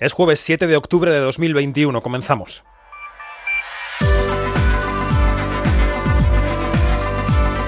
Es 0.00 0.14
jueves 0.14 0.40
7 0.40 0.66
de 0.66 0.78
octubre 0.78 1.12
de 1.12 1.20
2021. 1.20 2.00
Comenzamos. 2.00 2.64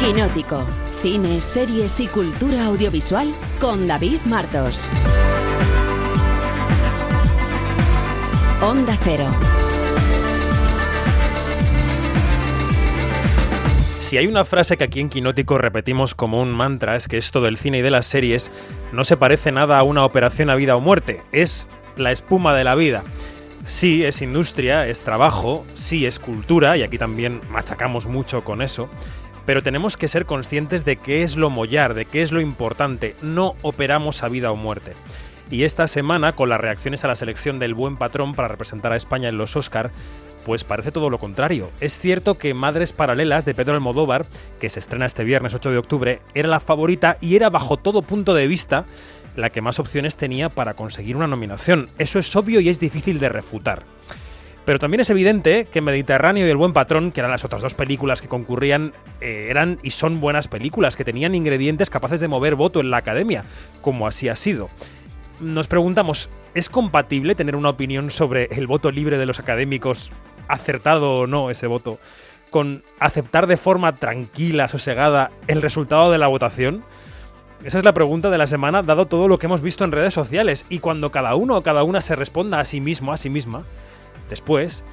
Quinótico. 0.00 0.66
Cine, 1.02 1.42
series 1.42 2.00
y 2.00 2.06
cultura 2.06 2.64
audiovisual 2.64 3.34
con 3.60 3.86
David 3.86 4.22
Martos. 4.24 4.88
Onda 8.62 8.96
Cero. 9.02 9.26
Si 14.00 14.16
hay 14.16 14.26
una 14.26 14.46
frase 14.46 14.78
que 14.78 14.84
aquí 14.84 15.00
en 15.00 15.10
Quinótico 15.10 15.58
repetimos 15.58 16.14
como 16.14 16.40
un 16.40 16.50
mantra 16.50 16.96
es 16.96 17.08
que 17.08 17.18
esto 17.18 17.42
del 17.42 17.58
cine 17.58 17.78
y 17.78 17.82
de 17.82 17.90
las 17.90 18.06
series 18.06 18.50
no 18.90 19.04
se 19.04 19.18
parece 19.18 19.52
nada 19.52 19.78
a 19.78 19.82
una 19.82 20.06
operación 20.06 20.48
a 20.48 20.54
vida 20.54 20.76
o 20.76 20.80
muerte, 20.80 21.22
es 21.32 21.68
la 21.96 22.12
espuma 22.12 22.54
de 22.54 22.64
la 22.64 22.74
vida. 22.74 23.02
Sí, 23.64 24.04
es 24.04 24.22
industria, 24.22 24.88
es 24.88 25.02
trabajo, 25.02 25.64
sí, 25.74 26.04
es 26.04 26.18
cultura, 26.18 26.76
y 26.76 26.82
aquí 26.82 26.98
también 26.98 27.40
machacamos 27.50 28.06
mucho 28.06 28.42
con 28.42 28.60
eso, 28.60 28.88
pero 29.46 29.62
tenemos 29.62 29.96
que 29.96 30.08
ser 30.08 30.26
conscientes 30.26 30.84
de 30.84 30.96
qué 30.96 31.22
es 31.22 31.36
lo 31.36 31.48
mollar, 31.48 31.94
de 31.94 32.06
qué 32.06 32.22
es 32.22 32.32
lo 32.32 32.40
importante, 32.40 33.14
no 33.22 33.54
operamos 33.62 34.22
a 34.22 34.28
vida 34.28 34.50
o 34.50 34.56
muerte. 34.56 34.94
Y 35.50 35.64
esta 35.64 35.86
semana, 35.86 36.34
con 36.34 36.48
las 36.48 36.60
reacciones 36.60 37.04
a 37.04 37.08
la 37.08 37.14
selección 37.14 37.58
del 37.58 37.74
buen 37.74 37.96
patrón 37.96 38.34
para 38.34 38.48
representar 38.48 38.92
a 38.92 38.96
España 38.96 39.28
en 39.28 39.38
los 39.38 39.54
Oscar, 39.54 39.90
pues 40.44 40.64
parece 40.64 40.92
todo 40.92 41.10
lo 41.10 41.18
contrario. 41.18 41.70
Es 41.80 41.98
cierto 41.98 42.38
que 42.38 42.54
Madres 42.54 42.92
Paralelas 42.92 43.44
de 43.44 43.54
Pedro 43.54 43.74
Almodóvar, 43.74 44.26
que 44.60 44.70
se 44.70 44.80
estrena 44.80 45.06
este 45.06 45.24
viernes 45.24 45.54
8 45.54 45.70
de 45.70 45.78
octubre, 45.78 46.20
era 46.34 46.48
la 46.48 46.58
favorita 46.58 47.18
y 47.20 47.36
era 47.36 47.50
bajo 47.50 47.76
todo 47.76 48.02
punto 48.02 48.34
de 48.34 48.46
vista 48.46 48.86
la 49.36 49.50
que 49.50 49.60
más 49.60 49.78
opciones 49.78 50.16
tenía 50.16 50.48
para 50.48 50.74
conseguir 50.74 51.16
una 51.16 51.26
nominación. 51.26 51.90
Eso 51.98 52.18
es 52.18 52.34
obvio 52.36 52.60
y 52.60 52.68
es 52.68 52.80
difícil 52.80 53.18
de 53.18 53.28
refutar. 53.28 53.84
Pero 54.64 54.78
también 54.78 55.00
es 55.00 55.10
evidente 55.10 55.66
que 55.70 55.80
Mediterráneo 55.80 56.46
y 56.46 56.50
El 56.50 56.56
Buen 56.56 56.72
Patrón, 56.72 57.10
que 57.10 57.20
eran 57.20 57.32
las 57.32 57.44
otras 57.44 57.62
dos 57.62 57.74
películas 57.74 58.22
que 58.22 58.28
concurrían, 58.28 58.92
eh, 59.20 59.48
eran 59.50 59.78
y 59.82 59.90
son 59.90 60.20
buenas 60.20 60.46
películas, 60.46 60.94
que 60.94 61.04
tenían 61.04 61.34
ingredientes 61.34 61.90
capaces 61.90 62.20
de 62.20 62.28
mover 62.28 62.54
voto 62.54 62.78
en 62.78 62.90
la 62.90 62.98
academia, 62.98 63.42
como 63.80 64.06
así 64.06 64.28
ha 64.28 64.36
sido. 64.36 64.70
Nos 65.40 65.66
preguntamos, 65.66 66.30
¿es 66.54 66.68
compatible 66.68 67.34
tener 67.34 67.56
una 67.56 67.70
opinión 67.70 68.10
sobre 68.10 68.44
el 68.52 68.68
voto 68.68 68.92
libre 68.92 69.18
de 69.18 69.26
los 69.26 69.40
académicos, 69.40 70.12
acertado 70.46 71.18
o 71.18 71.26
no 71.26 71.50
ese 71.50 71.66
voto, 71.66 71.98
con 72.50 72.84
aceptar 73.00 73.48
de 73.48 73.56
forma 73.56 73.96
tranquila, 73.96 74.68
sosegada, 74.68 75.32
el 75.48 75.60
resultado 75.60 76.12
de 76.12 76.18
la 76.18 76.28
votación? 76.28 76.84
Esa 77.64 77.78
es 77.78 77.84
la 77.84 77.94
pregunta 77.94 78.28
de 78.28 78.38
la 78.38 78.48
semana, 78.48 78.82
dado 78.82 79.06
todo 79.06 79.28
lo 79.28 79.38
que 79.38 79.46
hemos 79.46 79.62
visto 79.62 79.84
en 79.84 79.92
redes 79.92 80.12
sociales. 80.12 80.66
Y 80.68 80.80
cuando 80.80 81.12
cada 81.12 81.36
uno 81.36 81.56
o 81.56 81.62
cada 81.62 81.84
una 81.84 82.00
se 82.00 82.16
responda 82.16 82.58
a 82.58 82.64
sí 82.64 82.80
mismo, 82.80 83.12
a 83.12 83.16
sí 83.16 83.30
misma, 83.30 83.62
después, 84.28 84.84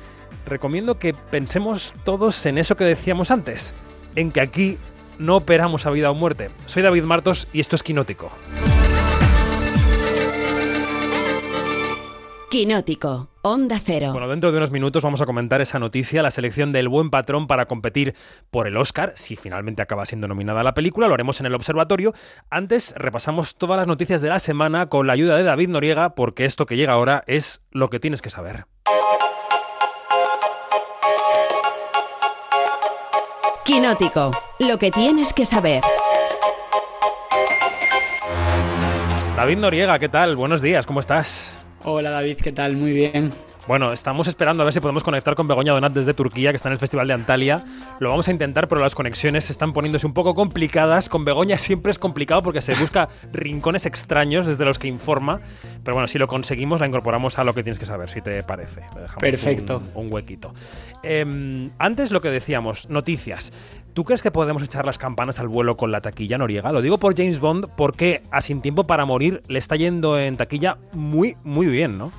recomiendo 0.46 1.00
que 1.00 1.16
pensemos 1.16 1.96
todos 2.04 2.46
en 2.46 2.60
eso 2.60 2.78
que 2.78 2.84
decíamos 2.84 3.32
antes, 3.32 3.74
en 4.16 4.32
que 4.32 4.42
aquí 4.42 4.78
no 5.18 5.38
operamos 5.38 5.88
a 5.88 5.90
vida 5.90 6.12
o 6.12 6.14
muerte. 6.14 6.52
Soy 6.68 6.84
David 6.84 7.04
Martos 7.04 7.48
y 7.54 7.60
esto 7.60 7.76
es 7.76 7.82
Quinótico. 7.82 8.32
Quinótico. 12.52 13.30
Onda 13.42 13.80
Cero. 13.82 14.12
Bueno, 14.12 14.28
dentro 14.28 14.52
de 14.52 14.58
unos 14.58 14.72
minutos 14.72 15.02
vamos 15.02 15.22
a 15.22 15.26
comentar 15.26 15.62
esa 15.62 15.80
noticia, 15.80 16.22
la 16.22 16.32
selección 16.32 16.74
del 16.74 16.90
buen 16.90 17.10
patrón 17.10 17.48
para 17.48 17.68
competir 17.68 18.14
por 18.52 18.68
el 18.68 18.76
Oscar, 18.76 19.14
si 19.16 19.38
finalmente 19.38 19.82
acaba 19.82 20.06
siendo 20.06 20.28
nominada 20.28 20.62
la 20.62 20.74
película, 20.74 21.08
lo 21.08 21.14
haremos 21.14 21.40
en 21.40 21.46
el 21.46 21.56
observatorio. 21.56 22.14
Antes 22.50 22.94
repasamos 22.98 23.56
todas 23.56 23.78
las 23.78 23.88
noticias 23.88 24.22
de 24.22 24.28
la 24.28 24.40
semana 24.40 24.88
con 24.88 25.08
la 25.08 25.14
ayuda 25.14 25.38
de 25.38 25.44
David 25.44 25.70
Noriega, 25.70 26.16
porque 26.16 26.44
esto 26.44 26.66
que 26.66 26.76
llega 26.76 26.94
ahora 26.94 27.24
es 27.28 27.62
lo 27.72 27.88
que 27.88 28.00
tienes 28.00 28.22
que 28.22 28.30
saber. 28.30 28.66
Quinótico. 33.64 34.32
Lo 34.60 34.78
que 34.78 34.92
tienes 34.92 35.32
que 35.32 35.46
saber. 35.46 35.82
David 39.38 39.58
Noriega, 39.60 39.98
¿qué 40.00 40.10
tal? 40.10 40.36
Buenos 40.36 40.62
días, 40.62 40.86
¿cómo 40.86 41.00
estás? 41.00 41.59
Hola 41.84 42.10
David, 42.12 42.38
¿qué 42.38 42.52
tal? 42.52 42.76
Muy 42.76 42.92
bien. 42.92 43.32
Bueno, 43.68 43.94
estamos 43.94 44.28
esperando 44.28 44.64
a 44.64 44.66
ver 44.66 44.74
si 44.74 44.80
podemos 44.80 45.04
conectar 45.04 45.36
con 45.36 45.48
Begoña 45.48 45.74
Donat 45.74 45.94
desde 45.94 46.16
Turquía, 46.16 46.52
que 46.52 46.56
está 46.56 46.70
en 46.70 46.74
el 46.74 46.80
Festival 46.80 47.08
de 47.08 47.14
Antalya. 47.14 47.64
Lo 48.00 48.10
vamos 48.10 48.28
a 48.28 48.32
intentar, 48.32 48.68
pero 48.68 48.82
las 48.82 48.96
conexiones 48.96 49.50
están 49.52 49.74
poniéndose 49.74 50.08
un 50.08 50.14
poco 50.14 50.34
complicadas. 50.34 51.08
Con 51.08 51.24
Begoña 51.24 51.58
siempre 51.60 51.92
es 51.92 52.00
complicado 52.00 52.42
porque 52.42 52.64
se 52.64 52.74
busca 52.74 53.10
rincones 53.32 53.86
extraños 53.86 54.48
desde 54.48 54.66
los 54.66 54.80
que 54.80 54.88
informa. 54.88 55.40
Pero 55.84 55.94
bueno, 55.94 56.08
si 56.08 56.18
lo 56.18 56.28
conseguimos, 56.28 56.80
la 56.80 56.88
incorporamos 56.88 57.38
a 57.38 57.44
lo 57.44 57.54
que 57.54 57.62
tienes 57.62 57.78
que 57.78 57.86
saber, 57.86 58.10
si 58.10 58.22
te 58.22 58.42
parece. 58.42 58.82
Perfecto. 59.20 59.84
Un, 59.94 60.06
un 60.06 60.14
huequito. 60.14 60.52
Eh, 61.04 61.70
antes 61.78 62.12
lo 62.12 62.22
que 62.22 62.30
decíamos, 62.30 62.90
noticias. 62.90 63.54
¿Tú 63.94 64.04
crees 64.04 64.22
que 64.22 64.32
podemos 64.32 64.64
echar 64.64 64.86
las 64.86 64.98
campanas 64.98 65.40
al 65.40 65.48
vuelo 65.48 65.76
con 65.76 65.92
la 65.92 66.02
taquilla 66.02 66.38
noriega? 66.38 66.72
Lo 66.72 66.82
digo 66.82 67.00
por 67.00 67.18
James 67.18 67.40
Bond 67.40 67.68
porque 67.76 68.22
a 68.32 68.42
Sin 68.42 68.62
Tiempo 68.62 68.86
para 68.86 69.06
Morir 69.06 69.42
le 69.48 69.60
está 69.60 69.76
yendo 69.76 70.20
en 70.20 70.38
taquilla 70.38 70.78
muy, 70.94 71.36
muy 71.44 71.68
bien, 71.68 71.98
¿no? 71.98 72.12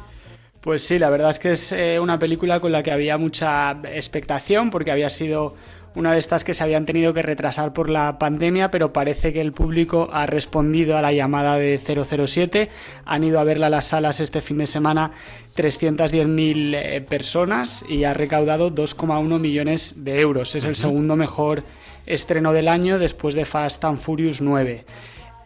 Pues 0.61 0.83
sí, 0.83 0.99
la 0.99 1.09
verdad 1.09 1.31
es 1.31 1.39
que 1.39 1.53
es 1.53 1.73
eh, 1.73 1.99
una 2.01 2.19
película 2.19 2.61
con 2.61 2.71
la 2.71 2.83
que 2.83 2.91
había 2.91 3.17
mucha 3.17 3.79
expectación 3.85 4.71
porque 4.71 4.91
había 4.91 5.09
sido 5.09 5.55
una 5.95 6.13
de 6.13 6.19
estas 6.19 6.45
que 6.45 6.55
se 6.55 6.63
habían 6.63 6.87
tenido 6.87 7.13
que 7.13 7.23
retrasar 7.23 7.73
por 7.73 7.91
la 7.91 8.19
pandemia, 8.19 8.71
pero 8.71 8.93
parece 8.93 9.33
que 9.33 9.41
el 9.41 9.53
público 9.53 10.09
ha 10.13 10.27
respondido 10.27 10.97
a 10.97 11.03
la 11.03 11.13
llamada 11.13 11.57
de 11.57 11.79
007. 11.79 12.71
Han 13.05 13.25
ido 13.25 13.41
a 13.41 13.45
verla 13.45 13.67
a 13.67 13.71
las 13.71 13.87
salas 13.87 14.21
este 14.21 14.41
fin 14.41 14.59
de 14.59 14.67
semana 14.67 15.13
310.000 15.57 16.75
eh, 16.75 17.01
personas 17.01 17.85
y 17.89 18.05
ha 18.05 18.15
recaudado 18.15 18.73
2,1 18.73 19.39
millones 19.41 20.05
de 20.05 20.21
euros. 20.21 20.55
Es 20.55 20.65
el 20.65 20.77
segundo 20.77 21.17
mejor 21.17 21.65
estreno 22.07 22.53
del 22.53 22.69
año 22.69 22.99
después 22.99 23.35
de 23.35 23.45
Fast 23.45 23.85
and 23.85 23.99
Furious 23.99 24.41
9. 24.41 24.85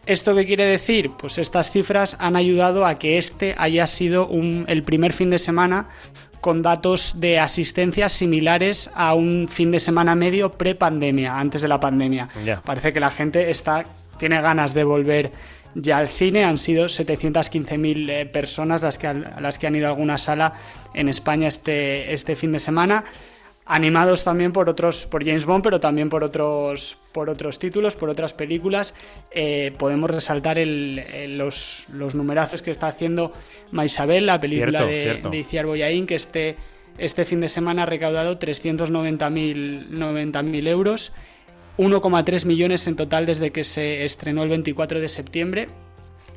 ¿Esto 0.05 0.35
qué 0.35 0.45
quiere 0.45 0.65
decir? 0.65 1.09
Pues 1.17 1.39
estas 1.39 1.71
cifras 1.71 2.15
han 2.19 2.35
ayudado 2.35 2.85
a 2.85 2.99
que 2.99 3.17
este 3.17 3.55
haya 3.57 3.87
sido 3.87 4.27
un, 4.27 4.65
el 4.67 4.83
primer 4.83 5.13
fin 5.13 5.31
de 5.31 5.39
semana 5.39 5.89
con 6.45 6.61
datos 6.61 7.19
de 7.19 7.39
asistencia 7.39 8.07
similares 8.07 8.91
a 8.93 9.15
un 9.15 9.47
fin 9.47 9.71
de 9.71 9.79
semana 9.79 10.13
medio 10.13 10.51
pre-pandemia, 10.51 11.39
antes 11.39 11.63
de 11.63 11.67
la 11.67 11.79
pandemia. 11.79 12.29
Parece 12.63 12.93
que 12.93 12.99
la 12.99 13.09
gente 13.09 13.49
está, 13.49 13.83
tiene 14.19 14.39
ganas 14.39 14.75
de 14.75 14.83
volver 14.83 15.31
ya 15.73 15.97
al 15.97 16.07
cine. 16.07 16.43
Han 16.43 16.59
sido 16.59 16.85
715.000 16.85 18.09
eh, 18.11 18.25
personas 18.27 18.83
las 18.83 18.99
que, 18.99 19.11
las 19.39 19.57
que 19.57 19.65
han 19.65 19.75
ido 19.75 19.87
a 19.87 19.89
alguna 19.89 20.19
sala 20.19 20.53
en 20.93 21.09
España 21.09 21.47
este, 21.47 22.13
este 22.13 22.35
fin 22.35 22.51
de 22.51 22.59
semana 22.59 23.05
animados 23.67 24.23
también 24.23 24.53
por 24.53 24.69
otros 24.69 25.05
por 25.07 25.25
James 25.25 25.45
Bond 25.45 25.63
pero 25.63 25.79
también 25.79 26.07
por 26.09 26.23
otros 26.23 26.97
por 27.11 27.29
otros 27.31 27.57
títulos 27.57 27.95
por 27.95 28.09
otras 28.09 28.33
películas 28.33 28.93
Eh, 29.31 29.73
podemos 29.79 30.09
resaltar 30.11 30.57
el- 30.57 30.99
el- 30.99 31.37
los, 31.37 31.85
los 31.91 32.13
numerazos 32.15 32.61
que 32.61 32.69
está 32.71 32.87
haciendo 32.87 33.33
Maisabel 33.71 34.27
la 34.27 34.39
película 34.39 34.79
Cierto, 34.79 34.87
de, 34.93 35.03
cierto. 35.03 35.29
de 35.31 35.37
Iciar 35.39 35.65
Boyain 35.65 36.05
que 36.05 36.15
este 36.15 36.55
este 36.97 37.25
fin 37.25 37.41
de 37.41 37.49
semana 37.49 37.83
ha 37.83 37.85
recaudado 37.85 38.37
390.000 38.39 39.89
90.000 39.89 40.67
euros 40.67 41.11
1,3 41.77 42.45
millones 42.45 42.87
en 42.87 42.95
total 42.95 43.25
desde 43.25 43.51
que 43.51 43.63
se 43.63 44.05
estrenó 44.05 44.43
el 44.43 44.49
24 44.49 44.99
de 45.01 45.09
septiembre 45.09 45.67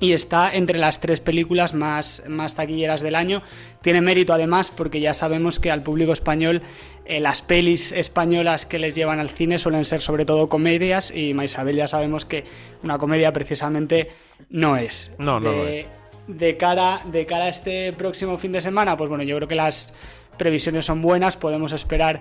y 0.01 0.13
está 0.13 0.53
entre 0.55 0.79
las 0.79 1.01
tres 1.01 1.21
películas 1.21 1.75
más, 1.75 2.23
más 2.29 2.55
taquilleras 2.55 3.03
del 3.03 3.17
año. 3.17 3.43
Tiene 3.83 4.01
mérito 4.01 4.33
además 4.33 4.71
porque 4.75 5.01
ya 5.01 5.13
sabemos 5.13 5.59
que 5.59 5.73
al 5.73 5.83
público 5.83 6.13
español 6.13 6.63
eh, 7.09 7.21
las 7.21 7.41
pelis 7.41 7.91
españolas 7.93 8.67
que 8.67 8.79
les 8.79 8.95
llevan 8.95 9.19
al 9.19 9.31
cine 9.31 9.57
suelen 9.57 9.87
ser 9.87 10.03
sobre 10.03 10.27
todo 10.27 10.51
comedias 10.51 11.11
y 11.11 11.33
Maisabel 11.33 11.77
ya 11.77 11.89
sabemos 11.89 12.27
que 12.27 12.45
una 12.83 12.99
comedia 12.99 13.33
precisamente 13.33 14.11
no 14.51 14.77
es. 14.77 15.15
No, 15.19 15.41
no 15.41 15.51
de, 15.51 15.57
lo 15.57 15.69
es. 15.69 15.87
De 16.27 16.59
cara, 16.59 17.01
de 17.07 17.25
cara 17.25 17.45
a 17.45 17.49
este 17.49 17.95
próximo 17.95 18.37
fin 18.37 18.53
de 18.53 18.61
semana, 18.61 18.95
pues 18.99 19.09
bueno, 19.09 19.25
yo 19.25 19.37
creo 19.37 19.49
que 19.49 19.55
las 19.55 19.95
previsiones 20.37 20.85
son 20.85 21.01
buenas, 21.01 21.39
podemos 21.39 21.73
esperar 21.73 22.21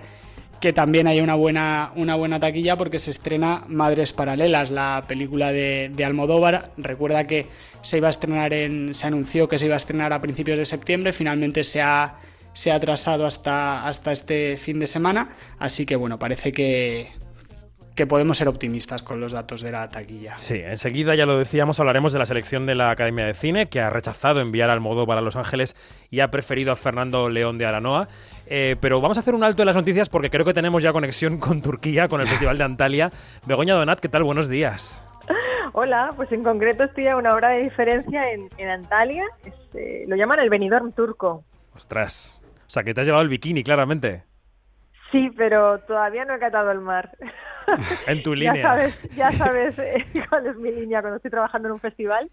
que 0.58 0.72
también 0.72 1.06
haya 1.06 1.22
una 1.22 1.34
buena, 1.34 1.92
una 1.94 2.16
buena 2.16 2.40
taquilla 2.40 2.76
porque 2.76 2.98
se 2.98 3.10
estrena 3.10 3.64
Madres 3.68 4.14
Paralelas, 4.14 4.70
la 4.70 5.04
película 5.06 5.52
de, 5.52 5.90
de 5.94 6.04
Almodóvar. 6.04 6.72
Recuerda 6.78 7.26
que 7.26 7.46
se 7.82 7.98
iba 7.98 8.08
a 8.08 8.10
estrenar 8.10 8.54
en. 8.54 8.94
se 8.94 9.06
anunció 9.06 9.48
que 9.48 9.58
se 9.58 9.66
iba 9.66 9.74
a 9.74 9.76
estrenar 9.76 10.14
a 10.14 10.20
principios 10.22 10.58
de 10.58 10.64
septiembre, 10.64 11.12
finalmente 11.12 11.62
se 11.62 11.82
ha, 11.82 12.16
se 12.58 12.72
ha 12.72 12.74
atrasado 12.74 13.24
hasta, 13.24 13.86
hasta 13.86 14.10
este 14.10 14.56
fin 14.56 14.80
de 14.80 14.88
semana. 14.88 15.28
Así 15.60 15.86
que 15.86 15.94
bueno, 15.94 16.18
parece 16.18 16.50
que, 16.50 17.12
que 17.94 18.04
podemos 18.04 18.36
ser 18.36 18.48
optimistas 18.48 19.00
con 19.00 19.20
los 19.20 19.30
datos 19.30 19.62
de 19.62 19.70
la 19.70 19.88
taquilla. 19.88 20.36
Sí, 20.38 20.56
enseguida, 20.64 21.14
ya 21.14 21.24
lo 21.24 21.38
decíamos, 21.38 21.78
hablaremos 21.78 22.12
de 22.12 22.18
la 22.18 22.26
selección 22.26 22.66
de 22.66 22.74
la 22.74 22.90
Academia 22.90 23.26
de 23.26 23.34
Cine, 23.34 23.68
que 23.68 23.80
ha 23.80 23.90
rechazado 23.90 24.40
enviar 24.40 24.70
al 24.70 24.78
Almodóvar 24.78 25.18
a 25.18 25.20
Los 25.20 25.36
Ángeles 25.36 25.76
y 26.10 26.18
ha 26.18 26.32
preferido 26.32 26.72
a 26.72 26.74
Fernando 26.74 27.28
León 27.28 27.58
de 27.58 27.66
Aranoa. 27.66 28.08
Eh, 28.48 28.74
pero 28.80 29.00
vamos 29.00 29.18
a 29.18 29.20
hacer 29.20 29.36
un 29.36 29.44
alto 29.44 29.62
en 29.62 29.66
las 29.66 29.76
noticias 29.76 30.08
porque 30.08 30.28
creo 30.28 30.44
que 30.44 30.52
tenemos 30.52 30.82
ya 30.82 30.92
conexión 30.92 31.38
con 31.38 31.62
Turquía, 31.62 32.08
con 32.08 32.20
el 32.20 32.26
Festival 32.26 32.58
de 32.58 32.64
Antalya. 32.64 33.12
Begoña 33.46 33.76
Donat, 33.76 34.00
¿qué 34.00 34.08
tal? 34.08 34.24
Buenos 34.24 34.48
días. 34.48 35.06
Hola, 35.74 36.10
pues 36.16 36.32
en 36.32 36.42
concreto 36.42 36.82
estoy 36.82 37.06
a 37.06 37.16
una 37.16 37.34
hora 37.34 37.50
de 37.50 37.60
diferencia 37.60 38.20
en, 38.32 38.68
Antalya. 38.68 39.26
Este, 39.44 40.06
lo 40.08 40.16
llaman 40.16 40.40
el 40.40 40.50
Benidorm 40.50 40.90
turco. 40.90 41.44
Ostras. 41.76 42.37
O 42.68 42.70
sea, 42.70 42.84
que 42.84 42.94
te 42.94 43.00
has 43.00 43.06
llevado 43.06 43.22
el 43.22 43.30
bikini, 43.30 43.64
claramente. 43.64 44.24
Sí, 45.10 45.30
pero 45.36 45.78
todavía 45.80 46.24
no 46.26 46.34
he 46.34 46.38
catado 46.38 46.70
el 46.70 46.80
mar. 46.80 47.10
En 48.06 48.22
tu 48.22 48.34
línea. 48.34 48.54
ya 48.54 48.62
sabes, 48.62 49.08
ya 49.14 49.32
sabes 49.32 49.78
eh, 49.78 50.06
cuál 50.30 50.46
es 50.46 50.56
mi 50.56 50.72
línea 50.72 51.02
cuando 51.02 51.16
estoy 51.16 51.30
trabajando 51.30 51.68
en 51.68 51.72
un 51.72 51.80
festival 51.80 52.30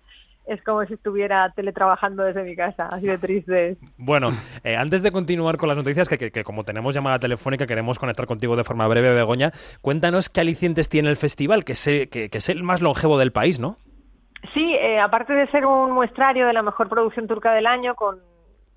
es 0.48 0.62
como 0.64 0.86
si 0.86 0.94
estuviera 0.94 1.52
teletrabajando 1.56 2.24
desde 2.24 2.44
mi 2.44 2.56
casa, 2.56 2.88
así 2.92 3.08
de 3.08 3.18
triste. 3.18 3.78
Bueno, 3.98 4.30
eh, 4.64 4.76
antes 4.76 5.02
de 5.02 5.12
continuar 5.12 5.58
con 5.58 5.70
las 5.70 5.78
noticias, 5.78 6.08
que, 6.08 6.44
como 6.44 6.64
tenemos 6.64 6.94
llamada 6.94 7.20
telefónica, 7.20 7.66
queremos 7.66 8.00
conectar 8.00 8.26
contigo 8.26 8.56
de 8.56 8.64
forma 8.64 8.88
breve, 8.88 9.14
Begoña, 9.14 9.52
cuéntanos 9.82 10.30
qué 10.30 10.42
alicientes 10.42 10.90
tiene 10.90 11.10
el 11.10 11.16
festival, 11.16 11.64
que, 11.66 11.74
que, 12.10 12.30
es 12.32 12.50
el 12.50 12.64
más 12.64 12.82
longevo 12.82 13.18
del 13.18 13.32
país, 13.32 13.60
¿no? 13.60 13.78
Sí, 14.54 14.76
eh, 14.76 15.00
aparte 15.00 15.34
de 15.34 15.48
ser 15.48 15.66
un 15.66 15.92
muestrario 15.92 16.46
de 16.48 16.54
la 16.54 16.62
mejor 16.62 16.90
producción 16.90 17.28
turca 17.28 17.54
del 17.54 17.66
año, 17.66 17.96
con 17.96 18.20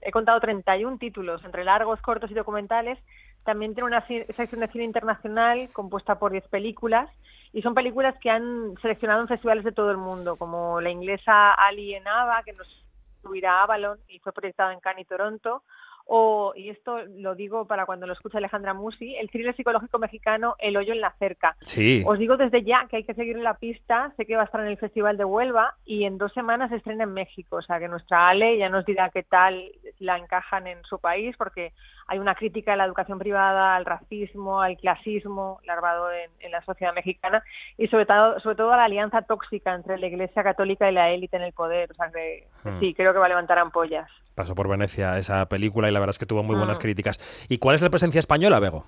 he 0.08 0.12
contado 0.12 0.40
31 0.40 0.98
títulos, 0.98 1.44
entre 1.44 1.64
largos, 1.64 2.00
cortos 2.00 2.30
y 2.30 2.34
documentales, 2.34 2.98
también 3.44 3.74
tiene 3.74 3.88
una 3.88 4.06
sección 4.06 4.60
de 4.60 4.68
cine 4.68 4.84
internacional 4.84 5.68
compuesta 5.72 6.18
por 6.18 6.32
10 6.32 6.48
películas, 6.48 7.10
y 7.52 7.62
son 7.62 7.74
películas 7.74 8.14
que 8.20 8.30
han 8.30 8.74
seleccionado 8.82 9.22
en 9.22 9.28
festivales 9.28 9.64
de 9.64 9.72
todo 9.72 9.90
el 9.90 9.96
mundo, 9.96 10.36
como 10.36 10.80
la 10.80 10.90
inglesa 10.90 11.52
Ali 11.52 11.94
en 11.94 12.06
Ava, 12.06 12.42
que 12.44 12.52
nos 12.52 12.84
subirá 13.22 13.60
a 13.60 13.62
Avalon 13.64 13.98
y 14.08 14.18
fue 14.18 14.32
proyectada 14.32 14.72
en 14.72 14.80
Cannes 14.80 15.02
y 15.02 15.08
Toronto, 15.08 15.62
o, 16.10 16.54
y 16.56 16.70
esto 16.70 17.04
lo 17.18 17.34
digo 17.34 17.66
para 17.66 17.84
cuando 17.84 18.06
lo 18.06 18.14
escucha 18.14 18.38
Alejandra 18.38 18.72
Musi, 18.72 19.14
el 19.16 19.28
thriller 19.28 19.54
psicológico 19.54 19.98
mexicano 19.98 20.54
El 20.58 20.78
hoyo 20.78 20.94
en 20.94 21.02
la 21.02 21.12
cerca. 21.18 21.54
Sí. 21.66 22.02
Os 22.06 22.18
digo 22.18 22.38
desde 22.38 22.64
ya 22.64 22.86
que 22.88 22.96
hay 22.96 23.04
que 23.04 23.12
seguir 23.12 23.36
la 23.36 23.58
pista, 23.58 24.10
sé 24.16 24.24
que 24.24 24.34
va 24.34 24.42
a 24.42 24.44
estar 24.46 24.62
en 24.62 24.68
el 24.68 24.78
Festival 24.78 25.18
de 25.18 25.26
Huelva 25.26 25.74
y 25.84 26.04
en 26.04 26.16
dos 26.16 26.32
semanas 26.32 26.70
se 26.70 26.76
estrena 26.76 27.04
en 27.04 27.12
México, 27.12 27.56
o 27.56 27.62
sea 27.62 27.78
que 27.78 27.88
nuestra 27.88 28.30
Ale 28.30 28.56
ya 28.56 28.70
nos 28.70 28.86
dirá 28.86 29.10
qué 29.10 29.22
tal 29.22 29.70
la 29.98 30.16
encajan 30.16 30.66
en 30.66 30.82
su 30.84 30.98
país, 30.98 31.36
porque 31.36 31.72
hay 32.06 32.18
una 32.18 32.34
crítica 32.34 32.72
a 32.72 32.76
la 32.76 32.86
educación 32.86 33.18
privada, 33.18 33.76
al 33.76 33.84
racismo, 33.84 34.62
al 34.62 34.78
clasismo 34.78 35.60
larvado 35.66 36.10
en, 36.10 36.50
la 36.50 36.62
sociedad 36.62 36.94
mexicana 36.94 37.44
y 37.76 37.86
sobre 37.88 38.06
todo, 38.06 38.40
sobre 38.40 38.56
todo 38.56 38.72
a 38.72 38.78
la 38.78 38.84
alianza 38.84 39.20
tóxica 39.20 39.74
entre 39.74 39.98
la 39.98 40.06
Iglesia 40.06 40.42
Católica 40.42 40.90
y 40.90 40.94
la 40.94 41.10
élite 41.10 41.36
en 41.36 41.42
el 41.42 41.52
poder. 41.52 41.90
O 41.90 41.94
sea 41.94 42.10
que 42.10 42.46
hmm. 42.64 42.80
sí, 42.80 42.94
creo 42.94 43.12
que 43.12 43.18
va 43.18 43.26
a 43.26 43.28
levantar 43.28 43.58
ampollas. 43.58 44.08
Pasó 44.38 44.54
por 44.54 44.68
Venecia 44.68 45.18
esa 45.18 45.48
película 45.48 45.88
y 45.88 45.92
la 45.92 45.98
verdad 45.98 46.14
es 46.14 46.18
que 46.20 46.24
tuvo 46.24 46.44
muy 46.44 46.54
buenas 46.54 46.78
hmm. 46.78 46.82
críticas. 46.82 47.18
¿Y 47.48 47.58
cuál 47.58 47.74
es 47.74 47.82
la 47.82 47.90
presencia 47.90 48.20
española, 48.20 48.60
Bego? 48.60 48.86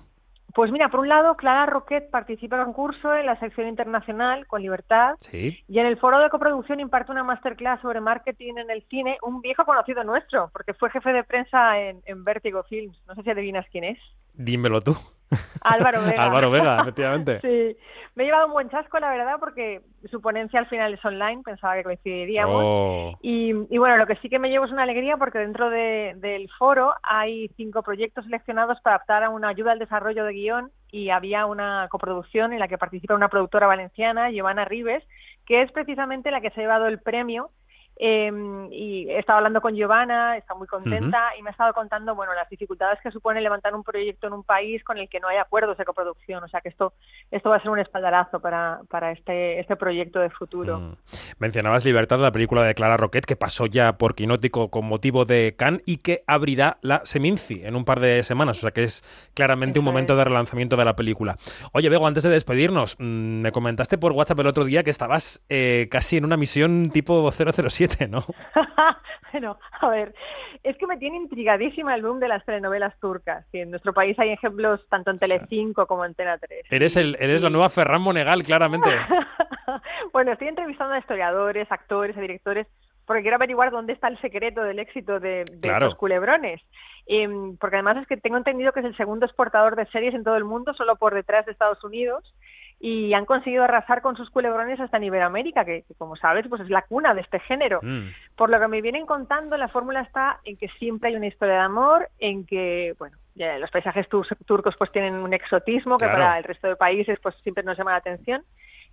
Pues 0.53 0.71
mira, 0.71 0.87
por 0.87 1.01
un 1.01 1.09
lado, 1.09 1.35
Clara 1.35 1.65
Roquet 1.65 2.09
participa 2.09 2.55
en 2.55 2.63
concurso 2.63 3.13
en 3.13 3.25
la 3.25 3.37
sección 3.37 3.67
internacional 3.67 4.47
con 4.47 4.61
Libertad 4.61 5.15
¿Sí? 5.19 5.61
y 5.67 5.79
en 5.79 5.87
el 5.87 5.97
foro 5.97 6.19
de 6.19 6.29
coproducción 6.29 6.79
imparte 6.79 7.11
una 7.11 7.25
masterclass 7.25 7.81
sobre 7.81 7.99
marketing 7.99 8.53
en 8.59 8.71
el 8.71 8.81
cine, 8.83 9.17
un 9.23 9.41
viejo 9.41 9.65
conocido 9.65 10.05
nuestro, 10.05 10.49
porque 10.53 10.73
fue 10.73 10.89
jefe 10.89 11.11
de 11.11 11.25
prensa 11.25 11.77
en, 11.77 12.01
en 12.05 12.23
Vertigo 12.23 12.63
Films. 12.63 12.97
No 13.09 13.15
sé 13.15 13.23
si 13.23 13.29
adivinas 13.29 13.65
quién 13.73 13.83
es. 13.83 13.99
Dímelo 14.33 14.79
tú. 14.79 14.95
Álvaro 15.61 16.01
Vega. 16.05 16.23
Álvaro 16.23 16.51
Vega, 16.51 16.79
efectivamente. 16.81 17.39
sí. 17.41 17.77
Me 18.13 18.23
he 18.23 18.25
llevado 18.25 18.47
un 18.47 18.53
buen 18.53 18.69
chasco, 18.69 18.99
la 18.99 19.09
verdad, 19.09 19.37
porque 19.39 19.81
su 20.09 20.19
ponencia 20.19 20.59
al 20.59 20.67
final 20.67 20.93
es 20.93 21.05
online, 21.05 21.43
pensaba 21.45 21.75
que 21.75 21.83
coincidiríamos. 21.83 22.61
Oh. 22.61 23.17
Y, 23.21 23.53
bueno, 23.77 23.95
lo 23.95 24.05
que 24.05 24.17
sí 24.17 24.27
que 24.27 24.37
me 24.37 24.49
llevo 24.49 24.65
es 24.65 24.71
una 24.71 24.83
alegría 24.83 25.15
porque 25.15 25.39
dentro 25.39 25.69
del 25.69 26.49
foro 26.59 26.93
hay 27.03 27.47
cinco 27.55 27.83
proyectos 27.83 28.25
seleccionados 28.25 28.81
para 28.81 28.97
adaptar 28.97 29.23
a 29.23 29.29
una 29.29 29.47
ayuda 29.47 29.71
al 29.71 29.79
desarrollo 29.79 30.25
de 30.25 30.33
guion 30.33 30.71
y 30.91 31.09
había 31.09 31.45
una 31.45 31.87
coproducción 31.89 32.51
en 32.51 32.59
la 32.59 32.67
que 32.67 32.77
participa 32.77 33.15
una 33.15 33.29
productora 33.29 33.67
valenciana, 33.67 34.29
Giovanna 34.29 34.65
Rives, 34.65 35.03
que 35.45 35.61
es 35.61 35.71
precisamente 35.71 36.31
la 36.31 36.41
que 36.41 36.49
se 36.49 36.59
ha 36.59 36.63
llevado 36.63 36.87
el 36.87 36.99
premio 36.99 37.51
eh, 38.03 38.31
y 38.71 39.07
he 39.11 39.19
estado 39.19 39.37
hablando 39.37 39.61
con 39.61 39.75
Giovanna, 39.75 40.35
está 40.35 40.55
muy 40.55 40.65
contenta 40.65 41.33
y 41.37 41.43
me 41.43 41.49
ha 41.49 41.51
estado 41.51 41.71
contando, 41.71 42.15
bueno, 42.15 42.33
las 42.33 42.49
dificultades 42.49 42.99
que 43.03 43.11
supone 43.11 43.41
levantar 43.41 43.75
un 43.75 43.83
proyecto 43.83 44.25
en 44.25 44.33
un 44.33 44.43
país 44.43 44.83
con 44.83 44.97
el 44.97 45.07
que 45.07 45.19
no 45.19 45.27
hay 45.27 45.37
acuerdos 45.37 45.77
de 45.77 45.85
coproducción. 45.85 46.43
O 46.43 46.47
sea 46.47 46.61
que 46.61 46.69
esto, 46.69 46.93
esto 47.29 47.51
va 47.51 47.57
a 47.57 47.61
ser 47.61 47.69
un 47.69 47.77
espaldarazo 47.77 48.39
para, 48.39 48.79
para 48.89 49.11
este, 49.11 49.59
este 49.59 49.75
proyecto 49.75 50.19
de 50.19 50.31
futuro. 50.31 50.79
Mm. 50.79 50.95
Mencionabas 51.37 51.85
Libertad, 51.85 52.17
la 52.17 52.31
película 52.31 52.63
de 52.63 52.73
Clara 52.73 52.97
Roquet, 52.97 53.23
que 53.23 53.35
pasó 53.35 53.67
ya 53.67 53.99
por 53.99 54.15
Quinótico 54.15 54.71
con 54.71 54.87
motivo 54.87 55.25
de 55.25 55.53
Cannes 55.55 55.83
y 55.85 55.97
que 55.97 56.23
abrirá 56.25 56.79
la 56.81 57.01
Seminci 57.05 57.61
en 57.63 57.75
un 57.75 57.85
par 57.85 57.99
de 57.99 58.23
semanas. 58.23 58.57
O 58.57 58.61
sea 58.61 58.71
que 58.71 58.83
es 58.83 59.03
claramente 59.35 59.77
un 59.77 59.85
momento 59.85 60.15
de 60.15 60.23
relanzamiento 60.23 60.75
de 60.75 60.85
la 60.85 60.95
película. 60.95 61.37
Oye, 61.71 61.87
Bego, 61.89 62.07
antes 62.07 62.23
de 62.23 62.31
despedirnos, 62.31 62.95
mm, 62.97 63.41
me 63.41 63.51
comentaste 63.51 63.99
por 63.99 64.13
WhatsApp 64.13 64.39
el 64.39 64.47
otro 64.47 64.65
día 64.65 64.81
que 64.81 64.89
estabas 64.89 65.45
eh, 65.49 65.87
casi 65.91 66.17
en 66.17 66.25
una 66.25 66.35
misión 66.35 66.89
tipo 66.91 67.29
007 67.29 67.90
¿no? 68.09 68.23
bueno, 69.31 69.57
a 69.79 69.89
ver, 69.89 70.13
es 70.63 70.77
que 70.77 70.87
me 70.87 70.97
tiene 70.97 71.17
intrigadísima 71.17 71.95
el 71.95 72.01
boom 72.01 72.19
de 72.19 72.27
las 72.27 72.43
telenovelas 72.45 72.97
turcas. 72.99 73.45
Y 73.51 73.59
en 73.59 73.71
nuestro 73.71 73.93
país 73.93 74.17
hay 74.19 74.29
ejemplos 74.29 74.81
tanto 74.89 75.11
en 75.11 75.19
Telecinco 75.19 75.85
como 75.87 76.05
en 76.05 76.13
Tena 76.13 76.37
3. 76.37 76.65
Eres, 76.69 76.95
el, 76.95 77.15
eres 77.19 77.41
la 77.41 77.49
nueva 77.49 77.69
Ferran 77.69 78.01
Monegal, 78.01 78.43
claramente. 78.43 78.89
bueno, 80.13 80.31
estoy 80.31 80.47
entrevistando 80.47 80.93
a 80.93 80.99
historiadores, 80.99 81.71
actores, 81.71 82.17
a 82.17 82.21
directores, 82.21 82.67
porque 83.05 83.21
quiero 83.21 83.35
averiguar 83.35 83.71
dónde 83.71 83.93
está 83.93 84.07
el 84.07 84.19
secreto 84.21 84.63
del 84.63 84.79
éxito 84.79 85.19
de, 85.19 85.45
los 85.79 85.95
culebrones. 85.95 86.61
Em, 87.07 87.57
porque 87.57 87.77
además 87.77 87.97
es 87.97 88.07
que 88.07 88.17
tengo 88.17 88.37
entendido 88.37 88.71
que 88.71 88.81
es 88.81 88.85
el 88.85 88.95
segundo 88.95 89.25
exportador 89.25 89.75
de 89.75 89.87
series 89.87 90.13
en 90.13 90.23
todo 90.23 90.37
el 90.37 90.45
mundo, 90.45 90.73
solo 90.75 90.95
por 90.95 91.15
detrás 91.15 91.45
de 91.45 91.51
Estados 91.51 91.83
Unidos 91.83 92.23
y 92.83 93.13
han 93.13 93.25
conseguido 93.25 93.63
arrasar 93.63 94.01
con 94.01 94.17
sus 94.17 94.31
culebrones 94.31 94.79
hasta 94.79 94.97
en 94.97 95.03
Iberoamérica, 95.03 95.63
que, 95.63 95.83
como 95.99 96.15
sabes, 96.15 96.47
pues 96.49 96.61
es 96.61 96.69
la 96.71 96.81
cuna 96.81 97.13
de 97.13 97.21
este 97.21 97.39
género. 97.39 97.79
Mm. 97.83 98.07
Por 98.35 98.49
lo 98.49 98.59
que 98.59 98.67
me 98.67 98.81
vienen 98.81 99.05
contando, 99.05 99.55
la 99.55 99.67
fórmula 99.67 100.01
está 100.01 100.39
en 100.45 100.57
que 100.57 100.67
siempre 100.79 101.09
hay 101.09 101.15
una 101.15 101.27
historia 101.27 101.53
de 101.53 101.59
amor, 101.59 102.09
en 102.17 102.43
que, 102.43 102.95
bueno, 102.97 103.15
los 103.35 103.69
paisajes 103.69 104.07
turcos 104.09 104.75
pues 104.79 104.91
tienen 104.91 105.13
un 105.13 105.31
exotismo 105.31 105.99
que 105.99 106.07
para 106.07 106.39
el 106.39 106.43
resto 106.43 106.67
de 106.67 106.75
países 106.75 107.19
pues 107.21 107.35
siempre 107.43 107.63
nos 107.63 107.77
llama 107.77 107.91
la 107.91 107.97
atención, 107.97 108.43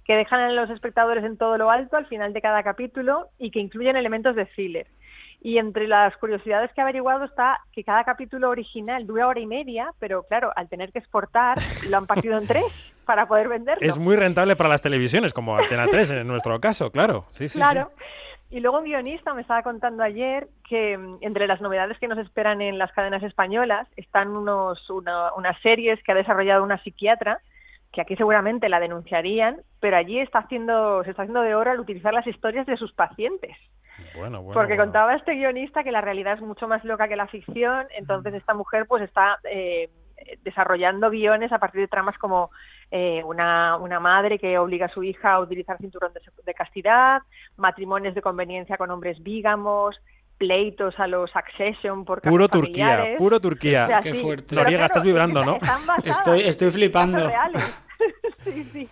que 0.04 0.14
dejan 0.14 0.40
a 0.40 0.52
los 0.52 0.68
espectadores 0.68 1.24
en 1.24 1.38
todo 1.38 1.56
lo 1.56 1.70
alto 1.70 1.96
al 1.96 2.06
final 2.06 2.34
de 2.34 2.42
cada 2.42 2.62
capítulo 2.62 3.28
y 3.38 3.50
que 3.50 3.58
incluyen 3.58 3.96
elementos 3.96 4.36
de 4.36 4.44
filler. 4.46 4.86
Y 5.40 5.56
entre 5.56 5.88
las 5.88 6.14
curiosidades 6.18 6.70
que 6.72 6.80
he 6.80 6.84
averiguado 6.84 7.24
está 7.24 7.60
que 7.72 7.84
cada 7.84 8.04
capítulo 8.04 8.50
original 8.50 9.06
dura 9.06 9.28
hora 9.28 9.40
y 9.40 9.46
media, 9.46 9.92
pero 9.98 10.24
claro, 10.24 10.52
al 10.56 10.68
tener 10.68 10.92
que 10.92 10.98
exportar, 10.98 11.58
lo 11.88 11.96
han 11.96 12.06
partido 12.06 12.36
en 12.36 12.46
tres 12.46 12.94
para 13.08 13.26
poder 13.26 13.48
venderlo. 13.48 13.88
Es 13.88 13.98
muy 13.98 14.16
rentable 14.16 14.54
para 14.54 14.68
las 14.68 14.82
televisiones, 14.82 15.32
como 15.32 15.56
Antena 15.56 15.86
3 15.86 16.10
en 16.10 16.28
nuestro 16.28 16.60
caso, 16.60 16.92
claro. 16.92 17.24
Sí, 17.30 17.48
sí, 17.48 17.58
claro. 17.58 17.90
Y 18.50 18.60
luego 18.60 18.80
un 18.80 18.84
guionista 18.84 19.32
me 19.32 19.40
estaba 19.40 19.62
contando 19.62 20.02
ayer 20.02 20.48
que 20.68 20.98
mm, 20.98 21.16
entre 21.22 21.46
las 21.46 21.62
novedades 21.62 21.98
que 21.98 22.06
nos 22.06 22.18
esperan 22.18 22.60
en 22.60 22.76
las 22.76 22.92
cadenas 22.92 23.22
españolas 23.22 23.88
están 23.96 24.28
unos, 24.36 24.78
unas 24.90 25.58
series 25.62 26.02
que 26.02 26.12
ha 26.12 26.14
desarrollado 26.14 26.62
una 26.62 26.82
psiquiatra 26.82 27.40
que 27.94 28.02
aquí 28.02 28.14
seguramente 28.14 28.68
la 28.68 28.78
denunciarían, 28.78 29.62
pero 29.80 29.96
allí 29.96 30.20
está 30.20 30.40
haciendo, 30.40 31.02
se 31.04 31.10
está 31.10 31.22
haciendo 31.22 31.40
de 31.40 31.54
oro 31.54 31.70
al 31.70 31.80
utilizar 31.80 32.12
las 32.12 32.26
historias 32.26 32.66
de 32.66 32.76
sus 32.76 32.92
pacientes. 32.92 33.56
Porque 34.52 34.76
contaba 34.76 35.14
este 35.14 35.32
guionista 35.32 35.82
que 35.82 35.92
la 35.92 36.02
realidad 36.02 36.34
es 36.34 36.42
mucho 36.42 36.68
más 36.68 36.84
loca 36.84 37.08
que 37.08 37.16
la 37.16 37.26
ficción, 37.26 37.86
entonces 37.96 38.34
esta 38.34 38.52
mujer 38.52 38.84
pues 38.86 39.02
está 39.02 39.38
eh, 39.44 39.88
desarrollando 40.42 41.10
guiones 41.10 41.52
a 41.52 41.58
partir 41.58 41.80
de 41.80 41.88
tramas 41.88 42.16
como 42.18 42.50
eh, 42.90 43.22
una, 43.24 43.76
una, 43.76 44.00
madre 44.00 44.38
que 44.38 44.58
obliga 44.58 44.86
a 44.86 44.92
su 44.92 45.02
hija 45.02 45.34
a 45.34 45.40
utilizar 45.40 45.76
cinturón 45.78 46.12
de, 46.44 46.54
castidad, 46.54 47.20
matrimonios 47.56 48.14
de 48.14 48.22
conveniencia 48.22 48.76
con 48.76 48.90
hombres 48.90 49.22
vígamos, 49.22 49.96
pleitos 50.38 50.98
a 50.98 51.06
los 51.06 51.34
Accession 51.36 52.04
por 52.04 52.22
Puro 52.22 52.48
Turquía, 52.48 53.14
puro 53.18 53.40
Turquía. 53.40 54.00
Qué 54.02 54.14
fuerte. 54.14 54.54
Noriega, 54.54 54.86
estás 54.86 55.02
vibrando, 55.02 55.44
¿no? 55.44 55.58
Estoy, 56.04 56.40
estoy 56.40 56.70
flipando. 56.70 57.30
sí, 58.44 58.64
sí. 58.72 58.88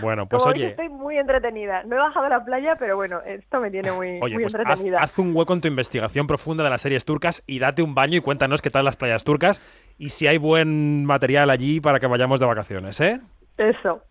Bueno, 0.00 0.26
pues 0.26 0.44
oye. 0.46 0.68
estoy 0.68 0.88
muy 0.88 1.18
entretenida. 1.18 1.82
No 1.84 1.96
he 1.96 1.98
bajado 1.98 2.26
a 2.26 2.28
la 2.28 2.44
playa, 2.44 2.76
pero 2.78 2.96
bueno, 2.96 3.20
esto 3.26 3.60
me 3.60 3.70
tiene 3.70 3.92
muy, 3.92 4.18
muy 4.18 4.34
pues 4.34 4.54
entretenida. 4.54 4.98
Haz, 5.00 5.18
un 5.18 5.34
hueco 5.34 5.52
en 5.52 5.60
tu 5.60 5.68
investigación 5.68 6.26
profunda 6.26 6.64
de 6.64 6.70
las 6.70 6.80
series 6.80 7.04
turcas 7.04 7.42
y 7.46 7.58
date 7.58 7.82
un 7.82 7.94
baño 7.94 8.18
y 8.18 8.20
cuéntanos 8.20 8.62
qué 8.62 8.70
tal 8.70 8.84
las 8.84 8.96
playas 8.96 9.24
turcas 9.24 9.60
y 9.98 10.10
si 10.10 10.26
hay 10.26 10.38
buen 10.38 11.04
material 11.04 11.50
allí 11.50 11.80
para 11.80 12.00
que 12.00 12.06
vayamos 12.06 12.40
de 12.40 12.46
vacaciones, 12.46 13.00
¿eh? 13.00 13.20
Eso. 13.56 14.02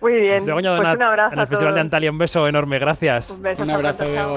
Muy 0.00 0.20
bien. 0.20 0.44
pues 0.44 0.56
un 0.56 0.66
abrazo. 1.02 1.32
En 1.32 1.38
el 1.38 1.46
Festival 1.46 1.74
de 1.74 1.80
Antalya, 1.80 2.10
un 2.10 2.18
beso 2.18 2.46
enorme, 2.46 2.78
gracias. 2.78 3.30
Un, 3.30 3.42
beso 3.42 3.62
un 3.62 3.70
abrazo, 3.70 4.04
Diego. 4.04 4.34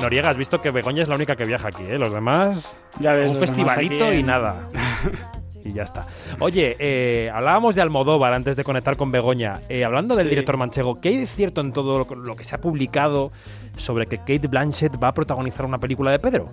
Noriega, 0.00 0.30
has 0.30 0.36
visto 0.36 0.60
que 0.60 0.70
Begoña 0.70 1.02
es 1.02 1.08
la 1.08 1.14
única 1.14 1.36
que 1.36 1.44
viaja 1.44 1.68
aquí, 1.68 1.84
¿eh? 1.84 1.98
Los 1.98 2.12
demás. 2.12 2.76
Ya 2.98 3.14
ves, 3.14 3.30
un 3.30 3.38
festivalito 3.38 4.12
y 4.12 4.22
nada. 4.22 4.68
y 5.64 5.72
ya 5.72 5.82
está. 5.82 6.06
Oye, 6.40 6.76
eh, 6.78 7.30
hablábamos 7.32 7.74
de 7.74 7.82
Almodóvar 7.82 8.34
antes 8.34 8.56
de 8.56 8.64
conectar 8.64 8.96
con 8.96 9.10
Begoña. 9.12 9.60
Eh, 9.68 9.84
hablando 9.84 10.14
del 10.14 10.28
director 10.28 10.56
manchego, 10.56 11.00
¿qué 11.00 11.10
hay 11.10 11.18
de 11.18 11.26
cierto 11.26 11.60
en 11.60 11.72
todo 11.72 12.06
lo 12.14 12.36
que 12.36 12.44
se 12.44 12.54
ha 12.54 12.60
publicado 12.60 13.32
sobre 13.76 14.06
que 14.06 14.18
Kate 14.18 14.48
Blanchett 14.48 15.02
va 15.02 15.08
a 15.08 15.12
protagonizar 15.12 15.66
una 15.66 15.78
película 15.78 16.10
de 16.10 16.18
Pedro? 16.18 16.50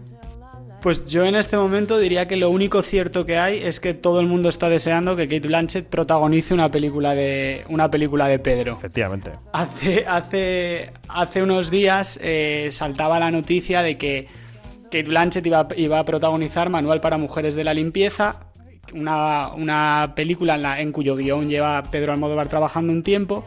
Pues 0.81 1.05
yo 1.05 1.25
en 1.25 1.35
este 1.35 1.57
momento 1.57 1.97
diría 1.97 2.27
que 2.27 2.37
lo 2.37 2.49
único 2.49 2.81
cierto 2.81 3.25
que 3.25 3.37
hay 3.37 3.61
es 3.61 3.81
que 3.81 3.93
todo 3.93 4.21
el 4.21 4.27
mundo 4.27 4.47
está 4.47 4.69
deseando 4.69 5.17
que 5.17 5.27
Kate 5.27 5.47
Blanchett 5.47 5.87
protagonice 5.87 6.53
una 6.53 6.71
película 6.71 7.13
de 7.15 7.65
una 7.67 7.91
película 7.91 8.29
de 8.29 8.39
Pedro. 8.39 8.77
Efectivamente. 8.77 9.31
Hace, 9.51 10.05
hace, 10.07 10.93
hace 11.09 11.43
unos 11.43 11.69
días 11.69 12.17
eh, 12.23 12.69
saltaba 12.71 13.19
la 13.19 13.29
noticia 13.29 13.81
de 13.81 13.97
que 13.97 14.27
Kate 14.85 15.03
Blanchett 15.03 15.45
iba, 15.45 15.67
iba, 15.75 15.99
a 15.99 16.05
protagonizar 16.05 16.69
Manual 16.69 17.01
para 17.01 17.17
Mujeres 17.17 17.55
de 17.55 17.65
la 17.65 17.73
Limpieza, 17.73 18.48
una, 18.93 19.49
una 19.53 20.13
película 20.15 20.55
en, 20.55 20.61
la, 20.61 20.79
en 20.81 20.91
cuyo 20.91 21.15
guion 21.15 21.49
lleva 21.49 21.83
Pedro 21.83 22.11
Almodóvar 22.11 22.47
trabajando 22.47 22.93
un 22.93 23.03
tiempo, 23.03 23.43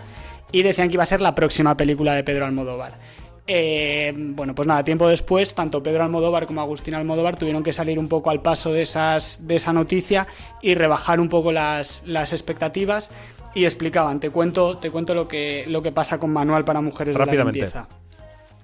y 0.52 0.62
decían 0.62 0.88
que 0.88 0.94
iba 0.94 1.02
a 1.02 1.06
ser 1.06 1.20
la 1.20 1.34
próxima 1.34 1.74
película 1.76 2.14
de 2.14 2.22
Pedro 2.22 2.44
Almodóvar. 2.44 2.98
Eh, 3.46 4.12
bueno, 4.14 4.54
pues 4.54 4.68
nada, 4.68 4.84
tiempo 4.84 5.08
después, 5.08 5.54
tanto 5.54 5.82
Pedro 5.82 6.04
Almodóvar 6.04 6.46
como 6.46 6.60
Agustín 6.60 6.94
Almodóvar 6.94 7.36
tuvieron 7.36 7.62
que 7.62 7.72
salir 7.72 7.98
un 7.98 8.08
poco 8.08 8.30
al 8.30 8.40
paso 8.40 8.72
de, 8.72 8.82
esas, 8.82 9.48
de 9.48 9.56
esa 9.56 9.72
noticia 9.72 10.26
y 10.60 10.74
rebajar 10.74 11.18
un 11.18 11.28
poco 11.28 11.50
las, 11.50 12.04
las 12.06 12.32
expectativas 12.32 13.10
y 13.54 13.64
explicaban, 13.64 14.20
te 14.20 14.30
cuento, 14.30 14.78
te 14.78 14.90
cuento 14.90 15.14
lo 15.14 15.26
que, 15.26 15.64
lo 15.66 15.82
que 15.82 15.90
pasa 15.90 16.18
con 16.18 16.32
Manual 16.32 16.64
para 16.64 16.80
Mujeres 16.80 17.16
de 17.16 17.26
la 17.26 17.44
Limpieza. 17.44 17.88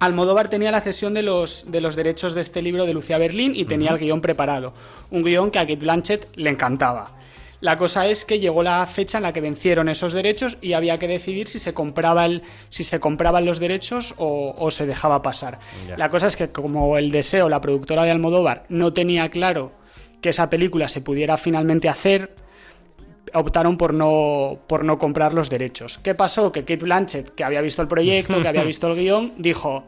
Almodóvar 0.00 0.48
tenía 0.48 0.70
la 0.70 0.80
cesión 0.80 1.14
de 1.14 1.22
los, 1.22 1.70
de 1.70 1.80
los 1.80 1.96
derechos 1.96 2.34
de 2.34 2.40
este 2.40 2.62
libro 2.62 2.86
de 2.86 2.94
Lucía 2.94 3.18
Berlín 3.18 3.54
y 3.56 3.64
tenía 3.64 3.90
el 3.90 3.98
guion 3.98 4.20
preparado. 4.20 4.72
Un 5.10 5.24
guion 5.24 5.50
que 5.50 5.58
a 5.58 5.62
Kate 5.62 5.76
Blanchett 5.76 6.28
le 6.36 6.50
encantaba. 6.50 7.18
La 7.60 7.76
cosa 7.76 8.06
es 8.06 8.24
que 8.24 8.38
llegó 8.38 8.62
la 8.62 8.86
fecha 8.86 9.18
en 9.18 9.24
la 9.24 9.32
que 9.32 9.40
vencieron 9.40 9.88
esos 9.88 10.12
derechos 10.12 10.56
y 10.60 10.74
había 10.74 10.98
que 10.98 11.08
decidir 11.08 11.48
si 11.48 11.58
se, 11.58 11.74
compraba 11.74 12.24
el, 12.24 12.42
si 12.68 12.84
se 12.84 13.00
compraban 13.00 13.44
los 13.44 13.58
derechos 13.58 14.14
o, 14.16 14.70
se 14.70 14.86
dejaba 14.86 15.22
pasar. 15.22 15.58
La 15.96 16.08
cosa 16.08 16.28
es 16.28 16.36
que 16.36 16.50
como 16.50 16.96
el 16.98 17.10
deseo, 17.10 17.48
la 17.48 17.60
productora 17.60 18.04
de 18.04 18.12
Almodóvar, 18.12 18.64
no 18.68 18.92
tenía 18.92 19.28
claro 19.30 19.72
que 20.20 20.28
esa 20.28 20.50
película 20.50 20.88
se 20.88 21.00
pudiera 21.00 21.36
finalmente 21.36 21.88
hacer, 21.88 22.36
optaron 23.34 23.76
por 23.76 23.94
no, 23.94 24.58
por 24.66 24.84
no 24.84 24.98
comprar 24.98 25.34
los 25.34 25.50
derechos. 25.50 25.98
¿Qué 25.98 26.14
pasó? 26.14 26.52
Que 26.52 26.60
Kate 26.60 26.84
Blanchett, 26.84 27.34
que 27.34 27.44
había 27.44 27.60
visto 27.60 27.82
el 27.82 27.88
proyecto, 27.88 28.40
que 28.40 28.48
había 28.48 28.62
visto 28.64 28.86
el 28.86 28.96
guion, 28.96 29.34
dijo, 29.38 29.84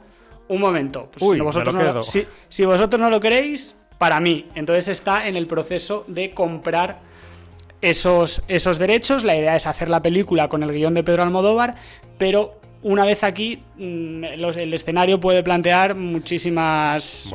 un 0.48 0.60
momento, 0.60 1.08
pues 1.12 1.30
si, 1.32 1.40
vosotros 1.40 1.74
no 1.74 2.02
si 2.02 2.64
vosotros 2.64 3.00
no 3.00 3.08
lo 3.10 3.20
queréis, 3.20 3.76
para 3.98 4.18
mí. 4.18 4.46
Entonces 4.54 4.88
está 4.88 5.28
en 5.28 5.36
el 5.36 5.46
proceso 5.46 6.04
de 6.06 6.30
comprar 6.30 7.00
esos, 7.80 8.42
esos 8.48 8.78
derechos. 8.78 9.24
La 9.24 9.36
idea 9.36 9.56
es 9.56 9.66
hacer 9.66 9.88
la 9.88 10.02
película 10.02 10.48
con 10.48 10.62
el 10.62 10.72
guion 10.72 10.94
de 10.94 11.04
Pedro 11.04 11.22
Almodóvar, 11.22 11.74
pero 12.18 12.60
una 12.82 13.04
vez 13.04 13.24
aquí, 13.24 13.62
mm, 13.76 14.24
el 14.24 14.74
escenario 14.74 15.20
puede 15.20 15.42
plantear 15.42 15.94
muchísimas. 15.94 17.28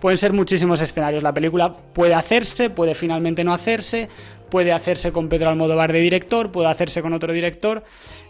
pueden 0.00 0.18
ser 0.18 0.32
muchísimos 0.32 0.80
escenarios. 0.80 1.22
La 1.22 1.32
película 1.32 1.72
puede 1.72 2.12
hacerse, 2.12 2.68
puede 2.70 2.94
finalmente 2.94 3.42
no 3.42 3.54
hacerse, 3.54 4.08
puede 4.50 4.72
hacerse 4.72 5.12
con 5.12 5.28
Pedro 5.28 5.50
Almodóvar 5.50 5.92
de 5.92 6.00
director, 6.00 6.52
puede 6.52 6.68
hacerse 6.68 7.02
con 7.02 7.12
otro 7.12 7.32
director. 7.32 7.84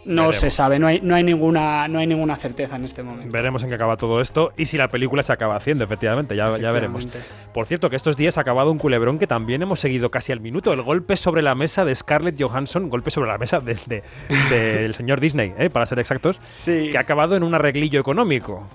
No 0.05 0.31
se 0.31 0.51
sabe, 0.51 0.77
no 0.77 0.85
hay, 0.85 1.01
no, 1.01 1.15
hay 1.15 1.23
ninguna, 1.23 1.87
no 1.87 1.97
hay 1.97 2.05
ninguna 2.05 2.35
certeza 2.35 2.75
en 2.75 2.85
este 2.85 3.01
momento. 3.01 3.31
Veremos 3.31 3.63
en 3.63 3.69
qué 3.69 3.75
acaba 3.75 3.97
todo 3.97 4.21
esto 4.21 4.53
y 4.55 4.65
si 4.65 4.77
la 4.77 4.87
película 4.87 5.23
se 5.23 5.33
acaba 5.33 5.55
haciendo, 5.55 5.83
efectivamente, 5.83 6.35
ya, 6.35 6.57
ya 6.59 6.71
veremos. 6.71 7.07
Por 7.53 7.65
cierto, 7.65 7.89
que 7.89 7.95
estos 7.95 8.15
días 8.15 8.37
ha 8.37 8.41
acabado 8.41 8.71
un 8.71 8.77
culebrón 8.77 9.17
que 9.17 9.25
también 9.25 9.63
hemos 9.63 9.79
seguido 9.79 10.11
casi 10.11 10.31
al 10.31 10.41
minuto, 10.41 10.73
el 10.73 10.83
golpe 10.83 11.17
sobre 11.17 11.41
la 11.41 11.55
mesa 11.55 11.85
de 11.85 11.95
Scarlett 11.95 12.39
Johansson, 12.39 12.89
golpe 12.89 13.09
sobre 13.09 13.29
la 13.29 13.39
mesa 13.39 13.59
del 13.59 13.79
de, 13.87 14.93
señor 14.93 15.19
Disney, 15.19 15.53
¿eh? 15.57 15.71
para 15.71 15.87
ser 15.87 15.97
exactos, 15.97 16.39
que 16.65 16.97
ha 16.97 17.01
acabado 17.01 17.35
en 17.35 17.43
un 17.43 17.55
arreglillo 17.55 17.99
económico 17.99 18.67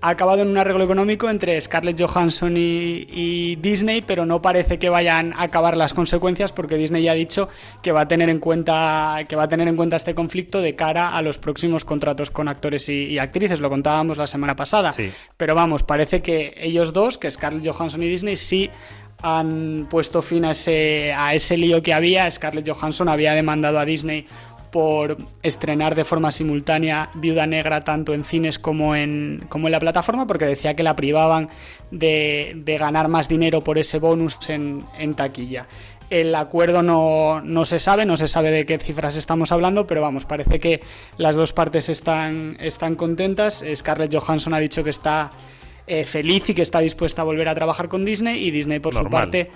ha 0.00 0.10
acabado 0.10 0.42
en 0.42 0.48
un 0.48 0.58
arreglo 0.58 0.84
económico 0.84 1.30
entre 1.30 1.60
Scarlett 1.60 2.00
Johansson 2.00 2.54
y, 2.56 3.56
Disney, 3.56 4.02
pero 4.02 4.26
no 4.26 4.42
parece 4.42 4.78
que 4.78 4.88
vayan 4.88 5.32
a 5.32 5.44
acabar 5.44 5.76
las 5.76 5.94
consecuencias 5.94 6.52
porque 6.52 6.76
Disney 6.76 7.02
ya 7.02 7.12
ha 7.12 7.14
dicho 7.14 7.48
que 7.82 7.92
va 7.92 8.02
a 8.02 8.08
tener 8.08 8.28
en 8.28 8.38
cuenta 8.38 9.24
que 9.28 9.36
va 9.36 9.44
a 9.44 9.48
tener 9.48 9.68
en 9.68 9.76
cuenta 9.76 9.96
este 9.96 10.14
conflicto 10.14 10.60
de 10.60 10.74
cara 10.74 11.16
a 11.16 11.22
los 11.22 11.38
próximos 11.38 11.84
contratos 11.84 12.30
con 12.30 12.48
actores 12.48 12.88
y, 12.88 13.18
actrices. 13.18 13.60
Lo 13.60 13.70
contábamos 13.70 14.16
la 14.16 14.26
semana 14.26 14.54
pasada. 14.54 14.94
Pero 15.36 15.54
vamos, 15.54 15.82
parece 15.82 16.22
que 16.22 16.54
ellos 16.58 16.92
dos, 16.92 17.18
que 17.18 17.30
Scarlett 17.30 17.66
Johansson 17.66 18.02
y 18.02 18.08
Disney, 18.08 18.36
sí 18.36 18.70
han 19.22 19.86
puesto 19.90 20.22
fin 20.22 20.44
a 20.44 20.50
ese, 20.50 21.12
a 21.12 21.34
ese 21.34 21.56
lío 21.56 21.82
que 21.82 21.94
había. 21.94 22.30
Scarlett 22.30 22.68
Johansson 22.68 23.08
había 23.08 23.32
demandado 23.32 23.78
a 23.78 23.84
Disney 23.84 24.26
por 24.70 25.16
estrenar 25.42 25.94
de 25.94 26.04
forma 26.04 26.32
simultánea 26.32 27.10
Viuda 27.14 27.46
Negra 27.46 27.82
tanto 27.82 28.14
en 28.14 28.24
cines 28.24 28.58
como 28.58 28.94
en, 28.94 29.46
como 29.48 29.68
en 29.68 29.72
la 29.72 29.80
plataforma, 29.80 30.26
porque 30.26 30.44
decía 30.44 30.74
que 30.74 30.82
la 30.82 30.96
privaban 30.96 31.48
de, 31.90 32.76
ganar 32.78 33.08
más 33.08 33.28
dinero 33.28 33.62
por 33.62 33.78
ese 33.78 33.98
bonus 33.98 34.38
en, 34.48 34.84
taquilla. 35.14 35.66
El 36.10 36.34
acuerdo 36.34 36.82
no, 36.82 37.40
no, 37.40 37.64
se 37.64 37.80
sabe, 37.80 38.04
no 38.04 38.16
se 38.16 38.28
sabe 38.28 38.50
de 38.50 38.64
qué 38.64 38.78
cifras 38.78 39.16
estamos 39.16 39.50
hablando, 39.50 39.86
pero 39.86 40.00
vamos, 40.00 40.24
parece 40.24 40.60
que 40.60 40.80
las 41.16 41.34
dos 41.34 41.52
partes 41.52 41.88
están, 41.88 42.56
están 42.60 42.94
contentas. 42.94 43.64
Scarlett 43.74 44.14
Johansson 44.14 44.54
ha 44.54 44.58
dicho 44.58 44.84
que 44.84 44.90
está 44.90 45.32
eh, 45.86 46.04
feliz 46.04 46.48
y 46.48 46.54
que 46.54 46.62
está 46.62 46.78
dispuesta 46.78 47.22
a 47.22 47.24
volver 47.24 47.48
a 47.48 47.54
trabajar 47.54 47.88
con 47.88 48.04
Disney 48.04 48.44
y 48.44 48.50
Disney 48.50 48.78
por 48.78 48.94
su 48.94 49.04
parte 49.06 49.50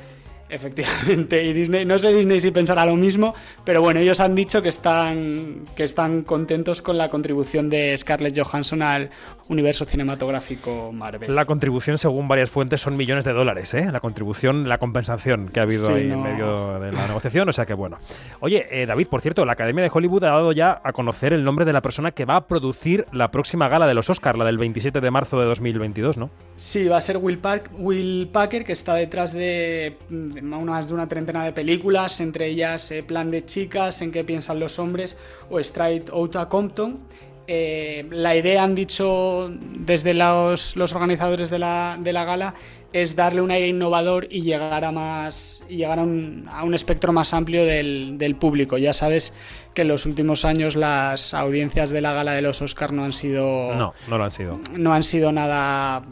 Efectivamente, 0.50 1.44
y 1.44 1.52
Disney, 1.52 1.84
no 1.84 1.96
sé 1.98 2.12
Disney 2.12 2.40
si 2.40 2.50
pensará 2.50 2.84
lo 2.84 2.96
mismo, 2.96 3.34
pero 3.64 3.80
bueno, 3.80 4.00
ellos 4.00 4.18
han 4.18 4.34
dicho 4.34 4.60
que 4.60 4.68
están, 4.68 5.64
que 5.76 5.84
están 5.84 6.24
contentos 6.24 6.82
con 6.82 6.98
la 6.98 7.08
contribución 7.08 7.70
de 7.70 7.96
Scarlett 7.96 8.36
Johansson 8.36 8.82
al 8.82 9.10
universo 9.50 9.84
cinematográfico 9.84 10.92
Marvel. 10.92 11.34
La 11.34 11.44
contribución, 11.44 11.98
según 11.98 12.28
varias 12.28 12.50
fuentes, 12.50 12.80
son 12.80 12.96
millones 12.96 13.24
de 13.24 13.32
dólares, 13.32 13.74
¿eh? 13.74 13.90
La 13.92 14.00
contribución, 14.00 14.68
la 14.68 14.78
compensación 14.78 15.48
que 15.48 15.60
ha 15.60 15.64
habido 15.64 15.94
ahí 15.94 16.10
en 16.10 16.22
medio 16.22 16.78
de 16.78 16.92
la 16.92 17.06
negociación, 17.08 17.48
o 17.48 17.52
sea 17.52 17.66
que 17.66 17.74
bueno. 17.74 17.98
Oye, 18.38 18.66
eh, 18.70 18.86
David, 18.86 19.08
por 19.08 19.20
cierto, 19.20 19.44
la 19.44 19.52
Academia 19.52 19.82
de 19.82 19.90
Hollywood 19.92 20.24
ha 20.24 20.30
dado 20.30 20.52
ya 20.52 20.80
a 20.84 20.92
conocer 20.92 21.32
el 21.32 21.44
nombre 21.44 21.64
de 21.64 21.72
la 21.72 21.82
persona 21.82 22.12
que 22.12 22.24
va 22.24 22.36
a 22.36 22.46
producir 22.46 23.06
la 23.12 23.30
próxima 23.30 23.68
gala 23.68 23.86
de 23.86 23.94
los 23.94 24.08
Oscars, 24.08 24.38
la 24.38 24.44
del 24.44 24.58
27 24.58 25.00
de 25.00 25.10
marzo 25.10 25.40
de 25.40 25.46
2022, 25.46 26.16
¿no? 26.16 26.30
Sí, 26.54 26.86
va 26.86 26.98
a 26.98 27.00
ser 27.00 27.16
Will, 27.16 27.40
Will 27.78 28.28
Packer, 28.32 28.64
que 28.64 28.72
está 28.72 28.94
detrás 28.94 29.32
de 29.32 29.96
más 30.10 30.88
de 30.88 30.94
una 30.94 31.08
treintena 31.08 31.44
de 31.44 31.52
películas, 31.52 32.20
entre 32.20 32.46
ellas 32.46 32.90
eh, 32.92 33.02
Plan 33.02 33.30
de 33.30 33.44
chicas, 33.44 34.00
En 34.02 34.12
qué 34.12 34.22
piensan 34.22 34.60
los 34.60 34.78
hombres 34.78 35.18
o 35.50 35.58
Straight 35.58 36.08
Outta 36.10 36.48
Compton. 36.48 37.00
Eh, 37.52 38.06
la 38.12 38.36
idea, 38.36 38.62
han 38.62 38.76
dicho 38.76 39.50
desde 39.50 40.14
los, 40.14 40.76
organizadores 40.94 41.50
de 41.50 41.58
la, 41.58 41.98
gala, 42.00 42.54
es 42.92 43.16
darle 43.16 43.40
un 43.40 43.50
aire 43.50 43.66
innovador 43.66 44.28
y 44.30 44.42
llegar 44.42 44.84
a 44.84 44.92
más 44.92 45.64
y 45.68 45.78
llegar 45.78 45.98
a 45.98 46.02
un, 46.04 46.74
espectro 46.74 47.12
más 47.12 47.34
amplio 47.34 47.66
del, 47.66 48.18
del, 48.18 48.36
público. 48.36 48.78
Ya 48.78 48.92
sabes 48.92 49.34
que 49.74 49.82
en 49.82 49.88
los 49.88 50.06
últimos 50.06 50.44
años 50.44 50.76
las 50.76 51.34
audiencias 51.34 51.90
de 51.90 52.00
la 52.00 52.12
gala 52.12 52.34
de 52.34 52.42
los 52.42 52.62
Oscars 52.62 52.92
no 52.92 53.02
han 53.02 53.12
sido 53.12 53.74
no 53.74 53.94
no 54.06 54.18
lo 54.18 54.22
han 54.22 54.30
sido 54.30 54.60
no 54.76 54.94
han 54.94 55.02
sido 55.02 55.32
nada 55.32 56.02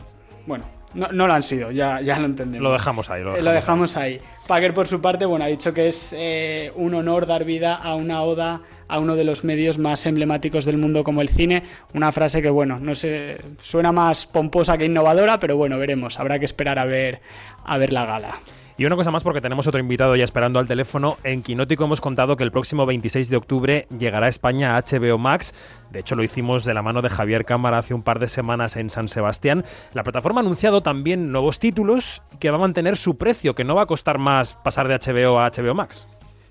bueno 0.45 0.77
no, 0.95 1.09
no, 1.12 1.26
lo 1.26 1.35
han 1.35 1.42
sido, 1.42 1.71
ya, 1.71 2.00
ya 2.00 2.18
lo 2.18 2.26
entendemos. 2.26 2.64
Lo 2.64 2.73
dejamos 2.73 3.11
ahí. 3.11 3.23
Lo 3.23 3.52
dejamos, 3.52 3.97
ahí. 3.97 4.21
Packer, 4.47 4.73
por 4.73 4.87
su 4.87 5.00
parte, 5.00 5.26
bueno, 5.26 5.45
ha 5.45 5.49
dicho 5.49 5.75
que 5.75 5.88
es 5.88 6.14
eh, 6.16 6.73
un 6.75 6.95
honor 6.95 7.26
dar 7.26 7.45
vida 7.45 7.75
a 7.75 7.95
una 7.95 8.23
oda 8.23 8.62
a 8.88 8.99
uno 8.99 9.14
de 9.14 9.25
los 9.25 9.45
medios 9.45 9.76
más 9.76 10.07
emblemáticos 10.07 10.64
del 10.64 10.78
mundo 10.78 11.04
como 11.04 11.21
el 11.21 11.28
cine. 11.28 11.62
Una 11.92 12.11
frase 12.11 12.40
que, 12.40 12.49
bueno, 12.49 12.78
no 12.80 12.95
sé, 12.95 13.38
suena 13.61 13.92
más 13.92 14.26
pomposa 14.26 14.78
que 14.78 14.87
innovadora, 14.87 15.38
pero 15.38 15.57
bueno, 15.57 15.78
veremos. 15.78 16.18
Habrá 16.18 16.38
que 16.38 16.47
esperar 16.47 16.78
a 16.78 16.87
ver, 16.87 17.21
a 17.64 17.76
ver 17.76 17.92
la 17.92 18.07
gala. 18.07 18.38
Y 18.78 18.87
una 18.87 18.94
cosa 18.94 19.11
más 19.11 19.25
porque 19.25 19.40
tenemos 19.40 19.66
otro 19.66 19.80
invitado 19.80 20.14
ya 20.14 20.23
esperando 20.23 20.61
al 20.61 20.68
teléfono. 20.68 21.16
En 21.25 21.42
Quinótico 21.42 21.85
hemos 21.85 22.00
contado 22.00 22.37
que 22.37 22.44
el 22.44 22.52
próximo 22.52 22.87
26 22.87 23.28
de 23.28 23.37
octubre 23.37 23.88
llegará 23.99 24.26
a 24.26 24.28
España 24.28 24.80
HBO 24.80 25.18
Max. 25.18 25.52
De 25.90 25.99
hecho, 25.99 26.14
lo 26.14 26.23
hicimos 26.23 26.64
de 26.64 26.75
la 26.75 26.82
mano 26.82 27.02
de 27.02 27.08
Javier 27.08 27.44
Cámara 27.44 27.78
hace 27.78 27.92
un 27.92 28.04
par 28.04 28.20
de 28.20 28.28
semanas 28.28 28.76
en 28.76 28.88
San 28.90 29.08
Sebastián. 29.08 29.64
La 29.94 30.04
plataforma 30.04 30.40
ha 30.40 30.44
anunciado 30.44 30.80
también 30.80 31.32
nuevos 31.32 31.58
títulos 31.58 32.23
que 32.38 32.50
va 32.50 32.56
a 32.56 32.61
mantener 32.61 32.97
su 32.97 33.18
precio, 33.18 33.56
que 33.56 33.64
no 33.64 33.75
va 33.75 33.82
a 33.82 33.87
costar 33.87 34.18
más 34.18 34.54
pasar 34.54 34.87
de 34.87 34.94
HBO 34.94 35.40
a 35.40 35.50
HBO 35.50 35.75
Max. 35.75 36.06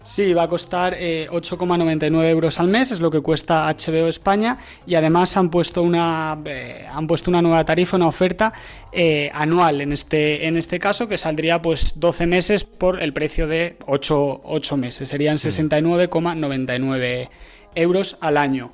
Sí, 0.07 0.33
va 0.33 0.43
a 0.43 0.47
costar 0.47 0.93
8,99 0.93 2.23
eh, 2.23 2.29
euros 2.29 2.61
al 2.61 2.69
mes, 2.69 2.91
es 2.91 3.01
lo 3.01 3.11
que 3.11 3.19
cuesta 3.19 3.67
HBO 3.67 4.07
España 4.07 4.57
y 4.85 4.95
además 4.95 5.35
han 5.35 5.49
puesto 5.49 5.83
una, 5.83 6.39
eh, 6.45 6.87
han 6.89 7.07
puesto 7.07 7.29
una 7.29 7.41
nueva 7.41 7.65
tarifa, 7.65 7.97
una 7.97 8.07
oferta 8.07 8.53
eh, 8.93 9.29
anual 9.33 9.81
en 9.81 9.91
este, 9.91 10.47
en 10.47 10.55
este 10.55 10.79
caso 10.79 11.09
que 11.09 11.17
saldría 11.17 11.61
pues 11.61 11.99
12 11.99 12.25
meses 12.25 12.63
por 12.63 13.03
el 13.03 13.11
precio 13.11 13.47
de 13.47 13.75
8, 13.85 14.43
8 14.45 14.77
meses, 14.77 15.09
serían 15.09 15.35
69,99 15.39 17.27
euros 17.75 18.17
al 18.21 18.37
año. 18.37 18.71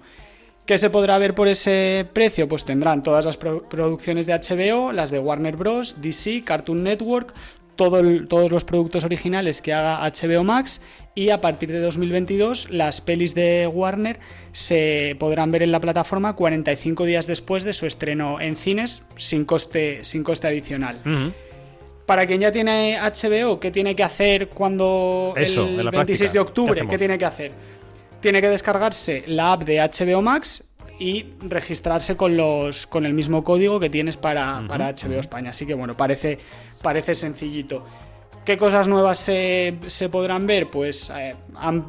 ¿Qué 0.67 0.77
se 0.77 0.91
podrá 0.91 1.17
ver 1.17 1.33
por 1.33 1.47
ese 1.47 2.07
precio? 2.13 2.47
Pues 2.47 2.63
tendrán 2.63 3.01
todas 3.01 3.25
las 3.25 3.37
producciones 3.37 4.27
de 4.27 4.33
HBO, 4.35 4.91
las 4.91 5.09
de 5.09 5.17
Warner 5.17 5.57
Bros., 5.57 5.99
DC, 5.99 6.43
Cartoon 6.45 6.83
Network, 6.83 7.33
todos 7.75 8.51
los 8.51 8.63
productos 8.63 9.03
originales 9.03 9.62
que 9.62 9.74
haga 9.74 10.00
HBO 10.10 10.44
Max 10.44 10.82
y 11.15 11.30
a 11.30 11.42
partir 11.42 11.72
de 11.72 11.80
2022 11.80 12.70
las 12.72 13.01
pelis 13.01 13.36
de 13.36 13.68
Warner 13.68 14.20
se 14.51 15.15
podrán 15.20 15.51
ver 15.51 15.63
en 15.63 15.72
la 15.72 15.80
plataforma 15.80 16.36
45 16.36 17.06
días 17.06 17.27
después 17.27 17.63
de 17.63 17.74
su 17.74 17.86
estreno 17.86 18.39
en 18.42 18.56
cines 18.56 19.03
sin 19.15 19.46
coste, 19.46 20.03
sin 20.03 20.24
coste 20.24 20.48
adicional. 20.48 21.34
para 22.06 22.25
quien 22.25 22.42
ya 22.42 22.51
tiene 22.51 22.98
HBO, 23.00 23.60
¿qué 23.60 23.72
tiene 23.72 23.96
que 23.96 24.03
hacer 24.03 24.50
cuando 24.50 25.34
el 25.36 25.89
26 25.89 26.34
de 26.34 26.39
octubre? 26.39 26.88
¿Qué, 26.88 26.98
tiene 26.98 27.18
que 27.18 27.25
hacer? 27.25 27.51
Tiene 28.20 28.42
que 28.42 28.50
descargarse 28.50 29.24
la 29.27 29.53
app 29.53 29.63
de 29.63 29.80
HBO 29.80 30.22
Max 30.22 30.63
y 31.00 31.25
registrarse 31.41 32.15
con 32.15 32.38
los 32.38 32.88
con 32.88 33.05
el 33.05 33.13
mismo 33.13 33.43
código 33.43 33.79
que 33.79 33.89
tienes 33.89 34.17
para, 34.17 34.63
para 34.67 34.93
HBO 34.93 35.19
España. 35.19 35.51
Así 35.51 35.65
que 35.65 35.73
bueno, 35.73 35.95
parece, 35.95 36.39
parece 36.81 37.15
sencillito. 37.15 37.83
¿Qué 38.45 38.57
cosas 38.57 38.89
nuevas 38.89 39.19
se, 39.19 40.09
podrán 40.12 40.45
ver? 40.45 40.69
Pues 40.69 41.09
eh, 41.15 41.33
han, 41.55 41.85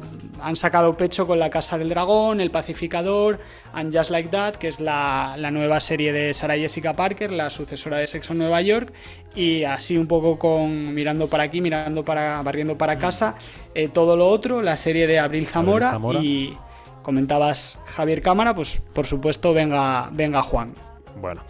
sacado 0.55 0.95
pecho 0.95 1.27
con 1.27 1.37
La 1.37 1.49
Casa 1.49 1.77
del 1.77 1.89
Dragón, 1.89 2.39
El 2.39 2.49
Pacificador, 2.49 3.41
And 3.73 3.95
Just 3.95 4.09
Like 4.09 4.29
That, 4.29 4.55
que 4.55 4.69
es 4.69 4.79
la, 4.79 5.35
nueva 5.51 5.81
serie 5.81 6.13
de 6.13 6.33
Sarah 6.33 6.55
Jessica 6.55 6.95
Parker, 6.95 7.33
la 7.33 7.49
sucesora 7.49 7.97
de 7.97 8.07
Sexo 8.07 8.31
en 8.31 8.39
Nueva 8.39 8.61
York, 8.61 8.93
y 9.35 9.65
así 9.65 9.97
un 9.97 10.07
poco 10.07 10.39
con 10.39 10.93
mirando 10.93 11.29
para 11.29 11.43
aquí, 11.43 11.59
mirando 11.59 12.05
para, 12.05 12.41
barriendo 12.41 12.77
para 12.77 12.97
casa, 12.97 13.35
eh, 13.73 13.89
todo 13.89 14.15
lo 14.15 14.29
otro, 14.29 14.61
la 14.61 14.77
serie 14.77 15.07
de 15.07 15.19
Abril 15.19 15.47
Zamora, 15.47 15.99
y 16.21 16.57
comentabas 17.05 17.79
Javier 17.85 18.23
Cámara, 18.23 18.55
pues 18.55 18.81
por 18.93 19.05
supuesto 19.05 19.53
venga, 19.53 20.09
venga 20.11 20.41
Juan. 20.41 20.73
Bueno. 21.21 21.43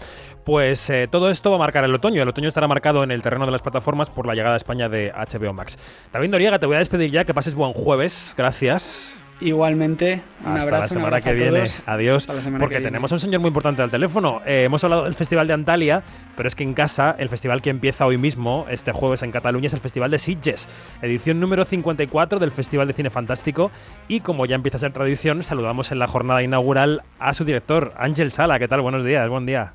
Pues 0.44 0.90
eh, 0.92 1.08
todo 1.10 1.32
esto 1.32 1.50
va 1.50 1.56
a 1.56 1.60
marcar 1.60 1.86
el 1.86 1.96
otoño. 1.96 2.22
El 2.22 2.30
otoño 2.30 2.50
estará 2.50 2.68
marcado 2.68 3.04
en 3.04 3.10
el 3.10 3.24
terreno 3.24 3.48
de 3.48 3.52
las 3.52 3.64
plataformas 3.64 4.12
por 4.12 4.28
la 4.28 4.36
llegada 4.36 4.54
a 4.54 4.58
España 4.58 4.90
de 4.90 5.12
HBO 5.12 5.54
Max. 5.54 5.80
David 6.14 6.30
Noriega, 6.30 6.60
te 6.60 6.68
voy 6.68 6.76
a 6.76 6.80
despedir 6.80 7.10
ya. 7.10 7.24
Que 7.24 7.34
pases 7.34 7.56
buen 7.56 7.74
jueves. 7.74 8.36
Gracias. 8.38 9.25
Igualmente, 9.42 10.22
un 10.46 10.56
Hasta 10.56 10.80
la 10.80 10.88
semana 10.88 11.20
que 11.20 11.34
viene. 11.34 11.64
Adiós. 11.86 12.28
Porque 12.60 12.80
tenemos 12.80 13.12
un 13.12 13.20
señor 13.20 13.42
muy 13.42 13.50
importante 13.50 13.82
al 13.82 13.92
teléfono. 13.92 14.42
Eh, 14.46 14.64
hemos 14.64 14.84
hablado 14.84 15.04
del 15.04 15.14
Festival 15.14 15.46
de 15.48 15.54
Antalya, 15.54 16.04
pero 16.38 16.48
es 16.48 16.56
que 16.56 16.64
en 16.64 16.74
casa, 16.74 17.16
el 17.20 17.28
festival 17.28 17.62
que 17.62 17.70
empieza 17.70 18.06
hoy 18.06 18.18
mismo, 18.18 18.66
este 18.70 18.94
jueves 18.94 19.24
en 19.24 19.32
Cataluña, 19.32 19.68
es 19.68 19.74
el 19.74 19.82
Festival 19.82 20.10
de 20.10 20.20
Sitges, 20.20 20.70
edición 21.02 21.42
número 21.42 21.66
54 21.66 22.40
del 22.40 22.52
Festival 22.52 22.88
de 22.88 22.94
Cine 22.94 23.10
Fantástico. 23.10 23.72
Y 24.08 24.22
como 24.22 24.46
ya 24.46 24.56
empieza 24.56 24.78
a 24.78 24.80
ser 24.80 24.94
tradición, 24.94 25.44
saludamos 25.44 25.92
en 25.92 26.00
la 26.00 26.08
jornada 26.08 26.42
inaugural 26.42 27.02
a 27.20 27.34
su 27.34 27.44
director, 27.44 27.94
Ángel 27.98 28.32
Sala. 28.32 28.58
¿Qué 28.58 28.70
tal? 28.70 28.82
Buenos 28.82 29.04
días, 29.04 29.28
buen 29.30 29.46
día. 29.46 29.74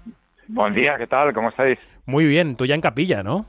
Buen 0.49 0.75
día, 0.75 0.97
¿qué 0.97 1.07
tal? 1.07 1.35
¿Cómo 1.35 1.51
estáis? 1.51 1.79
Muy 2.07 2.25
bien, 2.25 2.57
tú 2.57 2.65
ya 2.65 2.75
en 2.75 2.81
capilla, 2.81 3.23
¿no? 3.23 3.47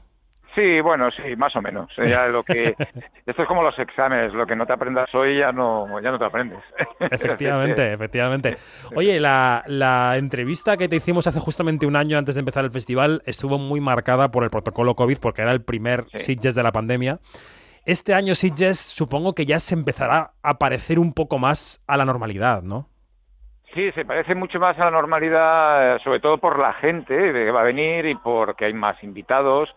Sí, 0.53 0.81
bueno, 0.81 1.09
sí, 1.11 1.35
más 1.37 1.55
o 1.55 1.61
menos. 1.61 1.89
Ya 1.95 2.27
lo 2.27 2.43
que 2.43 2.75
esto 3.25 3.41
es 3.41 3.47
como 3.47 3.63
los 3.63 3.77
exámenes, 3.79 4.33
lo 4.33 4.45
que 4.45 4.55
no 4.55 4.65
te 4.65 4.73
aprendas 4.73 5.13
hoy 5.15 5.39
ya 5.39 5.51
no 5.51 5.99
ya 6.01 6.11
no 6.11 6.19
te 6.19 6.25
aprendes. 6.25 6.59
Efectivamente, 6.99 7.93
efectivamente. 7.93 8.57
Oye, 8.95 9.19
la, 9.19 9.63
la, 9.67 10.17
entrevista 10.17 10.75
que 10.75 10.89
te 10.89 10.97
hicimos 10.97 11.27
hace 11.27 11.39
justamente 11.39 11.85
un 11.85 11.95
año 11.95 12.17
antes 12.17 12.35
de 12.35 12.39
empezar 12.39 12.65
el 12.65 12.71
festival 12.71 13.21
estuvo 13.25 13.57
muy 13.57 13.79
marcada 13.79 14.29
por 14.29 14.43
el 14.43 14.49
protocolo 14.49 14.95
COVID 14.95 15.17
porque 15.19 15.41
era 15.41 15.51
el 15.51 15.63
primer 15.63 16.05
Sitges 16.15 16.55
de 16.55 16.63
la 16.63 16.71
pandemia. 16.71 17.19
Este 17.85 18.13
año 18.13 18.35
Sitges 18.35 18.77
supongo 18.77 19.33
que 19.33 19.45
ya 19.45 19.57
se 19.57 19.73
empezará 19.73 20.31
a 20.43 20.59
parecer 20.59 20.99
un 20.99 21.13
poco 21.13 21.39
más 21.39 21.81
a 21.87 21.97
la 21.97 22.05
normalidad, 22.05 22.61
¿no? 22.61 22.87
Sí, 23.73 23.89
se 23.93 24.03
parece 24.03 24.35
mucho 24.35 24.59
más 24.59 24.77
a 24.77 24.85
la 24.85 24.91
normalidad, 24.91 25.95
eh, 25.95 25.99
sobre 26.03 26.19
todo 26.19 26.37
por 26.37 26.59
la 26.59 26.73
gente 26.73 27.15
que 27.15 27.51
va 27.51 27.61
a 27.61 27.63
venir 27.63 28.05
y 28.05 28.15
porque 28.15 28.65
hay 28.65 28.73
más 28.73 29.01
invitados 29.01 29.69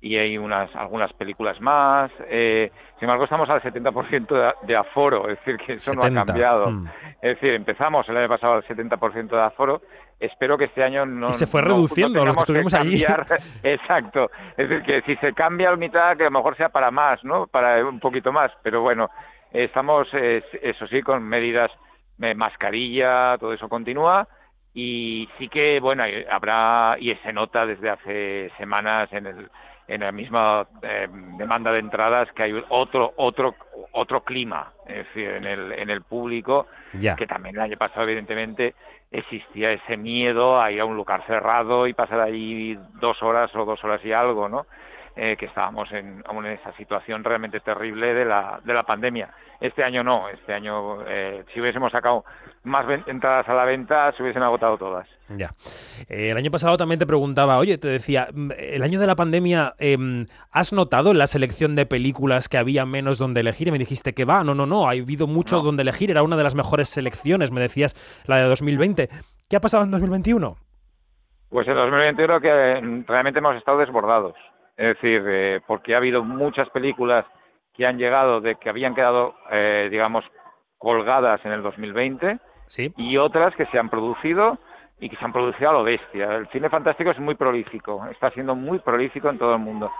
y 0.00 0.16
hay 0.16 0.38
unas 0.38 0.74
algunas 0.76 1.12
películas 1.14 1.60
más. 1.60 2.10
Eh, 2.28 2.70
sin 2.98 3.04
embargo, 3.04 3.24
estamos 3.24 3.48
al 3.50 3.60
70% 3.62 4.54
de, 4.66 4.76
aforo, 4.76 5.28
es 5.28 5.38
decir, 5.38 5.56
que 5.58 5.74
eso 5.74 5.92
no 5.94 6.02
ha 6.02 6.12
cambiado. 6.12 6.70
Mm. 6.70 6.86
Es 7.20 7.34
decir, 7.34 7.54
empezamos 7.54 8.08
el 8.08 8.16
año 8.16 8.28
pasado 8.28 8.54
al 8.54 8.64
70% 8.64 9.28
de 9.28 9.42
aforo. 9.42 9.82
Espero 10.20 10.58
que 10.58 10.64
este 10.64 10.82
año 10.82 11.06
no. 11.06 11.30
Y 11.30 11.34
se 11.34 11.46
fue 11.46 11.62
reduciendo 11.62 12.24
los 12.24 12.34
que 12.34 12.40
estuvimos 12.40 12.74
allí. 12.74 13.04
Exacto. 13.62 14.30
Es 14.56 14.68
decir, 14.68 14.82
que 14.84 15.02
si 15.02 15.16
se 15.16 15.32
cambia 15.32 15.68
al 15.68 15.78
mitad, 15.78 16.16
que 16.16 16.24
a 16.24 16.30
lo 16.30 16.38
mejor 16.38 16.56
sea 16.56 16.70
para 16.70 16.90
más, 16.90 17.22
¿no? 17.24 17.46
Para 17.46 17.84
un 17.84 18.00
poquito 18.00 18.32
más. 18.32 18.50
Pero 18.62 18.82
bueno, 18.82 19.10
estamos, 19.52 20.08
eso 20.12 20.86
sí, 20.88 21.02
con 21.02 21.22
medidas 21.22 21.70
mascarilla, 22.18 23.36
todo 23.38 23.52
eso 23.52 23.68
continúa 23.68 24.26
y 24.74 25.28
sí 25.38 25.48
que 25.48 25.80
bueno 25.80 26.04
habrá 26.30 26.96
y 27.00 27.14
se 27.16 27.32
nota 27.32 27.64
desde 27.64 27.90
hace 27.90 28.50
semanas 28.58 29.08
en 29.12 29.26
el 29.26 29.50
en 29.88 30.02
la 30.02 30.12
misma 30.12 30.66
eh, 30.82 31.08
demanda 31.38 31.72
de 31.72 31.80
entradas 31.80 32.30
que 32.32 32.42
hay 32.44 32.64
otro 32.68 33.14
otro 33.16 33.54
otro 33.92 34.22
clima 34.22 34.72
es 34.86 35.06
decir 35.06 35.30
en 35.30 35.44
el 35.44 35.72
en 35.72 35.90
el 35.90 36.02
público 36.02 36.66
que 36.92 37.26
también 37.26 37.56
el 37.56 37.62
año 37.62 37.76
pasado 37.78 38.02
evidentemente 38.02 38.74
existía 39.10 39.72
ese 39.72 39.96
miedo 39.96 40.60
a 40.60 40.70
ir 40.70 40.80
a 40.80 40.84
un 40.84 40.96
lugar 40.96 41.24
cerrado 41.26 41.86
y 41.86 41.94
pasar 41.94 42.20
ahí 42.20 42.78
dos 43.00 43.22
horas 43.22 43.50
o 43.56 43.64
dos 43.64 43.82
horas 43.82 44.04
y 44.04 44.12
algo 44.12 44.48
no 44.48 44.66
eh, 45.20 45.36
que 45.36 45.46
estábamos 45.46 45.90
en, 45.90 46.22
en 46.30 46.46
esa 46.46 46.72
situación 46.76 47.24
realmente 47.24 47.58
terrible 47.58 48.14
de 48.14 48.24
la, 48.24 48.60
de 48.62 48.72
la 48.72 48.84
pandemia. 48.84 49.28
Este 49.60 49.82
año 49.82 50.04
no, 50.04 50.28
este 50.28 50.54
año 50.54 51.02
eh, 51.08 51.42
si 51.52 51.60
hubiésemos 51.60 51.90
sacado 51.90 52.24
más 52.68 52.86
entradas 53.06 53.48
a 53.48 53.54
la 53.54 53.64
venta 53.64 54.12
se 54.12 54.22
hubiesen 54.22 54.42
agotado 54.42 54.78
todas. 54.78 55.08
Ya. 55.28 55.50
Eh, 56.08 56.30
el 56.30 56.36
año 56.36 56.50
pasado 56.50 56.76
también 56.76 56.98
te 56.98 57.06
preguntaba, 57.06 57.58
oye, 57.58 57.78
te 57.78 57.88
decía, 57.88 58.28
mm, 58.32 58.52
el 58.56 58.82
año 58.82 59.00
de 59.00 59.06
la 59.06 59.16
pandemia, 59.16 59.74
em, 59.78 60.26
¿has 60.52 60.72
notado 60.72 61.10
en 61.10 61.18
la 61.18 61.26
selección 61.26 61.74
de 61.76 61.86
películas 61.86 62.48
que 62.48 62.58
había 62.58 62.86
menos 62.86 63.18
donde 63.18 63.40
elegir? 63.40 63.68
Y 63.68 63.72
me 63.72 63.78
dijiste 63.78 64.14
que 64.14 64.24
va, 64.24 64.44
no, 64.44 64.54
no, 64.54 64.66
no, 64.66 64.88
ha 64.88 64.92
habido 64.92 65.26
mucho 65.26 65.60
donde 65.60 65.82
elegir, 65.82 66.10
era 66.10 66.22
una 66.22 66.36
de 66.36 66.44
las 66.44 66.54
mejores 66.54 66.88
selecciones, 66.88 67.52
me 67.52 67.60
decías, 67.60 67.94
la 68.26 68.36
de 68.36 68.44
2020. 68.44 69.08
¿Qué 69.48 69.56
ha 69.56 69.60
pasado 69.60 69.84
en 69.84 69.90
2021? 69.90 70.56
Pues 71.50 71.66
en 71.66 71.74
2021 71.74 72.40
que 72.40 73.04
realmente 73.06 73.38
hemos 73.38 73.56
estado 73.56 73.78
desbordados. 73.78 74.34
Es 74.76 74.94
decir, 74.94 75.22
eh, 75.26 75.60
porque 75.66 75.94
ha 75.94 75.98
habido 75.98 76.22
muchas 76.22 76.68
películas 76.70 77.24
que 77.74 77.86
han 77.86 77.96
llegado 77.98 78.40
de 78.40 78.56
que 78.56 78.68
habían 78.68 78.94
quedado, 78.94 79.34
eh, 79.50 79.88
digamos, 79.90 80.24
colgadas 80.78 81.44
en 81.44 81.52
el 81.52 81.62
2020 81.62 82.38
y 82.76 83.16
otras 83.16 83.54
que 83.54 83.66
se 83.66 83.78
han 83.78 83.88
producido 83.88 84.58
y 85.00 85.08
que 85.08 85.16
se 85.16 85.24
han 85.24 85.32
producido 85.32 85.70
a 85.70 85.72
lo 85.74 85.84
bestia. 85.84 86.36
El 86.36 86.48
cine 86.48 86.68
fantástico 86.68 87.10
es 87.10 87.18
muy 87.18 87.34
prolífico, 87.34 88.04
está 88.10 88.30
siendo 88.30 88.54
muy 88.54 88.78
prolífico 88.80 89.28
en 89.28 89.38
todo 89.38 89.54
el 89.54 89.60
mundo. 89.60 89.90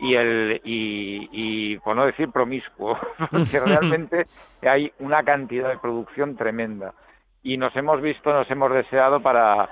Y, 0.00 0.14
el, 0.14 0.60
y, 0.64 1.28
y 1.32 1.78
por 1.78 1.96
no 1.96 2.06
decir 2.06 2.30
promiscuo, 2.30 2.98
porque 3.30 3.60
realmente 3.64 4.26
hay 4.62 4.92
una 5.00 5.22
cantidad 5.22 5.68
de 5.68 5.78
producción 5.78 6.36
tremenda. 6.36 6.94
Y 7.42 7.56
nos 7.56 7.74
hemos 7.76 8.00
visto, 8.00 8.32
nos 8.32 8.50
hemos 8.50 8.72
deseado 8.72 9.20
para, 9.20 9.68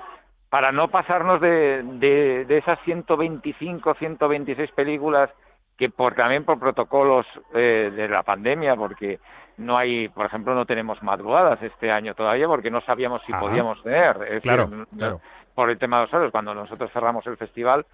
para 0.49 0.71
no 0.71 0.89
pasarnos 0.89 1.41
de, 1.41 1.83
de, 1.83 2.45
de 2.45 2.57
esas 2.57 2.79
125, 2.83 3.93
126 3.95 4.71
películas 4.71 5.29
que 5.77 5.89
por 5.89 6.15
también 6.15 6.43
por 6.43 6.59
protocolos 6.59 7.25
eh, 7.53 7.91
de 7.95 8.07
la 8.07 8.23
pandemia, 8.23 8.75
porque 8.75 9.19
no 9.57 9.77
hay, 9.77 10.07
por 10.09 10.25
ejemplo, 10.25 10.53
no 10.53 10.65
tenemos 10.65 11.01
madrugadas 11.01 11.61
este 11.61 11.91
año 11.91 12.13
todavía 12.13 12.47
porque 12.47 12.71
no 12.71 12.81
sabíamos 12.81 13.21
si 13.25 13.33
podíamos 13.33 13.81
tener. 13.83 14.41
claro, 14.41 14.69
claro. 14.95 15.21
Por 15.55 15.71
el 15.71 15.79
tema 15.79 15.97
de 15.97 16.03
los 16.03 16.13
horarios, 16.13 16.31
cuando 16.31 16.53
nosotros 16.53 16.91
cerramos 16.93 17.25
el 17.25 17.37
festival 17.37 17.85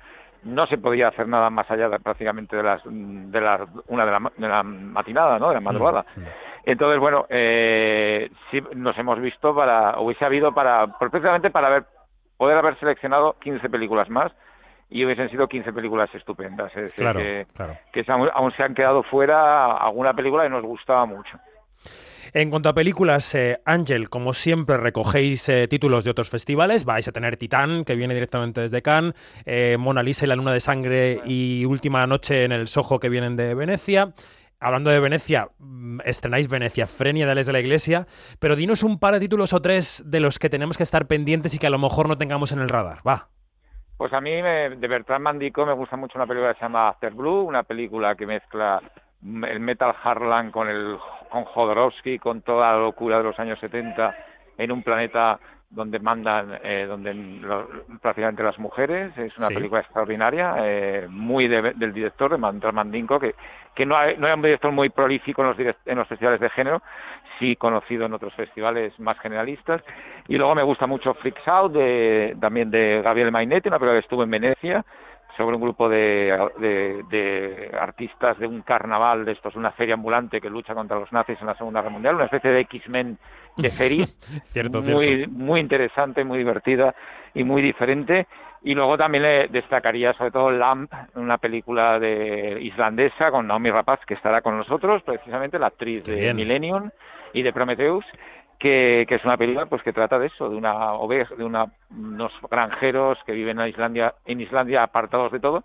no 0.43 0.67
se 0.67 0.77
podía 0.77 1.07
hacer 1.07 1.27
nada 1.27 1.49
más 1.49 1.69
allá 1.71 1.89
de, 1.89 1.99
prácticamente 1.99 2.55
de 2.55 2.63
las 2.63 2.81
de 2.85 3.41
las 3.41 3.61
una 3.87 4.05
de 4.05 4.11
la, 4.11 4.31
de 4.35 4.47
la 4.47 4.63
matinada, 4.63 5.39
¿no? 5.39 5.49
De 5.49 5.55
la 5.55 5.61
mm, 5.61 5.63
madrugada. 5.63 6.05
Mm. 6.15 6.21
Entonces, 6.65 6.99
bueno, 6.99 7.25
eh, 7.29 8.29
sí 8.51 8.61
nos 8.75 8.97
hemos 8.97 9.19
visto 9.19 9.55
para, 9.55 9.99
hubiese 9.99 10.25
habido 10.25 10.53
para, 10.53 10.87
precisamente 10.97 11.49
para 11.49 11.69
ver 11.69 11.83
poder 12.37 12.57
haber 12.57 12.77
seleccionado 12.79 13.37
15 13.39 13.69
películas 13.69 14.09
más 14.09 14.31
y 14.89 15.05
hubiesen 15.05 15.29
sido 15.29 15.47
15 15.47 15.71
películas 15.71 16.13
estupendas. 16.13 16.75
Es 16.75 16.93
claro, 16.93 17.19
que, 17.19 17.47
que 17.91 18.05
aún 18.11 18.51
se 18.55 18.63
han 18.63 18.73
quedado 18.73 19.03
fuera 19.03 19.77
alguna 19.77 20.13
película 20.13 20.43
que 20.43 20.49
nos 20.49 20.63
gustaba 20.63 21.05
mucho. 21.05 21.39
En 22.35 22.49
cuanto 22.49 22.67
a 22.67 22.73
películas, 22.73 23.35
eh, 23.35 23.59
Ángel, 23.63 24.09
como 24.09 24.33
siempre 24.33 24.77
recogéis 24.77 25.47
eh, 25.49 25.67
títulos 25.67 26.03
de 26.03 26.09
otros 26.09 26.31
festivales, 26.31 26.83
vais 26.83 27.07
a 27.07 27.11
tener 27.11 27.37
Titán, 27.37 27.85
que 27.85 27.95
viene 27.95 28.15
directamente 28.15 28.61
desde 28.61 28.81
Cannes, 28.81 29.13
eh, 29.45 29.77
Mona 29.79 30.01
Lisa 30.01 30.25
y 30.25 30.29
la 30.29 30.35
Luna 30.35 30.51
de 30.51 30.59
Sangre 30.59 31.21
y 31.25 31.63
Última 31.65 32.07
Noche 32.07 32.43
en 32.43 32.51
el 32.51 32.67
Soho, 32.67 32.99
que 32.99 33.09
vienen 33.09 33.35
de 33.35 33.53
Venecia. 33.53 34.13
Hablando 34.59 34.89
de 34.89 34.99
Venecia, 34.99 35.49
mm, 35.59 35.99
estrenáis 36.05 36.47
Venecia, 36.47 36.87
Frenia 36.87 37.27
de 37.27 37.43
de 37.43 37.53
la 37.53 37.59
Iglesia, 37.59 38.07
pero 38.39 38.55
dinos 38.55 38.81
un 38.81 38.97
par 38.97 39.13
de 39.13 39.19
títulos 39.19 39.53
o 39.53 39.61
tres 39.61 40.01
de 40.03 40.19
los 40.19 40.39
que 40.39 40.49
tenemos 40.49 40.75
que 40.75 40.83
estar 40.83 41.05
pendientes 41.05 41.53
y 41.53 41.59
que 41.59 41.67
a 41.67 41.69
lo 41.69 41.77
mejor 41.77 42.07
no 42.07 42.17
tengamos 42.17 42.51
en 42.51 42.61
el 42.61 42.69
radar. 42.69 43.07
Va. 43.07 43.27
Pues 43.97 44.11
a 44.11 44.21
mí 44.21 44.31
de 44.31 44.87
Bertrand 44.87 45.23
Mandico 45.23 45.67
me 45.67 45.73
gusta 45.73 45.97
mucho 45.97 46.17
una 46.17 46.25
película 46.25 46.53
que 46.53 46.59
se 46.59 46.65
llama 46.65 46.89
After 46.89 47.13
Blue, 47.13 47.41
una 47.41 47.61
película 47.61 48.15
que 48.15 48.25
mezcla 48.25 48.81
el 49.23 49.59
metal 49.59 49.93
Harlan 50.03 50.51
con 50.51 50.69
el 50.69 50.97
con 51.29 51.45
Jodorowsky, 51.45 52.19
con 52.19 52.41
toda 52.41 52.73
la 52.73 52.79
locura 52.79 53.17
de 53.17 53.23
los 53.23 53.39
años 53.39 53.59
70 53.59 54.15
en 54.57 54.71
un 54.71 54.83
planeta 54.83 55.39
donde 55.71 55.97
mandan 55.97 56.59
eh, 56.63 56.85
donde 56.87 57.41
prácticamente 57.99 58.43
las 58.43 58.59
mujeres. 58.59 59.17
Es 59.17 59.35
una 59.39 59.47
película 59.47 59.81
extraordinaria 59.81 60.55
eh, 60.59 61.07
muy 61.09 61.47
del 61.47 61.93
director 61.93 62.31
de 62.31 62.37
Mantar 62.37 62.73
Mandinko 62.73 63.19
que 63.19 63.33
que 63.73 63.85
no, 63.85 63.97
hay, 63.97 64.15
no 64.17 64.27
es 64.27 64.35
un 64.35 64.41
director 64.43 64.71
muy 64.71 64.89
prolífico 64.89 65.41
en 65.41 65.47
los, 65.47 65.75
en 65.85 65.97
los 65.97 66.07
festivales 66.07 66.39
de 66.39 66.49
género 66.51 66.81
sí 67.39 67.55
conocido 67.55 68.05
en 68.05 68.13
otros 68.13 68.33
festivales 68.33 68.97
más 68.99 69.19
generalistas. 69.19 69.81
Y 70.27 70.37
luego 70.37 70.55
me 70.55 70.63
gusta 70.63 70.87
mucho 70.87 71.13
Freaks 71.15 71.47
Out 71.47 71.73
de, 71.73 72.37
también 72.39 72.71
de 72.71 73.01
Gabriel 73.03 73.31
Mainetti 73.31 73.69
una 73.69 73.79
película 73.79 73.99
que 73.99 74.05
estuvo 74.05 74.23
en 74.23 74.31
Venecia 74.31 74.85
sobre 75.37 75.55
un 75.55 75.61
grupo 75.61 75.89
de, 75.89 76.37
de, 77.09 77.71
artistas 77.79 78.37
de 78.37 78.47
un 78.47 78.61
carnaval, 78.61 79.25
de 79.25 79.33
estos, 79.33 79.55
una 79.55 79.71
feria 79.71 79.95
ambulante 79.95 80.39
que 80.39 80.49
lucha 80.49 80.75
contra 80.75 80.99
los 80.99 81.11
nazis 81.11 81.39
en 81.41 81.47
la 81.47 81.55
Segunda 81.55 81.81
Guerra 81.81 81.93
Mundial, 81.93 82.15
una 82.15 82.25
especie 82.25 82.51
de 82.51 82.61
X-Men 82.61 83.17
de 83.57 83.69
feria, 83.69 84.05
muy, 84.83 85.27
muy 85.27 85.59
interesante, 85.59 86.23
muy 86.23 86.37
divertida 86.37 86.93
y 87.33 87.43
muy 87.43 87.61
diferente. 87.61 88.27
Y 88.65 88.75
luego 88.75 88.97
también 88.97 89.23
le 89.23 89.47
destacaría 89.49 90.13
sobre 90.13 90.31
todo 90.31 90.49
Lamp, 90.49 90.91
una 91.15 91.37
película 91.37 91.99
de 91.99 92.59
islandesa 92.61 93.29
con 93.29 93.45
Naomi 93.47 93.69
Rapaz, 93.69 93.99
que 94.07 94.13
estará 94.13 94.41
con 94.41 94.57
nosotros, 94.57 95.03
precisamente 95.03 95.59
la 95.59 95.67
actriz 95.67 96.05
de 96.05 96.33
Millennium 96.33 96.89
y 97.33 97.41
de 97.41 97.51
Prometheus, 97.51 98.05
que, 98.59 99.01
es 99.07 99.25
una 99.25 99.37
película 99.37 99.65
pues 99.65 99.83
que 99.83 99.93
trata 99.93 100.19
de 100.19 100.27
eso, 100.27 100.49
de 100.49 100.55
una 100.55 100.93
oveja, 100.93 101.35
de 101.35 101.43
una, 101.43 101.65
unos 101.89 102.31
granjeros 102.49 103.17
que 103.25 103.33
viven 103.33 103.59
en 103.59 103.67
Islandia, 103.67 104.15
en 104.25 104.41
Islandia 104.41 104.83
apartados 104.83 105.31
de 105.31 105.39
todo, 105.39 105.63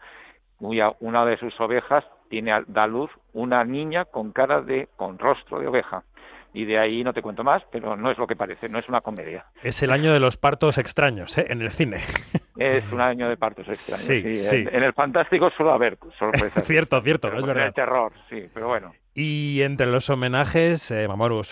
cuya 0.58 0.92
una 1.00 1.24
de 1.24 1.36
sus 1.38 1.58
ovejas 1.60 2.04
tiene 2.28 2.52
da 2.66 2.86
luz 2.86 3.10
una 3.32 3.64
niña 3.64 4.04
con 4.04 4.32
cara 4.32 4.60
de 4.60 4.88
con 4.96 5.18
rostro 5.18 5.60
de 5.60 5.68
oveja 5.68 6.02
y 6.52 6.64
de 6.64 6.78
ahí 6.78 7.04
no 7.04 7.12
te 7.12 7.22
cuento 7.22 7.44
más, 7.44 7.62
pero 7.70 7.96
no 7.96 8.10
es 8.10 8.18
lo 8.18 8.26
que 8.26 8.34
parece, 8.34 8.68
no 8.68 8.78
es 8.78 8.88
una 8.88 9.00
comedia. 9.00 9.44
Es 9.62 9.82
el 9.82 9.92
año 9.92 10.12
de 10.12 10.20
los 10.20 10.36
partos 10.36 10.78
extraños, 10.78 11.36
¿eh? 11.38 11.46
En 11.50 11.62
el 11.62 11.70
cine. 11.70 11.98
Es 12.56 12.90
un 12.90 13.00
año 13.00 13.28
de 13.28 13.36
partos 13.36 13.68
extraños. 13.68 14.04
Sí, 14.04 14.34
sí. 14.34 14.66
En, 14.68 14.82
el 14.82 14.92
fantástico 14.92 15.50
suele 15.50 15.72
haber 15.72 15.98
sorpresas. 16.18 16.64
cierto, 16.66 17.00
cierto, 17.00 17.28
es 17.28 17.46
verdad. 17.46 17.62
En 17.62 17.68
el 17.68 17.74
terror, 17.74 18.12
sí, 18.28 18.48
pero 18.52 18.66
bueno. 18.66 18.92
Y 19.20 19.62
entre 19.62 19.88
los 19.88 20.10
homenajes, 20.10 20.92
eh, 20.92 21.08
Mamoru 21.08 21.42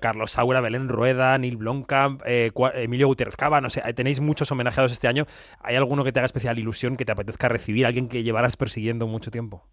Carlos 0.00 0.30
Saura, 0.30 0.62
Belén 0.62 0.88
Rueda, 0.88 1.36
Neil 1.36 1.58
Blomkamp, 1.58 2.22
eh, 2.24 2.50
Emilio 2.76 3.08
Gutiérrez 3.08 3.36
Cava, 3.36 3.60
no 3.60 3.68
sé, 3.68 3.82
tenéis 3.92 4.22
muchos 4.22 4.50
homenajeados 4.50 4.90
este 4.90 5.06
año. 5.06 5.24
¿Hay 5.62 5.76
alguno 5.76 6.02
que 6.02 6.12
te 6.12 6.20
haga 6.20 6.24
especial 6.24 6.58
ilusión, 6.58 6.96
que 6.96 7.04
te 7.04 7.12
apetezca 7.12 7.50
recibir, 7.50 7.84
alguien 7.84 8.08
que 8.08 8.22
llevarás 8.22 8.56
persiguiendo 8.56 9.06
mucho 9.06 9.30
tiempo? 9.30 9.64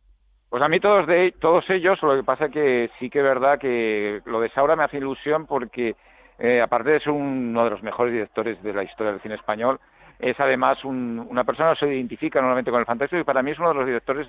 Pues 0.50 0.62
a 0.62 0.68
mí 0.68 0.82
todos 0.82 1.08
de 1.08 1.34
todos 1.40 1.64
ellos, 1.70 1.98
lo 2.02 2.18
que 2.18 2.24
pasa 2.24 2.50
que 2.50 2.90
sí 3.00 3.10
que 3.10 3.20
es 3.20 3.24
verdad 3.24 3.58
que 3.58 4.20
lo 4.26 4.42
de 4.42 4.50
Saura 4.50 4.76
me 4.76 4.84
hace 4.84 4.98
ilusión 4.98 5.46
porque 5.46 5.96
eh, 6.40 6.60
aparte 6.62 6.90
de 6.90 7.00
ser 7.00 7.14
uno 7.14 7.64
de 7.64 7.70
los 7.70 7.82
mejores 7.82 8.12
directores 8.12 8.62
de 8.62 8.74
la 8.74 8.84
historia 8.84 9.14
del 9.14 9.22
cine 9.22 9.36
español, 9.36 9.80
es 10.20 10.38
además 10.38 10.84
una 10.84 11.46
persona 11.46 11.76
que 11.76 11.86
se 11.86 11.96
identifica 11.96 12.42
normalmente 12.42 12.72
con 12.72 12.82
el 12.82 12.86
fantástico 12.86 13.22
y 13.22 13.24
para 13.24 13.42
mí 13.42 13.52
es 13.52 13.60
uno 13.60 13.70
de 13.70 13.76
los 13.76 13.86
directores 13.86 14.28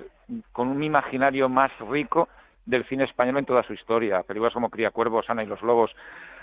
con 0.52 0.68
un 0.68 0.84
imaginario 0.84 1.48
más 1.48 1.72
rico 1.90 2.28
del 2.68 2.84
cine 2.84 3.04
español 3.04 3.38
en 3.38 3.46
toda 3.46 3.62
su 3.62 3.72
historia. 3.72 4.22
Películas 4.22 4.52
como 4.52 4.68
Cría 4.68 4.90
Cuervos, 4.90 5.28
Ana 5.28 5.42
y 5.42 5.46
los 5.46 5.62
Lobos 5.62 5.90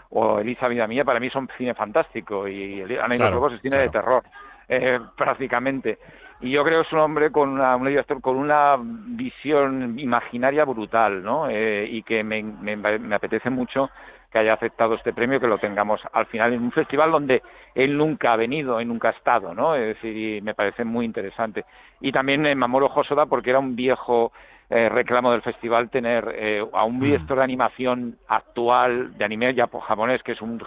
o 0.10 0.40
Elisa 0.40 0.68
Vida 0.68 0.88
Mía 0.88 1.06
para 1.06 1.20
mí 1.20 1.30
son 1.30 1.48
cine 1.58 1.74
fantástico 1.74 2.48
y 2.48 2.82
Ana 2.82 3.16
y 3.16 3.20
los 3.20 3.32
Lobos 3.32 3.54
es 3.54 3.62
cine 3.62 3.78
de 3.78 3.90
terror 3.90 4.24
eh, 4.68 5.00
prácticamente. 5.18 6.00
Y 6.42 6.52
yo 6.52 6.64
creo 6.64 6.82
que 6.82 6.88
es 6.88 6.94
un 6.94 7.00
hombre 7.00 7.32
con 7.32 7.50
una, 7.50 7.76
un 7.76 7.88
director 7.88 8.20
con 8.22 8.36
una 8.36 8.76
visión 8.80 9.98
imaginaria 9.98 10.66
brutal, 10.66 11.24
¿no? 11.24 11.48
Eh, 11.50 11.88
y 11.90 12.04
que 12.04 12.24
me, 12.24 12.44
me, 12.44 12.76
me 12.76 13.16
apetece 13.16 13.50
mucho 13.50 13.90
que 14.32 14.40
haya 14.40 14.54
aceptado 14.54 14.96
este 14.96 15.14
premio, 15.14 15.40
que 15.40 15.48
lo 15.48 15.60
tengamos 15.60 16.02
al 16.12 16.26
final 16.26 16.52
en 16.52 16.62
un 16.62 16.72
festival 16.72 17.10
donde 17.10 17.42
él 17.74 17.98
nunca 17.98 18.34
ha 18.34 18.36
venido 18.36 18.82
y 18.82 18.86
nunca 18.86 19.10
ha 19.10 19.12
estado, 19.12 19.54
¿no? 19.54 19.76
Es 19.76 19.96
decir, 19.96 20.18
y 20.18 20.42
me 20.42 20.54
parece 20.54 20.84
muy 20.84 21.06
interesante. 21.06 21.64
Y 22.02 22.12
también 22.12 22.46
en 22.46 22.58
Mamoru 22.58 22.88
Hosoda, 22.88 23.28
porque 23.28 23.52
era 23.52 23.60
un 23.60 23.78
viejo 23.78 24.34
eh, 24.70 24.90
reclamo 24.90 25.32
del 25.32 25.42
festival 25.42 25.90
tener 25.90 26.34
eh, 26.36 26.66
a 26.74 26.86
un 26.86 26.98
mm. 26.98 27.02
director 27.02 27.38
de 27.38 27.44
animación 27.44 28.18
actual, 28.28 29.16
de 29.18 29.26
anime 29.26 29.54
ya 29.54 29.68
japonés, 29.68 30.24
que 30.24 30.32
es 30.32 30.42
un, 30.42 30.62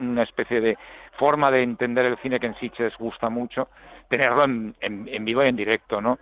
una 0.00 0.22
especie 0.22 0.60
de 0.60 0.76
forma 1.16 1.50
de 1.50 1.62
entender 1.62 2.04
el 2.04 2.18
cine 2.18 2.38
que 2.38 2.46
en 2.46 2.54
sí 2.56 2.70
les 2.78 2.96
gusta 2.98 3.30
mucho, 3.30 3.68
tenerlo 4.08 4.44
en, 4.44 4.74
en, 4.80 5.24
vivo 5.24 5.42
y 5.44 5.48
en 5.48 5.56
directo, 5.56 6.00
¿no? 6.00 6.18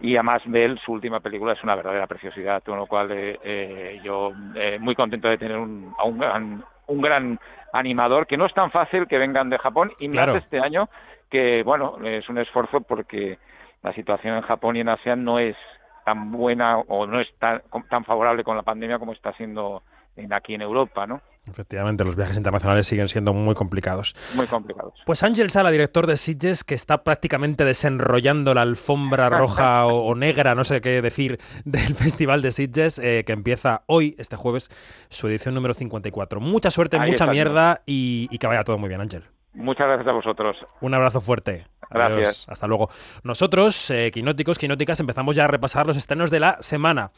Y 0.00 0.16
además 0.16 0.42
Bell, 0.46 0.78
su 0.84 0.92
última 0.92 1.20
película, 1.20 1.54
es 1.54 1.62
una 1.62 1.74
verdadera 1.74 2.06
preciosidad, 2.06 2.62
con 2.62 2.78
lo 2.78 2.86
cual 2.86 3.10
eh, 3.12 3.38
eh 3.42 4.00
yo 4.04 4.32
eh, 4.54 4.78
muy 4.78 4.94
contento 4.94 5.28
de 5.28 5.38
tener 5.38 5.56
un, 5.56 5.92
a 5.98 6.04
un 6.04 6.18
gran, 6.18 6.64
un 6.86 7.00
gran 7.00 7.38
animador, 7.72 8.26
que 8.26 8.36
no 8.36 8.46
es 8.46 8.54
tan 8.54 8.70
fácil 8.70 9.06
que 9.06 9.18
vengan 9.18 9.50
de 9.50 9.58
Japón, 9.58 9.92
y 9.98 10.08
más 10.08 10.28
este 10.36 10.60
año, 10.60 10.88
que 11.30 11.62
bueno, 11.64 11.96
es 12.04 12.28
un 12.28 12.38
esfuerzo 12.38 12.80
porque 12.80 13.38
la 13.82 13.92
situación 13.92 14.36
en 14.36 14.42
Japón 14.42 14.76
y 14.76 14.80
en 14.80 14.88
Asia 14.88 15.16
no 15.16 15.38
es 15.38 15.56
tan 16.04 16.32
buena 16.32 16.78
o 16.78 17.06
no 17.06 17.20
es 17.20 17.28
tan, 17.38 17.62
tan 17.88 18.04
favorable 18.04 18.44
con 18.44 18.56
la 18.56 18.62
pandemia 18.62 18.98
como 18.98 19.12
está 19.12 19.32
siendo 19.32 19.82
en, 20.16 20.32
aquí 20.32 20.54
en 20.54 20.62
Europa, 20.62 21.06
¿no? 21.06 21.20
Efectivamente, 21.46 22.04
los 22.04 22.16
viajes 22.16 22.38
internacionales 22.38 22.86
siguen 22.86 23.08
siendo 23.08 23.34
muy 23.34 23.54
complicados. 23.54 24.16
Muy 24.34 24.46
complicados. 24.46 24.94
Pues 25.04 25.22
Ángel 25.22 25.50
Sala, 25.50 25.70
director 25.70 26.06
de 26.06 26.16
Sitges, 26.16 26.64
que 26.64 26.74
está 26.74 27.04
prácticamente 27.04 27.66
desenrollando 27.66 28.54
la 28.54 28.62
alfombra 28.62 29.28
roja 29.28 29.84
o, 29.86 30.14
negra, 30.14 30.54
no 30.54 30.64
sé 30.64 30.80
qué 30.80 31.02
decir, 31.02 31.38
del 31.64 31.94
Festival 31.96 32.40
de 32.40 32.52
Sitges, 32.52 32.98
eh, 32.98 33.24
que 33.26 33.32
empieza 33.32 33.82
hoy, 33.86 34.14
este 34.18 34.36
jueves, 34.36 34.70
su 35.10 35.28
edición 35.28 35.54
número 35.54 35.74
54. 35.74 36.40
Mucha 36.40 36.70
suerte, 36.70 36.98
mucha 36.98 37.26
mierda 37.26 37.82
y, 37.84 38.28
y 38.30 38.38
que 38.38 38.46
vaya 38.46 38.64
todo 38.64 38.78
muy 38.78 38.88
bien, 38.88 39.02
Ángel. 39.02 39.24
Muchas 39.54 39.86
gracias 39.86 40.08
a 40.08 40.12
vosotros. 40.12 40.56
Un 40.80 40.94
abrazo 40.94 41.20
fuerte. 41.20 41.66
Gracias. 41.90 42.46
Hasta 42.48 42.66
luego. 42.66 42.90
Nosotros, 43.22 43.90
eh, 43.90 44.10
quinóticos, 44.12 44.58
quinóticas, 44.58 44.98
empezamos 45.00 45.36
ya 45.36 45.44
a 45.44 45.48
repasar 45.48 45.86
los 45.86 45.96
estrenos 45.96 46.30
de 46.30 46.40
la 46.40 46.56
semana. 46.60 47.12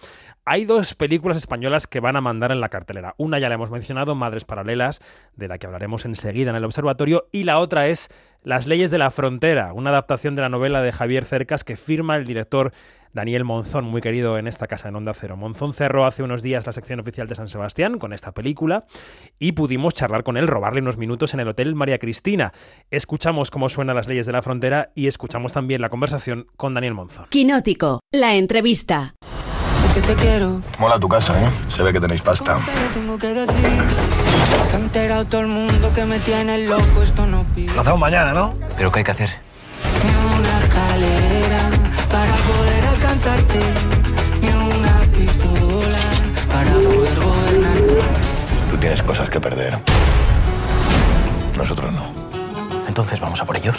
Hay 0.45 0.65
dos 0.65 0.95
películas 0.95 1.39
españolas 1.39 1.87
que 1.87 2.01
van 2.01 2.17
a 2.17 2.21
mandar 2.21 2.53
en 2.53 2.61
la 2.61 2.69
cartelera. 2.69 3.15
Una 3.17 3.39
ya 3.39 3.49
la 3.49 3.55
hemos 3.55 3.71
mencionado, 3.71 4.15
Madres 4.15 4.45
Paralelas, 4.45 5.01
de 5.35 5.49
la 5.49 5.59
que 5.59 5.67
hablaremos 5.67 6.05
enseguida 6.05 6.51
en 6.51 6.57
el 6.57 6.65
observatorio, 6.65 7.27
y 7.33 7.45
la 7.45 7.59
otra 7.59 7.87
es 7.87 8.09
Las 8.47 8.69
leyes 8.69 8.93
de 8.93 8.99
la 8.99 9.11
frontera, 9.11 9.73
una 9.73 9.91
adaptación 9.91 10.37
de 10.37 10.43
la 10.43 10.49
novela 10.49 10.81
de 10.81 10.93
Javier 10.93 11.25
Cercas 11.25 11.65
que 11.65 11.77
firma 11.77 12.15
el 12.15 12.25
director 12.25 12.73
Daniel 13.13 13.43
Monzón, 13.43 13.85
muy 13.85 14.01
querido 14.01 14.39
en 14.39 14.47
esta 14.47 14.69
casa 14.69 14.89
en 14.89 14.95
Onda 14.95 15.15
Cero. 15.15 15.37
Monzón 15.37 15.75
cerró 15.75 16.07
hace 16.07 16.23
unos 16.23 16.43
días 16.43 16.65
la 16.65 16.71
sección 16.71 17.01
oficial 17.01 17.27
de 17.27 17.35
San 17.35 17.49
Sebastián 17.49 17.99
con 17.99 18.13
esta 18.13 18.31
película 18.31 18.85
y 19.41 19.51
pudimos 19.51 19.95
charlar 19.95 20.23
con 20.23 20.37
él, 20.37 20.47
robarle 20.47 20.81
unos 20.81 20.97
minutos 20.97 21.35
en 21.35 21.41
el 21.41 21.49
Hotel 21.49 21.75
María 21.75 21.99
Cristina. 21.99 22.53
Escuchamos 22.89 23.51
cómo 23.51 23.69
suenan 23.69 23.97
las 23.97 24.07
leyes 24.07 24.27
de 24.27 24.33
la 24.33 24.43
frontera 24.43 24.93
y 24.95 25.09
escuchamos 25.09 25.53
también 25.53 25.81
la 25.81 25.89
conversación 25.89 26.47
con 26.57 26.73
Daniel 26.73 26.95
Monzón. 26.95 27.27
Quinótico, 27.31 27.99
la 28.13 28.37
entrevista. 28.37 29.17
te 29.93 30.15
quiero. 30.15 30.61
Mola 30.79 31.01
tu 31.01 31.09
casa, 31.09 31.35
¿eh? 31.43 31.51
Se 31.67 31.83
ve 31.83 31.93
que 31.93 31.99
tenéis 31.99 32.23
pasta. 32.23 32.61
Se 34.71 34.77
ha 34.77 34.79
enterado 34.79 35.25
todo 35.27 35.41
el 35.43 35.47
mundo 35.49 35.93
que 35.95 36.05
me 36.05 36.19
tiene 36.21 36.59
loco, 36.67 37.03
esto 37.03 37.27
no 37.27 37.45
pide. 37.55 37.75
Lo 37.75 37.81
hacemos 37.81 38.01
mañana, 38.01 38.33
¿no? 38.33 38.55
¿Pero 38.77 38.91
qué 38.93 39.01
hay 39.01 39.05
que 39.05 39.11
hacer? 39.13 39.31
Una 40.39 40.61
escalera 40.61 41.71
para 42.11 42.33
poder 42.33 42.85
alcanzarte 42.85 43.61
ni 44.41 44.49
una 44.49 45.01
pistola 45.17 45.99
para 46.53 46.71
poder 46.73 47.15
gobernar. 47.21 47.79
Tú 48.71 48.77
tienes 48.79 49.03
cosas 49.03 49.31
que 49.31 49.41
perder. 49.41 49.79
Nosotros 51.57 51.93
no. 51.93 52.13
Entonces 52.87 53.19
vamos 53.21 53.41
a 53.41 53.45
por 53.45 53.57
ellos. 53.57 53.77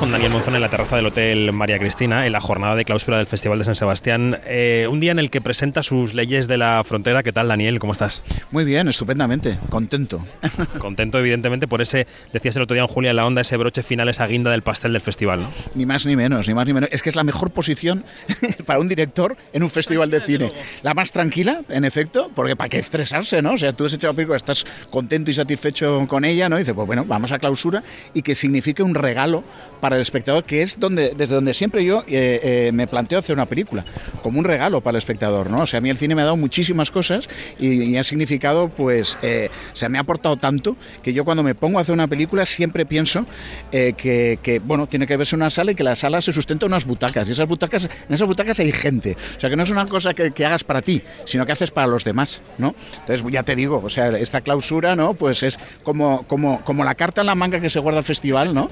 Con 0.00 0.12
Daniel 0.12 0.32
Monzón 0.32 0.54
en 0.54 0.62
la 0.62 0.70
terraza 0.70 0.96
del 0.96 1.04
Hotel 1.04 1.52
María 1.52 1.78
Cristina 1.78 2.24
en 2.24 2.32
la 2.32 2.40
jornada 2.40 2.74
de 2.74 2.86
clausura 2.86 3.18
del 3.18 3.26
Festival 3.26 3.58
de 3.58 3.64
San 3.64 3.74
Sebastián. 3.74 4.38
Eh, 4.46 4.88
un 4.90 4.98
día 4.98 5.12
en 5.12 5.18
el 5.18 5.28
que 5.28 5.42
presenta 5.42 5.82
sus 5.82 6.14
leyes 6.14 6.48
de 6.48 6.56
la 6.56 6.82
frontera. 6.84 7.22
¿Qué 7.22 7.32
tal, 7.32 7.48
Daniel? 7.48 7.78
¿Cómo 7.78 7.92
estás? 7.92 8.24
Muy 8.50 8.64
bien, 8.64 8.88
estupendamente. 8.88 9.58
Contento. 9.68 10.24
Contento, 10.78 11.18
evidentemente, 11.18 11.68
por 11.68 11.82
ese, 11.82 12.06
decías 12.32 12.56
el 12.56 12.62
otro 12.62 12.74
día 12.74 12.82
en 12.82 12.88
Julia 12.88 13.10
en 13.10 13.16
la 13.16 13.26
onda, 13.26 13.42
ese 13.42 13.58
broche 13.58 13.82
final, 13.82 14.08
esa 14.08 14.26
guinda 14.26 14.50
del 14.50 14.62
pastel 14.62 14.94
del 14.94 15.02
festival. 15.02 15.42
¿no? 15.42 15.50
Ni 15.74 15.84
más 15.84 16.06
ni 16.06 16.16
menos, 16.16 16.48
ni 16.48 16.54
más 16.54 16.66
ni 16.66 16.72
menos. 16.72 16.88
Es 16.92 17.02
que 17.02 17.10
es 17.10 17.16
la 17.16 17.24
mejor 17.24 17.50
posición 17.50 18.06
para 18.64 18.78
un 18.78 18.88
director 18.88 19.36
en 19.52 19.62
un 19.62 19.68
festival 19.68 20.10
de 20.10 20.22
cine. 20.22 20.50
La 20.82 20.94
más 20.94 21.12
tranquila, 21.12 21.60
en 21.68 21.84
efecto, 21.84 22.30
porque 22.34 22.56
para 22.56 22.70
qué 22.70 22.78
estresarse, 22.78 23.42
¿no? 23.42 23.52
O 23.52 23.58
sea, 23.58 23.74
tú 23.74 23.84
has 23.84 23.92
hecho 23.92 24.06
la 24.06 24.14
película, 24.14 24.38
estás 24.38 24.64
contento 24.88 25.30
y 25.30 25.34
satisfecho 25.34 26.06
con 26.08 26.24
ella, 26.24 26.48
¿no? 26.48 26.56
Y 26.56 26.60
dices, 26.60 26.74
pues 26.74 26.86
bueno, 26.86 27.04
vamos 27.04 27.32
a 27.32 27.38
clausura 27.38 27.82
y 28.14 28.22
que 28.22 28.34
signifique 28.34 28.82
un 28.82 28.94
regalo 28.94 29.44
para 29.80 29.89
el 29.96 30.02
espectador, 30.02 30.44
que 30.44 30.62
es 30.62 30.78
donde, 30.78 31.14
desde 31.16 31.34
donde 31.34 31.54
siempre 31.54 31.84
yo 31.84 32.04
eh, 32.08 32.40
eh, 32.42 32.70
me 32.72 32.86
planteo 32.86 33.18
hacer 33.18 33.34
una 33.34 33.46
película, 33.46 33.84
como 34.22 34.38
un 34.38 34.44
regalo 34.44 34.80
para 34.80 34.96
el 34.96 34.98
espectador, 34.98 35.50
¿no? 35.50 35.62
O 35.62 35.66
sea, 35.66 35.78
a 35.78 35.80
mí 35.80 35.90
el 35.90 35.98
cine 35.98 36.14
me 36.14 36.22
ha 36.22 36.24
dado 36.24 36.36
muchísimas 36.36 36.90
cosas 36.90 37.28
y, 37.58 37.96
ha 37.96 38.04
significado, 38.04 38.68
pues, 38.68 39.18
eh, 39.22 39.50
o 39.72 39.76
sea, 39.76 39.88
me 39.88 39.98
ha 39.98 40.02
aportado 40.02 40.36
tanto 40.36 40.76
que 41.02 41.12
yo 41.12 41.24
cuando 41.24 41.42
me 41.42 41.54
pongo 41.54 41.78
a 41.78 41.82
hacer 41.82 41.92
una 41.92 42.08
película 42.08 42.46
siempre 42.46 42.86
pienso 42.86 43.26
que, 43.70 44.60
bueno, 44.64 44.86
tiene 44.86 45.06
que 45.06 45.16
verse 45.16 45.36
una 45.36 45.50
sala 45.50 45.72
y 45.72 45.74
que 45.74 45.84
la 45.84 45.96
sala 45.96 46.20
se 46.22 46.32
sustenta 46.32 46.66
unas 46.66 46.84
butacas 46.84 47.28
y 47.28 47.32
esas 47.32 47.46
butacas, 47.46 47.84
en 47.84 48.14
esas 48.14 48.26
butacas 48.26 48.58
hay 48.60 48.72
gente, 48.72 49.16
o 49.36 49.40
sea, 49.40 49.50
que 49.50 49.56
no 49.56 49.62
es 49.62 49.70
una 49.70 49.86
cosa 49.86 50.14
que, 50.14 50.32
hagas 50.44 50.64
para 50.64 50.80
ti, 50.82 51.02
sino 51.26 51.44
que 51.44 51.52
haces 51.52 51.70
para 51.70 51.86
los 51.86 52.04
demás, 52.04 52.40
¿no? 52.58 52.74
Entonces, 53.00 53.24
ya 53.30 53.42
te 53.42 53.54
digo, 53.54 53.82
o 53.84 53.88
sea, 53.88 54.08
esta 54.08 54.40
clausura, 54.40 54.96
¿no? 54.96 55.14
Pues 55.14 55.42
es 55.42 55.58
como, 55.82 56.22
como, 56.26 56.62
como 56.62 56.82
la 56.84 56.94
carta 56.94 57.20
en 57.20 57.26
la 57.26 57.34
manga 57.34 57.60
que 57.60 57.68
se 57.70 57.78
guarda 57.78 57.98
al 57.98 58.04
festival, 58.04 58.54
¿no? 58.54 58.70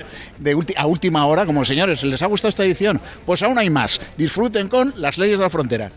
a 0.77 0.87
última 0.87 1.08
hora, 1.17 1.47
como 1.47 1.65
señores, 1.65 2.03
¿les 2.05 2.23
ha 2.23 2.27
gustado 2.27 2.49
esta 2.49 2.65
edición? 2.65 3.01
Pues 3.27 3.43
aún 3.43 3.59
hay 3.59 3.71
más. 3.71 4.01
Disfruten 4.17 4.69
con 4.69 4.93
las 4.97 5.19
leyes 5.19 5.39
de 5.39 5.45
la 5.45 5.51
frontera. 5.51 5.91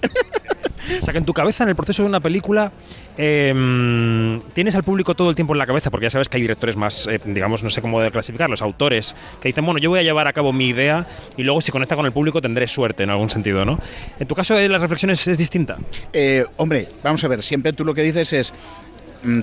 O 1.01 1.05
sea, 1.05 1.13
que 1.13 1.19
en 1.19 1.25
tu 1.25 1.33
cabeza, 1.33 1.63
en 1.63 1.69
el 1.69 1.75
proceso 1.75 2.03
de 2.03 2.09
una 2.09 2.19
película, 2.19 2.71
Em, 3.17 4.39
tienes 4.53 4.73
al 4.75 4.83
público 4.83 5.15
todo 5.15 5.29
el 5.29 5.35
tiempo 5.35 5.53
en 5.53 5.59
la 5.59 5.65
cabeza, 5.65 5.91
porque 5.91 6.05
ya 6.05 6.09
sabes 6.09 6.29
que 6.29 6.37
hay 6.37 6.41
directores 6.41 6.77
más, 6.77 7.07
eh, 7.07 7.19
digamos, 7.25 7.63
no 7.63 7.69
sé 7.69 7.81
cómo 7.81 7.99
clasificarlos, 8.09 8.61
autores, 8.61 9.15
que 9.41 9.49
dicen, 9.49 9.65
bueno, 9.65 9.79
yo 9.79 9.89
voy 9.89 9.99
a 9.99 10.03
llevar 10.03 10.27
a 10.27 10.33
cabo 10.33 10.53
mi 10.53 10.69
idea 10.69 11.05
y 11.35 11.43
luego 11.43 11.61
si 11.61 11.71
conecta 11.71 11.95
con 11.95 12.05
el 12.05 12.13
público 12.13 12.41
tendré 12.41 12.67
suerte 12.67 13.03
en 13.03 13.09
algún 13.09 13.29
sentido, 13.29 13.65
¿no? 13.65 13.79
En 14.19 14.27
tu 14.27 14.35
caso, 14.35 14.55
¿las 14.55 14.81
reflexiones 14.81 15.27
es 15.27 15.37
distinta? 15.37 15.77
Eh, 16.13 16.45
hombre, 16.57 16.87
vamos 17.03 17.23
a 17.23 17.27
ver, 17.27 17.43
siempre 17.43 17.73
tú 17.73 17.83
lo 17.83 17.93
que 17.93 18.01
dices 18.01 18.31
es 18.33 18.53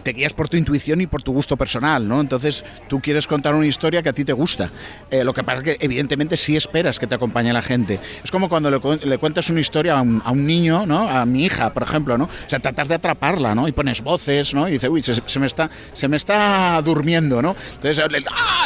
te 0.03 0.13
guías 0.13 0.33
por 0.33 0.49
tu 0.49 0.57
intuición 0.57 1.01
y 1.01 1.07
por 1.07 1.23
tu 1.23 1.33
gusto 1.33 1.57
personal, 1.57 2.07
¿no? 2.07 2.21
Entonces 2.21 2.65
tú 2.89 3.01
quieres 3.01 3.27
contar 3.27 3.55
una 3.55 3.67
historia 3.67 4.03
que 4.03 4.09
a 4.09 4.13
ti 4.13 4.25
te 4.25 4.33
gusta. 4.33 4.69
Eh, 5.11 5.25
lo 5.25 5.33
que 5.33 5.43
pasa 5.43 5.59
es 5.59 5.65
que 5.65 5.77
evidentemente 5.81 6.37
sí 6.37 6.57
esperas 6.57 6.99
que 6.99 7.07
te 7.07 7.15
acompañe 7.15 7.53
la 7.53 7.63
gente. 7.63 8.01
Es 8.23 8.31
como 8.31 8.49
cuando 8.49 8.71
le, 8.71 9.19
cuentas 9.19 9.51
una 9.51 9.61
historia 9.61 9.99
a 9.99 10.03
un, 10.03 10.47
niño, 10.47 10.87
¿no? 10.87 11.09
A 11.09 11.27
mi 11.27 11.45
hija, 11.45 11.73
por 11.73 11.83
ejemplo, 11.83 12.17
¿no? 12.17 12.25
O 12.25 12.49
sea, 12.51 12.59
tratas 12.59 12.89
de 12.89 12.95
atraparla, 12.95 13.55
¿no? 13.55 13.69
Y 13.69 13.73
pones 13.73 14.03
voces, 14.03 14.55
¿no? 14.55 14.69
Y 14.69 14.73
dice, 14.73 14.89
uy, 14.89 15.03
se, 15.03 15.41
me, 15.41 15.47
está, 15.47 15.71
se 15.93 16.09
me 16.09 16.17
está 16.17 16.81
durmiendo, 16.83 17.43
¿no? 17.43 17.57
Entonces 17.75 18.05
le, 18.11 18.23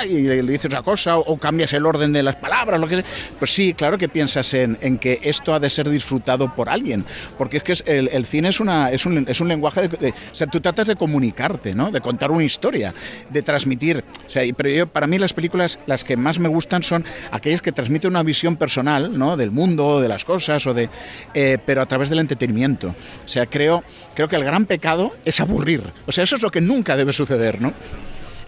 y 0.09 0.23
le, 0.23 0.43
dices 0.43 0.71
una 0.71 0.83
cosa 0.83 1.19
o, 1.19 1.37
cambias 1.39 1.73
el 1.73 1.87
orden 1.87 2.13
de 2.13 2.23
las 2.23 2.37
palabras, 2.37 2.81
lo 2.81 2.89
que 2.89 2.97
sea. 2.97 3.05
Pues 3.39 3.53
sí, 3.53 3.75
claro 3.75 3.99
que 3.99 4.09
piensas 4.09 4.53
en, 4.55 4.77
que 4.99 5.21
esto 5.23 5.55
ha 5.55 5.61
de 5.61 5.71
ser 5.71 5.89
disfrutado 5.89 6.55
por 6.55 6.69
alguien. 6.69 7.05
Porque 7.39 7.59
es 7.59 7.63
que 7.63 7.73
el, 7.87 8.27
cine 8.27 8.49
es, 8.49 8.61
una, 8.61 8.91
es, 8.91 9.07
un, 9.07 9.27
es 9.29 9.41
un 9.41 9.49
lenguaje 9.49 9.89
de, 9.89 10.11
O 10.11 10.35
sea, 10.35 10.47
tú 10.47 10.61
tratas 10.61 10.87
de 10.87 10.97
comunicarte, 11.03 11.75
¿no? 11.75 11.91
De 11.91 12.01
contar 12.01 12.31
una 12.31 12.45
historia, 12.45 12.95
de 13.29 13.43
transmitir. 13.43 14.05
O 14.25 14.31
sea, 14.31 14.45
pero 14.57 14.87
para 14.87 15.09
mí 15.09 15.19
las 15.19 15.33
películas, 15.33 15.81
las 15.87 16.05
que 16.05 16.17
más 16.17 16.39
me 16.39 16.49
gustan 16.49 16.85
son 16.85 17.05
aquellas 17.33 17.61
que 17.61 17.73
transmiten 17.73 18.13
una 18.13 18.23
visión 18.23 18.55
personal, 18.55 19.19
¿no? 19.19 19.37
Del 19.37 19.51
mundo, 19.51 20.01
de 20.01 20.07
las 20.07 20.25
cosas, 20.25 20.65
o 20.69 20.75
de, 20.75 20.89
eh, 21.35 21.59
pero 21.67 21.83
a 21.83 21.87
través 21.87 22.09
del 22.09 22.21
entretenimiento. 22.21 22.95
O 23.25 23.29
sea, 23.29 23.47
creo, 23.47 23.83
creo 24.15 24.29
que 24.29 24.37
el 24.37 24.45
gran 24.45 24.65
pecado 24.67 25.11
es 25.25 25.41
aburrir. 25.41 25.83
O 26.07 26.13
sea, 26.13 26.23
eso 26.23 26.37
es 26.37 26.43
lo 26.43 26.53
que 26.53 26.61
nunca 26.61 26.95
debe 26.95 27.13
suceder, 27.13 27.61
¿no? 27.61 27.73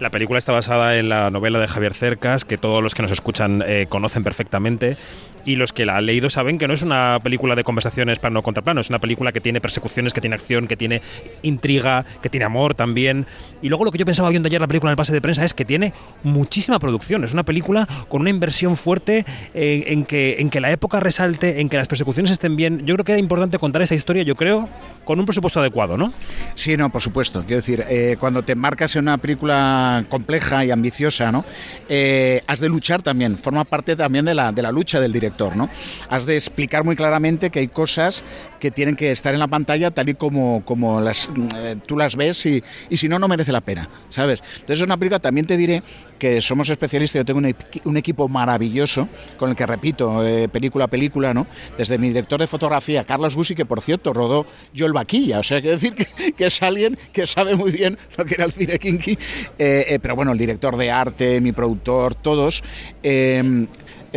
La 0.00 0.10
película 0.10 0.38
está 0.38 0.52
basada 0.52 0.96
en 0.98 1.08
la 1.08 1.30
novela 1.30 1.58
de 1.58 1.68
Javier 1.68 1.94
Cercas, 1.94 2.44
que 2.44 2.58
todos 2.58 2.82
los 2.82 2.94
que 2.94 3.02
nos 3.02 3.12
escuchan 3.12 3.62
eh, 3.66 3.86
conocen 3.88 4.24
perfectamente 4.24 4.96
y 5.44 5.56
los 5.56 5.72
que 5.72 5.84
la 5.84 5.96
han 5.96 6.06
leído 6.06 6.30
saben 6.30 6.58
que 6.58 6.66
no 6.66 6.74
es 6.74 6.82
una 6.82 7.18
película 7.22 7.54
de 7.54 7.64
conversaciones 7.64 8.18
plano 8.18 8.42
contra 8.42 8.62
plano, 8.62 8.80
es 8.80 8.88
una 8.88 8.98
película 8.98 9.32
que 9.32 9.40
tiene 9.40 9.60
persecuciones, 9.60 10.12
que 10.12 10.20
tiene 10.20 10.36
acción, 10.36 10.66
que 10.66 10.76
tiene 10.76 11.02
intriga, 11.42 12.04
que 12.22 12.28
tiene 12.28 12.44
amor 12.44 12.74
también. 12.74 13.26
Y 13.62 13.68
luego 13.68 13.84
lo 13.84 13.92
que 13.92 13.98
yo 13.98 14.06
pensaba 14.06 14.30
viendo 14.30 14.46
ayer 14.46 14.60
la 14.60 14.66
película 14.66 14.90
en 14.90 14.94
el 14.94 14.96
pase 14.96 15.12
de 15.12 15.20
prensa 15.20 15.44
es 15.44 15.54
que 15.54 15.64
tiene 15.64 15.92
muchísima 16.22 16.78
producción, 16.78 17.24
es 17.24 17.32
una 17.32 17.42
película 17.42 17.86
con 18.08 18.22
una 18.22 18.30
inversión 18.30 18.76
fuerte 18.76 19.24
eh, 19.54 19.84
en, 19.88 20.04
que, 20.04 20.36
en 20.38 20.50
que 20.50 20.60
la 20.60 20.70
época 20.70 21.00
resalte, 21.00 21.60
en 21.60 21.68
que 21.68 21.76
las 21.76 21.88
persecuciones 21.88 22.30
estén 22.30 22.56
bien. 22.56 22.86
Yo 22.86 22.94
creo 22.94 23.04
que 23.04 23.12
era 23.12 23.20
importante 23.20 23.58
contar 23.58 23.82
esa 23.82 23.94
historia, 23.94 24.22
yo 24.22 24.36
creo, 24.36 24.68
con 25.04 25.18
un 25.18 25.26
presupuesto 25.26 25.60
adecuado, 25.60 25.96
¿no? 25.96 26.12
Sí, 26.54 26.76
no, 26.76 26.90
por 26.90 27.02
supuesto. 27.02 27.42
Quiero 27.42 27.56
decir, 27.56 27.84
eh, 27.88 28.16
cuando 28.18 28.42
te 28.42 28.54
marcas 28.54 28.96
en 28.96 29.02
una 29.02 29.18
película 29.18 30.04
compleja 30.08 30.64
y 30.64 30.70
ambiciosa, 30.70 31.30
¿no? 31.30 31.44
Eh, 31.88 32.42
has 32.46 32.60
de 32.60 32.68
luchar 32.68 33.02
también, 33.02 33.38
forma 33.38 33.64
parte 33.64 33.96
también 33.96 34.24
de 34.24 34.34
la, 34.34 34.52
de 34.52 34.62
la 34.62 34.72
lucha 34.72 35.00
del 35.00 35.12
director 35.12 35.34
¿no? 35.54 35.68
Has 36.08 36.26
de 36.26 36.34
explicar 36.34 36.84
muy 36.84 36.96
claramente 36.96 37.50
que 37.50 37.58
hay 37.58 37.68
cosas 37.68 38.24
que 38.60 38.70
tienen 38.70 38.96
que 38.96 39.10
estar 39.10 39.34
en 39.34 39.40
la 39.40 39.48
pantalla 39.48 39.90
tal 39.90 40.08
y 40.08 40.14
como, 40.14 40.64
como 40.64 41.00
las, 41.00 41.28
eh, 41.56 41.76
tú 41.86 41.98
las 41.98 42.16
ves 42.16 42.46
y, 42.46 42.62
y, 42.88 42.96
si 42.96 43.08
no, 43.08 43.18
no 43.18 43.28
merece 43.28 43.52
la 43.52 43.60
pena, 43.60 43.90
¿sabes? 44.08 44.42
Entonces 44.54 44.78
es 44.78 44.82
una 44.82 44.96
película, 44.96 45.18
también 45.18 45.46
te 45.46 45.56
diré 45.56 45.82
que 46.18 46.40
somos 46.40 46.70
especialistas, 46.70 47.20
yo 47.20 47.24
tengo 47.26 47.40
un, 47.84 47.96
equipo 47.98 48.28
maravilloso 48.28 49.08
con 49.36 49.50
el 49.50 49.56
que 49.56 49.66
repito 49.66 50.26
eh, 50.26 50.48
película 50.48 50.86
a 50.86 50.88
película, 50.88 51.34
¿no? 51.34 51.46
Desde 51.76 51.98
mi 51.98 52.08
director 52.08 52.40
de 52.40 52.46
fotografía, 52.46 53.04
Carlos 53.04 53.36
Gusi, 53.36 53.54
que 53.54 53.66
por 53.66 53.82
cierto 53.82 54.14
rodó 54.14 54.46
yo 54.72 54.86
el 54.86 54.93
vaquilla, 54.94 55.40
o 55.40 55.42
sea, 55.42 55.60
que 55.60 55.68
decir 55.68 55.94
que, 55.94 56.06
es 56.46 56.62
alguien 56.62 56.98
que 57.12 57.26
sabe 57.26 57.54
muy 57.54 57.70
bien 57.70 57.98
lo 58.16 58.24
que 58.24 58.34
era 58.34 58.44
el 58.46 58.52
cine 58.52 58.78
kinky, 58.78 59.18
eh, 59.58 59.98
pero 60.00 60.16
bueno, 60.16 60.32
el 60.32 60.38
director 60.38 60.76
de 60.76 60.90
arte, 60.90 61.40
mi 61.42 61.52
productor, 61.52 62.14
todos, 62.14 62.64
eh, 63.02 63.66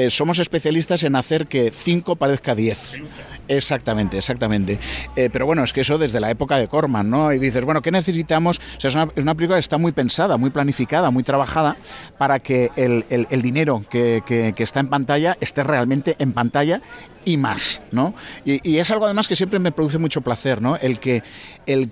somos 0.10 0.40
especialistas 0.40 1.04
en 1.04 1.16
hacer 1.16 1.48
que 1.48 1.72
5 1.72 2.16
parezca 2.16 2.54
10. 2.54 2.92
Exactamente, 3.48 4.18
exactamente. 4.18 4.80
Eh, 5.16 5.30
pero 5.32 5.46
bueno, 5.46 5.64
es 5.64 5.74
que 5.74 5.82
eso 5.82 5.98
desde 5.98 6.20
la 6.20 6.30
época 6.30 6.58
de 6.58 6.68
Corman, 6.68 7.10
¿no? 7.10 7.32
Y 7.34 7.40
dices, 7.40 7.64
bueno, 7.64 7.82
¿qué 7.82 7.92
necesitamos? 7.92 8.60
O 8.78 8.80
sea, 8.80 8.90
es, 8.90 8.96
una, 8.96 9.36
película 9.36 9.56
que 9.56 9.62
está 9.62 9.78
muy 9.78 9.92
pensada, 9.92 10.38
muy 10.38 10.50
planificada, 10.50 11.10
muy 11.12 11.24
trabajada 11.24 11.78
para 12.18 12.40
que 12.40 12.72
el, 12.76 13.06
el, 13.10 13.42
dinero 13.42 13.84
que, 13.90 14.22
que, 14.26 14.64
está 14.64 14.80
en 14.80 14.90
pantalla 14.90 15.38
esté 15.40 15.64
realmente 15.64 16.16
en 16.20 16.34
pantalla 16.34 16.82
y 17.28 17.36
más, 17.36 17.82
¿no? 17.92 18.14
Y, 18.46 18.78
es 18.78 18.90
algo 18.90 19.04
además 19.04 19.28
que 19.28 19.36
siempre 19.36 19.60
me 19.60 19.74
produce 19.74 19.98
mucho 19.98 20.22
placer, 20.22 20.62
¿no? 20.62 20.78
El 20.78 20.98
que 20.98 21.24
el, 21.66 21.92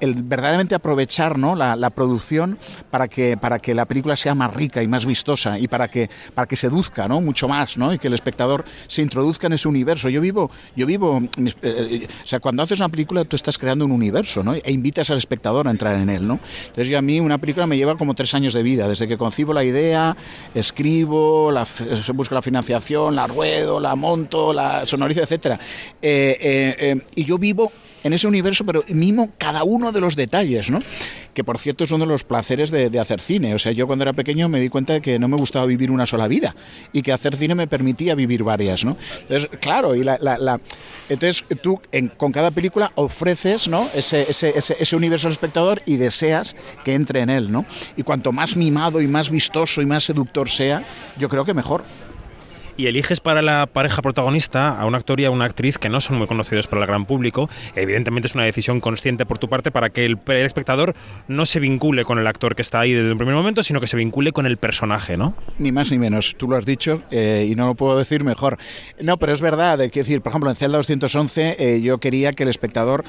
el, 0.00 0.14
verdaderamente 0.22 0.74
aprovechar 0.74 1.38
¿no? 1.38 1.54
La, 1.54 1.76
la, 1.76 1.90
producción 1.90 2.56
para 2.90 3.06
que, 3.06 3.36
para 3.36 3.58
que 3.58 3.74
la 3.74 3.84
película 3.84 4.16
sea 4.16 4.34
más 4.34 4.54
rica 4.54 4.82
y 4.82 4.88
más 4.88 5.04
vistosa 5.04 5.58
y 5.58 5.68
para 5.68 5.88
que, 5.88 6.08
para 6.34 6.46
que 6.48 6.56
seduzca 6.56 7.06
¿no? 7.06 7.20
mucho 7.20 7.48
más 7.48 7.76
¿no? 7.76 7.92
y 7.92 7.98
que 7.98 8.06
el 8.06 8.14
espectador 8.14 8.64
se 8.86 9.02
introduzca 9.02 9.48
en 9.48 9.52
ese 9.52 9.68
universo. 9.68 10.08
Yo 10.08 10.22
vivo, 10.22 10.50
yo 10.74 10.86
vivo, 10.86 11.20
eh, 11.36 11.52
eh, 11.62 12.08
o 12.24 12.26
sea, 12.26 12.40
cuando 12.40 12.62
haces 12.62 12.80
una 12.80 12.88
película 12.88 13.26
tú 13.26 13.36
estás 13.36 13.58
creando 13.58 13.84
un 13.84 13.92
universo 13.92 14.42
¿no? 14.42 14.54
e 14.54 14.72
invitas 14.72 15.10
al 15.10 15.18
espectador 15.18 15.68
a 15.68 15.70
entrar 15.70 15.96
en 15.96 16.08
él. 16.08 16.26
¿no? 16.26 16.38
Entonces 16.68 16.88
yo 16.88 16.96
a 16.96 17.02
mí 17.02 17.20
una 17.20 17.36
película 17.36 17.66
me 17.66 17.76
lleva 17.76 17.98
como 17.98 18.14
tres 18.14 18.32
años 18.32 18.54
de 18.54 18.62
vida, 18.62 18.88
desde 18.88 19.06
que 19.06 19.18
concibo 19.18 19.52
la 19.52 19.64
idea, 19.64 20.16
escribo, 20.54 21.52
la, 21.52 21.66
busco 22.14 22.34
la 22.34 22.40
financiación, 22.40 23.14
la 23.14 23.26
ruedo, 23.26 23.78
la 23.78 23.94
monto, 23.94 24.54
la 24.54 24.61
sonorizo, 24.84 25.22
etc. 25.22 25.58
Eh, 26.00 27.00
y 27.14 27.24
yo 27.24 27.38
vivo 27.38 27.72
en 28.04 28.12
ese 28.12 28.26
universo, 28.26 28.64
pero 28.64 28.84
mimo 28.88 29.30
cada 29.38 29.64
uno 29.64 29.92
de 29.92 30.00
los 30.00 30.16
detalles, 30.16 30.70
¿no? 30.70 30.80
Que 31.34 31.44
por 31.44 31.58
cierto 31.58 31.84
es 31.84 31.90
uno 31.90 32.04
de 32.04 32.10
los 32.10 32.24
placeres 32.24 32.70
de, 32.70 32.98
hacer 32.98 33.20
cine. 33.20 33.54
O 33.54 33.58
sea, 33.58 33.72
yo 33.72 33.86
cuando 33.86 34.02
era 34.02 34.12
pequeño 34.12 34.48
me 34.48 34.60
di 34.60 34.68
cuenta 34.68 34.94
de 34.94 35.00
que 35.00 35.18
no 35.18 35.28
me 35.28 35.36
gustaba 35.36 35.66
vivir 35.66 35.90
una 35.90 36.06
sola 36.06 36.28
vida 36.28 36.54
y 36.92 37.02
que 37.02 37.12
hacer 37.12 37.36
cine 37.36 37.54
me 37.54 37.66
permitía 37.66 38.14
vivir 38.14 38.42
varias, 38.42 38.84
¿no? 38.84 38.96
Entonces, 39.22 39.48
claro, 39.60 39.94
y 39.94 40.04
la, 40.04 40.18
la, 40.20 40.60
entonces 41.08 41.44
tú 41.62 41.80
con 42.16 42.32
cada 42.32 42.50
película 42.50 42.92
ofreces. 42.96 43.68
Ese, 43.94 44.96
universo 44.96 45.28
al 45.28 45.32
espectador 45.32 45.82
y 45.86 45.96
deseas 45.96 46.54
que 46.84 46.94
entre 46.94 47.20
en 47.20 47.30
él. 47.30 47.50
Y 47.96 48.02
cuanto 48.02 48.32
más 48.32 48.56
mimado 48.56 49.00
y 49.00 49.06
más 49.06 49.30
vistoso 49.30 49.80
y 49.80 49.86
más 49.86 50.04
seductor 50.04 50.50
sea, 50.50 50.82
yo 51.18 51.28
creo 51.28 51.44
que 51.44 51.54
mejor 51.54 51.82
y 52.82 52.88
eliges 52.88 53.20
para 53.20 53.42
la 53.42 53.66
pareja 53.66 54.02
protagonista 54.02 54.76
a 54.76 54.86
un 54.86 54.96
actor 54.96 55.20
y 55.20 55.24
a 55.24 55.30
una 55.30 55.44
actriz 55.44 55.78
que 55.78 55.88
no 55.88 56.00
son 56.00 56.18
muy 56.18 56.26
conocidos 56.26 56.66
para 56.66 56.82
el 56.82 56.88
gran 56.88 57.06
público. 57.06 57.48
Evidentemente 57.76 58.26
es 58.26 58.34
una 58.34 58.42
decisión 58.42 58.80
consciente 58.80 59.24
por 59.24 59.38
tu 59.38 59.48
parte 59.48 59.70
para 59.70 59.90
que 59.90 60.04
el, 60.04 60.18
espectador 60.26 60.96
no 61.28 61.46
se 61.46 61.60
vincule 61.60 62.04
con 62.04 62.18
el 62.18 62.26
actor 62.26 62.56
que 62.56 62.62
está 62.62 62.80
ahí 62.80 62.92
desde 62.92 63.10
el 63.10 63.16
primer 63.16 63.36
momento, 63.36 63.62
sino 63.62 63.80
que 63.80 63.86
se 63.86 63.96
vincule 63.96 64.32
con 64.32 64.46
el 64.46 64.56
personaje, 64.56 65.16
¿no? 65.16 65.36
Ni 65.58 65.70
más 65.70 65.92
ni 65.92 65.98
menos. 65.98 66.34
Tú 66.36 66.48
lo 66.48 66.56
has 66.56 66.66
dicho 66.66 67.04
eh, 67.12 67.46
y 67.48 67.54
no 67.54 67.66
lo 67.66 67.76
puedo 67.76 67.96
decir 67.96 68.24
mejor. 68.24 68.58
No, 69.00 69.16
pero 69.16 69.32
es 69.32 69.40
verdad. 69.40 69.80
Hay 69.80 69.90
decir, 69.90 70.20
por 70.20 70.30
ejemplo, 70.30 70.50
en 70.50 70.56
Zelda 70.56 70.78
211 70.78 71.56
eh, 71.60 71.80
yo 71.82 71.98
quería 71.98 72.32
que 72.32 72.42
el 72.42 72.48
espectador 72.48 73.04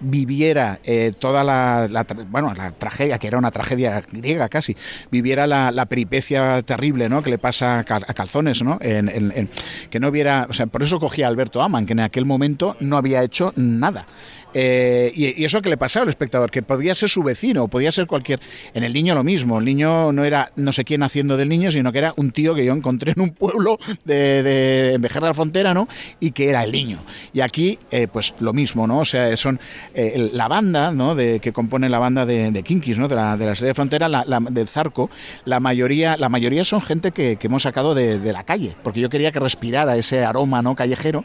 viviera 0.00 0.80
eh, 0.84 1.12
toda 1.18 1.44
la, 1.44 2.06
bueno, 2.28 2.52
la 2.54 2.72
tragedia, 2.72 3.18
que 3.18 3.26
era 3.26 3.38
una 3.38 3.50
tragedia 3.50 4.02
griega 4.12 4.48
casi, 4.48 4.76
viviera 5.10 5.46
la, 5.46 5.86
peripecia 5.86 6.62
terrible 6.62 7.08
¿no? 7.08 7.22
que 7.22 7.30
le 7.30 7.38
pasa 7.38 7.78
a 7.78 7.84
Calzones, 7.84 8.62
¿no? 8.62 8.78
En, 8.80 9.48
que 9.90 10.00
no 10.00 10.08
hubiera, 10.08 10.46
o 10.50 10.52
sea, 10.52 10.66
por 10.66 10.82
eso 10.82 10.98
cogía 10.98 11.26
a 11.26 11.28
Alberto 11.28 11.62
Aman, 11.62 11.86
que 11.86 11.92
en 11.92 12.00
aquel 12.00 12.26
momento 12.26 12.76
no 12.80 12.96
había 12.96 13.22
hecho 13.22 13.52
nada. 13.56 14.06
Eh, 14.54 15.12
y, 15.14 15.44
eso 15.44 15.60
que 15.60 15.68
le 15.68 15.76
pasaba 15.76 16.04
al 16.04 16.08
espectador, 16.08 16.50
que 16.50 16.62
podía 16.62 16.94
ser 16.94 17.08
su 17.08 17.22
vecino, 17.22 17.68
podía 17.68 17.92
ser 17.92 18.06
cualquier. 18.06 18.40
En 18.74 18.84
el 18.84 18.92
niño 18.92 19.14
lo 19.14 19.24
mismo, 19.24 19.58
el 19.58 19.64
niño 19.64 20.12
no 20.12 20.24
era 20.24 20.52
no 20.56 20.72
sé 20.72 20.84
quién 20.84 21.02
haciendo 21.02 21.36
del 21.36 21.48
niño, 21.48 21.70
sino 21.70 21.92
que 21.92 21.98
era 21.98 22.14
un 22.16 22.30
tío 22.30 22.54
que 22.54 22.64
yo 22.64 22.72
encontré 22.72 23.12
en 23.12 23.20
un 23.20 23.30
pueblo 23.30 23.78
de, 24.04 24.42
de, 24.42 24.98
de 24.98 25.20
la 25.20 25.34
Frontera, 25.34 25.74
¿no? 25.74 25.88
Y 26.20 26.30
que 26.30 26.48
era 26.48 26.64
el 26.64 26.72
niño. 26.72 26.98
Y 27.32 27.40
aquí, 27.40 27.78
eh, 27.90 28.08
pues 28.08 28.34
lo 28.40 28.52
mismo, 28.52 28.86
¿no? 28.86 29.00
O 29.00 29.04
sea, 29.04 29.36
son 29.36 29.60
eh, 29.94 30.30
la 30.32 30.48
banda, 30.48 30.90
¿no? 30.90 31.14
De, 31.14 31.40
que 31.40 31.52
compone 31.52 31.88
la 31.88 31.98
banda 31.98 32.26
de, 32.26 32.50
de 32.50 32.62
Kinkis, 32.62 32.98
¿no? 32.98 33.08
De 33.08 33.14
la, 33.14 33.36
de 33.36 33.46
la 33.46 33.54
serie 33.54 33.68
de 33.68 33.74
Frontera, 33.74 34.08
la, 34.08 34.24
del 34.50 34.68
Zarco, 34.68 35.10
la 35.44 35.60
mayoría, 35.60 36.16
la 36.16 36.28
mayoría 36.28 36.64
son 36.64 36.80
gente 36.80 37.12
que, 37.12 37.36
que 37.36 37.46
hemos 37.46 37.62
sacado 37.62 37.94
de, 37.94 38.18
de, 38.18 38.32
la 38.32 38.44
calle, 38.44 38.74
porque 38.82 39.00
yo 39.00 39.08
quería 39.08 39.32
que 39.32 39.40
respirara 39.40 39.96
ese 39.96 40.24
aroma, 40.24 40.62
¿no? 40.62 40.74
Callejero. 40.74 41.24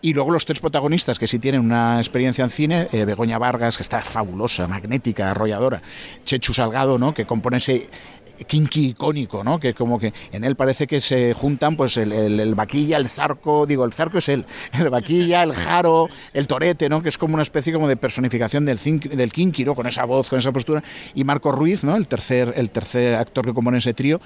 Y 0.00 0.14
luego 0.14 0.30
los 0.30 0.46
tres 0.46 0.60
protagonistas 0.60 1.18
que 1.18 1.26
sí 1.26 1.38
tienen 1.38 1.60
una 1.60 1.98
experiencia 1.98 2.44
en 2.44 2.50
eh, 2.58 3.04
Begoña 3.04 3.38
Vargas, 3.38 3.76
que 3.76 3.82
está 3.82 4.02
fabulosa, 4.02 4.66
magnética, 4.66 5.30
arrolladora, 5.30 5.80
Chechu 6.24 6.52
Salgado, 6.52 6.98
¿no? 6.98 7.14
que 7.14 7.24
compone 7.24 7.58
ese 7.58 7.88
kinky 8.46 8.88
icónico, 8.88 9.42
¿no? 9.44 9.58
Que 9.58 9.74
como 9.74 9.98
que 9.98 10.12
en 10.32 10.44
él 10.44 10.56
parece 10.56 10.86
que 10.86 11.00
se 11.00 11.34
juntan 11.34 11.76
pues 11.76 11.96
el, 11.96 12.54
vaquilla, 12.54 12.96
el 12.96 13.08
zarco, 13.08 13.66
digo, 13.66 13.84
el 13.84 13.92
zarco 13.92 14.18
es 14.18 14.28
él, 14.28 14.44
el 14.72 14.90
vaquilla, 14.90 15.42
el 15.42 15.52
jaro, 15.52 16.08
el 16.32 16.46
torete, 16.46 16.88
¿no? 16.88 17.02
Que 17.02 17.08
es 17.08 17.18
como 17.18 17.34
una 17.34 17.42
especie 17.42 17.72
como 17.72 17.88
de 17.88 17.96
personificación 17.96 18.64
del, 18.64 18.78
del 18.78 19.32
kinky, 19.32 19.64
¿no? 19.64 19.74
Con 19.74 19.86
esa 19.86 20.04
voz, 20.04 20.28
con 20.28 20.38
esa 20.38 20.52
postura. 20.52 20.82
Y 21.14 21.24
Marco 21.24 21.52
Ruiz, 21.52 21.84
¿no? 21.84 21.96
El 21.96 22.06
tercer, 22.08 22.54
el 22.56 22.70
tercer 22.70 23.14
actor 23.14 23.44
que 23.44 23.54
compone 23.54 23.78
ese 23.78 23.94
trío, 23.94 24.20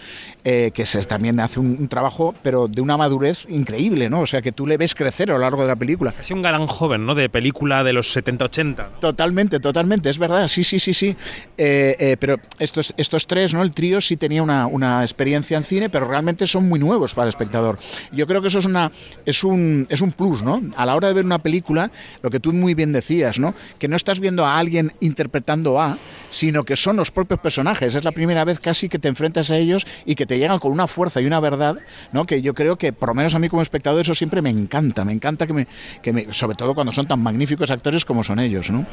eh, 0.44 0.70
que 0.75 0.87
se, 0.87 1.01
también 1.03 1.40
hace 1.40 1.61
un, 1.61 1.88
trabajo, 1.88 2.35
pero 2.42 2.68
de 2.68 2.81
una 2.81 2.96
madurez 2.96 3.46
increíble, 3.48 4.09
¿no? 4.09 4.20
O 4.20 4.27
sea, 4.27 4.40
que 4.42 4.53
tú 4.53 4.66
le 4.66 4.77
ves 4.77 4.94
crecer 4.94 5.31
a 5.31 5.35
lo 5.35 5.40
largo 5.40 5.62
de 5.62 5.68
la 5.68 5.77
película. 5.77 6.12
Casi 6.12 6.33
un 6.33 6.42
galán 6.42 6.66
joven, 6.66 7.05
¿no? 7.07 7.14
De 7.14 7.29
película 7.29 7.85
de 7.85 7.92
los 7.92 8.16
70-80. 8.16 9.01
Totalmente, 9.01 9.61
totalmente, 9.61 10.11
es 10.11 10.18
verdad, 10.18 10.48
sí, 10.48 10.64
sí, 10.64 10.79
sí, 10.79 10.94
sí. 10.94 11.16
Eh, 11.59 11.96
eh, 11.98 12.16
pero 12.18 12.37
estos, 12.59 12.94
estos 12.96 13.27
tres, 13.27 13.55
¿no? 13.55 13.62
El 13.62 13.72
trío 13.72 14.01
sí 14.07 14.17
tenía 14.17 14.43
una, 14.43 14.67
una, 14.67 15.03
experiencia 15.03 15.57
en 15.57 15.65
cine, 15.65 15.88
pero 15.88 16.07
realmente 16.07 16.47
son 16.47 16.69
muy 16.69 16.79
nuevos 16.79 17.15
para 17.15 17.25
el 17.25 17.29
espectador. 17.31 17.79
Yo 18.12 18.27
creo 18.27 18.43
que 18.43 18.49
eso 18.49 18.59
es, 18.59 18.67
una, 18.67 18.93
es, 19.25 19.45
un, 19.45 19.87
es 19.91 20.01
un 20.01 20.12
plus, 20.12 20.43
¿no? 20.43 20.62
A 20.77 20.87
la 20.87 20.95
hora 20.95 21.09
de 21.09 21.15
ver 21.15 21.25
una 21.25 21.38
película, 21.38 21.91
lo 22.23 22.31
que 22.31 22.41
tú 22.41 22.53
muy 22.53 22.75
bien 22.75 22.93
decías, 22.93 23.38
¿no? 23.38 23.55
Que 23.79 23.88
no 23.88 23.97
estás 23.97 24.21
viendo 24.21 24.45
a 24.45 24.59
alguien 24.59 24.93
interpretando 25.01 25.81
a, 25.81 25.99
sino 26.31 26.65
que 26.65 26.77
son 26.77 26.97
los 26.97 27.11
propios 27.11 27.41
personajes. 27.41 27.95
Es 27.95 28.05
la 28.05 28.12
primera 28.12 28.45
vez 28.45 28.61
casi 28.61 28.88
que 28.88 28.99
te 28.99 29.09
enfrentas 29.09 29.51
a 29.51 29.57
ellos 29.57 29.87
y 30.05 30.15
que 30.15 30.27
te 30.27 30.38
llegan 30.38 30.59
con 30.59 30.73
una 30.73 30.87
fuerza 30.87 31.21
y 31.21 31.27
una 31.27 31.41
verdad, 31.41 31.79
¿no? 32.12 32.27
Que 32.27 32.43
yo 32.43 32.55
creo 32.55 32.77
que, 32.77 32.93
por 32.93 33.09
lo 33.09 33.15
menos 33.15 33.35
a 33.35 33.38
mí 33.38 33.49
como 33.49 33.62
espectador, 33.62 34.01
eso 34.01 34.15
siempre 34.15 34.43
me 34.43 34.51
encanta. 34.51 35.05
Me 35.05 35.12
encanta 35.12 35.47
que 35.47 35.53
me, 35.53 35.67
que 36.03 36.12
me 36.12 36.33
sobre 36.33 36.57
todo 36.57 36.75
cuando 36.75 36.93
son 36.93 37.07
tan 37.07 37.23
magníficos 37.23 37.71
actores 37.71 38.05
como 38.05 38.23
son 38.25 38.38
ellos, 38.38 38.71
¿no? 38.71 38.87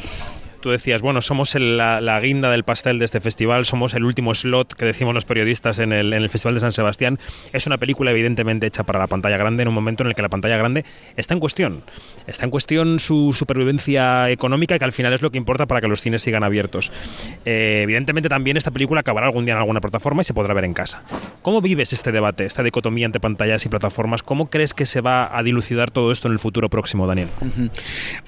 Tú 0.59 0.71
decías, 0.71 1.01
bueno, 1.01 1.21
somos 1.21 1.55
la, 1.55 2.19
guinda 2.21 2.51
del 2.51 2.63
pastel 2.63 2.99
de 2.99 3.05
este 3.05 3.19
festival, 3.19 3.65
somos 3.65 3.93
el 3.93 4.03
último 4.03 4.35
slot 4.35 4.73
que 4.73 4.85
decimos 4.85 5.13
los 5.13 5.25
periodistas 5.25 5.79
en 5.79 5.93
el, 5.93 6.29
Festival 6.29 6.55
de 6.55 6.59
San 6.59 6.71
Sebastián. 6.71 7.17
Es 7.53 7.65
una 7.65 7.77
película 7.77 8.11
evidentemente 8.11 8.67
hecha 8.67 8.83
para 8.83 8.99
la 8.99 9.07
pantalla 9.07 9.37
grande 9.37 9.63
en 9.63 9.69
un 9.69 9.73
momento 9.73 10.03
en 10.03 10.09
el 10.09 10.15
que 10.15 10.21
la 10.21 10.29
pantalla 10.29 10.57
grande 10.57 10.85
está 11.15 11.33
en 11.33 11.39
cuestión. 11.39 11.83
Está 12.27 12.45
en 12.45 12.51
cuestión 12.51 12.99
su 12.99 13.33
supervivencia 13.33 14.29
económica, 14.29 14.77
que 14.77 14.85
al 14.85 14.91
final 14.91 15.13
es 15.13 15.21
lo 15.21 15.31
que 15.31 15.37
importa 15.37 15.65
para 15.65 15.81
que 15.81 15.87
los 15.87 16.01
cines 16.01 16.21
sigan 16.21 16.43
abiertos. 16.43 16.91
Eh, 17.45 17.81
evidentemente 17.83 18.29
también 18.29 18.57
esta 18.57 18.71
película 18.71 19.01
acabará 19.01 19.27
algún 19.27 19.45
día 19.45 19.53
en 19.53 19.59
alguna 19.59 19.81
plataforma 19.81 20.21
y 20.21 20.25
se 20.25 20.33
podrá 20.33 20.53
ver 20.53 20.65
en 20.65 20.73
casa. 20.73 21.03
¿Cómo 21.41 21.61
vives 21.61 21.93
este 21.93 22.11
debate, 22.11 22.45
esta 22.45 22.63
dicotomía 22.63 23.05
entre 23.05 23.19
pantallas 23.19 23.65
y 23.65 23.69
plataformas? 23.69 24.23
¿Cómo 24.23 24.49
crees 24.49 24.73
que 24.73 24.85
se 24.85 25.01
va 25.01 25.35
a 25.37 25.41
dilucidar 25.41 25.91
todo 25.91 26.11
esto 26.11 26.27
en 26.27 26.33
el 26.33 26.39
futuro 26.39 26.69
próximo, 26.69 27.07
Daniel? 27.07 27.29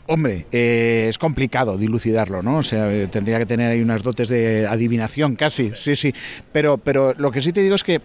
Hombre, 0.08 0.48
eh, 0.52 1.08
es 1.10 1.18
complicado 1.18 1.78
dilucidar 1.78 2.21
¿no? 2.30 2.62
Eh, 2.72 3.08
tendría 3.12 3.40
que 3.40 3.46
tener 3.46 3.72
ahí 3.72 3.82
unas 3.82 4.04
dotes 4.04 4.30
de 4.30 4.68
adivinación 4.68 5.36
casi, 5.36 5.72
sí, 5.76 5.96
sí. 5.96 6.14
Pero, 6.52 6.78
pero 6.78 7.14
lo 7.18 7.32
que 7.32 7.42
sí 7.42 7.52
te 7.52 7.62
digo 7.62 7.76
es 7.76 7.84
que 7.84 8.02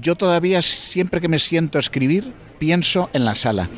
yo 0.00 0.14
todavía 0.14 0.60
siempre 0.62 1.20
que 1.20 1.28
me 1.28 1.38
siento 1.38 1.78
a 1.78 1.80
escribir 1.80 2.32
pienso 2.58 3.10
en 3.12 3.24
la 3.24 3.34
sala. 3.34 3.68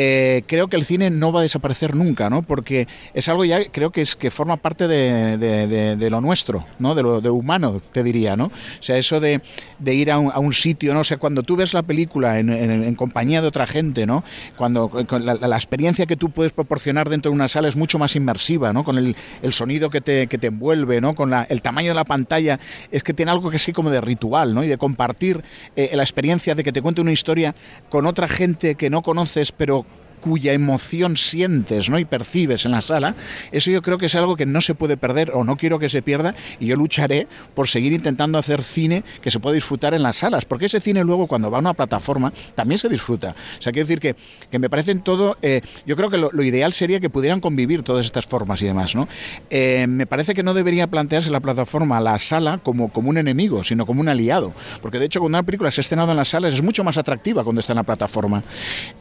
Eh, 0.00 0.44
creo 0.46 0.68
que 0.68 0.76
el 0.76 0.84
cine 0.84 1.10
no 1.10 1.32
va 1.32 1.40
a 1.40 1.42
desaparecer 1.42 1.96
nunca, 1.96 2.30
¿no? 2.30 2.42
Porque 2.42 2.86
es 3.14 3.28
algo 3.28 3.44
ya, 3.44 3.64
creo 3.64 3.90
que 3.90 4.00
es 4.00 4.14
que 4.14 4.30
forma 4.30 4.56
parte 4.56 4.86
de, 4.86 6.08
lo 6.08 6.20
nuestro, 6.20 6.64
¿no? 6.78 6.94
De 6.94 7.02
lo 7.02 7.34
humano, 7.34 7.82
te 7.90 8.04
diría, 8.04 8.36
¿no? 8.36 8.44
O 8.44 8.52
sea, 8.78 8.96
eso 8.96 9.18
de, 9.18 9.42
ir 9.86 10.12
a 10.12 10.18
un, 10.20 10.52
sitio, 10.52 10.94
¿no? 10.94 11.00
O 11.00 11.18
cuando 11.18 11.42
tú 11.42 11.56
ves 11.56 11.74
la 11.74 11.82
película 11.82 12.38
en, 12.38 12.94
compañía 12.94 13.42
de 13.42 13.48
otra 13.48 13.66
gente, 13.66 14.06
¿no? 14.06 14.22
Cuando 14.56 14.88
la, 15.18 15.56
experiencia 15.56 16.06
que 16.06 16.14
tú 16.14 16.30
puedes 16.30 16.52
proporcionar 16.52 17.08
dentro 17.08 17.32
de 17.32 17.34
una 17.34 17.48
sala 17.48 17.66
es 17.66 17.74
mucho 17.74 17.98
más 17.98 18.14
inmersiva, 18.14 18.72
¿no? 18.72 18.84
Con 18.84 18.98
el, 18.98 19.16
sonido 19.50 19.90
que 19.90 20.00
te, 20.00 20.28
que 20.28 20.38
te, 20.38 20.46
envuelve, 20.46 21.00
¿no? 21.00 21.16
Con 21.16 21.32
el 21.32 21.60
tamaño 21.60 21.88
de 21.88 21.96
la 21.96 22.04
pantalla, 22.04 22.60
es 22.92 23.02
que 23.02 23.14
tiene 23.14 23.32
algo 23.32 23.50
que 23.50 23.58
sí 23.58 23.72
como 23.72 23.90
de 23.90 24.00
ritual, 24.00 24.54
¿no? 24.54 24.62
Y 24.62 24.68
de 24.68 24.78
compartir 24.78 25.42
eh, 25.74 25.90
la 25.94 26.04
experiencia 26.04 26.54
de 26.54 26.62
que 26.62 26.70
te 26.70 26.82
cuente 26.82 27.00
una 27.00 27.10
historia 27.10 27.56
con 27.88 28.06
otra 28.06 28.28
gente 28.28 28.76
que 28.76 28.90
no 28.90 29.02
conoces, 29.02 29.50
pero 29.50 29.87
cuya 30.18 30.52
emoción 30.52 31.16
sientes 31.16 31.90
¿no? 31.90 31.98
y 31.98 32.04
percibes 32.04 32.64
en 32.64 32.72
la 32.72 32.80
sala, 32.80 33.14
eso 33.52 33.70
yo 33.70 33.82
creo 33.82 33.98
que 33.98 34.06
es 34.06 34.14
algo 34.14 34.36
que 34.36 34.46
no 34.46 34.60
se 34.60 34.74
puede 34.74 34.96
perder 34.96 35.32
o 35.34 35.44
no 35.44 35.56
quiero 35.56 35.78
que 35.78 35.88
se 35.88 36.02
pierda 36.02 36.34
y 36.60 36.66
yo 36.66 36.76
lucharé 36.76 37.26
por 37.54 37.68
seguir 37.68 37.92
intentando 37.92 38.38
hacer 38.38 38.62
cine 38.62 39.04
que 39.22 39.30
se 39.30 39.40
pueda 39.40 39.54
disfrutar 39.54 39.94
en 39.94 40.02
las 40.02 40.18
salas, 40.18 40.44
porque 40.44 40.66
ese 40.66 40.80
cine 40.80 41.04
luego 41.04 41.26
cuando 41.26 41.50
va 41.50 41.58
a 41.58 41.60
una 41.60 41.74
plataforma 41.74 42.32
también 42.54 42.78
se 42.78 42.88
disfruta. 42.88 43.34
O 43.58 43.62
sea, 43.62 43.72
quiero 43.72 43.86
decir 43.86 44.00
que, 44.00 44.16
que 44.50 44.58
me 44.58 44.70
parecen 44.70 45.00
todo, 45.00 45.36
eh, 45.42 45.60
yo 45.86 45.96
creo 45.96 46.10
que 46.10 46.18
lo, 46.18 46.30
ideal 46.42 46.72
sería 46.72 47.00
que 47.00 47.10
pudieran 47.10 47.40
convivir 47.40 47.82
todas 47.82 48.06
estas 48.06 48.26
formas 48.26 48.62
y 48.62 48.66
demás. 48.66 48.94
¿no? 48.94 49.08
Eh, 49.50 49.86
me 49.88 50.06
parece 50.06 50.34
que 50.34 50.42
no 50.42 50.54
debería 50.54 50.86
plantearse 50.86 51.30
la 51.30 51.40
plataforma, 51.40 52.00
la 52.00 52.18
sala, 52.18 52.60
como, 52.62 52.88
como 52.92 53.10
un 53.10 53.18
enemigo, 53.18 53.64
sino 53.64 53.86
como 53.86 54.00
un 54.00 54.08
aliado, 54.08 54.52
porque 54.82 54.98
de 54.98 55.06
hecho 55.06 55.20
cuando 55.20 55.38
una 55.38 55.44
película 55.44 55.70
se 55.70 55.80
ha 55.80 55.82
estrenado 55.82 56.10
en 56.12 56.16
las 56.16 56.28
salas 56.28 56.54
es 56.54 56.62
mucho 56.62 56.84
más 56.84 56.96
atractiva 56.98 57.44
cuando 57.44 57.60
está 57.60 57.72
en 57.72 57.78
la 57.78 57.82
plataforma. 57.82 58.42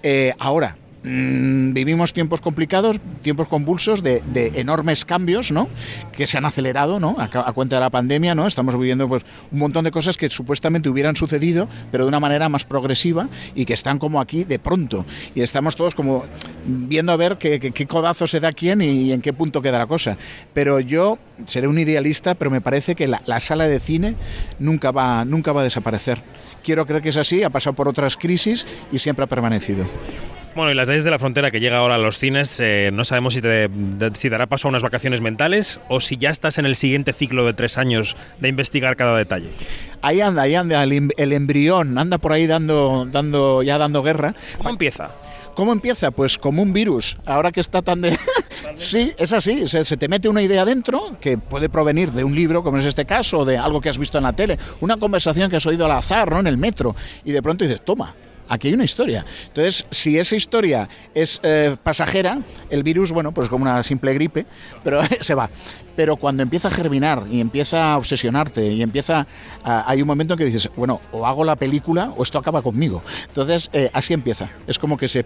Eh, 0.04 0.34
ahora, 0.40 0.78
Mm, 1.10 1.72
vivimos 1.72 2.12
tiempos 2.12 2.42
complicados, 2.42 3.00
tiempos 3.22 3.48
convulsos 3.48 4.04
de, 4.04 4.22
enormes 4.56 5.06
cambios, 5.06 5.54
¿no? 5.54 5.70
Que 6.12 6.28
se 6.28 6.38
han 6.38 6.46
acelerado, 6.46 7.00
¿no? 7.00 7.16
A, 7.18 7.54
cuenta 7.54 7.76
de 7.76 7.82
la 7.82 7.90
pandemia, 7.90 8.36
¿no? 8.36 8.46
Estamos 8.46 8.78
viviendo 8.78 9.08
pues 9.08 9.24
un 9.52 9.60
montón 9.60 9.86
de 9.86 9.92
cosas 9.92 10.18
que 10.18 10.30
supuestamente 10.30 10.90
hubieran 10.90 11.16
sucedido, 11.16 11.70
pero 11.92 12.04
de 12.04 12.10
una 12.10 12.20
manera 12.20 12.50
más 12.50 12.66
progresiva 12.66 13.30
y 13.56 13.64
que 13.64 13.74
están 13.74 14.00
como 14.00 14.20
aquí 14.20 14.44
de 14.44 14.60
pronto. 14.60 15.06
Y 15.34 15.42
estamos 15.42 15.78
todos 15.78 15.96
como 15.96 16.26
viendo 16.66 17.14
a 17.14 17.16
ver 17.16 17.38
qué, 17.38 17.88
codazo 17.88 18.28
se 18.28 18.42
da 18.42 18.52
quién 18.52 18.82
y, 18.82 19.14
en 19.14 19.22
qué 19.22 19.32
punto 19.32 19.62
queda 19.62 19.78
la 19.78 19.88
cosa. 19.88 20.18
Pero 20.54 20.82
yo 20.82 21.20
seré 21.46 21.70
un 21.70 21.80
idealista, 21.80 22.36
pero 22.36 22.52
me 22.52 22.60
parece 22.60 22.96
que 22.96 23.08
la, 23.08 23.22
la 23.26 23.40
sala 23.40 23.70
de 23.70 23.80
cine 23.80 24.16
nunca 24.60 24.92
va, 24.92 25.24
nunca 25.24 25.54
va 25.54 25.62
a 25.62 25.64
desaparecer. 25.64 26.22
Quiero 26.66 26.86
creer 26.86 27.02
que 27.02 27.10
es 27.10 27.18
así, 27.18 27.44
ha 27.44 27.50
pasado 27.50 27.78
por 27.78 27.88
otras 27.88 28.18
crisis 28.18 28.68
y 28.92 29.00
siempre 29.00 29.24
ha 29.24 29.28
permanecido. 29.28 29.86
Bueno, 30.58 30.72
y 30.72 30.74
las 30.74 30.88
leyes 30.88 31.04
de 31.04 31.12
la 31.12 31.20
frontera 31.20 31.52
que 31.52 31.60
llega 31.60 31.78
ahora 31.78 31.94
a 31.94 31.98
los 32.00 32.18
cines, 32.18 32.58
eh, 32.60 32.90
no 32.92 33.06
sabemos 33.06 33.36
si 33.36 33.44
te 33.44 33.70
si 34.16 34.28
dará 34.28 34.48
paso 34.48 34.68
a 34.68 34.70
unas 34.70 34.82
vacaciones 34.82 35.22
mentales 35.22 35.80
o 35.88 36.00
si 36.00 36.18
ya 36.18 36.32
estás 36.32 36.58
en 36.58 36.66
el 36.66 36.76
siguiente 36.76 37.14
ciclo 37.14 37.46
de 37.46 37.54
tres 37.54 37.78
años 37.78 38.18
de 38.40 38.48
investigar 38.48 38.96
cada 38.96 39.16
detalle. 39.16 39.52
Ahí 40.02 40.20
anda, 40.20 40.42
ahí 40.42 40.56
anda, 40.56 40.84
el, 40.84 41.12
el 41.16 41.34
embrión 41.34 41.96
anda 42.00 42.18
por 42.18 42.32
ahí 42.32 42.48
dando, 42.48 43.06
dando, 43.06 43.62
ya 43.62 43.78
dando 43.78 44.02
guerra. 44.02 44.34
¿Cómo 44.58 44.72
empieza? 44.72 45.12
¿Cómo 45.54 45.74
empieza? 45.74 46.10
Pues 46.10 46.40
como 46.40 46.64
un 46.64 46.74
virus. 46.74 47.18
Ahora 47.28 47.52
que 47.52 47.60
está 47.60 47.84
tan 47.84 48.02
de... 48.02 48.18
sí, 48.78 49.14
es 49.20 49.34
así. 49.34 49.68
Se, 49.68 49.86
se, 49.86 49.96
te 49.96 50.08
mete 50.08 50.28
una 50.28 50.42
idea 50.42 50.66
dentro 50.66 51.18
que 51.22 51.38
puede 51.38 51.70
provenir 51.70 52.12
de 52.14 52.24
un 52.24 52.34
libro, 52.34 52.64
como 52.64 52.80
es 52.80 52.86
este 52.86 53.06
caso, 53.06 53.42
o 53.42 53.46
de 53.46 53.60
algo 53.60 53.80
que 53.80 53.90
has 53.90 54.00
visto 54.00 54.18
en 54.18 54.24
la 54.24 54.34
tele, 54.34 54.58
una 54.80 54.98
conversación 54.98 55.52
que 55.52 55.58
has 55.58 55.66
oído 55.68 55.86
al 55.86 55.92
azar, 55.92 56.32
¿no? 56.32 56.40
En 56.40 56.48
el 56.48 56.58
metro. 56.58 56.96
Y 57.24 57.32
de 57.32 57.44
pronto 57.44 57.64
dices, 57.64 57.86
toma, 57.86 58.16
aquí 58.50 58.70
hay 58.70 58.74
una 58.74 58.84
historia. 58.84 59.26
Entonces, 59.48 59.86
si 59.92 60.18
esa 60.18 60.36
historia 60.36 60.90
es 61.14 61.40
eh, 61.44 61.76
pasajera, 61.82 62.40
el 62.70 62.84
virus, 62.84 63.12
bueno, 63.12 63.32
pues 63.32 63.50
como 63.50 63.64
una 63.64 63.84
simple 63.84 64.14
gripe, 64.14 64.46
pero 64.84 65.02
se 65.22 65.34
va. 65.34 65.50
Pero 65.96 66.16
cuando 66.16 66.44
empieza 66.44 66.68
a 66.68 66.72
germinar 66.72 67.24
y 67.32 67.42
empieza 67.42 67.94
a 67.94 67.98
obsesionarte 67.98 68.72
y 68.72 68.84
empieza, 68.84 69.26
hay 69.64 70.00
un 70.00 70.08
momento 70.08 70.36
en 70.36 70.38
que 70.38 70.46
dices, 70.46 70.70
bueno, 70.76 71.02
o 71.12 71.26
hago 71.26 71.44
la 71.44 71.56
película 71.56 72.14
o 72.16 72.22
esto 72.22 72.38
acaba 72.38 72.62
conmigo. 72.62 73.02
Entonces, 73.28 73.72
eh, 73.74 73.90
así 73.94 74.14
empieza. 74.14 74.50
Es 74.68 74.78
como 74.78 74.96
que 74.96 75.08
se 75.08 75.26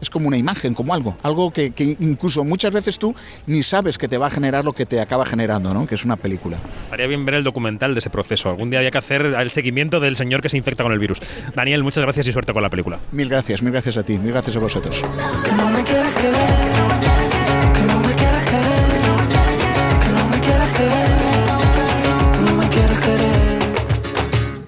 es 0.00 0.10
como 0.10 0.28
una 0.28 0.36
imagen, 0.36 0.74
como 0.74 0.94
algo, 0.94 1.16
algo 1.22 1.50
que, 1.52 1.72
incluso 2.00 2.44
muchas 2.44 2.72
veces 2.72 2.98
tú 2.98 3.14
ni 3.46 3.62
sabes 3.62 3.98
que 3.98 4.08
te 4.08 4.18
va 4.18 4.26
a 4.26 4.30
generar 4.30 4.64
lo 4.64 4.72
que 4.72 4.86
te 4.86 5.00
acaba 5.00 5.26
generando, 5.26 5.72
¿no? 5.74 5.86
que 5.86 5.94
es 5.94 6.04
una 6.04 6.16
película. 6.16 6.58
Haría 6.90 7.06
bien 7.06 7.24
ver 7.24 7.36
el 7.36 7.44
documental 7.44 7.94
de 7.94 8.00
ese 8.00 8.10
proceso. 8.10 8.50
Algún 8.50 8.70
día 8.70 8.80
había 8.80 8.90
que 8.90 8.98
hacer 8.98 9.22
el 9.22 9.50
seguimiento 9.50 10.00
del 10.00 10.16
señor 10.16 10.42
que 10.42 10.48
se 10.48 10.56
infecta 10.56 10.82
con 10.82 10.92
el 10.92 10.98
virus. 10.98 11.20
Daniel, 11.54 11.82
muchas 11.82 12.02
gracias 12.02 12.26
y 12.28 12.32
suerte 12.32 12.52
con 12.52 12.62
la 12.62 12.68
película. 12.68 12.98
Mil 13.12 13.28
gracias, 13.28 13.62
mil 13.62 13.72
gracias 13.72 13.96
a 13.96 14.02
ti, 14.02 14.18
mil 14.18 14.32
gracias 14.32 14.56
a 14.56 14.58
vosotros. 14.58 15.02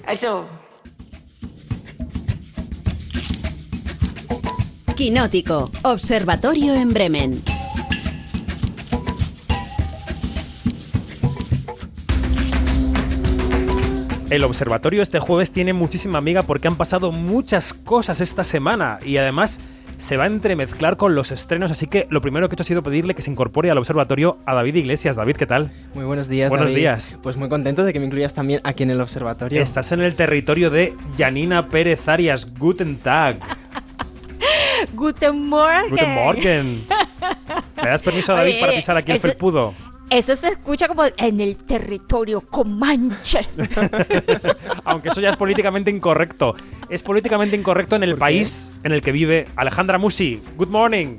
Eso. 0.09 0.56
Quinótico, 4.97 5.71
Observatorio 5.83 6.75
en 6.75 6.89
Bremen. 6.89 7.43
El 14.31 14.43
observatorio 14.43 15.03
este 15.03 15.19
jueves 15.21 15.51
tiene 15.51 15.75
muchísima 15.75 16.17
amiga 16.17 16.43
porque 16.43 16.69
han 16.69 16.77
pasado 16.77 17.13
muchas 17.13 17.75
cosas 17.75 18.23
esta 18.23 18.43
semana 18.43 18.99
y 19.05 19.19
además 19.19 19.61
se 19.99 20.17
va 20.17 20.25
a 20.25 20.29
entremezclar 20.29 20.97
con 20.97 21.15
los 21.15 21.31
estrenos, 21.31 21.71
así 21.71 21.89
que 21.89 22.07
lo 22.09 22.23
primero 22.23 22.49
que 22.49 22.55
he 22.55 22.57
hecho 22.57 22.63
ha 22.63 22.65
sido 22.65 22.83
pedirle 22.83 23.15
que 23.15 23.21
se 23.21 23.31
incorpore 23.31 23.71
al 23.71 23.77
observatorio 23.77 24.39
a 24.47 24.55
David 24.55 24.77
Iglesias. 24.77 25.15
David, 25.15 25.37
¿qué 25.37 25.47
tal? 25.47 25.71
Muy 25.93 26.05
buenos 26.05 26.27
días. 26.29 26.49
Buenos 26.49 26.75
días. 26.75 27.19
Pues 27.23 27.37
muy 27.37 27.51
contento 27.51 27.85
de 27.85 27.93
que 27.93 28.01
me 28.01 28.07
incluyas 28.07 28.33
también 28.33 28.63
aquí 28.65 28.83
en 28.83 28.91
el 28.91 29.03
observatorio. 29.03 29.63
Estás 29.63 29.93
en 29.93 30.01
el 30.01 30.15
territorio 30.15 30.71
de 30.71 30.95
Janina 31.19 31.69
Pérez 31.69 32.09
Arias. 32.09 32.49
Guten 32.59 32.97
Tag. 32.97 33.37
Guten 34.95 35.49
Morgen. 35.49 35.91
Guten 35.91 36.15
Morgen. 36.15 36.87
¿Me 37.77 37.89
das 37.89 38.03
permiso, 38.03 38.35
David, 38.35 38.61
para 38.61 38.73
pisar 38.73 38.97
aquí 38.97 39.13
el 39.13 39.21
felpudo? 39.21 39.75
Eso 40.09 40.37
se 40.37 40.49
escucha 40.49 40.87
como 40.87 41.03
en 41.17 41.41
el 41.41 41.57
territorio 41.57 42.41
comanche. 42.41 43.41
Aunque 44.85 45.09
eso 45.09 45.21
ya 45.21 45.31
es 45.31 45.37
políticamente 45.37 45.91
incorrecto. 45.91 46.55
Es 46.89 47.03
políticamente 47.03 47.57
incorrecto 47.57 47.97
en 47.97 48.05
el 48.05 48.17
país 48.17 48.71
en 48.85 48.93
el 48.93 49.03
que 49.03 49.11
vive 49.11 49.49
Alejandra 49.57 49.99
Musi. 49.99 50.41
Good 50.57 50.69
morning. 50.69 51.17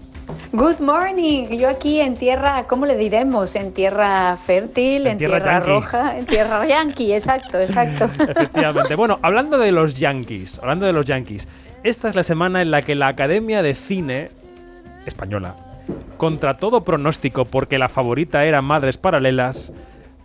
Good 0.54 0.80
morning. 0.80 1.50
Yo 1.50 1.70
aquí 1.70 2.00
en 2.00 2.16
tierra, 2.16 2.66
¿cómo 2.68 2.86
le 2.86 2.98
diremos? 2.98 3.56
En 3.56 3.74
tierra 3.74 4.38
fértil, 4.38 5.08
en, 5.08 5.18
tierra, 5.18 5.60
roja, 5.60 6.18
en 6.18 6.26
tierra 6.26 6.66
yankee, 6.68 7.14
exacto, 7.14 7.60
exacto. 7.60 8.06
Efectivamente. 8.24 8.96
Bueno, 8.96 9.20
hablando 9.22 9.58
de 9.58 9.72
los 9.72 9.96
yankees, 9.96 10.60
hablando 10.60 10.86
de 10.86 10.94
los 10.94 11.06
yankees, 11.06 11.48
esta 11.90 12.10
es 12.10 12.16
la 12.16 12.24
semana 12.24 12.62
en 12.62 12.70
la 12.70 12.82
que 12.82 12.96
la 12.96 13.08
Academia 13.08 13.62
de 13.62 13.74
Cine 13.74 14.28
española, 15.06 15.56
contra 16.18 16.58
todo 16.58 16.84
pronóstico 16.84 17.46
porque 17.46 17.80
la 17.80 17.88
favorita 17.88 18.44
era 18.44 18.62
Madres 18.62 18.98
Paralelas, 18.98 19.74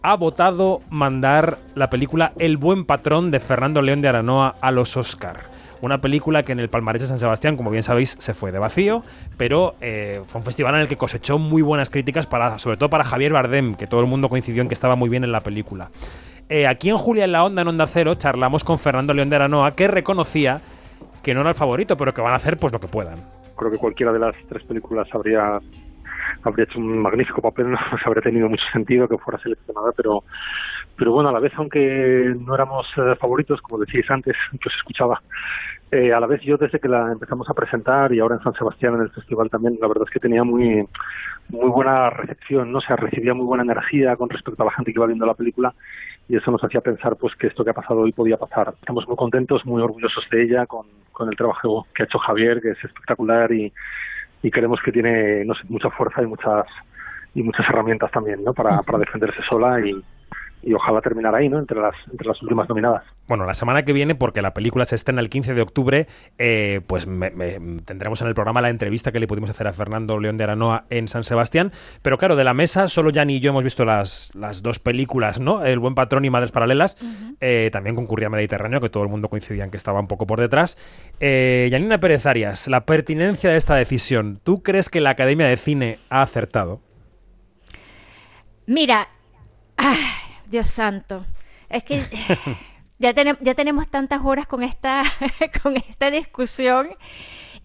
ha 0.03 0.17
votado 0.17 0.81
mandar 0.91 1.59
la 1.77 1.89
película 1.89 2.33
El 2.41 2.57
buen 2.57 2.85
patrón 2.85 3.31
de 3.31 3.39
Fernando 3.39 3.81
León 3.81 4.03
de 4.03 4.09
Aranoa 4.09 4.57
a 4.61 4.73
los 4.73 4.97
Oscar. 4.97 5.53
Una 5.81 6.01
película 6.01 6.43
que 6.43 6.51
en 6.51 6.59
el 6.59 6.69
Palmarés 6.69 7.03
de 7.03 7.09
San 7.09 7.21
Sebastián, 7.21 7.57
como 7.57 7.71
bien 7.71 7.85
sabéis, 7.85 8.17
se 8.19 8.35
fue 8.35 8.51
de 8.51 8.59
vacío, 8.59 9.05
pero 9.37 9.77
eh, 9.81 10.21
fue 10.27 10.41
un 10.41 10.45
festival 10.45 10.75
en 10.75 10.81
el 10.81 10.89
que 10.89 10.97
cosechó 10.97 11.39
muy 11.39 11.63
buenas 11.63 11.91
críticas, 11.91 12.27
para, 12.27 12.59
sobre 12.59 12.77
todo 12.77 12.91
para 12.91 13.05
Javier 13.05 13.33
Bardem, 13.33 13.77
que 13.77 13.87
todo 13.87 14.01
el 14.01 14.07
mundo 14.07 14.29
coincidió 14.29 14.63
en 14.63 14.69
que 14.69 14.75
estaba 14.75 14.97
muy 14.97 15.09
bien 15.09 15.23
en 15.23 15.31
la 15.31 15.43
película. 15.43 15.91
Eh, 16.49 16.67
aquí 16.67 16.91
en 16.91 16.99
Julia 16.99 17.25
en 17.25 17.33
la 17.33 17.45
Onda, 17.45 17.63
en 17.63 17.69
Onda 17.69 17.87
Cero, 17.87 18.17
charlamos 18.17 18.65
con 18.65 18.81
Fernando 18.81 19.15
León 19.15 19.31
de 19.31 19.37
Aranoa, 19.37 19.71
que 19.73 19.87
reconocía 19.87 20.61
que 21.23 21.35
no 21.35 21.41
era 21.41 21.51
el 21.51 21.55
favorito, 21.55 21.97
pero 21.97 22.13
que 22.13 22.21
van 22.21 22.33
a 22.33 22.37
hacer 22.37 22.57
pues 22.57 22.73
lo 22.73 22.81
que 22.81 22.89
puedan. 22.89 23.19
Creo 23.57 23.71
que 23.71 23.79
cualquiera 23.79 24.13
de 24.13 24.19
las 24.19 24.35
tres 24.49 24.65
películas 24.65 25.09
habría 25.13 25.61
habría 26.45 26.65
hecho 26.65 26.79
un 26.79 26.99
magnífico 26.99 27.41
papel, 27.41 27.71
no 27.71 27.79
habría 28.05 28.23
tenido 28.23 28.49
mucho 28.49 28.65
sentido 28.73 29.09
que 29.09 29.19
fuera 29.19 29.39
seleccionada, 29.41 29.93
pero 29.97 30.25
pero 30.97 31.13
bueno, 31.13 31.31
a 31.31 31.33
la 31.33 31.41
vez, 31.41 31.53
aunque 31.57 32.35
no 32.39 32.55
éramos 32.55 32.87
eh, 32.97 33.17
favoritos, 33.19 33.61
como 33.63 33.83
decíais 33.83 34.09
antes, 34.11 34.37
que 34.53 34.69
os 34.69 34.75
escuchaba, 34.77 35.23
eh, 35.91 36.13
a 36.13 36.21
la 36.21 36.27
vez 36.27 36.43
yo 36.43 36.57
desde 36.57 36.79
que 36.79 36.89
la 36.89 37.11
empezamos 37.13 37.49
a 37.49 37.55
presentar 37.55 38.13
y 38.13 38.21
ahora 38.21 38.37
en 38.37 38.43
San 38.43 38.55
Sebastián 38.55 38.95
en 38.95 39.03
el 39.03 39.11
festival 39.11 39.51
también, 39.51 39.79
la 39.81 39.89
verdad 39.89 40.05
es 40.07 40.13
que 40.13 40.21
tenía 40.21 40.45
muy 40.45 40.87
muy 41.49 41.71
buena 41.71 42.09
recepción, 42.11 42.73
no 42.73 42.79
o 42.79 42.81
sea, 42.81 42.97
recibía 42.97 43.35
muy 43.35 43.45
buena 43.45 43.65
energía 43.65 44.17
con 44.17 44.31
respecto 44.31 44.63
a 44.63 44.67
la 44.67 44.73
gente 44.73 44.93
que 44.93 44.99
iba 44.99 45.07
viendo 45.07 45.27
la 45.27 45.35
película 45.35 45.75
y 46.29 46.37
eso 46.37 46.51
nos 46.51 46.63
hacía 46.63 46.81
pensar 46.81 47.17
pues 47.17 47.35
que 47.37 47.49
esto 47.49 47.65
que 47.65 47.71
ha 47.71 47.75
pasado 47.75 48.01
hoy 48.01 48.13
podía 48.13 48.37
pasar. 48.37 48.75
Estamos 48.81 49.07
muy 49.07 49.17
contentos, 49.17 49.65
muy 49.67 49.83
orgullosos 49.83 50.25
de 50.31 50.45
ella 50.45 50.67
con, 50.67 50.87
con 51.13 51.29
el 51.29 51.37
trabajo 51.37 51.87
que 51.95 52.03
ha 52.03 52.07
hecho 52.07 52.19
Javier, 52.19 52.61
que 52.61 52.71
es 52.71 52.85
espectacular 52.85 53.53
y, 53.53 53.73
y 54.43 54.51
creemos 54.51 54.81
que 54.85 54.93
tiene 54.93 55.45
no 55.45 55.55
sé, 55.55 55.63
mucha 55.69 55.91
fuerza 55.91 56.23
y 56.23 56.27
muchas 56.27 56.67
y 57.35 57.43
muchas 57.43 57.67
herramientas 57.69 58.11
también, 58.11 58.45
¿no? 58.45 58.53
Para, 58.53 58.83
para 58.83 58.99
defenderse 58.99 59.43
sola 59.49 59.81
y, 59.81 60.03
y 60.63 60.75
ojalá 60.75 61.01
terminar 61.01 61.35
ahí, 61.35 61.49
¿no? 61.49 61.59
Entre 61.59 61.81
las, 61.81 61.95
entre 62.11 62.27
las 62.27 62.41
últimas 62.43 62.69
nominadas. 62.69 63.03
Bueno, 63.27 63.47
la 63.47 63.55
semana 63.55 63.85
que 63.85 63.93
viene, 63.93 64.15
porque 64.15 64.43
la 64.43 64.55
película 64.55 64.85
se 64.85 64.95
estrena 64.95 65.21
el 65.21 65.29
15 65.29 65.55
de 65.55 65.63
octubre, 65.63 66.07
eh, 66.39 66.81
pues 66.87 67.07
tendremos 67.85 68.21
en 68.23 68.29
el 68.29 68.35
programa 68.35 68.61
la 68.61 68.69
entrevista 68.69 69.13
que 69.13 69.21
le 69.21 69.27
pudimos 69.27 69.51
hacer 69.51 69.67
a 69.67 69.73
Fernando 69.73 70.19
León 70.21 70.37
de 70.37 70.45
Aranoa 70.45 70.85
en 70.91 71.09
San 71.09 71.25
Sebastián. 71.25 71.73
Pero 72.03 72.19
claro, 72.19 72.37
de 72.37 72.45
la 72.45 72.55
mesa, 72.55 72.89
solo 72.89 73.11
Yanni 73.11 73.37
y 73.37 73.41
yo 73.41 73.51
hemos 73.51 73.65
visto 73.65 73.85
las, 73.85 74.33
las 74.35 74.63
dos 74.63 74.79
películas, 74.79 75.41
¿no? 75.41 75.65
El 75.65 75.79
Buen 75.79 75.95
Patrón 75.95 76.25
y 76.25 76.31
Madres 76.31 76.53
Paralelas. 76.53 76.97
Eh, 77.41 77.71
también 77.73 77.97
concurría 77.97 78.29
Mediterráneo, 78.29 78.81
que 78.81 78.89
todo 78.89 79.03
el 79.03 79.09
mundo 79.09 79.29
coincidía 79.29 79.65
en 79.65 79.71
que 79.71 79.77
estaba 79.77 80.01
un 80.01 80.09
poco 80.09 80.27
por 80.27 80.41
detrás. 80.41 80.77
Eh, 81.21 81.69
Yanina 81.71 81.99
Pérez 81.99 82.27
Arias, 82.27 82.69
la 82.69 82.85
pertinencia 82.87 83.51
de 83.51 83.57
esta 83.57 83.75
decisión. 83.75 84.41
¿Tú 84.43 84.63
crees 84.63 84.89
que 84.89 85.01
la 85.01 85.11
Academia 85.11 85.47
de 85.47 85.57
Cine 85.57 85.99
ha 86.09 86.23
acertado? 86.23 86.81
Mira. 88.67 89.09
Dios 90.53 90.69
santo. 90.69 91.27
Es 91.69 91.83
que 91.83 92.05
ya, 92.99 93.13
ya 93.13 93.55
tenemos 93.55 93.89
tantas 93.89 94.21
horas 94.23 94.47
con 94.47 94.63
esta, 94.63 95.03
con 95.63 95.77
esta 95.77 96.13
discusión. 96.13 96.91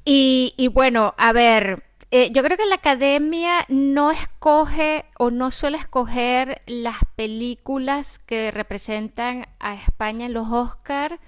Y, 0.09 0.69
bueno, 0.73 1.13
a 1.17 1.33
ver, 1.33 1.83
eh, 2.11 2.31
yo 2.31 2.41
creo 2.41 2.55
que 2.55 2.65
la 2.65 2.75
academia 2.75 3.65
no 3.67 4.11
escoge 4.11 5.03
o 5.19 5.31
no 5.31 5.51
suele 5.51 5.77
escoger 5.77 6.61
las 6.65 6.95
películas 7.17 8.19
que 8.19 8.51
representan 8.51 9.47
a 9.59 9.75
España 9.75 10.27
en 10.27 10.33
los 10.33 10.47
Oscars 10.49 11.19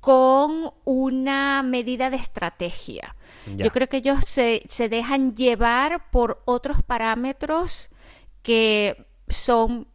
con 0.00 0.72
una 0.84 1.62
medida 1.62 2.08
de 2.08 2.16
estrategia. 2.16 3.14
Yo 3.54 3.70
creo 3.70 3.88
que 3.88 3.98
ellos 3.98 4.24
se, 4.24 4.62
se 4.68 4.88
dejan 4.88 5.36
llevar 5.36 6.10
por 6.10 6.42
otros 6.46 6.82
parámetros 6.82 7.90
que 8.42 9.06
son 9.28 9.88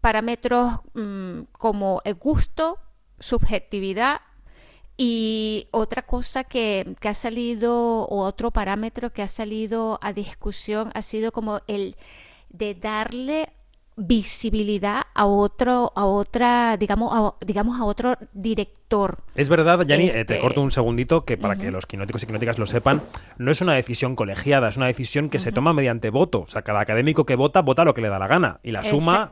parámetros 0.00 0.80
mm, 0.94 1.42
como 1.52 2.02
el 2.04 2.14
gusto, 2.14 2.78
subjetividad 3.18 4.20
y 5.02 5.68
otra 5.70 6.02
cosa 6.02 6.44
que, 6.44 6.94
ha 7.02 7.14
salido, 7.14 8.02
o 8.04 8.22
otro 8.22 8.50
parámetro 8.50 9.14
que 9.14 9.22
ha 9.22 9.28
salido 9.28 9.98
a 10.02 10.12
discusión 10.12 10.90
ha 10.94 11.00
sido 11.00 11.32
como 11.32 11.60
el 11.68 11.96
de 12.50 12.74
darle 12.74 13.48
visibilidad 13.96 15.04
a 15.14 15.24
otro, 15.24 15.92
a 15.96 16.04
otra, 16.04 16.76
digamos, 16.76 17.12
a, 17.14 17.44
digamos, 17.44 17.80
a 17.80 17.84
otro 17.84 18.14
director. 18.34 19.18
Es 19.34 19.48
verdad, 19.48 19.86
Yanni, 19.86 20.08
eh, 20.08 20.12
te 20.12 20.20
este 20.20 20.40
corto 20.40 20.60
un 20.60 20.70
segundito, 20.70 21.24
que 21.24 21.38
para 21.38 21.56
que 21.56 21.70
los 21.70 21.86
quinóticos 21.86 22.22
y 22.22 22.26
quinóticas 22.26 22.58
lo 22.58 22.66
sepan, 22.66 23.02
no 23.38 23.50
es 23.50 23.62
una 23.62 23.72
decisión 23.72 24.16
colegiada, 24.16 24.68
es 24.68 24.76
una 24.76 24.86
decisión 24.86 25.30
que 25.30 25.38
se 25.38 25.50
toma 25.50 25.72
mediante 25.72 26.10
voto. 26.10 26.40
O 26.40 26.48
sea, 26.48 26.60
cada 26.60 26.80
académico 26.80 27.24
que 27.24 27.36
vota, 27.36 27.62
vota 27.62 27.84
lo 27.84 27.94
que 27.94 28.02
le 28.02 28.10
da 28.10 28.18
la 28.18 28.26
gana. 28.26 28.60
Y 28.62 28.72
la 28.72 28.84
suma 28.84 29.30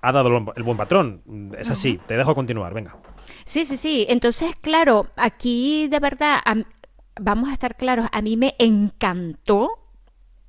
ha 0.00 0.12
dado 0.12 0.52
el 0.56 0.62
buen 0.62 0.76
patrón. 0.76 1.22
Es 1.58 1.70
así, 1.70 2.00
te 2.06 2.16
dejo 2.16 2.34
continuar, 2.34 2.74
venga. 2.74 2.96
Sí, 3.44 3.64
sí, 3.64 3.76
sí. 3.76 4.06
Entonces, 4.08 4.54
claro, 4.60 5.08
aquí 5.16 5.88
de 5.88 6.00
verdad, 6.00 6.40
vamos 7.20 7.50
a 7.50 7.52
estar 7.52 7.76
claros, 7.76 8.06
a 8.12 8.22
mí 8.22 8.36
me 8.36 8.54
encantó 8.58 9.80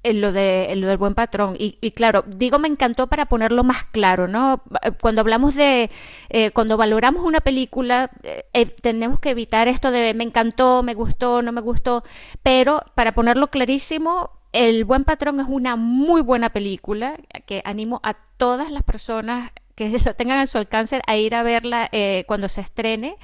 lo, 0.03 0.31
de, 0.31 0.73
lo 0.75 0.87
del 0.87 0.97
buen 0.97 1.13
patrón. 1.13 1.55
Y, 1.57 1.91
claro, 1.91 2.23
digo 2.27 2.59
me 2.59 2.67
encantó 2.67 3.07
para 3.07 3.25
ponerlo 3.25 3.63
más 3.63 3.83
claro, 3.85 4.27
¿no? 4.27 4.63
Cuando 5.01 5.21
hablamos 5.21 5.55
de, 5.55 5.89
eh, 6.29 6.51
cuando 6.51 6.77
valoramos 6.77 7.23
una 7.23 7.41
película, 7.41 8.11
eh, 8.23 8.45
eh, 8.53 8.65
tenemos 8.65 9.19
que 9.19 9.31
evitar 9.31 9.67
esto 9.67 9.91
de 9.91 10.13
me 10.13 10.23
encantó, 10.23 10.83
me 10.83 10.93
gustó, 10.93 11.41
no 11.41 11.51
me 11.51 11.61
gustó, 11.61 12.03
pero 12.43 12.83
para 12.95 13.13
ponerlo 13.13 13.47
clarísimo, 13.47 14.31
el 14.51 14.85
Buen 14.85 15.03
Patrón 15.03 15.39
es 15.39 15.47
una 15.47 15.75
muy 15.75 16.21
buena 16.21 16.49
película 16.51 17.15
que 17.45 17.61
animo 17.65 17.99
a 18.03 18.13
todas 18.13 18.71
las 18.71 18.83
personas 18.83 19.51
que 19.75 19.89
lo 20.05 20.13
tengan 20.13 20.39
a 20.39 20.47
su 20.47 20.57
alcance 20.57 21.01
a 21.07 21.17
ir 21.17 21.35
a 21.35 21.43
verla 21.43 21.89
eh, 21.91 22.23
cuando 22.27 22.49
se 22.49 22.61
estrene. 22.61 23.17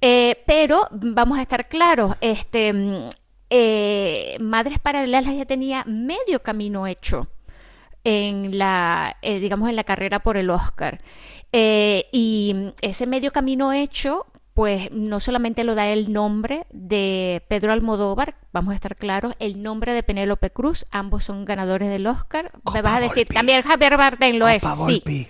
Eh, 0.00 0.42
pero 0.46 0.88
vamos 0.92 1.38
a 1.38 1.42
estar 1.42 1.68
claros, 1.68 2.16
este, 2.22 2.72
mm, 2.72 3.08
eh, 3.50 4.36
Madres 4.40 4.78
Paralelas 4.78 5.36
ya 5.36 5.44
tenía 5.44 5.84
medio 5.84 6.42
camino 6.42 6.86
hecho 6.86 7.28
en 8.02 8.56
la, 8.56 9.18
digamos, 9.22 9.68
en 9.68 9.76
la 9.76 9.84
carrera 9.84 10.20
por 10.20 10.38
el 10.38 10.48
Oscar. 10.48 11.02
y 11.52 12.72
ese 12.80 13.06
medio 13.06 13.30
camino 13.30 13.72
hecho 13.72 14.26
pues 14.60 14.92
no 14.92 15.20
solamente 15.20 15.64
lo 15.64 15.74
da 15.74 15.88
el 15.88 16.12
nombre 16.12 16.66
de 16.70 17.42
Pedro 17.48 17.72
Almodóvar, 17.72 18.34
vamos 18.52 18.72
a 18.72 18.74
estar 18.74 18.94
claros, 18.94 19.32
el 19.38 19.62
nombre 19.62 19.94
de 19.94 20.02
Penélope 20.02 20.50
Cruz, 20.50 20.84
ambos 20.90 21.24
son 21.24 21.46
ganadores 21.46 21.88
del 21.88 22.06
Oscar. 22.06 22.52
Me 22.74 22.82
vas 22.82 22.98
a 22.98 23.00
decir, 23.00 23.26
también 23.26 23.62
Javier 23.62 23.96
Bardem 23.96 24.36
lo 24.36 24.48
es, 24.48 24.62
sí. 24.86 25.28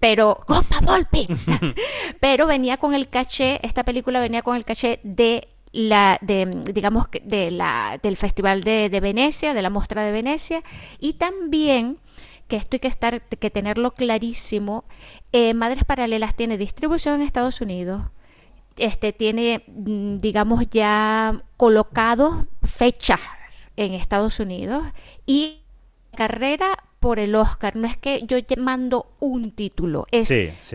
Pero, 0.00 0.40
Copa 0.48 0.80
Volpi. 0.82 1.28
Pero 2.20 2.48
venía 2.48 2.76
con 2.78 2.92
el 2.92 3.08
caché, 3.08 3.60
esta 3.62 3.84
película 3.84 4.18
venía 4.18 4.42
con 4.42 4.56
el 4.56 4.64
caché 4.64 4.98
de 5.04 5.46
la 5.70 6.18
de 6.20 6.46
digamos 6.72 7.06
de 7.22 7.52
la 7.52 8.00
del 8.02 8.16
Festival 8.16 8.64
de, 8.64 8.88
Venecia, 9.00 9.54
de 9.54 9.62
la 9.62 9.70
Mostra 9.70 10.02
de 10.02 10.10
Venecia 10.10 10.64
y 10.98 11.12
también 11.12 11.98
que 12.48 12.56
esto 12.56 12.74
hay 12.74 12.80
que 12.80 12.88
estar 12.88 13.22
que 13.22 13.50
tenerlo 13.50 13.92
clarísimo, 13.92 14.86
eh, 15.30 15.54
Madres 15.54 15.84
Paralelas 15.84 16.34
tiene 16.34 16.58
distribución 16.58 17.20
en 17.20 17.26
Estados 17.28 17.60
Unidos, 17.60 18.02
este, 18.76 19.12
tiene, 19.12 19.64
mm, 19.66 20.18
digamos, 20.18 20.68
ya 20.70 21.42
colocado 21.56 22.46
fechas 22.62 23.20
en 23.76 23.92
Estados 23.92 24.40
Unidos 24.40 24.84
y 25.26 25.60
carrera 26.16 26.66
por 27.06 27.18
el 27.18 27.34
Oscar. 27.34 27.76
No 27.76 27.86
es 27.86 27.96
que 27.96 28.22
yo 28.26 28.38
mando 28.58 29.06
un 29.20 29.52
título, 29.52 30.06
es 30.10 30.32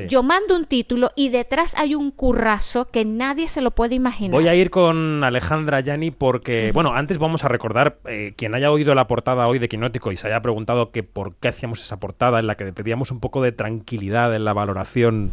yo 0.07 0.23
mando 0.23 0.55
un 0.55 0.65
título 0.65 1.11
y 1.15 1.29
detrás 1.29 1.73
hay 1.75 1.95
un 1.95 2.11
currazo 2.11 2.85
que 2.89 3.03
nadie 3.05 3.47
se 3.47 3.61
lo 3.61 3.71
puede 3.71 3.95
imaginar. 3.95 4.31
Voy 4.31 4.47
a 4.47 4.55
ir 4.55 4.69
con 4.69 5.23
Alejandra 5.23 5.81
Yani 5.81 6.11
porque, 6.11 6.71
bueno, 6.73 6.93
antes 6.93 7.17
vamos 7.17 7.43
a 7.43 7.47
recordar, 7.47 7.97
eh, 8.05 8.33
quien 8.37 8.55
haya 8.55 8.71
oído 8.71 8.95
la 8.95 9.07
portada 9.07 9.47
hoy 9.47 9.59
de 9.59 9.67
Quinótico 9.67 10.11
y 10.11 10.17
se 10.17 10.27
haya 10.27 10.41
preguntado 10.41 10.91
que 10.91 11.03
por 11.03 11.35
qué 11.35 11.49
hacíamos 11.49 11.81
esa 11.81 11.99
portada 11.99 12.39
en 12.39 12.47
la 12.47 12.55
que 12.55 12.71
pedíamos 12.71 13.11
un 13.11 13.19
poco 13.19 13.41
de 13.41 13.51
tranquilidad 13.51 14.33
en 14.35 14.45
la 14.45 14.53
valoración 14.53 15.31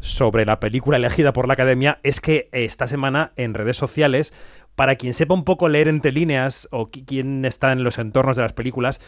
sobre 0.00 0.44
la 0.44 0.60
película 0.60 0.96
elegida 0.96 1.32
por 1.32 1.46
la 1.46 1.54
Academia 1.54 1.98
es 2.02 2.20
que 2.20 2.48
esta 2.52 2.86
semana 2.86 3.32
en 3.36 3.54
redes 3.54 3.76
sociales, 3.76 4.32
para 4.74 4.96
quien 4.96 5.14
sepa 5.14 5.34
un 5.34 5.44
poco 5.44 5.68
leer 5.68 5.88
entre 5.88 6.12
líneas 6.12 6.68
o 6.70 6.90
quien 6.90 7.44
está 7.44 7.72
en 7.72 7.84
los 7.84 7.98
entornos 7.98 8.36
de 8.36 8.42
las 8.42 8.52
películas, 8.52 9.00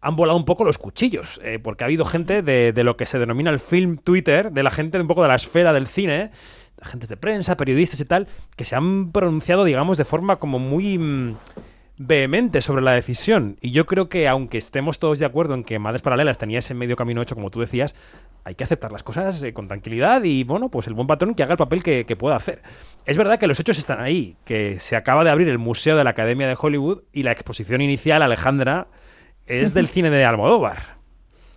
han 0.00 0.16
volado 0.16 0.36
un 0.36 0.44
poco 0.44 0.64
los 0.64 0.78
cuchillos, 0.78 1.40
eh, 1.44 1.60
porque 1.62 1.84
ha 1.84 1.86
habido 1.86 2.04
gente 2.04 2.42
de, 2.42 2.72
de, 2.72 2.84
lo 2.84 2.96
que 2.96 3.06
se 3.06 3.20
denomina 3.20 3.50
el 3.50 3.60
film 3.60 3.98
Twitter, 3.98 4.50
de 4.50 4.64
la 4.64 4.70
gente 4.70 5.00
un 5.00 5.06
poco 5.06 5.22
de 5.22 5.28
la 5.28 5.36
esfera 5.36 5.72
del 5.72 5.86
cine, 5.86 6.30
agentes 6.80 7.08
de 7.08 7.16
prensa, 7.16 7.56
periodistas 7.56 8.00
y 8.00 8.04
tal, 8.04 8.26
que 8.56 8.64
se 8.64 8.74
han 8.74 9.12
pronunciado, 9.12 9.64
digamos, 9.64 9.98
de 9.98 10.04
forma 10.04 10.36
como 10.36 10.58
muy 10.58 10.98
mm, 10.98 11.36
vehemente 11.98 12.62
sobre 12.62 12.82
la 12.82 12.92
decisión. 12.92 13.56
Y 13.60 13.72
yo 13.72 13.86
creo 13.86 14.08
que, 14.08 14.28
aunque 14.28 14.58
estemos 14.58 14.98
todos 14.98 15.18
de 15.18 15.26
acuerdo 15.26 15.54
en 15.54 15.64
que 15.64 15.78
Madres 15.78 16.02
Paralelas 16.02 16.38
tenía 16.38 16.58
ese 16.58 16.74
medio 16.74 16.96
camino 16.96 17.22
hecho, 17.22 17.34
como 17.34 17.50
tú 17.50 17.60
decías, 17.60 17.94
hay 18.44 18.54
que 18.54 18.64
aceptar 18.64 18.90
las 18.92 19.02
cosas 19.02 19.42
eh, 19.42 19.52
con 19.52 19.68
tranquilidad 19.68 20.24
y, 20.24 20.44
bueno, 20.44 20.68
pues 20.68 20.86
el 20.86 20.94
buen 20.94 21.06
patrón 21.06 21.34
que 21.34 21.42
haga 21.42 21.52
el 21.52 21.58
papel 21.58 21.82
que, 21.82 22.06
que 22.06 22.16
pueda 22.16 22.36
hacer. 22.36 22.62
Es 23.04 23.16
verdad 23.16 23.38
que 23.38 23.46
los 23.46 23.58
hechos 23.60 23.78
están 23.78 24.00
ahí, 24.00 24.36
que 24.44 24.80
se 24.80 24.96
acaba 24.96 25.24
de 25.24 25.30
abrir 25.30 25.48
el 25.48 25.58
Museo 25.58 25.96
de 25.96 26.04
la 26.04 26.10
Academia 26.10 26.48
de 26.48 26.56
Hollywood 26.58 27.02
y 27.12 27.22
la 27.22 27.32
exposición 27.32 27.80
inicial, 27.80 28.22
Alejandra, 28.22 28.88
es 29.46 29.74
del 29.74 29.88
cine 29.88 30.10
de 30.10 30.24
Almodóvar. 30.24 31.02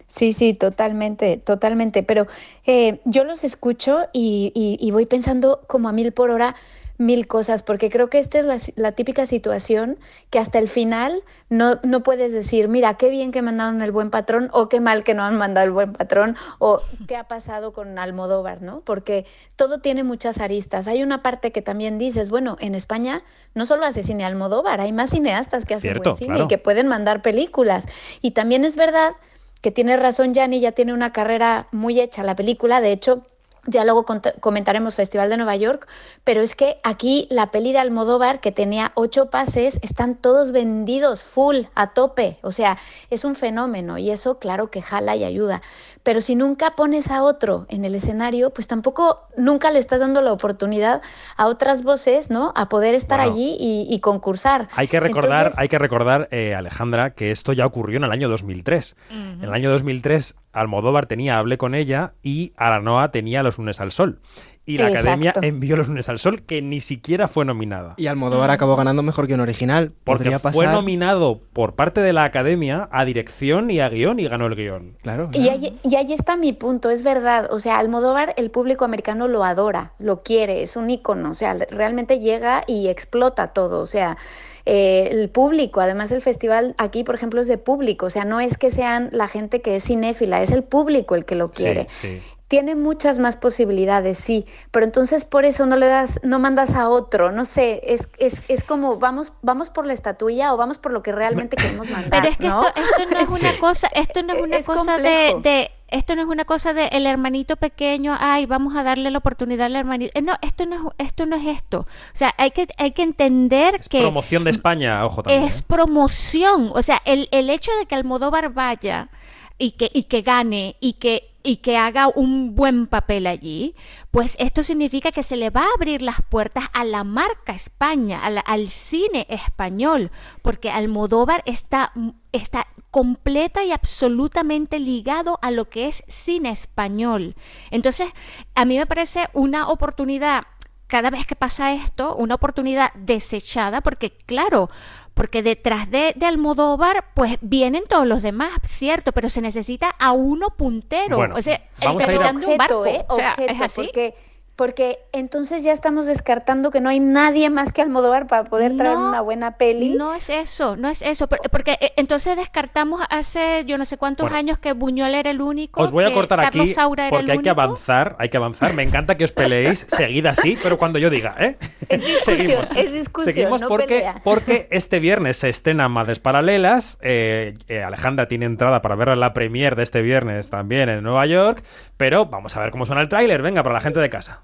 Sí, 0.07 0.33
sí, 0.33 0.53
totalmente, 0.53 1.37
totalmente. 1.37 2.03
Pero 2.03 2.27
eh, 2.65 2.99
yo 3.05 3.23
los 3.23 3.43
escucho 3.43 4.05
y, 4.13 4.51
y, 4.55 4.77
y, 4.79 4.91
voy 4.91 5.05
pensando 5.05 5.61
como 5.67 5.89
a 5.89 5.91
mil 5.91 6.11
por 6.13 6.29
hora 6.29 6.55
mil 6.97 7.27
cosas, 7.27 7.63
porque 7.63 7.89
creo 7.89 8.09
que 8.09 8.19
esta 8.19 8.39
es 8.39 8.45
la, 8.45 8.57
la, 8.75 8.93
típica 8.93 9.25
situación 9.25 9.97
que 10.29 10.39
hasta 10.39 10.59
el 10.59 10.69
final 10.69 11.23
no, 11.49 11.79
no 11.83 12.03
puedes 12.03 12.31
decir, 12.31 12.67
mira, 12.69 12.95
qué 12.95 13.09
bien 13.09 13.31
que 13.31 13.41
mandaron 13.41 13.81
el 13.81 13.91
buen 13.91 14.09
patrón 14.09 14.49
o 14.53 14.69
qué 14.69 14.79
mal 14.79 15.03
que 15.03 15.13
no 15.13 15.23
han 15.23 15.37
mandado 15.37 15.65
el 15.65 15.71
buen 15.71 15.93
patrón 15.93 16.37
o 16.59 16.81
qué 17.07 17.17
ha 17.17 17.25
pasado 17.25 17.73
con 17.73 17.99
Almodóvar, 17.99 18.61
¿no? 18.61 18.81
Porque 18.81 19.25
todo 19.55 19.79
tiene 19.79 20.03
muchas 20.03 20.39
aristas. 20.39 20.87
Hay 20.87 21.03
una 21.03 21.21
parte 21.21 21.51
que 21.51 21.61
también 21.61 21.97
dices, 21.97 22.29
bueno, 22.29 22.57
en 22.59 22.75
España 22.75 23.23
no 23.53 23.65
solo 23.65 23.85
hace 23.85 24.03
cine 24.03 24.23
Almodóvar, 24.23 24.79
hay 24.79 24.93
más 24.93 25.09
cineastas 25.09 25.65
que 25.65 25.75
hacen 25.75 25.91
Cierto, 25.91 26.11
buen 26.11 26.15
cine 26.15 26.29
claro. 26.29 26.45
y 26.45 26.47
que 26.47 26.57
pueden 26.57 26.87
mandar 26.87 27.21
películas. 27.21 27.85
Y 28.21 28.31
también 28.31 28.63
es 28.63 28.75
verdad 28.75 29.13
que 29.61 29.71
tiene 29.71 29.97
razón 29.97 30.33
Yanni, 30.33 30.59
ya 30.59 30.71
tiene 30.71 30.93
una 30.93 31.11
carrera 31.11 31.67
muy 31.71 31.99
hecha 31.99 32.23
la 32.23 32.35
película, 32.35 32.81
de 32.81 32.91
hecho 32.91 33.23
ya 33.67 33.83
luego 33.83 34.05
comentaremos 34.39 34.95
Festival 34.95 35.29
de 35.29 35.37
Nueva 35.37 35.55
York, 35.55 35.87
pero 36.23 36.41
es 36.41 36.55
que 36.55 36.79
aquí 36.83 37.27
la 37.29 37.51
peli 37.51 37.71
de 37.71 37.79
Almodóvar, 37.79 38.39
que 38.39 38.51
tenía 38.51 38.91
ocho 38.95 39.29
pases, 39.29 39.79
están 39.81 40.15
todos 40.15 40.51
vendidos 40.51 41.23
full, 41.23 41.63
a 41.75 41.93
tope. 41.93 42.37
O 42.41 42.51
sea, 42.51 42.77
es 43.09 43.25
un 43.25 43.35
fenómeno 43.35 43.97
y 43.97 44.11
eso 44.11 44.39
claro 44.39 44.69
que 44.69 44.81
jala 44.81 45.15
y 45.15 45.23
ayuda. 45.23 45.61
Pero 46.05 46.21
si 46.21 46.35
nunca 46.35 46.75
pones 46.75 47.09
a 47.09 47.23
otro 47.23 47.65
en 47.67 47.83
el 47.83 47.95
escenario, 47.95 48.51
pues 48.51 48.67
tampoco 48.67 49.27
nunca 49.37 49.71
le 49.71 49.79
estás 49.79 50.01
dando 50.01 50.21
la 50.21 50.31
oportunidad 50.33 51.01
a 51.35 51.47
otras 51.47 51.81
voces, 51.81 52.29
¿no? 52.29 52.53
A 52.55 52.69
poder 52.69 52.93
estar 52.93 53.19
allí 53.19 53.57
y, 53.59 53.87
y 53.89 53.99
concursar. 54.01 54.67
Hay 54.75 54.87
que 54.87 54.99
recordar, 54.99 55.39
Entonces, 55.39 55.59
hay 55.59 55.67
que 55.67 55.79
recordar 55.79 56.27
eh, 56.29 56.53
Alejandra, 56.53 57.15
que 57.15 57.31
esto 57.31 57.53
ya 57.53 57.65
ocurrió 57.65 57.97
en 57.97 58.03
el 58.03 58.11
año 58.11 58.29
2003. 58.29 58.95
En 59.09 59.43
el 59.43 59.51
año 59.51 59.71
2003, 59.71 60.35
Almodóvar 60.53 61.07
tenía 61.07 61.39
Hablé 61.39 61.57
con 61.57 61.73
ella 61.73 62.13
y 62.21 62.53
Aranoa 62.55 63.09
tenía 63.09 63.41
Los 63.41 63.57
lunes 63.57 63.81
al 63.81 63.91
sol. 63.91 64.19
Y 64.67 64.77
la 64.77 64.87
Exacto. 64.87 65.09
Academia 65.09 65.33
envió 65.41 65.75
Los 65.75 65.87
lunes 65.87 66.09
al 66.09 66.17
sol, 66.17 66.41
que 66.41 66.61
ni 66.61 66.81
siquiera 66.81 67.27
fue 67.27 67.45
nominada. 67.45 67.93
Y 67.97 68.07
Almodóvar 68.07 68.49
acabó 68.49 68.75
ganando 68.75 69.03
mejor 69.03 69.27
que 69.27 69.35
un 69.35 69.41
original. 69.41 69.93
Porque 70.03 70.31
pasar. 70.31 70.53
fue 70.53 70.67
nominado 70.67 71.41
por 71.53 71.75
parte 71.75 72.01
de 72.01 72.13
la 72.13 72.23
Academia 72.23 72.89
a 72.91 73.05
dirección 73.05 73.69
y 73.69 73.79
a 73.79 73.89
guion 73.89 74.19
y 74.19 74.27
ganó 74.27 74.47
el 74.47 74.55
guion. 74.55 74.97
Claro. 75.03 75.29
Y 75.33 75.49
ahí, 75.49 75.77
y 75.83 75.95
ahí 75.95 76.13
está 76.13 76.35
mi 76.35 76.53
punto, 76.53 76.89
es 76.89 77.03
verdad. 77.03 77.47
O 77.51 77.59
sea, 77.59 77.77
Almodóvar, 77.77 78.33
el 78.37 78.49
público 78.49 78.85
americano 78.85 79.27
lo 79.27 79.43
adora, 79.43 79.93
lo 79.99 80.23
quiere, 80.23 80.63
es 80.63 80.75
un 80.75 80.89
ícono. 80.89 81.31
O 81.31 81.35
sea, 81.35 81.55
realmente 81.69 82.19
llega 82.19 82.63
y 82.65 82.87
explota 82.87 83.47
todo. 83.47 83.81
O 83.81 83.87
sea, 83.87 84.17
eh, 84.65 85.09
el 85.11 85.29
público, 85.29 85.79
además 85.79 86.11
el 86.11 86.21
festival 86.21 86.73
aquí, 86.79 87.03
por 87.03 87.13
ejemplo, 87.13 87.39
es 87.39 87.47
de 87.47 87.59
público. 87.59 88.07
O 88.07 88.09
sea, 88.09 88.25
no 88.25 88.39
es 88.39 88.57
que 88.57 88.71
sean 88.71 89.09
la 89.11 89.27
gente 89.27 89.61
que 89.61 89.75
es 89.75 89.85
cinéfila, 89.85 90.41
es 90.41 90.49
el 90.49 90.63
público 90.63 91.13
el 91.13 91.25
que 91.25 91.35
lo 91.35 91.51
quiere. 91.51 91.87
Sí, 91.91 92.07
sí. 92.07 92.21
Tiene 92.47 92.75
muchas 92.75 93.17
más 93.17 93.37
posibilidades, 93.37 94.19
sí, 94.19 94.45
pero 94.69 94.85
entonces 94.85 95.25
por 95.25 95.45
eso 95.45 95.65
no 95.65 95.77
le 95.77 95.87
das, 95.87 96.19
no 96.21 96.37
mandas 96.37 96.75
a 96.75 96.89
otro, 96.89 97.31
no 97.31 97.43
sé, 97.45 97.81
es, 97.85 98.07
es, 98.19 98.43
es 98.47 98.63
como 98.63 98.97
vamos, 98.99 99.33
vamos 99.41 99.71
por 99.71 99.87
la 99.87 99.93
estatuilla 99.93 100.53
o 100.53 100.57
vamos 100.57 100.77
por 100.77 100.91
lo 100.91 101.01
que 101.01 101.11
realmente 101.11 101.57
queremos 101.57 101.89
mandar. 101.89 102.11
Pero 102.11 102.27
es 102.31 102.37
que 102.37 102.47
¿no? 102.49 102.61
esto, 102.61 102.81
esto 102.81 103.09
no 103.11 103.19
es 103.19 103.29
una 103.41 103.51
Sí. 103.51 103.57
cosa, 103.59 103.87
esto 103.95 104.21
no 104.21 104.33
es 104.33 104.41
una 104.43 104.57
Es 104.57 104.65
cosa 104.67 104.97
de, 104.99 105.31
complejo. 105.31 105.39
de- 105.41 105.71
esto 105.87 106.15
no 106.15 106.21
es 106.21 106.27
una 106.27 106.45
cosa 106.45 106.73
de 106.73 106.87
el 106.87 107.07
hermanito 107.07 107.55
pequeño, 107.57 108.15
ay, 108.19 108.45
vamos 108.45 108.75
a 108.75 108.83
darle 108.83 109.09
la 109.11 109.17
oportunidad 109.19 109.65
al 109.67 109.75
hermanito. 109.75 110.11
Eh, 110.17 110.21
No, 110.21 110.33
esto 110.43 110.65
no 110.67 110.75
es, 110.97 111.07
esto 111.07 111.25
no 111.25 111.35
es 111.37 111.45
esto. 111.47 111.79
O 111.79 111.87
sea, 112.13 112.33
hay 112.37 112.51
que, 112.51 112.67
hay 112.77 112.91
que 112.91 113.01
entender 113.03 113.79
que 113.89 114.01
Promoción 114.01 114.43
de 114.43 114.51
España, 114.51 115.03
ojo 115.05 115.23
también. 115.23 115.43
es 115.43 115.61
¿eh? 115.61 115.63
promoción. 115.67 116.71
O 116.73 116.81
sea, 116.83 117.01
el, 117.05 117.27
el 117.31 117.49
hecho 117.49 117.71
de 117.79 117.85
que 117.87 117.95
Almodóvar 117.95 118.49
vaya 118.53 119.09
y 119.57 119.71
que, 119.71 119.89
y 119.93 120.03
que 120.03 120.21
gane 120.21 120.75
y 120.79 120.93
que, 120.93 121.31
y 121.45 121.57
que 121.57 121.77
haga 121.77 122.07
un 122.07 122.55
buen 122.55 122.87
papel 122.87 123.27
allí, 123.27 123.75
pues 124.11 124.35
esto 124.39 124.63
significa 124.63 125.11
que 125.11 125.23
se 125.23 125.37
le 125.37 125.51
va 125.51 125.61
a 125.61 125.75
abrir 125.75 126.01
las 126.01 126.21
puertas 126.27 126.65
a 126.73 126.83
la 126.83 127.03
marca 127.03 127.53
España, 127.53 128.21
al 128.25 128.69
cine 128.69 129.27
español, 129.29 130.11
porque 130.41 130.71
Almodóvar 130.71 131.43
está, 131.45 131.93
está 132.31 132.67
completa 132.89 133.63
y 133.63 133.71
absolutamente 133.71 134.79
ligado 134.79 135.37
a 135.41 135.51
lo 135.51 135.69
que 135.69 135.87
es 135.87 136.03
cine 136.07 136.49
español. 136.49 137.35
Entonces, 137.69 138.09
a 138.55 138.65
mí 138.65 138.77
me 138.77 138.87
parece 138.87 139.27
una 139.33 139.69
oportunidad 139.69 140.43
cada 140.87 141.09
vez 141.09 141.25
que 141.25 141.35
pasa 141.35 141.73
esto, 141.73 142.15
una 142.15 142.35
oportunidad 142.35 142.93
desechada, 142.93 143.81
porque 143.81 144.11
claro, 144.11 144.69
porque 145.15 145.41
detrás 145.41 145.89
de, 145.89 146.13
de 146.15 146.25
Almodóvar, 146.25 147.05
pues 147.13 147.37
vienen 147.41 147.85
todos 147.87 148.05
los 148.05 148.21
demás, 148.21 148.51
cierto, 148.63 149.13
pero 149.13 149.29
se 149.29 149.41
necesita 149.41 149.89
a 149.97 150.11
uno 150.11 150.49
puntero. 150.49 151.17
Bueno, 151.17 151.35
o 151.35 151.41
sea, 151.41 151.61
el 151.79 151.97
capitán 151.97 152.41
de 152.41 152.45
un 152.45 152.57
barco. 152.57 152.85
¿eh? 152.85 153.05
o 153.07 153.15
sea, 153.15 153.31
Objeto, 153.31 153.53
es 153.53 153.61
así. 153.61 153.83
Porque, 153.85 154.13
porque 154.55 154.99
entonces 155.11 155.63
ya 155.63 155.73
estamos 155.73 156.05
descartando 156.05 156.71
que 156.71 156.79
no 156.79 156.89
hay 156.89 156.99
nadie 156.99 157.49
más 157.49 157.71
que 157.71 157.81
Almodóvar 157.81 158.27
para 158.27 158.45
poder 158.45 158.77
traer 158.77 158.95
No, 158.97 159.09
una 159.09 159.21
buena 159.21 159.57
peli. 159.57 159.89
No 159.95 160.13
es 160.13 160.29
eso, 160.29 160.77
no 160.77 160.87
es 160.87 161.01
eso, 161.01 161.27
por- 161.27 161.41
porque 161.51 161.77
eh, 161.81 161.91
entonces 161.97 162.37
descartamos 162.37 163.01
hace 163.09 163.63
yo 163.65 163.77
no 163.77 163.85
sé 163.85 163.97
cuántos 163.97 164.23
Bueno. 164.25 164.37
años 164.37 164.57
que 164.57 164.73
Buñuel 164.73 165.13
era 165.15 165.29
el 165.31 165.41
único, 165.41 165.81
Os 165.81 165.91
voy 165.91 166.05
a 166.05 166.13
cortar 166.13 166.39
Carlos 166.39 166.63
aquí 166.65 166.73
Saura 166.73 167.07
era 167.07 167.17
porque 167.17 167.31
hay 167.33 167.39
que 167.39 167.49
avanzar, 167.49 168.15
hay 168.19 168.29
que 168.29 168.37
avanzar. 168.37 168.73
Me 168.73 168.83
encanta 168.83 169.15
que 169.15 169.25
os 169.25 169.31
peleéis, 169.31 169.85
seguid 169.89 170.25
así, 170.25 170.57
pero 170.63 170.77
cuando 170.77 170.99
yo 170.99 171.09
diga, 171.09 171.35
¿eh? 171.39 171.57
Es 171.89 171.99
discusión, 172.05 172.37
Seguimos. 172.37 172.71
es 172.75 172.93
discusión, 172.93 173.33
Seguimos 173.33 173.61
no 173.61 173.67
porque, 173.67 173.85
pelea. 173.87 174.21
porque 174.23 174.67
este 174.71 174.99
viernes 174.99 175.37
se 175.37 175.49
estrena 175.49 175.89
Madres 175.89 176.19
Paralelas. 176.19 176.97
eh, 177.01 177.57
eh, 177.67 177.83
Alejandra 177.83 178.27
tiene 178.27 178.45
entrada 178.45 178.81
para 178.81 178.95
ver 178.95 179.15
la 179.17 179.33
premier 179.33 179.75
de 179.75 179.83
este 179.83 180.01
viernes 180.01 180.49
también 180.49 180.87
en 180.89 181.03
Nueva 181.03 181.25
York. 181.25 181.61
Pero 181.97 182.25
vamos 182.25 182.55
a 182.57 182.59
ver 182.61 182.71
cómo 182.71 182.85
suena 182.85 183.01
el 183.01 183.09
tráiler. 183.09 183.41
Venga, 183.41 183.63
para 183.63 183.73
la 183.75 183.81
gente 183.81 183.99
de 183.99 184.09
casa. 184.09 184.41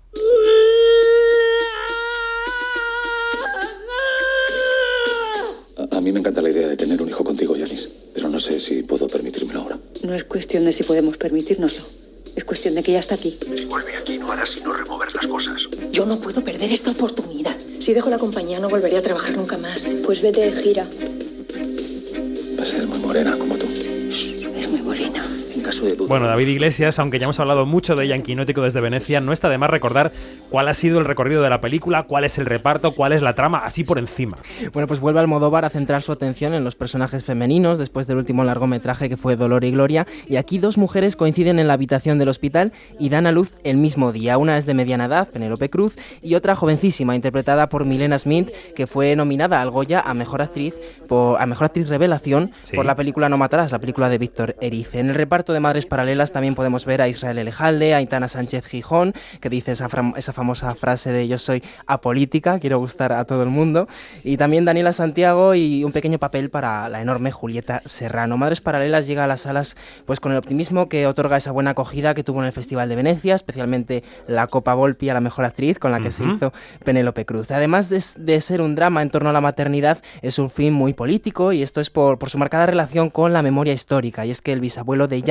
A, 5.78 5.98
a 5.98 6.02
mí 6.02 6.12
me 6.12 6.20
encanta 6.20 6.42
la 6.42 6.50
idea 6.50 6.68
de 6.68 6.76
tener 6.78 7.02
un 7.02 7.08
hijo 7.10 7.24
contigo, 7.24 7.56
Yanis, 7.56 7.90
pero 8.14 8.30
no 8.30 8.40
sé 8.40 8.60
si 8.60 8.84
puedo 8.84 9.08
permitírmelo 9.08 9.62
ahora. 9.62 9.80
No 10.04 10.14
es 10.14 10.24
cuestión 10.26 10.66
de 10.66 10.74
si 10.74 10.84
podemos 10.84 11.18
permitírnoslo. 11.18 11.82
Es 12.36 12.44
cuestión 12.46 12.76
de 12.76 12.84
que 12.84 12.92
ya 12.94 13.00
está 13.00 13.16
aquí. 13.16 13.32
Si 13.42 13.66
vuelve 13.66 13.96
aquí 13.96 14.18
no 14.18 14.32
hará 14.32 14.46
sino 14.46 14.74
remover 14.74 15.14
las 15.14 15.28
cosas. 15.28 15.68
Yo 15.92 16.06
no 16.06 16.16
puedo 16.18 16.44
perder 16.44 16.72
esta 16.72 16.92
oportunidad. 16.92 17.56
Si 17.80 17.94
dejo 17.94 18.10
la 18.10 18.18
compañía 18.18 18.60
no 18.60 18.70
volveré 18.70 18.98
a 18.98 19.02
trabajar 19.02 19.36
nunca 19.36 19.58
más. 19.58 19.88
Pues 20.06 20.22
vete 20.22 20.42
de 20.42 20.52
gira. 20.52 20.86
Va 22.58 22.64
a 22.64 22.66
ser 22.66 22.88
muy 22.88 23.00
morena 23.00 23.38
como 23.38 23.56
tú. 23.58 23.66
Es 25.70 25.82
muy 25.82 25.86
morena. 25.86 25.86
En 25.86 25.86
caso 25.86 25.86
de 25.86 25.96
duda. 25.96 26.08
Bueno, 26.08 26.28
David 26.28 26.48
Iglesias, 26.48 27.00
aunque 27.00 27.20
ya 27.20 27.26
hemos 27.26 27.40
hablado 27.40 27.66
mucho 27.66 27.96
de 27.96 28.06
ella 28.06 28.16
en 28.16 28.24
Quinótico 28.24 28.62
desde 28.62 28.82
Venecia, 28.82 29.22
no 29.22 29.32
está 29.34 29.50
de 29.50 29.58
más 29.58 29.70
recordar 29.70 30.12
cuál 30.50 30.68
ha 30.68 30.74
sido 30.74 31.00
el 31.00 31.06
recorrido 31.06 31.42
de 31.44 31.50
la 31.50 31.62
película, 31.62 32.04
cuál 32.04 32.24
es 32.24 32.38
el 32.38 32.46
reparto, 32.46 32.92
cuál 32.92 33.14
es 33.14 33.22
la 33.22 33.34
trama, 33.34 33.60
así 33.60 33.84
por 33.84 33.98
encima. 34.00 34.38
Bueno, 34.74 34.88
pues 34.88 35.00
vuelve 35.00 35.20
Almodóvar 35.20 35.66
a 35.66 35.70
centrar 35.70 36.02
su 36.02 36.12
atención 36.12 36.54
en 36.54 36.64
los 36.64 36.76
personajes 36.76 37.24
femeninos 37.24 37.78
después 37.78 38.08
del 38.08 38.18
último 38.18 38.44
largometraje 38.44 39.08
que 39.10 39.18
fue 39.18 39.36
Dolor 39.36 39.64
y 39.64 39.72
Gloria. 39.72 40.08
Y 40.28 40.36
aquí 40.38 40.58
dos 40.58 40.78
mujeres 40.78 41.16
coinciden 41.16 41.60
en 41.60 41.68
la 41.68 41.74
habitación 41.74 42.18
del 42.20 42.30
hospital 42.30 42.74
y 43.00 43.10
dan 43.10 43.28
a 43.28 43.32
luz 43.32 43.54
el 43.64 43.78
mismo 43.78 44.12
día. 44.12 44.38
Una 44.38 44.58
es 44.58 44.66
de 44.66 44.74
mediana 44.74 45.06
edad, 45.06 45.28
Penélope 45.30 45.70
Cruz, 45.70 45.94
y 46.22 46.36
otra 46.36 46.56
jovencísima, 46.56 47.16
interpretada 47.16 47.70
por 47.70 47.86
Milena 47.86 48.18
Smith, 48.20 48.50
que 48.76 48.88
fue 48.88 49.16
nominada 49.16 49.62
al 49.62 49.70
Goya 49.70 50.02
a 50.02 50.14
Mejor 50.14 50.42
Actriz, 50.42 50.74
por, 51.08 51.42
a 51.42 51.46
Mejor 51.46 51.66
Actriz 51.66 51.88
Revelación 51.90 52.52
Sí. 52.64 52.76
por 52.76 52.86
la 52.86 52.96
película 52.96 53.30
No 53.30 53.38
Matarás, 53.38 53.72
la 53.72 53.80
película 53.80 54.10
de 54.10 54.18
Víctor 54.18 54.56
Erice. 54.62 55.00
En 55.00 55.10
el 55.10 55.16
reparto 55.16 55.51
de 55.54 55.60
Madres 55.60 55.86
Paralelas 55.86 56.32
también 56.32 56.56
podemos 56.56 56.86
ver 56.86 57.02
a 57.02 57.08
Israel 57.08 57.38
Elejalde, 57.38 57.94
a 57.94 57.98
Aitana 57.98 58.28
Sánchez 58.28 58.66
Gijón, 58.66 59.14
que 59.40 59.50
dice 59.50 59.72
esa, 59.72 59.88
esa 60.16 60.34
famosa 60.34 60.74
frase 60.76 61.12
de 61.12 61.28
yo 61.28 61.38
soy 61.38 61.64
apolítica, 61.88 62.60
quiero 62.60 62.80
gustar 62.80 63.14
a 63.14 63.26
todo 63.26 63.44
el 63.44 63.50
mundo. 63.50 63.88
Y 64.24 64.38
también 64.38 64.66
Daniela 64.66 64.94
Santiago 64.94 65.56
y 65.56 65.84
un 65.84 65.92
pequeño 65.92 66.20
papel 66.20 66.50
para 66.50 66.90
la 66.90 67.02
enorme 67.02 67.32
Julieta 67.32 67.82
Serrano. 67.86 68.38
Madres 68.38 68.62
Paralelas 68.62 69.08
llega 69.08 69.24
a 69.24 69.28
las 69.28 69.42
salas 69.42 69.76
pues 70.06 70.20
con 70.20 70.32
el 70.32 70.38
optimismo 70.38 70.90
que 70.90 71.08
otorga 71.08 71.38
esa 71.38 71.52
buena 71.52 71.72
acogida 71.72 72.14
que 72.14 72.24
tuvo 72.24 72.40
en 72.42 72.48
el 72.48 72.54
Festival 72.54 72.90
de 72.90 72.96
Venecia, 72.96 73.36
especialmente 73.36 74.04
la 74.28 74.48
Copa 74.48 74.74
Volpi 74.74 75.10
a 75.10 75.14
la 75.14 75.22
mejor 75.22 75.46
actriz 75.46 75.80
con 75.80 75.92
la 75.92 76.02
que 76.02 76.12
se 76.12 76.24
hizo 76.24 76.54
Penélope 76.84 77.26
Cruz. 77.26 77.52
Además 77.52 77.90
de, 77.90 78.42
ser 78.42 78.62
un 78.62 78.76
drama 78.76 79.02
en 79.02 79.10
torno 79.10 79.30
a 79.30 79.34
la 79.34 79.42
maternidad, 79.42 80.00
es 80.22 80.40
un 80.40 80.50
film 80.50 80.74
muy 80.74 80.94
político 80.94 81.52
y 81.54 81.62
esto 81.62 81.82
es 81.82 81.90
por, 81.90 82.18
por 82.18 82.30
su 82.30 82.38
marcada 82.38 82.66
relación 82.66 83.10
con 83.10 83.34
la 83.34 83.42
memoria 83.42 83.74
histórica. 83.74 84.26
Y 84.26 84.32
es 84.32 84.42
que 84.42 84.54
el 84.54 84.60
bisabuelo 84.60 85.08
de 85.08 85.22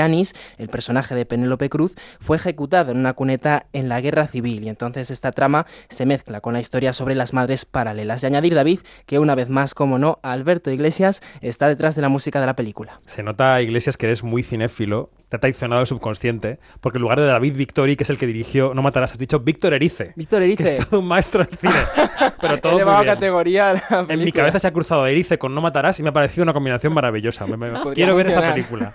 El 0.59 0.69
personaje 0.69 1.15
de 1.15 1.25
Penélope 1.25 1.69
Cruz, 1.69 1.95
fue 2.21 2.37
ejecutado 2.37 2.93
en 2.93 2.99
una 2.99 3.15
cuneta 3.15 3.67
en 3.73 3.89
la 3.89 4.01
guerra 4.01 4.27
civil 4.27 4.65
y 4.65 4.69
entonces 4.69 5.11
esta 5.11 5.33
trama 5.33 5.67
se 5.89 6.07
mezcla 6.07 6.41
con 6.41 6.53
la 6.53 6.61
historia 6.61 6.93
sobre 6.93 7.15
las 7.15 7.33
madres 7.33 7.65
paralelas. 7.65 8.23
Y 8.23 8.27
añadir, 8.27 8.55
David, 8.55 8.81
que 9.07 9.19
una 9.19 9.35
vez 9.35 9.49
más, 9.49 9.75
como 9.75 9.99
no, 9.99 10.19
Alberto 10.23 10.71
Iglesias 10.71 11.23
está 11.41 11.69
detrás 11.69 11.95
de 11.95 12.03
la 12.03 12.09
música 12.09 12.41
de 12.41 12.47
la 12.47 12.57
película. 12.57 12.99
Se 13.07 13.23
nota, 13.23 13.61
Iglesias, 13.63 13.97
que 13.97 14.07
eres 14.07 14.23
muy 14.23 14.43
cinéfilo 14.43 15.11
te 15.31 15.37
ha 15.37 15.39
traicionado 15.41 15.81
el 15.81 15.87
subconsciente, 15.87 16.59
porque 16.81 16.99
en 16.99 17.03
lugar 17.03 17.21
de 17.21 17.27
David 17.27 17.55
Victori, 17.55 17.97
que 17.97 18.03
es 18.03 18.11
el 18.11 18.19
que 18.19 18.27
dirigió 18.27 18.75
No 18.75 18.83
Matarás, 18.83 19.13
has 19.13 19.19
dicho 19.19 19.39
Víctor 19.39 19.73
Erice. 19.75 20.13
Víctor 20.17 20.43
Erice. 20.43 20.63
Que 20.65 20.71
es 20.71 20.89
todo 20.89 20.99
un 20.99 21.07
maestro 21.07 21.45
del 21.45 21.57
cine. 21.57 21.73
Pero 22.41 22.59
todo 22.59 22.73
Elevado 22.73 23.05
categoría 23.05 23.81
En 24.09 24.25
mi 24.25 24.33
cabeza 24.33 24.59
se 24.59 24.67
ha 24.67 24.73
cruzado 24.73 25.07
Erice 25.07 25.39
con 25.39 25.55
No 25.55 25.61
Matarás 25.61 26.01
y 26.01 26.03
me 26.03 26.09
ha 26.09 26.13
parecido 26.13 26.43
una 26.43 26.53
combinación 26.53 26.93
maravillosa. 26.93 27.47
quiero 27.95 28.17
ver 28.17 28.27
esa 28.27 28.53
película. 28.53 28.95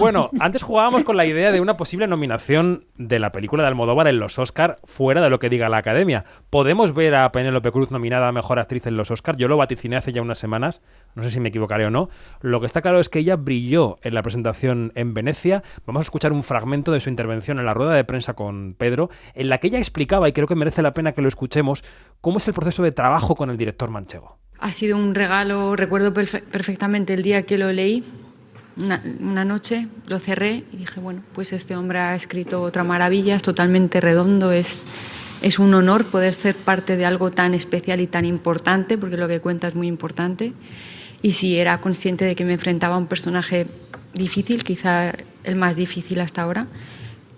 bueno, 0.00 0.30
antes 0.40 0.62
jugábamos 0.62 1.04
con 1.04 1.18
la 1.18 1.26
idea 1.26 1.52
de 1.52 1.60
una 1.60 1.76
posible 1.76 2.06
nominación 2.06 2.86
de 2.96 3.18
la 3.18 3.30
película 3.30 3.62
de 3.62 3.68
Almodóvar 3.68 4.08
en 4.08 4.18
los 4.18 4.38
Oscar 4.38 4.78
fuera 4.84 5.20
de 5.20 5.28
lo 5.28 5.38
que 5.38 5.50
diga 5.50 5.68
la 5.68 5.76
Academia. 5.76 6.24
¿Podemos 6.48 6.94
ver 6.94 7.14
a 7.14 7.30
Penélope 7.32 7.70
Cruz 7.70 7.90
nominada 7.90 8.28
a 8.28 8.32
Mejor 8.32 8.58
Actriz 8.58 8.86
en 8.86 8.96
los 8.96 9.10
Oscar? 9.10 9.36
Yo 9.36 9.46
lo 9.46 9.58
vaticiné 9.58 9.96
hace 9.96 10.12
ya 10.12 10.22
unas 10.22 10.38
semanas, 10.38 10.80
no 11.14 11.22
sé 11.22 11.30
si 11.30 11.38
me 11.38 11.50
equivocaré 11.50 11.84
o 11.84 11.90
no. 11.90 12.08
Lo 12.40 12.60
que 12.60 12.66
está 12.66 12.80
claro 12.80 12.98
es 12.98 13.10
que 13.10 13.18
ella 13.18 13.36
brilló 13.36 13.98
en 14.02 14.14
la 14.14 14.22
presentación 14.22 14.92
en 14.94 15.12
Venecia 15.12 15.49
Vamos 15.86 16.00
a 16.00 16.04
escuchar 16.04 16.32
un 16.32 16.42
fragmento 16.42 16.92
de 16.92 17.00
su 17.00 17.08
intervención 17.08 17.58
en 17.58 17.66
la 17.66 17.74
rueda 17.74 17.94
de 17.94 18.04
prensa 18.04 18.34
con 18.34 18.74
Pedro, 18.78 19.10
en 19.34 19.48
la 19.48 19.58
que 19.58 19.68
ella 19.68 19.78
explicaba, 19.78 20.28
y 20.28 20.32
creo 20.32 20.46
que 20.46 20.54
merece 20.54 20.82
la 20.82 20.94
pena 20.94 21.12
que 21.12 21.22
lo 21.22 21.28
escuchemos, 21.28 21.82
cómo 22.20 22.38
es 22.38 22.48
el 22.48 22.54
proceso 22.54 22.82
de 22.82 22.92
trabajo 22.92 23.34
con 23.34 23.50
el 23.50 23.56
director 23.56 23.90
manchego. 23.90 24.38
Ha 24.60 24.72
sido 24.72 24.96
un 24.96 25.14
regalo, 25.14 25.74
recuerdo 25.74 26.12
perfectamente 26.12 27.14
el 27.14 27.22
día 27.22 27.44
que 27.44 27.56
lo 27.56 27.72
leí, 27.72 28.04
una, 28.82 29.44
noche 29.44 29.88
lo 30.06 30.18
cerré 30.18 30.64
y 30.72 30.76
dije, 30.76 31.00
bueno, 31.00 31.22
pues 31.32 31.52
este 31.52 31.76
hombre 31.76 31.98
ha 31.98 32.14
escrito 32.14 32.62
otra 32.62 32.84
maravilla, 32.84 33.36
es 33.36 33.42
totalmente 33.42 34.00
redondo, 34.00 34.52
es, 34.52 34.86
es 35.42 35.58
un 35.58 35.74
honor 35.74 36.04
poder 36.06 36.34
ser 36.34 36.54
parte 36.54 36.96
de 36.96 37.04
algo 37.04 37.30
tan 37.30 37.54
especial 37.54 38.00
y 38.00 38.06
tan 38.06 38.24
importante, 38.24 38.96
porque 38.96 39.16
lo 39.16 39.28
que 39.28 39.40
cuenta 39.40 39.68
es 39.68 39.74
muy 39.74 39.86
importante. 39.86 40.52
Y 41.22 41.32
si 41.32 41.58
era 41.58 41.80
consciente 41.80 42.24
de 42.24 42.34
que 42.34 42.44
me 42.44 42.54
enfrentaba 42.54 42.94
a 42.94 42.98
un 42.98 43.06
personaje 43.06 43.66
difícil, 44.14 44.64
quizá 44.64 45.12
el 45.44 45.56
más 45.56 45.76
difícil 45.76 46.20
hasta 46.20 46.42
ahora, 46.42 46.66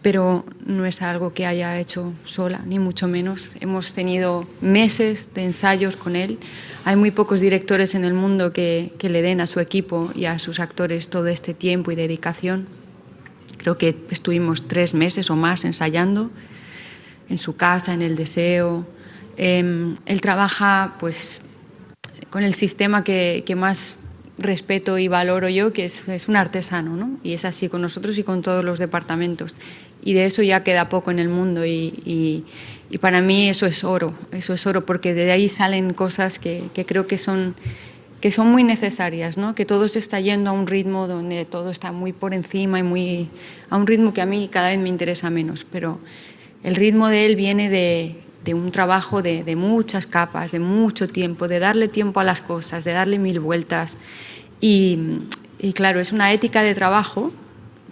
pero 0.03 0.45
no 0.67 0.85
es 0.85 1.01
algo 1.01 1.33
que 1.33 1.47
haya 1.47 1.79
hecho 1.79 2.13
sola, 2.25 2.63
ni 2.67 2.79
mucho 2.79 3.07
menos. 3.07 3.51
Hemos 3.61 3.93
tenido 3.93 4.47
meses 4.61 5.33
de 5.35 5.45
ensayos 5.45 5.97
con 5.97 6.17
él. 6.17 6.39
Hay 6.85 6.97
muy 6.97 7.13
pocos 7.13 7.41
directores 7.41 7.95
en 7.95 8.05
el 8.05 8.13
mundo 8.13 8.53
que, 8.53 8.93
que 8.99 9.09
le 9.09 9.23
den 9.23 9.41
a 9.41 9.47
su 9.47 9.61
equipo 9.61 10.11
y 10.15 10.25
a 10.25 10.41
sus 10.41 10.59
actores 10.59 11.09
todo 11.09 11.29
este 11.29 11.55
tiempo 11.55 11.93
y 11.93 11.95
dedicación. 11.95 12.67
Creo 13.59 13.79
que 13.79 13.97
estuvimos 14.11 14.67
tres 14.67 14.93
meses 14.93 15.31
o 15.31 15.37
más 15.37 15.65
ensayando 15.65 16.31
en 17.29 17.39
su 17.39 17.55
casa, 17.57 17.95
en 17.95 18.03
el 18.03 18.17
deseo. 18.17 18.85
Em, 19.37 19.97
él 20.05 20.21
trabaja 20.21 20.97
pues, 20.99 21.43
con 22.31 22.43
el 22.43 22.55
sistema 22.55 23.05
que, 23.05 23.45
que 23.47 23.55
más 23.55 23.99
respeto 24.43 24.99
y 24.99 25.09
valoro 25.09 25.49
yo, 25.49 25.73
que 25.73 25.85
es, 25.85 26.29
un 26.29 26.37
artesano, 26.37 26.97
¿no? 26.97 27.19
Y 27.23 27.33
es 27.33 27.45
así 27.45 27.69
con 27.69 27.83
nosotros 27.83 28.19
y 28.19 28.23
con 28.23 28.43
todos 28.43 28.65
los 28.65 28.79
departamentos. 28.79 29.55
Y 30.05 30.15
de 30.15 30.27
eso 30.27 30.43
ya 30.43 30.65
queda 30.65 30.89
poco 30.89 31.11
en 31.11 31.19
el 31.19 31.29
mundo 31.29 31.65
y, 31.65 32.45
para 33.01 33.21
mí 33.23 33.49
eso 33.49 33.67
es 33.67 33.85
oro, 33.85 34.15
eso 34.33 34.53
es 34.53 34.67
oro, 34.67 34.85
porque 34.85 35.15
de 35.15 35.33
ahí 35.33 35.49
salen 35.49 35.95
cosas 35.95 36.39
que, 36.39 36.65
creo 36.87 37.07
que 37.07 37.17
son, 37.17 37.55
que 38.21 38.31
son 38.31 38.49
muy 38.49 38.65
necesarias, 38.65 39.39
¿no? 39.39 39.55
Que 39.55 39.65
todo 39.65 39.89
se 39.89 39.99
está 39.99 40.21
yendo 40.21 40.51
a 40.51 40.53
un 40.53 40.67
ritmo 40.67 41.09
donde 41.09 41.45
todo 41.45 41.71
está 41.71 41.91
muy 41.93 42.13
por 42.13 42.35
encima 42.35 42.79
y 42.79 42.83
muy 42.83 43.29
a 43.71 43.77
un 43.77 43.87
ritmo 43.87 44.13
que 44.13 44.21
a 44.21 44.27
mí 44.27 44.49
cada 44.49 44.69
vez 44.69 44.79
me 44.79 44.91
interesa 44.91 45.31
menos, 45.31 45.65
pero 45.71 46.01
el 46.63 46.77
ritmo 46.77 47.09
de 47.09 47.27
él 47.27 47.37
viene 47.37 47.69
de, 47.71 48.55
un 48.55 48.71
trabajo 48.71 49.21
de, 49.21 49.57
muchas 49.57 50.07
capas, 50.07 50.53
de 50.53 50.61
mucho 50.61 51.09
tiempo, 51.09 51.49
de 51.49 51.59
darle 51.59 51.89
tiempo 51.89 52.21
a 52.21 52.25
las 52.25 52.41
cosas, 52.41 52.85
de 52.85 52.93
darle 52.93 53.19
mil 53.19 53.41
vueltas. 53.41 53.97
Y, 54.63 55.19
y 55.59 55.75
claro, 55.75 56.01
es 56.01 56.13
una 56.13 56.33
ética 56.33 56.63
de 56.63 56.75
trabajo 56.75 57.33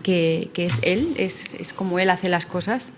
que, 0.03 0.49
que 0.55 0.64
es 0.64 0.79
él, 0.83 1.14
es, 1.18 1.53
es, 1.55 1.75
como 1.75 1.99
él 1.99 2.09
hace 2.09 2.31
las 2.31 2.47
cosas. 2.47 2.95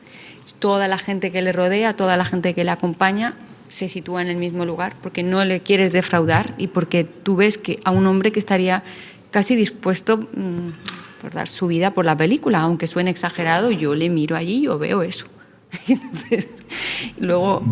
Toda 0.61 0.87
la 0.87 0.99
gente 0.99 1.33
que 1.33 1.43
le 1.43 1.51
rodea, 1.51 1.97
toda 1.97 2.17
la 2.17 2.25
gente 2.25 2.55
que 2.55 2.63
le 2.63 2.71
acompaña 2.71 3.35
se 3.69 3.89
sitúa 3.89 4.21
en 4.21 4.29
el 4.29 4.37
mismo 4.37 4.67
lugar 4.67 4.95
porque 5.03 5.23
no 5.23 5.45
le 5.45 5.61
quieres 5.61 5.93
defraudar 5.93 6.55
y 6.59 6.67
porque 6.67 7.05
tú 7.05 7.37
ves 7.37 7.57
que 7.57 7.81
a 7.85 7.91
un 7.91 8.07
hombre 8.07 8.31
que 8.31 8.39
estaría 8.39 8.83
casi 9.31 9.57
dispuesto 9.57 10.19
mmm, 10.19 10.69
por 11.23 11.33
dar 11.33 11.49
su 11.49 11.67
vida 11.67 11.93
por 11.93 12.05
la 12.05 12.17
película, 12.17 12.61
aunque 12.61 12.87
suene 12.87 13.11
exagerado, 13.11 13.71
yo 13.71 13.95
le 13.95 14.11
miro 14.11 14.37
allí 14.37 14.59
y 14.59 14.63
yo 14.63 14.79
veo 14.79 15.03
eso. 15.03 15.27
Entonces, 15.89 16.49
luego 17.19 17.63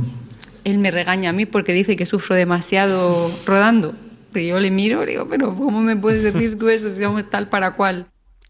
él 0.64 0.78
me 0.78 0.90
regaña 0.90 1.30
a 1.30 1.32
mí 1.34 1.44
porque 1.44 1.74
dice 1.74 1.96
que 1.96 2.06
sufro 2.06 2.34
demasiado 2.34 3.30
rodando. 3.44 3.94
Pero 4.32 4.46
yo 4.46 4.60
le 4.60 4.70
miro 4.70 5.02
y 5.02 5.06
digo, 5.06 5.26
pero 5.28 5.54
¿cómo 5.54 5.80
me 5.80 5.96
puedes 5.96 6.22
decir 6.22 6.58
tú 6.58 6.68
eso 6.68 6.92
si 6.92 7.02
somos 7.02 7.28
tal 7.28 7.48
para 7.48 7.72
cual? 7.72 8.06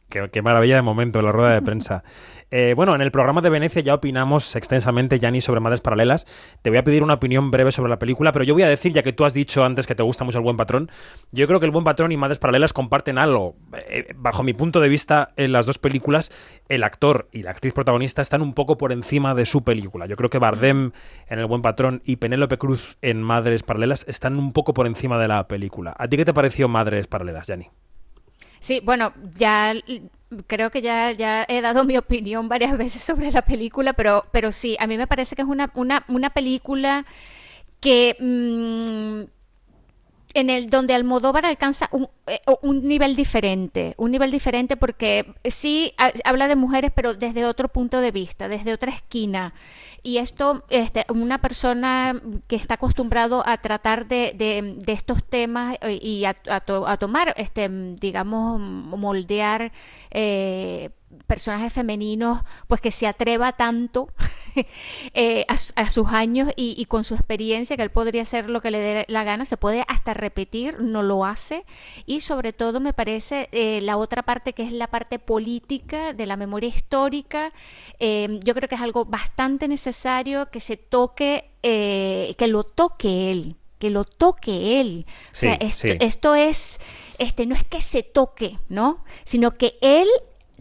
Qué, 0.09 0.29
qué 0.33 0.43
maravilla 0.43 0.77
de 0.77 0.83
momento 0.83 1.23
la 1.23 1.33
rueda 1.33 1.55
de 1.55 1.63
prensa. 1.63 2.03
Eh, 2.51 2.75
bueno, 2.75 2.95
en 2.95 3.01
el 3.01 3.11
programa 3.11 3.41
de 3.41 3.51
Venecia 3.51 3.83
ya 3.83 3.95
opinamos 3.95 4.57
extensamente, 4.57 5.19
Yanni, 5.19 5.41
sobre 5.41 5.61
Madres 5.61 5.81
Paralelas. 5.81 6.27
Te 6.63 6.71
voy 6.71 6.79
a 6.79 6.85
pedir 6.85 7.03
una 7.03 7.15
opinión 7.15 7.51
breve 7.51 7.73
sobre 7.73 7.91
la 7.91 7.99
película, 7.99 8.33
pero 8.33 8.45
yo 8.45 8.55
voy 8.55 8.65
a 8.65 8.69
decir, 8.69 8.93
ya 8.93 9.03
que 9.03 9.13
tú 9.13 9.25
has 9.25 9.35
dicho 9.35 9.65
antes 9.65 9.87
que 9.87 9.95
te 9.95 10.03
gusta 10.03 10.25
mucho 10.25 10.39
el 10.39 10.45
buen 10.45 10.57
patrón, 10.57 10.91
yo 11.31 11.47
creo 11.47 11.61
que 11.61 11.67
el 11.67 11.73
buen 11.73 11.85
patrón 11.85 12.13
y 12.13 12.17
Madres 12.17 12.39
Paralelas 12.39 12.73
comparten 12.73 13.19
algo. 13.19 13.57
Eh, 13.89 14.13
bajo 14.17 14.43
mi 14.43 14.53
punto 14.53 14.81
de 14.81 14.89
vista, 14.89 15.33
en 15.37 15.53
las 15.53 15.67
dos 15.67 15.79
películas, 15.79 16.33
el 16.69 16.83
actor 16.83 17.29
y 17.33 17.43
la 17.43 17.51
actriz 17.53 17.73
protagonista 17.73 18.23
están 18.23 18.43
un 18.43 18.55
poco 18.55 18.77
por 18.79 18.93
encima 18.93 19.35
de 19.35 19.47
su 19.47 19.63
película. 19.63 20.07
Yo 20.07 20.17
creo 20.17 20.31
que 20.31 20.39
Bardem 20.39 20.93
en 21.29 21.39
el 21.39 21.47
buen 21.47 21.63
patrón 21.63 22.03
y 22.05 22.17
Penélope 22.17 22.59
Cruz 22.59 22.99
en 23.03 23.23
Madres 23.23 23.63
Paralelas 23.63 24.05
están 24.09 24.39
un 24.39 24.53
poco 24.53 24.75
por 24.75 24.87
encima 24.87 25.19
de 25.19 25.29
la 25.29 25.47
película. 25.47 25.95
¿A 25.97 26.09
ti 26.09 26.17
qué 26.17 26.25
te 26.25 26.35
pareció 26.35 26.69
Madres 26.69 27.07
Paralelas, 27.07 27.47
Yanni? 27.47 27.69
Sí, 28.61 28.81
bueno, 28.85 29.13
ya 29.35 29.75
creo 30.47 30.71
que 30.71 30.83
ya, 30.83 31.13
ya 31.13 31.45
he 31.49 31.61
dado 31.61 31.85
mi 31.87 31.97
opinión 31.97 32.49
varias 32.49 32.77
veces 32.77 33.03
sobre 33.03 33.31
la 33.31 33.43
película, 33.43 33.93
pero, 33.93 34.27
pero 34.33 34.53
sí, 34.53 34.77
a 34.81 34.87
mí 34.87 34.97
me 34.99 35.07
parece 35.07 35.37
que 35.37 35.43
es 35.43 35.49
una, 35.49 35.71
una, 35.75 36.05
una 36.09 36.31
película 36.31 37.07
que 37.81 38.17
mmm, 38.21 39.40
en 40.35 40.51
el 40.51 40.71
donde 40.71 40.95
Almodóvar 40.95 41.45
alcanza 41.47 41.89
un, 41.93 42.09
eh, 42.27 42.41
un, 42.63 42.87
nivel 42.87 43.17
diferente, 43.17 43.95
un 43.97 44.11
nivel 44.11 44.31
diferente 44.31 44.77
porque 44.77 45.35
sí 45.45 45.95
habla 46.25 46.49
de 46.49 46.57
mujeres, 46.57 46.93
pero 46.95 47.15
desde 47.15 47.45
otro 47.45 47.69
punto 47.69 48.01
de 48.01 48.11
vista, 48.11 48.49
desde 48.49 48.73
otra 48.73 48.93
esquina. 48.93 49.55
Y 50.03 50.19
esto, 50.19 50.65
este, 50.71 51.05
una 51.11 51.41
persona 51.41 52.21
que 52.47 52.57
está 52.57 52.75
acostumbrado 52.75 53.43
a 53.47 53.59
tratar 53.59 54.07
de, 54.07 54.79
estos 54.87 55.25
temas 55.25 55.77
eh, 55.83 55.99
y 56.01 56.25
a, 56.25 56.37
a, 56.49 56.97
tomar, 56.97 57.35
este, 57.37 57.69
digamos, 57.69 58.59
moldear 58.61 59.73
eh, 60.11 60.91
personajes 61.27 61.73
femeninos, 61.73 62.43
pues 62.67 62.81
que 62.81 62.91
se 62.91 63.07
atreva 63.07 63.53
tanto 63.53 64.09
eh, 65.15 65.45
a, 65.49 65.55
a, 65.55 65.91
sus 65.91 66.09
años 66.09 66.51
y, 66.57 66.75
y, 66.77 66.85
con 66.87 67.05
su 67.05 67.15
experiencia, 67.15 67.77
que 67.77 67.83
él 67.83 67.91
podría 67.91 68.23
hacer 68.23 68.49
lo 68.49 68.61
que 68.61 68.71
le 68.71 68.79
dé 68.79 69.05
la 69.09 69.25
gana, 69.25 69.45
se 69.45 69.57
puede 69.57 69.85
hasta 69.89 70.15
repetir, 70.15 70.81
no 70.81 71.03
lo 71.03 71.25
hace. 71.25 71.65
Y 72.07 72.21
sobre 72.21 72.53
todo 72.53 72.81
me 72.81 72.93
parece 72.93 73.49
eh, 73.53 73.81
la 73.81 73.97
otra 73.97 74.23
parte 74.23 74.53
que 74.53 74.63
es 74.63 74.73
la 74.73 74.87
parte 74.89 75.19
política 75.19 76.13
de 76.13 76.27
la 76.27 76.37
memoria 76.37 76.69
histórica. 76.69 77.53
Eh, 77.99 78.41
yo 78.45 78.55
creo 78.55 78.69
que 78.69 78.75
es 78.77 78.81
algo 78.81 79.05
bastante 79.05 79.69
necesario 79.69 80.51
que 80.51 80.61
se 80.61 80.77
toque, 80.77 81.51
eh, 81.63 82.35
que 82.39 82.47
lo 82.47 82.65
toque 82.65 83.31
él, 83.31 83.57
que 83.79 83.91
lo 83.91 84.05
toque 84.05 84.81
él. 84.81 85.07
Sí, 85.33 85.49
o 85.49 85.51
sea, 85.51 85.55
esto, 85.55 85.89
sí. 85.89 85.97
esto 86.01 86.35
es, 86.35 86.81
este, 87.19 87.47
no 87.47 87.55
es 87.55 87.65
que 87.65 87.81
se 87.81 88.03
toque, 88.03 88.59
¿no? 88.69 89.05
Sino 89.25 89.57
que 89.57 89.77
él 89.81 90.09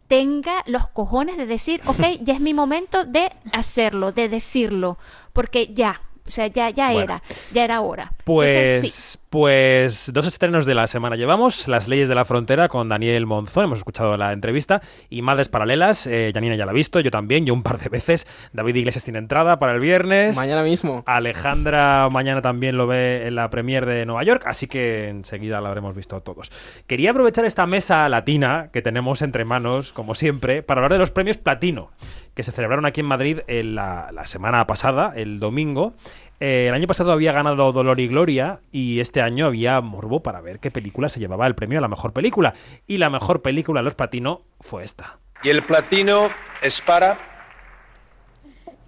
tenga 0.09 0.63
los 0.65 0.89
cojones 0.89 1.37
de 1.37 1.45
decir, 1.45 1.81
ok, 1.85 2.01
ya 2.21 2.33
es 2.33 2.41
mi 2.41 2.53
momento 2.53 3.05
de 3.05 3.31
hacerlo, 3.53 4.11
de 4.11 4.27
decirlo, 4.27 4.97
porque 5.31 5.73
ya, 5.73 6.01
o 6.27 6.31
sea, 6.31 6.47
ya, 6.47 6.69
ya 6.71 6.91
bueno, 6.91 7.03
era, 7.03 7.23
ya 7.53 7.63
era 7.63 7.79
hora. 7.79 8.11
Pues, 8.25 8.51
Entonces, 8.51 8.93
sí. 8.93 9.18
Pues 9.29 10.09
dos 10.11 10.25
estrenos 10.25 10.65
de 10.65 10.73
la 10.73 10.87
semana 10.87 11.15
llevamos, 11.15 11.67
Las 11.67 11.87
leyes 11.87 12.09
de 12.09 12.15
la 12.15 12.25
frontera 12.25 12.67
con 12.67 12.89
Daniel 12.89 13.27
Monzón, 13.27 13.65
hemos 13.65 13.77
escuchado 13.77 14.17
la 14.17 14.33
entrevista, 14.33 14.81
y 15.07 15.21
Madres 15.21 15.49
Paralelas, 15.49 16.07
eh, 16.07 16.31
Janina 16.33 16.55
ya 16.55 16.65
la 16.65 16.71
ha 16.71 16.73
visto, 16.73 16.99
yo 16.99 17.11
también, 17.11 17.45
yo 17.45 17.53
un 17.53 17.61
par 17.61 17.77
de 17.77 17.89
veces, 17.89 18.25
David 18.53 18.77
Iglesias 18.77 19.03
tiene 19.03 19.19
entrada 19.19 19.59
para 19.59 19.73
el 19.75 19.81
viernes. 19.81 20.35
Mañana 20.35 20.63
mismo. 20.63 21.03
Alejandra 21.05 22.09
mañana 22.09 22.41
también 22.41 22.75
lo 22.75 22.87
ve 22.87 23.27
en 23.27 23.35
la 23.35 23.51
premier 23.51 23.85
de 23.85 24.03
Nueva 24.07 24.23
York, 24.23 24.45
así 24.47 24.65
que 24.65 25.09
enseguida 25.09 25.61
la 25.61 25.69
habremos 25.69 25.95
visto 25.95 26.19
todos. 26.21 26.51
Quería 26.87 27.11
aprovechar 27.11 27.45
esta 27.45 27.67
mesa 27.67 28.09
latina 28.09 28.71
que 28.73 28.81
tenemos 28.81 29.21
entre 29.21 29.45
manos, 29.45 29.93
como 29.93 30.15
siempre, 30.15 30.63
para 30.63 30.79
hablar 30.79 30.93
de 30.93 30.97
los 30.97 31.11
premios 31.11 31.37
Platino, 31.37 31.91
que 32.33 32.41
se 32.41 32.51
celebraron 32.51 32.87
aquí 32.87 33.01
en 33.01 33.05
Madrid 33.05 33.41
en 33.45 33.75
la, 33.75 34.09
la 34.11 34.25
semana 34.25 34.65
pasada, 34.65 35.13
el 35.15 35.39
domingo. 35.39 35.93
Eh, 36.39 36.67
el 36.69 36.73
año 36.73 36.87
pasado 36.87 37.11
había 37.11 37.33
ganado 37.33 37.71
Dolor 37.71 37.99
y 37.99 38.07
Gloria 38.07 38.61
y 38.71 39.01
este 39.01 39.21
año 39.21 39.45
había 39.45 39.81
morbo 39.81 40.23
para 40.23 40.39
ver 40.39 40.59
qué 40.59 40.71
película 40.71 41.09
se 41.09 41.19
llevaba 41.19 41.45
el 41.47 41.55
premio 41.55 41.79
a 41.79 41.81
la 41.81 41.87
mejor 41.87 42.13
película. 42.13 42.53
Y 42.87 42.97
la 42.97 43.09
mejor 43.09 43.41
película, 43.41 43.81
Los 43.81 43.93
Platino, 43.95 44.43
fue 44.61 44.83
esta. 44.83 45.19
Y 45.43 45.49
el 45.49 45.63
platino 45.63 46.29
es 46.61 46.81
para... 46.81 47.17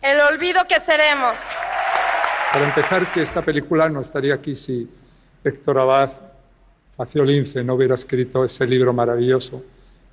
El 0.02 0.20
olvido 0.20 0.62
que 0.68 0.80
seremos. 0.80 1.38
Para 2.52 2.66
empezar, 2.66 3.12
que 3.14 3.22
esta 3.22 3.42
película 3.42 3.88
no 3.88 4.02
estaría 4.02 4.34
aquí 4.34 4.56
si 4.56 4.90
Héctor 5.44 5.80
Abad 5.80 6.12
Faciolince 6.98 7.64
no 7.64 7.76
hubiera 7.76 7.96
escrito 7.96 8.44
ese 8.44 8.68
libro 8.68 8.94
maravilloso 8.94 9.64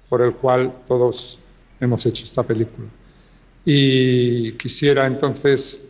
por 0.09 0.23
el 0.23 0.35
cual 0.35 0.73
todos 0.87 1.41
hemos 1.81 2.05
hecho 2.07 2.25
esta 2.25 2.43
película. 2.43 2.87
Y 3.65 4.53
quisiera 4.53 5.07
entonces 5.07 5.88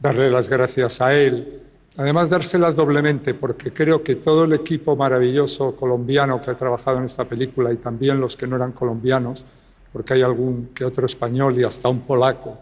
darle 0.00 0.30
las 0.30 0.48
gracias 0.48 1.00
a 1.00 1.14
él. 1.14 1.60
Además, 1.96 2.30
dárselas 2.30 2.74
doblemente, 2.74 3.34
porque 3.34 3.72
creo 3.72 4.02
que 4.02 4.16
todo 4.16 4.44
el 4.44 4.54
equipo 4.54 4.96
maravilloso 4.96 5.76
colombiano 5.76 6.40
que 6.40 6.50
ha 6.50 6.56
trabajado 6.56 6.98
en 6.98 7.04
esta 7.04 7.24
película 7.24 7.72
y 7.72 7.76
también 7.76 8.20
los 8.20 8.36
que 8.36 8.46
no 8.46 8.56
eran 8.56 8.72
colombianos, 8.72 9.44
porque 9.92 10.14
hay 10.14 10.22
algún 10.22 10.70
que 10.74 10.84
otro 10.84 11.04
español 11.04 11.60
y 11.60 11.64
hasta 11.64 11.88
un 11.88 12.00
polaco, 12.00 12.58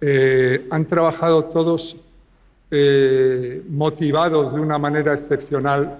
eh, 0.00 0.66
han 0.70 0.86
trabajado 0.86 1.44
todos 1.46 1.96
eh, 2.70 3.62
motivados 3.68 4.54
de 4.54 4.60
una 4.60 4.78
manera 4.78 5.14
excepcional 5.14 5.98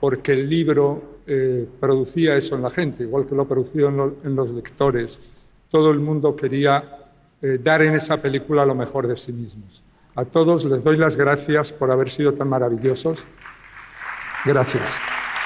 porque 0.00 0.32
el 0.32 0.48
libro 0.48 1.20
eh, 1.26 1.68
producía 1.78 2.36
eso 2.36 2.56
en 2.56 2.62
la 2.62 2.70
gente, 2.70 3.04
igual 3.04 3.26
que 3.26 3.34
lo 3.34 3.44
lo, 3.44 4.16
en 4.24 4.34
los 4.34 4.50
lectores. 4.50 5.20
Todo 5.70 5.90
el 5.90 6.00
mundo 6.00 6.34
quería 6.34 6.98
dar 7.60 7.82
en 7.82 7.94
esa 7.94 8.22
película 8.22 8.64
lo 8.64 8.74
mejor 8.74 9.08
de 9.08 9.16
sí 9.16 9.32
mismos. 9.32 9.82
A 10.14 10.24
todos 10.26 10.64
les 10.64 10.84
doy 10.84 10.96
las 10.96 11.16
gracias 11.16 11.72
por 11.72 11.90
haber 11.90 12.10
sido 12.10 12.34
tan 12.34 12.48
maravillosos. 12.48 13.24
Gracias. 14.44 14.98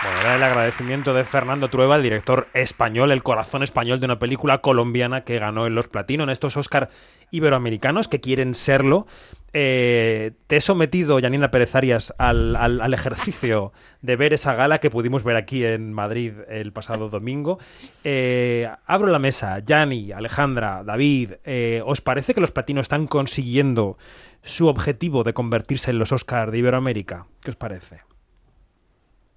Bueno, 0.02 0.20
era 0.20 0.36
el 0.36 0.42
agradecimiento 0.42 1.14
de 1.14 1.24
Fernando 1.24 1.68
Trueba, 1.68 1.96
el 1.96 2.02
director 2.02 2.48
español, 2.52 3.12
el 3.12 3.22
corazón 3.22 3.62
español 3.62 4.00
de 4.00 4.06
una 4.06 4.18
película 4.18 4.58
colombiana 4.58 5.22
que 5.22 5.38
ganó 5.38 5.66
en 5.66 5.74
los 5.74 5.88
Platino 5.88 6.24
en 6.24 6.30
estos 6.30 6.56
Oscar 6.56 6.90
iberoamericanos 7.30 8.08
que 8.08 8.20
quieren 8.20 8.54
serlo. 8.54 9.06
Eh, 9.59 10.32
te 10.48 10.57
he 10.57 10.61
sometido, 10.61 11.18
Janina 11.18 11.50
Pérez 11.50 11.74
Arias, 11.74 12.12
al, 12.18 12.57
al, 12.57 12.92
ejercicio 12.92 13.72
de 14.02 14.14
ver 14.14 14.34
esa 14.34 14.54
gala 14.54 14.80
que 14.80 14.90
pudimos 14.90 15.24
ver 15.24 15.36
aquí 15.36 15.64
en 15.64 15.94
Madrid 15.94 16.34
el 16.50 16.74
pasado 16.74 17.09
domingo. 17.09 17.59
Eh, 18.04 18.68
abro 18.84 19.07
la 19.07 19.18
mesa. 19.18 19.62
Jani, 19.66 20.12
Alejandra, 20.12 20.84
David, 20.84 21.36
eh, 21.44 21.82
¿os 21.86 22.02
parece 22.02 22.34
que 22.34 22.42
los 22.42 22.50
Platino 22.50 22.82
están 22.82 23.07
consiguiendo 23.07 23.96
su 24.42 24.66
objetivo 24.66 25.24
de 25.24 25.32
convertirse 25.32 25.90
en 25.90 26.00
los 26.00 26.12
Oscar 26.12 26.50
de 26.50 26.59
Iberoamérica? 26.59 27.24
¿Qué 27.40 27.48
os 27.48 27.57
parece? 27.57 28.02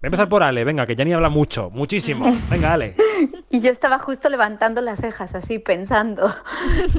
Voy 0.01 0.03
a 0.03 0.07
empezar 0.07 0.27
por 0.27 0.43
Ale, 0.43 0.65
venga, 0.65 0.85
que 0.85 0.97
ya 0.97 1.05
ni 1.05 1.13
habla 1.13 1.29
mucho, 1.29 1.69
muchísimo. 1.69 2.37
Venga, 2.49 2.73
Ale. 2.73 2.95
y 3.49 3.61
yo 3.61 3.71
estaba 3.71 3.99
justo 3.99 4.27
levantando 4.27 4.81
las 4.81 4.99
cejas, 4.99 5.33
así 5.33 5.59
pensando. 5.59 6.29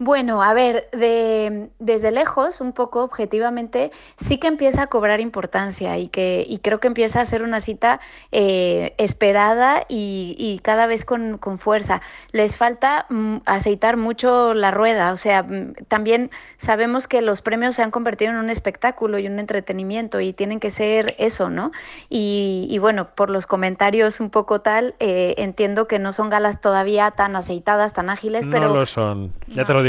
bueno, 0.00 0.44
a 0.44 0.54
ver, 0.54 0.88
de, 0.92 1.70
desde 1.80 2.12
lejos, 2.12 2.60
un 2.60 2.72
poco 2.72 3.02
objetivamente, 3.02 3.90
sí 4.16 4.38
que 4.38 4.46
empieza 4.46 4.82
a 4.82 4.86
cobrar 4.86 5.18
importancia 5.18 5.98
y, 5.98 6.06
que, 6.06 6.46
y 6.48 6.58
creo 6.58 6.78
que 6.78 6.86
empieza 6.86 7.20
a 7.20 7.24
ser 7.24 7.42
una 7.42 7.60
cita 7.60 7.98
eh, 8.30 8.94
esperada 8.98 9.84
y, 9.88 10.36
y, 10.38 10.60
cada 10.60 10.86
vez 10.86 11.04
con, 11.04 11.36
con 11.38 11.58
fuerza. 11.58 12.00
Les 12.30 12.56
falta 12.56 13.06
mm, 13.08 13.38
aceitar 13.44 13.96
mucho 13.96 14.54
la 14.54 14.70
rueda, 14.70 15.12
o 15.12 15.16
sea, 15.16 15.42
mm, 15.42 15.74
también 15.88 16.30
sabemos 16.58 17.08
que 17.08 17.20
los 17.20 17.42
premios 17.42 17.74
se 17.74 17.82
han 17.82 17.90
convertido 17.90 18.30
en 18.30 18.36
un 18.36 18.50
espectáculo 18.50 19.18
y 19.18 19.26
un 19.26 19.40
entretenimiento 19.40 20.20
y 20.20 20.32
tienen 20.32 20.60
que 20.60 20.70
ser 20.70 21.16
eso, 21.18 21.50
¿no? 21.50 21.72
Y, 22.08 22.68
y 22.70 22.78
bueno, 22.78 23.08
por 23.16 23.30
los 23.30 23.46
comentarios 23.46 24.20
un 24.20 24.30
poco 24.30 24.60
tal, 24.60 24.94
eh, 25.00 25.34
entiendo 25.38 25.88
que 25.88 25.98
no 25.98 26.12
son 26.12 26.30
galas 26.30 26.60
todavía 26.60 27.10
tan 27.10 27.34
aceitadas, 27.34 27.94
tan 27.94 28.10
ágiles, 28.10 28.46
no 28.46 28.52
pero... 28.52 28.72
lo 28.72 28.86
son, 28.86 29.32
ya 29.48 29.64
te 29.64 29.74
lo 29.74 29.82
digo 29.82 29.87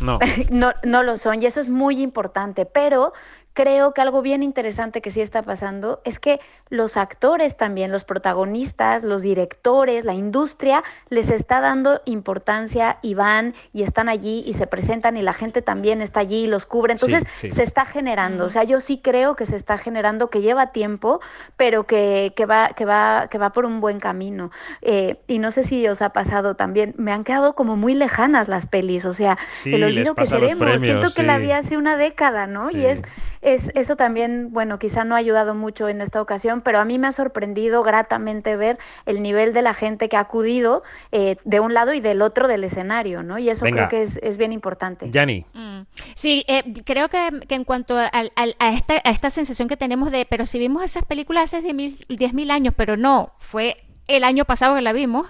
No. 0.00 0.18
no. 0.50 0.72
no 0.82 1.02
lo 1.02 1.16
son 1.16 1.42
y 1.42 1.46
eso 1.46 1.60
es 1.60 1.68
muy 1.68 2.02
importante, 2.02 2.66
pero 2.66 3.12
creo 3.56 3.94
que 3.94 4.02
algo 4.02 4.20
bien 4.20 4.42
interesante 4.42 5.00
que 5.00 5.10
sí 5.10 5.22
está 5.22 5.42
pasando 5.42 6.02
es 6.04 6.18
que 6.18 6.40
los 6.68 6.98
actores 6.98 7.56
también, 7.56 7.90
los 7.90 8.04
protagonistas, 8.04 9.02
los 9.02 9.22
directores, 9.22 10.04
la 10.04 10.12
industria 10.12 10.84
les 11.08 11.30
está 11.30 11.62
dando 11.62 12.02
importancia 12.04 12.98
y 13.00 13.14
van 13.14 13.54
y 13.72 13.82
están 13.82 14.10
allí 14.10 14.44
y 14.46 14.52
se 14.52 14.66
presentan 14.66 15.16
y 15.16 15.22
la 15.22 15.32
gente 15.32 15.62
también 15.62 16.02
está 16.02 16.20
allí 16.20 16.44
y 16.44 16.46
los 16.48 16.66
cubre. 16.66 16.92
Entonces 16.92 17.24
sí, 17.36 17.48
sí. 17.48 17.50
se 17.50 17.62
está 17.62 17.86
generando. 17.86 18.44
O 18.44 18.50
sea, 18.50 18.62
yo 18.62 18.78
sí 18.78 19.00
creo 19.02 19.36
que 19.36 19.46
se 19.46 19.56
está 19.56 19.78
generando, 19.78 20.28
que 20.28 20.42
lleva 20.42 20.72
tiempo, 20.72 21.20
pero 21.56 21.86
que, 21.86 22.34
que, 22.36 22.44
va, 22.44 22.68
que, 22.76 22.84
va, 22.84 23.28
que 23.30 23.38
va 23.38 23.50
por 23.54 23.64
un 23.64 23.80
buen 23.80 24.00
camino. 24.00 24.50
Eh, 24.82 25.16
y 25.28 25.38
no 25.38 25.50
sé 25.50 25.62
si 25.62 25.88
os 25.88 26.02
ha 26.02 26.10
pasado 26.10 26.56
también, 26.56 26.94
me 26.98 27.10
han 27.10 27.24
quedado 27.24 27.54
como 27.54 27.76
muy 27.76 27.94
lejanas 27.94 28.48
las 28.48 28.66
pelis. 28.66 29.06
O 29.06 29.14
sea, 29.14 29.38
sí, 29.62 29.72
el 29.72 29.82
olvido 29.82 30.14
que 30.14 30.26
seremos. 30.26 30.58
Premios, 30.58 30.82
Siento 30.82 31.08
que 31.14 31.22
la 31.22 31.38
vi 31.38 31.52
hace 31.52 31.78
una 31.78 31.96
década, 31.96 32.46
¿no? 32.46 32.70
Y 32.70 32.84
es 32.84 33.02
es, 33.46 33.70
eso 33.76 33.94
también, 33.94 34.52
bueno, 34.52 34.80
quizá 34.80 35.04
no 35.04 35.14
ha 35.14 35.18
ayudado 35.18 35.54
mucho 35.54 35.88
en 35.88 36.00
esta 36.00 36.20
ocasión, 36.20 36.62
pero 36.62 36.80
a 36.80 36.84
mí 36.84 36.98
me 36.98 37.06
ha 37.06 37.12
sorprendido 37.12 37.84
gratamente 37.84 38.56
ver 38.56 38.76
el 39.06 39.22
nivel 39.22 39.52
de 39.52 39.62
la 39.62 39.72
gente 39.72 40.08
que 40.08 40.16
ha 40.16 40.20
acudido 40.20 40.82
eh, 41.12 41.36
de 41.44 41.60
un 41.60 41.72
lado 41.72 41.94
y 41.94 42.00
del 42.00 42.22
otro 42.22 42.48
del 42.48 42.64
escenario, 42.64 43.22
¿no? 43.22 43.38
Y 43.38 43.48
eso 43.48 43.64
Venga. 43.64 43.86
creo 43.86 43.88
que 43.88 44.02
es, 44.02 44.18
es, 44.20 44.36
bien 44.36 44.50
importante. 44.50 45.08
Yanni. 45.12 45.46
Mm. 45.54 45.82
Sí, 46.16 46.44
eh, 46.48 46.64
creo 46.84 47.08
que, 47.08 47.40
que, 47.46 47.54
en 47.54 47.62
cuanto 47.62 47.96
a, 47.96 48.06
a, 48.06 48.24
a, 48.34 48.72
esta, 48.72 48.94
a, 49.04 49.10
esta, 49.10 49.30
sensación 49.30 49.68
que 49.68 49.76
tenemos 49.76 50.10
de, 50.10 50.26
pero 50.28 50.44
si 50.44 50.58
vimos 50.58 50.82
esas 50.82 51.04
películas 51.04 51.54
hace 51.54 51.62
10.000 51.62 52.50
años, 52.50 52.74
pero 52.76 52.96
no, 52.96 53.32
fue 53.38 53.76
el 54.08 54.24
año 54.24 54.44
pasado 54.44 54.74
que 54.74 54.82
la 54.82 54.92
vimos. 54.92 55.28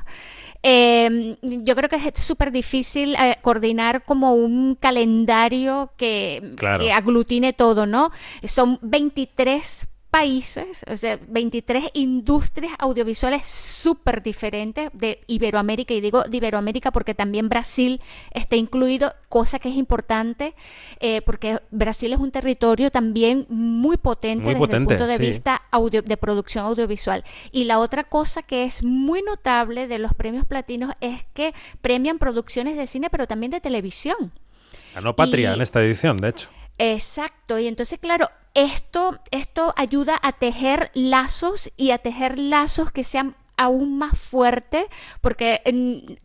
Eh, 0.69 1.37
yo 1.43 1.77
creo 1.77 1.89
que 1.89 1.95
es 1.95 2.19
súper 2.19 2.51
difícil 2.51 3.15
eh, 3.15 3.37
coordinar 3.41 4.03
como 4.03 4.35
un 4.35 4.75
calendario 4.75 5.93
que, 5.97 6.51
claro. 6.57 6.83
que, 6.83 6.91
aglutine 6.91 7.53
todo, 7.53 7.87
¿no? 7.87 8.11
Son 8.43 8.81
23 8.83 9.87
países, 10.17 10.83
o 10.91 10.97
sea, 10.97 11.19
23 11.29 11.91
industrias 11.93 12.73
audiovisuales 12.79 13.45
súper 13.45 14.23
diferentes 14.23 14.89
de 14.95 15.21
Iberoamérica, 15.27 15.93
y 15.93 16.01
digo 16.01 16.23
de 16.23 16.39
Iberoamérica 16.39 16.91
porque 16.91 17.15
también 17.15 17.51
Brasil 17.51 18.01
está 18.31 18.57
incluido, 18.57 19.13
cosa 19.29 19.59
que 19.59 19.69
es 19.69 19.77
importante, 19.77 20.55
eh, 21.01 21.21
porque 21.21 21.61
Brasil 21.71 22.15
es 22.15 22.19
un 22.19 22.31
territorio 22.31 22.91
también 22.91 23.45
muy 23.51 23.99
potente 23.99 24.45
muy 24.45 24.55
desde 24.55 24.59
potente, 24.59 24.95
el 24.95 24.99
punto 25.01 25.07
de 25.07 25.19
sí. 25.19 25.31
vista 25.31 25.61
audio, 25.71 26.01
de 26.01 26.17
producción 26.17 26.65
audiovisual. 26.65 27.23
Y 27.53 27.65
la 27.65 27.79
otra 27.79 28.05
cosa 28.05 28.43
que 28.43 28.65
es 28.65 28.83
muy 28.83 29.21
notable 29.21 29.87
de 29.87 29.99
los 29.99 30.15
premios 30.15 30.47
platinos 30.47 30.95
es 31.03 31.27
que 31.35 31.53
premian 31.83 32.19
producciones 32.19 32.79
de 32.79 32.87
cine, 32.87 33.11
pero 33.11 33.27
también 33.27 33.51
de 33.51 33.61
televisión. 33.61 34.33
Ganó 34.95 35.15
Patria 35.15 35.51
Y- 35.51 35.55
en 35.57 35.61
esta 35.61 35.83
edición, 35.83 36.17
de 36.17 36.31
hecho. 36.31 36.49
Exacto, 36.79 37.59
y 37.59 37.67
entonces, 37.67 37.99
claro, 37.99 38.29
esto, 38.55 39.19
esto 39.31 39.73
ayuda 39.77 40.19
a 40.23 40.33
tejer 40.33 40.91
lazos 40.95 41.71
y 41.77 41.91
a 41.91 41.99
tejer 41.99 42.39
lazos 42.39 42.91
que 42.93 43.05
sean 43.05 43.37
aún 43.57 43.99
más 43.99 44.19
fuertes, 44.19 44.87
porque, 45.21 45.61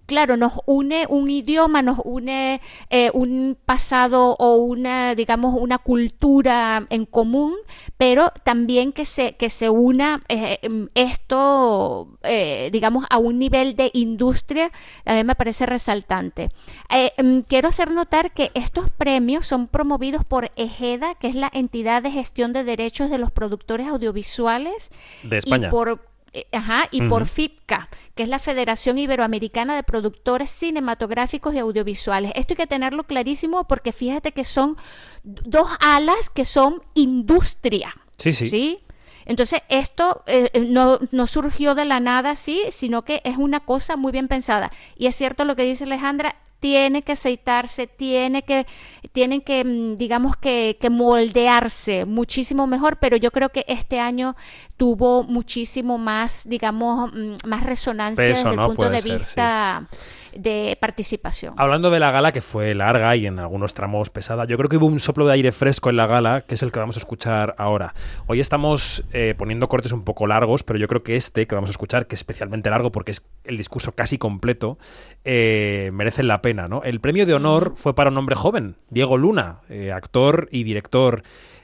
claro, 0.05 0.37
nos 0.37 0.53
une 0.65 1.05
un 1.09 1.29
idioma, 1.29 1.81
nos 1.81 1.99
une 2.03 2.61
eh, 2.89 3.11
un 3.13 3.57
pasado 3.65 4.35
o 4.37 4.55
una, 4.55 5.15
digamos, 5.15 5.55
una 5.57 5.77
cultura 5.77 6.85
en 6.89 7.05
común, 7.05 7.55
pero 7.97 8.31
también 8.43 8.91
que 8.91 9.05
se, 9.05 9.33
que 9.37 9.49
se 9.49 9.69
una 9.69 10.21
eh, 10.27 10.59
em, 10.61 10.89
esto, 10.95 12.17
eh, 12.23 12.69
digamos, 12.71 13.05
a 13.09 13.17
un 13.17 13.39
nivel 13.39 13.75
de 13.75 13.89
industria, 13.93 14.71
a 15.05 15.13
mí 15.13 15.23
me 15.23 15.35
parece 15.35 15.65
resaltante. 15.65 16.49
Em, 16.89 17.43
quiero 17.43 17.69
hacer 17.69 17.91
notar 17.91 18.31
que 18.31 18.51
estos 18.53 18.89
premios 18.89 19.47
son 19.47 19.67
promovidos 19.67 20.25
por 20.25 20.51
EGEDA, 20.55 21.15
que 21.15 21.27
es 21.27 21.35
la 21.35 21.49
entidad 21.53 22.03
de 22.03 22.11
gestión 22.11 22.53
de 22.53 22.63
derechos 22.63 23.09
de 23.09 23.17
los 23.17 23.31
productores 23.31 23.87
audiovisuales. 23.87 24.89
De 25.23 25.37
España. 25.37 25.67
Y 25.67 25.71
por, 25.71 26.10
ajá, 26.51 26.87
y 26.91 27.01
por 27.03 27.27
FIPCA, 27.27 27.89
que 28.15 28.23
es 28.23 28.29
la 28.29 28.39
Federación 28.39 28.97
Iberoamericana 28.97 29.75
de 29.75 29.83
Productores 29.83 30.49
Cinematográficos 30.49 31.53
y 31.53 31.59
Audiovisuales. 31.59 32.31
Esto 32.35 32.53
hay 32.53 32.57
que 32.57 32.67
tenerlo 32.67 33.03
clarísimo 33.03 33.67
porque 33.67 33.91
fíjate 33.91 34.31
que 34.31 34.43
son 34.43 34.77
dos 35.23 35.69
alas 35.79 36.29
que 36.29 36.45
son 36.45 36.81
industria. 36.93 37.93
Sí, 38.17 38.33
sí. 38.33 38.47
¿Sí? 38.47 38.83
Entonces, 39.25 39.61
esto 39.69 40.23
eh, 40.27 40.49
eh, 40.53 40.61
no, 40.61 40.99
no, 41.11 41.27
surgió 41.27 41.75
de 41.75 41.85
la 41.85 41.99
nada 41.99 42.31
así, 42.31 42.63
sino 42.71 43.03
que 43.03 43.21
es 43.23 43.37
una 43.37 43.61
cosa 43.61 43.95
muy 43.95 44.11
bien 44.11 44.27
pensada. 44.27 44.71
Y 44.97 45.07
es 45.07 45.15
cierto 45.15 45.45
lo 45.45 45.55
que 45.55 45.63
dice 45.63 45.83
Alejandra, 45.83 46.35
tiene 46.61 47.01
que 47.01 47.13
aceitarse, 47.13 47.87
tiene 47.87 48.43
que, 48.43 48.65
tienen 49.11 49.41
que, 49.41 49.65
mm, 49.65 49.95
digamos 49.95 50.37
que, 50.37 50.77
que, 50.79 50.89
moldearse 50.91 52.05
muchísimo 52.05 52.67
mejor, 52.67 52.97
pero 52.97 53.17
yo 53.17 53.31
creo 53.31 53.49
que 53.49 53.65
este 53.67 53.99
año 53.99 54.35
tuvo 54.77 55.23
muchísimo 55.23 55.97
más, 55.97 56.47
digamos, 56.47 57.11
mm, 57.13 57.47
más 57.47 57.63
resonancia 57.63 58.23
desde 58.23 58.49
el 58.49 58.55
punto 58.55 58.89
de 58.89 59.01
vista 59.01 59.87
de 60.35 60.77
participación. 60.79 61.53
Hablando 61.57 61.89
de 61.89 61.99
la 61.99 62.11
gala, 62.11 62.31
que 62.31 62.41
fue 62.41 62.73
larga 62.73 63.15
y 63.15 63.25
en 63.25 63.39
algunos 63.39 63.73
tramos 63.73 64.09
pesada, 64.09 64.45
yo 64.45 64.57
creo 64.57 64.69
que 64.69 64.77
hubo 64.77 64.85
un 64.85 64.99
soplo 64.99 65.25
de 65.25 65.33
aire 65.33 65.51
fresco 65.51 65.89
en 65.89 65.97
la 65.97 66.07
gala, 66.07 66.41
que 66.41 66.55
es 66.55 66.63
el 66.63 66.71
que 66.71 66.79
vamos 66.79 66.95
a 66.95 66.99
escuchar 66.99 67.55
ahora. 67.57 67.93
Hoy 68.27 68.39
estamos 68.39 69.03
eh, 69.13 69.35
poniendo 69.37 69.67
cortes 69.67 69.91
un 69.91 70.03
poco 70.03 70.27
largos, 70.27 70.63
pero 70.63 70.79
yo 70.79 70.87
creo 70.87 71.03
que 71.03 71.15
este 71.15 71.47
que 71.47 71.55
vamos 71.55 71.69
a 71.69 71.71
escuchar, 71.71 72.07
que 72.07 72.15
es 72.15 72.21
especialmente 72.21 72.69
largo 72.69 72.91
porque 72.91 73.11
es 73.11 73.25
el 73.43 73.57
discurso 73.57 73.91
casi 73.93 74.17
completo, 74.17 74.77
eh, 75.25 75.89
merece 75.93 76.23
la 76.23 76.41
pena. 76.41 76.50
¿No? 76.53 76.83
El 76.83 76.99
premio 76.99 77.25
de 77.25 77.33
honor 77.33 77.73
fue 77.75 77.95
para 77.95 78.09
un 78.09 78.17
hombre 78.17 78.35
joven, 78.35 78.75
Diego 78.89 79.17
Luna, 79.17 79.59
eh, 79.69 79.91
actor 79.91 80.47
y 80.51 80.63
director 80.63 81.23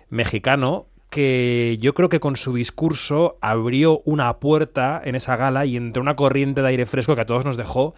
mexicano, 0.10 0.88
que 1.10 1.78
yo 1.80 1.94
creo 1.94 2.10
que 2.10 2.20
con 2.20 2.36
su 2.36 2.54
discurso 2.54 3.38
abrió 3.42 4.02
una 4.06 4.38
puerta 4.40 5.02
en 5.04 5.16
esa 5.16 5.36
gala 5.36 5.66
y 5.66 5.78
entró 5.78 6.02
una 6.02 6.16
corriente 6.16 6.62
de 6.62 6.68
aire 6.68 6.86
fresco 6.86 7.16
que 7.16 7.22
a 7.22 7.26
todos 7.26 7.46
nos 7.46 7.58
dejó 7.58 7.96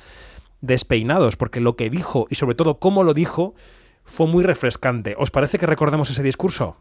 despeinados, 0.62 1.36
porque 1.36 1.60
lo 1.60 1.76
que 1.76 1.90
dijo 1.90 2.28
y 2.30 2.36
sobre 2.36 2.56
todo 2.56 2.80
cómo 2.80 3.04
lo 3.04 3.14
dijo 3.14 3.56
fue 4.04 4.28
muy 4.28 4.44
refrescante. 4.44 5.16
¿Os 5.18 5.32
parece 5.32 5.58
que 5.58 5.66
recordemos 5.66 6.10
ese 6.10 6.24
discurso? 6.24 6.78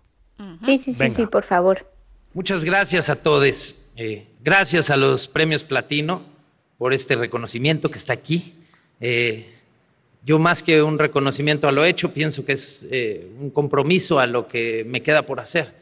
Sí, 0.62 0.78
sí, 0.78 0.94
sí, 0.94 1.10
sí, 1.10 1.26
por 1.26 1.44
favor. 1.44 1.90
Muchas 2.32 2.64
gracias 2.64 3.10
a 3.10 3.16
todos. 3.16 3.76
Eh, 3.96 4.28
gracias 4.40 4.90
a 4.90 4.96
los 4.96 5.28
premios 5.28 5.64
Platino 5.64 6.22
por 6.78 6.94
este 6.94 7.16
reconocimiento 7.16 7.90
que 7.90 7.98
está 7.98 8.12
aquí. 8.12 8.54
Eh, 9.00 9.57
yo 10.28 10.38
más 10.38 10.62
que 10.62 10.82
un 10.82 10.98
reconocimiento 10.98 11.66
a 11.66 11.72
lo 11.72 11.84
hecho, 11.84 12.12
pienso 12.12 12.44
que 12.44 12.52
es 12.52 12.86
eh, 12.90 13.28
un 13.40 13.48
compromiso 13.50 14.20
a 14.20 14.26
lo 14.26 14.46
que 14.46 14.84
me 14.86 15.00
queda 15.00 15.22
por 15.22 15.40
hacer, 15.40 15.72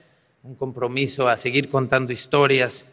un 0.45 0.55
compromiso 0.55 1.29
a 1.29 1.37
seguir 1.37 1.69
contando 1.69 2.13
historias 2.13 2.87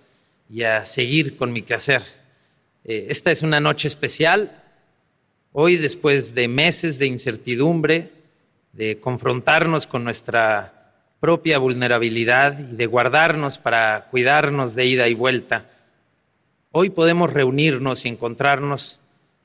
y 0.49 0.63
a 0.63 0.83
seguir 0.83 1.37
con 1.37 1.53
mi 1.53 1.61
quehacer. 1.61 2.01
esta 2.83 3.31
es 3.31 3.43
una 3.43 3.59
noche 3.59 3.87
especial, 3.87 4.63
Hoy, 5.55 5.77
después 5.77 6.33
de 6.33 6.47
meses 6.47 6.97
de 6.97 7.05
incertidumbre, 7.05 8.09
de 8.71 8.99
confrontarnos 8.99 9.85
con 9.85 10.03
nuestra 10.03 10.95
propia 11.19 11.59
vulnerabilidad 11.59 12.57
y 12.57 12.75
de 12.75 12.87
guardarnos 12.87 13.59
para 13.59 14.07
cuidarnos 14.09 14.73
de 14.73 14.87
ida 14.87 15.07
y 15.07 15.13
vuelta, 15.13 15.69
hoy 16.71 16.89
podemos 16.89 17.31
reunirnos 17.31 18.03
y 18.03 18.09
encontrarnos 18.09 18.99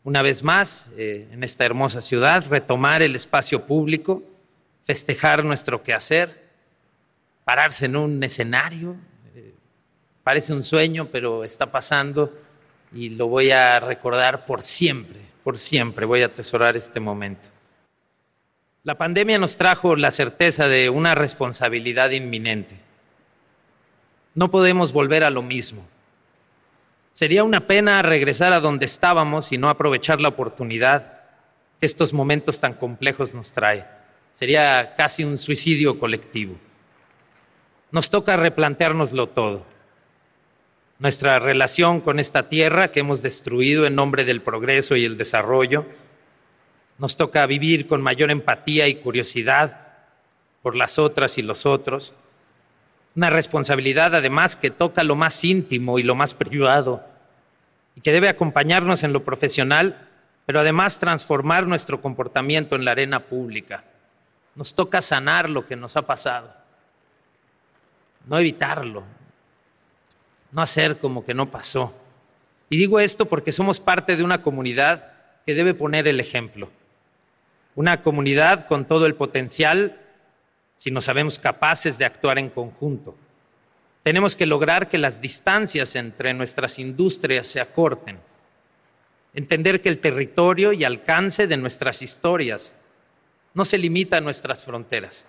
una 0.08 0.22
vez 0.22 0.42
más 0.42 0.90
eh, 0.96 1.28
en 1.30 1.44
esta 1.44 1.66
hermosa 1.66 2.00
ciudad, 2.00 2.46
retomar 2.48 3.02
el 3.02 3.14
espacio 3.14 3.66
público, 3.66 4.22
festejar 4.82 5.44
nuestro 5.44 5.82
quehacer, 5.82 6.48
pararse 7.44 7.84
en 7.84 7.94
un 7.94 8.24
escenario. 8.24 8.96
Eh, 9.34 9.52
parece 10.22 10.54
un 10.54 10.62
sueño, 10.62 11.08
pero 11.12 11.44
está 11.44 11.70
pasando 11.70 12.32
y 12.90 13.10
lo 13.10 13.26
voy 13.26 13.50
a 13.50 13.80
recordar 13.80 14.46
por 14.46 14.62
siempre 14.62 15.28
por 15.44 15.56
siempre 15.56 16.04
voy 16.04 16.22
a 16.22 16.26
atesorar 16.26 16.76
este 16.76 17.00
momento. 17.00 17.48
La 18.84 18.96
pandemia 18.98 19.38
nos 19.38 19.56
trajo 19.56 19.96
la 19.96 20.10
certeza 20.10 20.68
de 20.68 20.90
una 20.90 21.14
responsabilidad 21.14 22.10
inminente. 22.10 22.76
No 24.34 24.50
podemos 24.50 24.92
volver 24.92 25.24
a 25.24 25.30
lo 25.30 25.40
mismo. 25.40 25.86
Sería 27.18 27.42
una 27.42 27.66
pena 27.66 28.00
regresar 28.00 28.52
a 28.52 28.60
donde 28.60 28.84
estábamos 28.84 29.50
y 29.50 29.58
no 29.58 29.68
aprovechar 29.68 30.20
la 30.20 30.28
oportunidad 30.28 31.14
que 31.80 31.86
estos 31.86 32.12
momentos 32.12 32.60
tan 32.60 32.74
complejos 32.74 33.34
nos 33.34 33.52
trae. 33.52 33.84
Sería 34.30 34.94
casi 34.94 35.24
un 35.24 35.36
suicidio 35.36 35.98
colectivo. 35.98 36.56
Nos 37.90 38.08
toca 38.08 38.36
replanteárnoslo 38.36 39.30
todo 39.30 39.66
nuestra 41.00 41.40
relación 41.40 42.02
con 42.02 42.20
esta 42.20 42.48
tierra 42.48 42.92
que 42.92 43.00
hemos 43.00 43.20
destruido 43.20 43.84
en 43.84 43.96
nombre 43.96 44.24
del 44.24 44.40
progreso 44.40 44.94
y 44.94 45.04
el 45.04 45.18
desarrollo. 45.18 45.86
Nos 46.98 47.16
toca 47.16 47.44
vivir 47.46 47.88
con 47.88 48.00
mayor 48.00 48.30
empatía 48.30 48.86
y 48.86 48.94
curiosidad 48.94 49.88
por 50.62 50.76
las 50.76 51.00
otras 51.00 51.36
y 51.36 51.42
los 51.42 51.66
otros. 51.66 52.14
Una 53.18 53.30
responsabilidad 53.30 54.14
además 54.14 54.54
que 54.54 54.70
toca 54.70 55.02
lo 55.02 55.16
más 55.16 55.42
íntimo 55.42 55.98
y 55.98 56.04
lo 56.04 56.14
más 56.14 56.34
privado 56.34 57.04
y 57.96 58.00
que 58.00 58.12
debe 58.12 58.28
acompañarnos 58.28 59.02
en 59.02 59.12
lo 59.12 59.24
profesional, 59.24 60.06
pero 60.46 60.60
además 60.60 61.00
transformar 61.00 61.66
nuestro 61.66 62.00
comportamiento 62.00 62.76
en 62.76 62.84
la 62.84 62.92
arena 62.92 63.18
pública. 63.18 63.82
Nos 64.54 64.72
toca 64.72 65.00
sanar 65.00 65.50
lo 65.50 65.66
que 65.66 65.74
nos 65.74 65.96
ha 65.96 66.02
pasado, 66.02 66.54
no 68.28 68.38
evitarlo, 68.38 69.02
no 70.52 70.62
hacer 70.62 70.98
como 70.98 71.24
que 71.24 71.34
no 71.34 71.50
pasó. 71.50 71.92
Y 72.70 72.76
digo 72.76 73.00
esto 73.00 73.24
porque 73.24 73.50
somos 73.50 73.80
parte 73.80 74.14
de 74.14 74.22
una 74.22 74.42
comunidad 74.42 75.10
que 75.44 75.54
debe 75.54 75.74
poner 75.74 76.06
el 76.06 76.20
ejemplo. 76.20 76.70
Una 77.74 78.00
comunidad 78.00 78.68
con 78.68 78.84
todo 78.84 79.06
el 79.06 79.16
potencial 79.16 79.98
si 80.78 80.90
no 80.90 81.00
sabemos 81.00 81.38
capaces 81.38 81.98
de 81.98 82.06
actuar 82.06 82.38
en 82.38 82.48
conjunto. 82.48 83.14
Tenemos 84.02 84.36
que 84.36 84.46
lograr 84.46 84.88
que 84.88 84.96
las 84.96 85.20
distancias 85.20 85.94
entre 85.96 86.32
nuestras 86.32 86.78
industrias 86.78 87.46
se 87.46 87.60
acorten. 87.60 88.18
Entender 89.34 89.82
que 89.82 89.90
el 89.90 89.98
territorio 89.98 90.72
y 90.72 90.84
alcance 90.84 91.46
de 91.46 91.56
nuestras 91.58 92.00
historias 92.00 92.72
no 93.52 93.64
se 93.64 93.76
limita 93.76 94.16
a 94.16 94.20
nuestras 94.22 94.64
fronteras. 94.64 95.26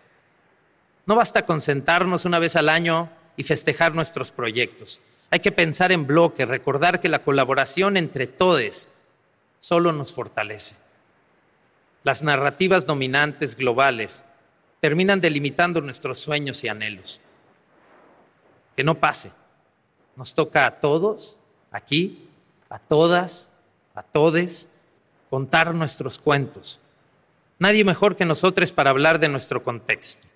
No 1.05 1.15
basta 1.15 1.45
con 1.45 1.61
sentarnos 1.61 2.25
una 2.25 2.39
vez 2.39 2.55
al 2.55 2.69
año 2.69 3.09
y 3.35 3.43
festejar 3.43 3.95
nuestros 3.95 4.31
proyectos. 4.31 5.01
Hay 5.31 5.39
que 5.39 5.51
pensar 5.51 5.91
en 5.91 6.05
bloque, 6.05 6.45
recordar 6.45 7.01
que 7.01 7.09
la 7.09 7.23
colaboración 7.23 7.97
entre 7.97 8.27
todos 8.27 8.87
solo 9.59 9.91
nos 9.91 10.13
fortalece. 10.13 10.75
Las 12.03 12.23
narrativas 12.23 12.85
dominantes 12.85 13.55
globales 13.55 14.23
terminan 14.79 15.21
delimitando 15.21 15.81
nuestros 15.81 16.19
sueños 16.19 16.63
y 16.63 16.67
anhelos. 16.67 17.19
Que 18.75 18.83
no 18.83 18.95
pase. 18.95 19.31
Nos 20.15 20.33
toca 20.33 20.65
a 20.65 20.79
todos, 20.79 21.39
aquí, 21.71 22.27
a 22.69 22.79
todas, 22.79 23.51
a 23.95 24.03
todes, 24.03 24.69
contar 25.29 25.73
nuestros 25.73 26.19
cuentos. 26.19 26.79
Nadie 27.57 27.83
mejor 27.83 28.15
que 28.15 28.25
nosotros 28.25 28.71
para 28.71 28.89
hablar 28.89 29.19
de 29.19 29.29
nuestro 29.29 29.63
contexto. 29.63 30.27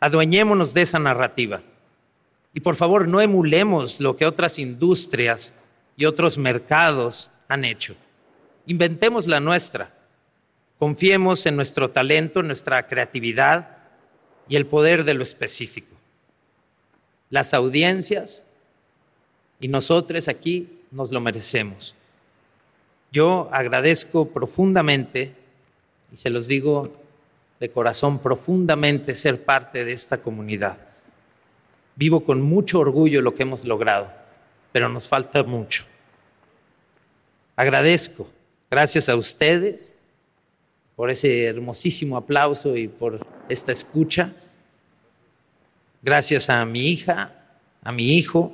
Adueñémonos 0.00 0.74
de 0.74 0.82
esa 0.82 0.98
narrativa 0.98 1.62
y 2.52 2.60
por 2.60 2.76
favor, 2.76 3.06
no 3.06 3.20
emulemos 3.20 4.00
lo 4.00 4.16
que 4.16 4.26
otras 4.26 4.58
industrias 4.58 5.52
y 5.96 6.04
otros 6.04 6.36
mercados 6.36 7.30
han 7.48 7.64
hecho. 7.64 7.94
Inventemos 8.66 9.26
la 9.26 9.40
nuestra. 9.40 9.94
Confiemos 10.80 11.44
en 11.44 11.56
nuestro 11.56 11.90
talento, 11.90 12.40
en 12.40 12.46
nuestra 12.46 12.88
creatividad 12.88 13.76
y 14.48 14.56
el 14.56 14.64
poder 14.64 15.04
de 15.04 15.12
lo 15.12 15.22
específico. 15.22 15.94
Las 17.28 17.52
audiencias 17.52 18.46
y 19.60 19.68
nosotros 19.68 20.26
aquí 20.26 20.80
nos 20.90 21.12
lo 21.12 21.20
merecemos. 21.20 21.94
Yo 23.12 23.50
agradezco 23.52 24.30
profundamente, 24.30 25.34
y 26.10 26.16
se 26.16 26.30
los 26.30 26.48
digo 26.48 26.90
de 27.60 27.70
corazón, 27.70 28.18
profundamente 28.18 29.14
ser 29.14 29.44
parte 29.44 29.84
de 29.84 29.92
esta 29.92 30.22
comunidad. 30.22 30.78
Vivo 31.94 32.24
con 32.24 32.40
mucho 32.40 32.80
orgullo 32.80 33.20
lo 33.20 33.34
que 33.34 33.42
hemos 33.42 33.66
logrado, 33.66 34.10
pero 34.72 34.88
nos 34.88 35.08
falta 35.08 35.42
mucho. 35.42 35.84
Agradezco, 37.54 38.30
gracias 38.70 39.10
a 39.10 39.16
ustedes, 39.16 39.94
por 41.00 41.10
ese 41.10 41.46
hermosísimo 41.46 42.18
aplauso 42.18 42.76
y 42.76 42.86
por 42.86 43.26
esta 43.48 43.72
escucha. 43.72 44.34
Gracias 46.02 46.50
a 46.50 46.62
mi 46.66 46.88
hija, 46.88 47.32
a 47.82 47.90
mi 47.90 48.18
hijo, 48.18 48.52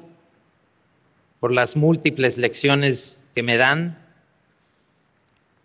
por 1.41 1.51
las 1.51 1.75
múltiples 1.75 2.39
lecciones 2.39 3.19
que 3.35 3.43
me 3.43 3.57
dan, 3.57 3.99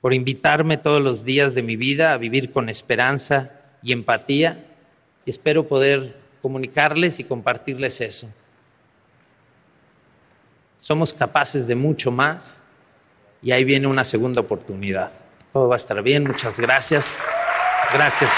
por 0.02 0.16
invitarme 0.16 0.78
todos 0.78 1.04
los 1.04 1.24
días 1.24 1.54
de 1.54 1.62
mi 1.62 1.76
vida 1.76 2.14
a 2.14 2.18
vivir 2.18 2.52
con 2.52 2.68
esperanza 2.68 3.52
y 3.84 3.92
empatía. 3.92 4.66
Y 5.24 5.30
espero 5.30 5.68
poder 5.68 6.18
comunicarles 6.42 7.20
y 7.20 7.26
compartirles 7.26 8.02
eso. 8.02 8.28
Somos 10.80 11.14
capaces 11.14 11.68
de 11.68 11.76
mucho 11.76 12.10
más 12.10 12.60
y 13.44 13.52
ahí 13.52 13.66
viene 13.66 13.86
una 13.86 14.04
segunda 14.04 14.42
oportunidad. 14.42 15.21
Todo 15.52 15.68
va 15.68 15.76
a 15.76 15.78
estar 15.78 16.02
bien, 16.02 16.24
muchas 16.24 16.60
gracias. 16.60 17.20
Gracias. 17.94 18.32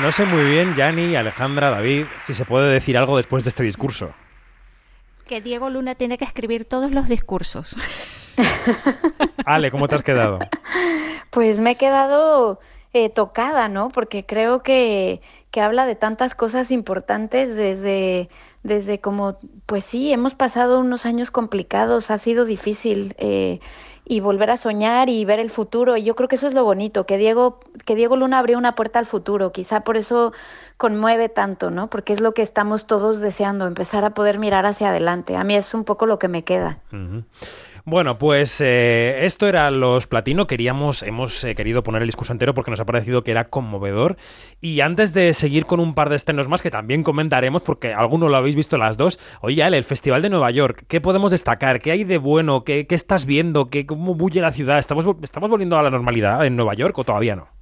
No 0.00 0.10
sé 0.10 0.24
muy 0.24 0.42
bien, 0.44 0.74
Yanni, 0.74 1.14
Alejandra, 1.16 1.70
David, 1.70 2.06
si 2.22 2.34
se 2.34 2.44
puede 2.44 2.72
decir 2.72 2.96
algo 2.96 3.16
después 3.16 3.44
de 3.44 3.50
este 3.50 3.62
discurso. 3.62 4.10
Que 5.26 5.40
Diego 5.40 5.70
Luna 5.70 5.94
tiene 5.94 6.18
que 6.18 6.24
escribir 6.24 6.64
todos 6.64 6.90
los 6.90 7.08
discursos. 7.08 7.76
Ale, 9.44 9.70
¿cómo 9.70 9.86
te 9.86 9.94
has 9.96 10.02
quedado? 10.02 10.38
Pues 11.30 11.60
me 11.60 11.72
he 11.72 11.76
quedado 11.76 12.58
eh, 12.92 13.10
tocada, 13.10 13.68
¿no? 13.68 13.90
Porque 13.90 14.24
creo 14.24 14.62
que, 14.62 15.20
que 15.50 15.60
habla 15.60 15.84
de 15.84 15.94
tantas 15.94 16.34
cosas 16.34 16.70
importantes 16.70 17.54
desde, 17.54 18.28
desde 18.62 19.00
como, 19.00 19.38
pues 19.66 19.84
sí, 19.84 20.12
hemos 20.12 20.34
pasado 20.34 20.80
unos 20.80 21.06
años 21.06 21.30
complicados, 21.30 22.10
ha 22.10 22.18
sido 22.18 22.44
difícil. 22.44 23.14
Eh, 23.18 23.60
y 24.06 24.20
volver 24.20 24.50
a 24.50 24.56
soñar 24.56 25.08
y 25.08 25.24
ver 25.24 25.40
el 25.40 25.50
futuro. 25.50 25.96
Y 25.96 26.04
yo 26.04 26.14
creo 26.14 26.28
que 26.28 26.36
eso 26.36 26.46
es 26.46 26.54
lo 26.54 26.64
bonito, 26.64 27.06
que 27.06 27.16
Diego, 27.16 27.60
que 27.84 27.94
Diego 27.94 28.16
Luna 28.16 28.38
abrió 28.38 28.58
una 28.58 28.74
puerta 28.74 28.98
al 28.98 29.06
futuro. 29.06 29.52
Quizá 29.52 29.80
por 29.80 29.96
eso 29.96 30.32
conmueve 30.76 31.28
tanto, 31.28 31.70
¿no? 31.70 31.88
Porque 31.88 32.12
es 32.12 32.20
lo 32.20 32.34
que 32.34 32.42
estamos 32.42 32.86
todos 32.86 33.20
deseando, 33.20 33.66
empezar 33.66 34.04
a 34.04 34.10
poder 34.10 34.38
mirar 34.38 34.66
hacia 34.66 34.90
adelante. 34.90 35.36
A 35.36 35.44
mí 35.44 35.54
es 35.54 35.72
un 35.74 35.84
poco 35.84 36.06
lo 36.06 36.18
que 36.18 36.28
me 36.28 36.44
queda. 36.44 36.78
Bueno, 37.86 38.16
pues 38.16 38.62
eh, 38.62 39.26
esto 39.26 39.46
era 39.46 39.70
Los 39.70 40.06
Platino. 40.06 40.46
Queríamos, 40.46 41.02
hemos 41.02 41.44
eh, 41.44 41.54
querido 41.54 41.82
poner 41.82 42.00
el 42.00 42.08
discurso 42.08 42.32
entero 42.32 42.54
porque 42.54 42.70
nos 42.70 42.80
ha 42.80 42.86
parecido 42.86 43.22
que 43.22 43.30
era 43.30 43.50
conmovedor. 43.50 44.16
Y 44.62 44.80
antes 44.80 45.12
de 45.12 45.34
seguir 45.34 45.66
con 45.66 45.80
un 45.80 45.94
par 45.94 46.08
de 46.08 46.16
estrenos 46.16 46.48
más 46.48 46.62
que 46.62 46.70
también 46.70 47.02
comentaremos, 47.02 47.60
porque 47.60 47.92
alguno 47.92 48.30
lo 48.30 48.38
habéis 48.38 48.56
visto 48.56 48.78
las 48.78 48.96
dos, 48.96 49.18
oye, 49.42 49.62
Ale, 49.62 49.76
el 49.76 49.84
Festival 49.84 50.22
de 50.22 50.30
Nueva 50.30 50.50
York, 50.50 50.84
¿qué 50.88 51.02
podemos 51.02 51.30
destacar? 51.30 51.78
¿Qué 51.78 51.90
hay 51.90 52.04
de 52.04 52.16
bueno? 52.16 52.64
¿Qué, 52.64 52.86
qué 52.86 52.94
estás 52.94 53.26
viendo? 53.26 53.68
¿Qué, 53.68 53.84
¿Cómo 53.84 54.14
bulle 54.14 54.40
la 54.40 54.50
ciudad? 54.50 54.78
¿Estamos, 54.78 55.04
¿Estamos 55.22 55.50
volviendo 55.50 55.76
a 55.76 55.82
la 55.82 55.90
normalidad 55.90 56.46
en 56.46 56.56
Nueva 56.56 56.72
York 56.72 56.98
o 56.98 57.04
todavía 57.04 57.36
no? 57.36 57.53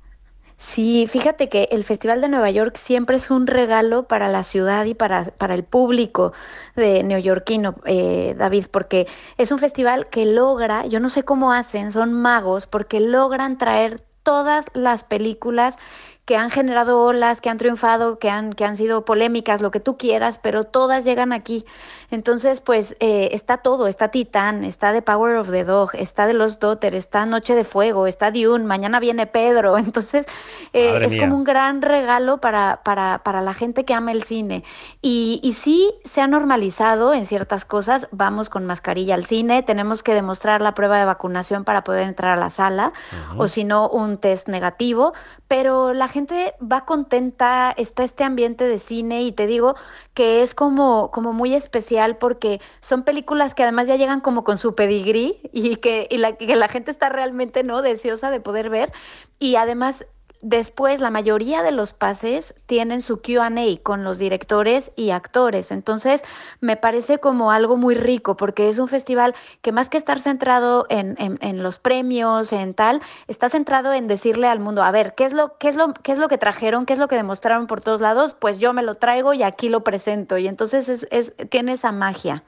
Sí, 0.62 1.08
fíjate 1.08 1.48
que 1.48 1.68
el 1.72 1.82
Festival 1.82 2.20
de 2.20 2.28
Nueva 2.28 2.48
York 2.50 2.76
siempre 2.76 3.16
es 3.16 3.30
un 3.32 3.48
regalo 3.48 4.06
para 4.06 4.28
la 4.28 4.44
ciudad 4.44 4.84
y 4.84 4.94
para, 4.94 5.24
para 5.24 5.54
el 5.56 5.64
público 5.64 6.32
de 6.76 7.02
neoyorquino, 7.02 7.74
eh, 7.84 8.36
David, 8.38 8.66
porque 8.70 9.08
es 9.38 9.50
un 9.50 9.58
festival 9.58 10.08
que 10.08 10.24
logra, 10.24 10.86
yo 10.86 11.00
no 11.00 11.08
sé 11.08 11.24
cómo 11.24 11.52
hacen, 11.52 11.90
son 11.90 12.12
magos, 12.12 12.68
porque 12.68 13.00
logran 13.00 13.58
traer 13.58 14.00
todas 14.22 14.66
las 14.72 15.02
películas 15.02 15.78
que 16.24 16.36
han 16.36 16.50
generado 16.50 17.00
olas, 17.00 17.40
que 17.40 17.50
han 17.50 17.58
triunfado, 17.58 18.18
que 18.18 18.30
han, 18.30 18.52
que 18.52 18.64
han 18.64 18.76
sido 18.76 19.04
polémicas, 19.04 19.60
lo 19.60 19.72
que 19.72 19.80
tú 19.80 19.96
quieras, 19.96 20.38
pero 20.38 20.64
todas 20.64 21.04
llegan 21.04 21.32
aquí. 21.32 21.64
Entonces, 22.12 22.60
pues 22.60 22.96
eh, 23.00 23.30
está 23.32 23.58
todo, 23.58 23.88
está 23.88 24.08
Titán, 24.08 24.64
está 24.64 24.92
The 24.92 25.02
Power 25.02 25.36
of 25.36 25.50
the 25.50 25.64
Dog, 25.64 25.90
está 25.94 26.26
The 26.26 26.34
Lost 26.34 26.62
Daughter, 26.62 26.94
está 26.94 27.26
Noche 27.26 27.54
de 27.54 27.64
Fuego, 27.64 28.06
está 28.06 28.30
Dune, 28.30 28.64
mañana 28.64 29.00
viene 29.00 29.26
Pedro. 29.26 29.76
Entonces, 29.92 30.26
eh, 30.72 31.00
es 31.02 31.16
como 31.16 31.34
un 31.34 31.42
gran 31.44 31.82
regalo 31.82 32.38
para, 32.38 32.82
para, 32.84 33.22
para, 33.24 33.42
la 33.42 33.54
gente 33.54 33.84
que 33.84 33.94
ama 33.94 34.12
el 34.12 34.22
cine. 34.22 34.62
Y, 35.00 35.40
y 35.42 35.54
sí 35.54 35.92
se 36.04 36.20
ha 36.20 36.28
normalizado 36.28 37.14
en 37.14 37.26
ciertas 37.26 37.64
cosas, 37.64 38.06
vamos 38.12 38.48
con 38.48 38.64
mascarilla 38.64 39.14
al 39.14 39.24
cine, 39.24 39.62
tenemos 39.62 40.02
que 40.02 40.14
demostrar 40.14 40.60
la 40.60 40.74
prueba 40.74 40.98
de 40.98 41.04
vacunación 41.04 41.64
para 41.64 41.82
poder 41.82 42.06
entrar 42.06 42.32
a 42.32 42.40
la 42.40 42.50
sala, 42.50 42.92
o 43.36 43.48
si 43.48 43.64
no, 43.64 43.88
un 43.88 44.18
test 44.18 44.48
negativo, 44.48 45.14
pero 45.52 45.92
la 45.92 46.08
gente 46.08 46.54
va 46.62 46.86
contenta, 46.86 47.74
está 47.76 48.04
este 48.04 48.24
ambiente 48.24 48.64
de 48.66 48.78
cine 48.78 49.22
y 49.22 49.32
te 49.32 49.46
digo 49.46 49.74
que 50.14 50.40
es 50.40 50.54
como, 50.54 51.10
como 51.10 51.34
muy 51.34 51.52
especial 51.52 52.16
porque 52.16 52.58
son 52.80 53.02
películas 53.02 53.54
que 53.54 53.62
además 53.62 53.86
ya 53.86 53.96
llegan 53.96 54.22
como 54.22 54.44
con 54.44 54.56
su 54.56 54.74
pedigrí 54.74 55.40
y 55.52 55.76
que, 55.76 56.08
y 56.10 56.16
la, 56.16 56.38
que 56.38 56.56
la 56.56 56.68
gente 56.68 56.90
está 56.90 57.10
realmente 57.10 57.64
no 57.64 57.82
deseosa 57.82 58.30
de 58.30 58.40
poder 58.40 58.70
ver. 58.70 58.94
Y 59.38 59.56
además 59.56 60.06
Después, 60.44 61.00
la 61.00 61.10
mayoría 61.10 61.62
de 61.62 61.70
los 61.70 61.92
pases 61.92 62.52
tienen 62.66 63.00
su 63.00 63.22
QA 63.22 63.48
con 63.80 64.02
los 64.02 64.18
directores 64.18 64.90
y 64.96 65.10
actores. 65.10 65.70
Entonces, 65.70 66.24
me 66.60 66.76
parece 66.76 67.18
como 67.18 67.52
algo 67.52 67.76
muy 67.76 67.94
rico 67.94 68.36
porque 68.36 68.68
es 68.68 68.78
un 68.78 68.88
festival 68.88 69.36
que 69.60 69.70
más 69.70 69.88
que 69.88 69.98
estar 69.98 70.18
centrado 70.18 70.86
en, 70.88 71.62
los 71.62 71.78
premios, 71.78 72.52
en 72.52 72.74
tal, 72.74 73.02
está 73.28 73.48
centrado 73.48 73.92
en 73.92 74.08
decirle 74.08 74.48
al 74.48 74.58
mundo, 74.58 74.82
a 74.82 74.90
ver, 74.90 75.14
¿qué 75.14 75.26
es, 75.26 75.32
lo, 75.32 75.56
qué, 75.58 75.68
es 75.68 75.76
lo, 75.76 75.94
¿qué 75.94 76.10
es 76.10 76.18
lo 76.18 76.26
que 76.26 76.38
trajeron? 76.38 76.86
¿Qué 76.86 76.92
es 76.94 76.98
lo 76.98 77.06
que 77.06 77.14
demostraron 77.14 77.68
por 77.68 77.80
todos 77.80 78.00
lados? 78.00 78.34
Pues 78.34 78.58
yo 78.58 78.72
me 78.72 78.82
lo 78.82 78.96
traigo 78.96 79.34
y 79.34 79.44
aquí 79.44 79.68
lo 79.68 79.84
presento. 79.84 80.38
Y 80.38 80.48
entonces 80.48 80.88
es, 80.88 81.06
es 81.12 81.36
tiene 81.50 81.74
esa 81.74 81.92
magia. 81.92 82.42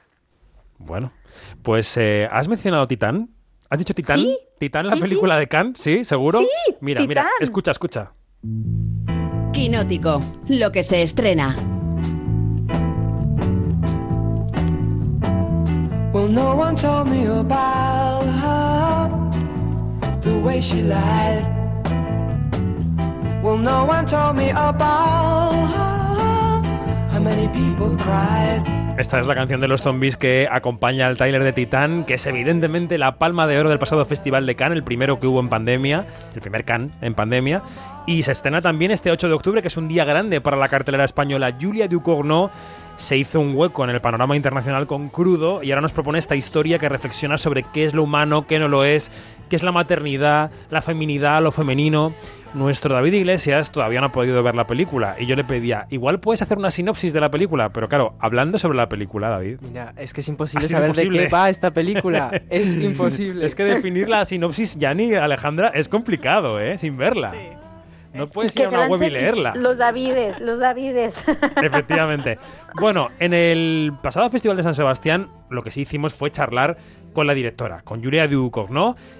Bueno, 0.79 1.13
pues 1.63 1.95
eh, 1.95 2.27
has 2.29 2.49
mencionado 2.49 2.89
Titán. 2.89 3.34
¿Has 3.75 3.79
dicho 3.79 3.93
Titán? 3.93 4.19
¿Sí? 4.19 4.37
¿Titán, 4.57 4.87
la 4.87 4.95
película 4.95 5.37
de 5.37 5.49
Khan? 5.49 5.75
¿Sí? 5.75 6.05
¿Seguro? 6.05 6.39
Sí, 6.39 6.47
Mira, 6.79 7.05
mira, 7.05 7.27
escucha, 7.41 7.71
escucha. 7.71 8.13
Quinótico, 9.51 10.21
lo 10.47 10.71
que 10.71 10.81
se 10.81 11.01
estrena. 11.01 11.57
Well, 16.13 16.29
no 16.29 16.55
one 16.55 16.77
told 16.77 17.09
me 17.09 17.25
about 17.25 18.23
her, 18.23 19.09
the 20.21 20.39
way 20.39 20.61
she 20.61 20.81
lied. 20.81 21.43
Well, 23.43 23.57
no 23.57 23.83
one 23.83 24.05
told 24.05 24.37
me 24.37 24.51
about 24.51 25.51
her, 25.53 26.61
how 27.11 27.19
many 27.19 27.49
people 27.49 27.97
cried. 27.97 28.84
Esta 28.97 29.19
es 29.19 29.27
la 29.27 29.35
canción 29.35 29.59
de 29.59 29.67
los 29.67 29.81
zombies 29.81 30.15
que 30.15 30.47
acompaña 30.49 31.07
al 31.07 31.17
Tyler 31.17 31.43
de 31.43 31.51
Titán, 31.51 32.05
que 32.05 32.13
es 32.13 32.25
evidentemente 32.27 32.97
la 32.97 33.17
palma 33.17 33.45
de 33.45 33.59
oro 33.59 33.67
del 33.67 33.77
pasado 33.77 34.05
Festival 34.05 34.45
de 34.45 34.55
Cannes, 34.55 34.77
el 34.77 34.85
primero 34.85 35.19
que 35.19 35.27
hubo 35.27 35.41
en 35.41 35.49
pandemia, 35.49 36.05
el 36.33 36.39
primer 36.39 36.63
Cannes 36.63 36.91
en 37.01 37.13
pandemia. 37.13 37.61
Y 38.07 38.23
se 38.23 38.31
estrena 38.31 38.61
también 38.61 38.91
este 38.91 39.11
8 39.11 39.27
de 39.27 39.33
octubre, 39.33 39.61
que 39.61 39.67
es 39.67 39.75
un 39.75 39.89
día 39.89 40.05
grande 40.05 40.39
para 40.39 40.55
la 40.55 40.69
cartelera 40.69 41.03
española. 41.03 41.57
Julia 41.59 41.89
Ducournau 41.89 42.49
se 42.97 43.17
hizo 43.17 43.39
un 43.39 43.55
hueco 43.55 43.83
en 43.83 43.89
el 43.89 44.01
panorama 44.01 44.35
internacional 44.35 44.87
con 44.87 45.09
Crudo 45.09 45.63
y 45.63 45.71
ahora 45.71 45.81
nos 45.81 45.93
propone 45.93 46.19
esta 46.19 46.35
historia 46.35 46.79
que 46.79 46.89
reflexiona 46.89 47.37
sobre 47.37 47.63
qué 47.63 47.85
es 47.85 47.93
lo 47.93 48.03
humano, 48.03 48.47
qué 48.47 48.59
no 48.59 48.67
lo 48.67 48.83
es, 48.83 49.11
qué 49.49 49.55
es 49.55 49.63
la 49.63 49.71
maternidad, 49.71 50.51
la 50.69 50.81
feminidad, 50.81 51.41
lo 51.41 51.51
femenino. 51.51 52.13
Nuestro 52.53 52.95
David 52.95 53.11
Iglesias 53.11 53.69
todavía 53.69 53.99
no 53.99 54.07
ha 54.07 54.11
podido 54.13 54.41
ver 54.41 54.55
la 54.55 54.65
película 54.65 55.17
y 55.19 55.25
yo 55.25 55.35
le 55.35 55.43
pedía, 55.43 55.87
igual 55.89 56.21
puedes 56.21 56.41
hacer 56.41 56.57
una 56.57 56.71
sinopsis 56.71 57.11
de 57.11 57.19
la 57.19 57.29
película, 57.29 57.69
pero 57.73 57.89
claro, 57.89 58.15
hablando 58.19 58.57
sobre 58.57 58.77
la 58.77 58.87
película, 58.87 59.27
David. 59.27 59.57
Mira, 59.59 59.93
es 59.97 60.13
que 60.13 60.21
es 60.21 60.27
imposible 60.29 60.65
saber 60.69 60.93
de 60.93 61.09
qué 61.09 61.27
va 61.27 61.49
esta 61.49 61.71
película. 61.71 62.31
es 62.49 62.73
imposible. 62.81 63.45
es 63.45 63.55
que 63.55 63.65
definir 63.65 64.07
la 64.07 64.23
sinopsis, 64.23 64.79
ya 64.79 64.93
ni 64.93 65.13
Alejandra, 65.13 65.67
es 65.69 65.89
complicado, 65.89 66.61
¿eh? 66.61 66.77
Sin 66.77 66.95
verla. 66.95 67.33
No 68.15 68.27
puedes 68.27 68.55
ir 68.55 68.65
a 68.65 68.69
una 68.69 68.87
web 68.87 69.03
y 69.03 69.09
leerla. 69.09 69.53
Los 69.55 69.77
Davides, 69.77 70.39
los 70.39 70.59
Davides. 70.59 71.23
Efectivamente. 71.63 72.39
Bueno, 72.79 73.09
en 73.19 73.33
el 73.33 73.93
pasado 74.01 74.29
Festival 74.29 74.57
de 74.57 74.63
San 74.63 74.75
Sebastián, 74.75 75.29
lo 75.49 75.63
que 75.63 75.71
sí 75.71 75.81
hicimos 75.81 76.13
fue 76.13 76.31
charlar 76.31 76.77
con 77.13 77.27
la 77.27 77.33
directora, 77.33 77.81
con 77.81 78.03
Julia 78.03 78.27
Ducov, 78.27 78.69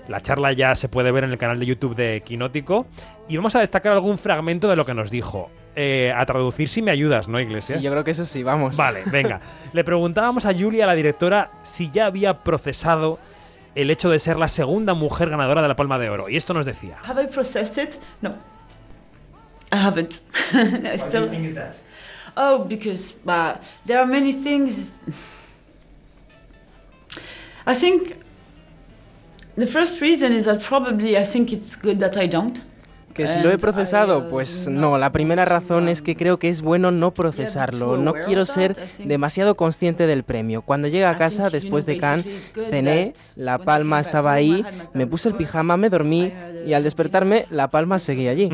La 0.08 0.22
charla 0.22 0.54
ya 0.54 0.76
se 0.76 0.90
puede 0.90 1.12
ver 1.12 1.24
en 1.24 1.32
el 1.32 1.38
canal 1.38 1.60
de 1.60 1.66
YouTube 1.66 1.96
de 1.96 2.22
Quinótico. 2.24 2.86
Y 3.28 3.38
vamos 3.38 3.56
a 3.56 3.60
destacar 3.60 3.94
algún 3.94 4.18
fragmento 4.18 4.70
de 4.70 4.76
lo 4.76 4.86
que 4.86 4.94
nos 4.94 5.10
dijo. 5.10 5.50
Eh, 5.78 6.14
a 6.16 6.26
traducir 6.26 6.70
si 6.70 6.82
me 6.82 6.92
ayudas, 6.92 7.28
¿no, 7.28 7.38
Iglesias? 7.38 7.80
Sí, 7.80 7.84
yo 7.84 7.92
creo 7.92 8.04
que 8.04 8.12
eso 8.12 8.24
sí, 8.24 8.44
vamos. 8.44 8.78
Vale, 8.78 9.04
venga. 9.08 9.42
Le 9.74 9.84
preguntábamos 9.84 10.46
a 10.46 10.54
Julia, 10.54 10.86
la 10.86 10.96
directora, 10.96 11.52
si 11.64 11.92
ya 11.92 12.06
había 12.06 12.44
procesado 12.44 13.20
el 13.76 13.92
hecho 13.92 14.10
de 14.10 14.20
ser 14.20 14.38
la 14.38 14.48
segunda 14.48 14.94
mujer 14.94 15.30
ganadora 15.30 15.62
de 15.62 15.68
la 15.68 15.76
Palma 15.76 16.00
de 16.00 16.10
Oro. 16.10 16.30
Y 16.30 16.38
esto 16.38 16.54
nos 16.54 16.66
decía. 16.66 16.98
Have 17.04 17.22
I 17.22 17.28
processed 17.28 17.84
it? 17.84 17.96
No. 18.22 18.55
I 19.76 19.80
haven't. 19.80 20.22
I 20.54 20.96
still... 20.96 21.28
Do 21.28 21.28
you 21.28 21.30
think 21.32 21.46
is 21.48 21.56
that? 21.56 21.76
Oh, 22.38 22.64
because 22.64 23.16
uh, 23.28 23.58
there 23.86 24.00
are 24.00 24.06
many 24.06 24.32
things. 24.32 24.94
I 27.66 27.74
think 27.74 28.16
the 29.56 29.68
first 29.68 30.00
reason 30.00 30.32
is 30.32 30.46
that 30.46 30.62
probably 30.62 31.18
I 31.18 31.26
think 31.26 31.52
it's 31.52 31.76
good 31.76 32.00
that 32.00 32.16
I 32.16 32.26
don't. 32.26 32.62
Que 33.16 33.28
si 33.28 33.40
lo 33.40 33.50
he 33.50 33.58
procesado, 33.58 34.28
pues 34.30 34.68
no. 34.68 34.98
La 34.98 35.12
primera 35.14 35.46
razón 35.46 35.88
es 35.88 36.02
que 36.02 36.18
creo 36.18 36.38
que 36.38 36.50
es 36.50 36.62
bueno 36.62 36.92
no 36.92 37.12
procesarlo. 37.12 37.96
No 37.96 38.14
quiero 38.14 38.44
ser 38.44 38.76
demasiado 39.06 39.56
consciente 39.56 40.06
del 40.06 40.24
premio. 40.24 40.62
Cuando 40.62 40.90
llegué 40.90 41.06
a 41.06 41.18
casa 41.18 41.50
después 41.50 41.86
de 41.86 41.98
Cannes, 41.98 42.52
cené, 42.70 43.14
la 43.38 43.58
palma 43.58 44.02
estaba 44.02 44.34
ahí, 44.34 44.66
me 44.94 45.08
puse 45.08 45.30
el 45.30 45.36
pijama, 45.36 45.78
me 45.78 45.90
dormí 45.90 46.34
y 46.66 46.74
al 46.74 46.84
despertarme 46.84 47.46
la 47.50 47.70
palma 47.70 48.00
seguía 48.00 48.32
allí. 48.32 48.50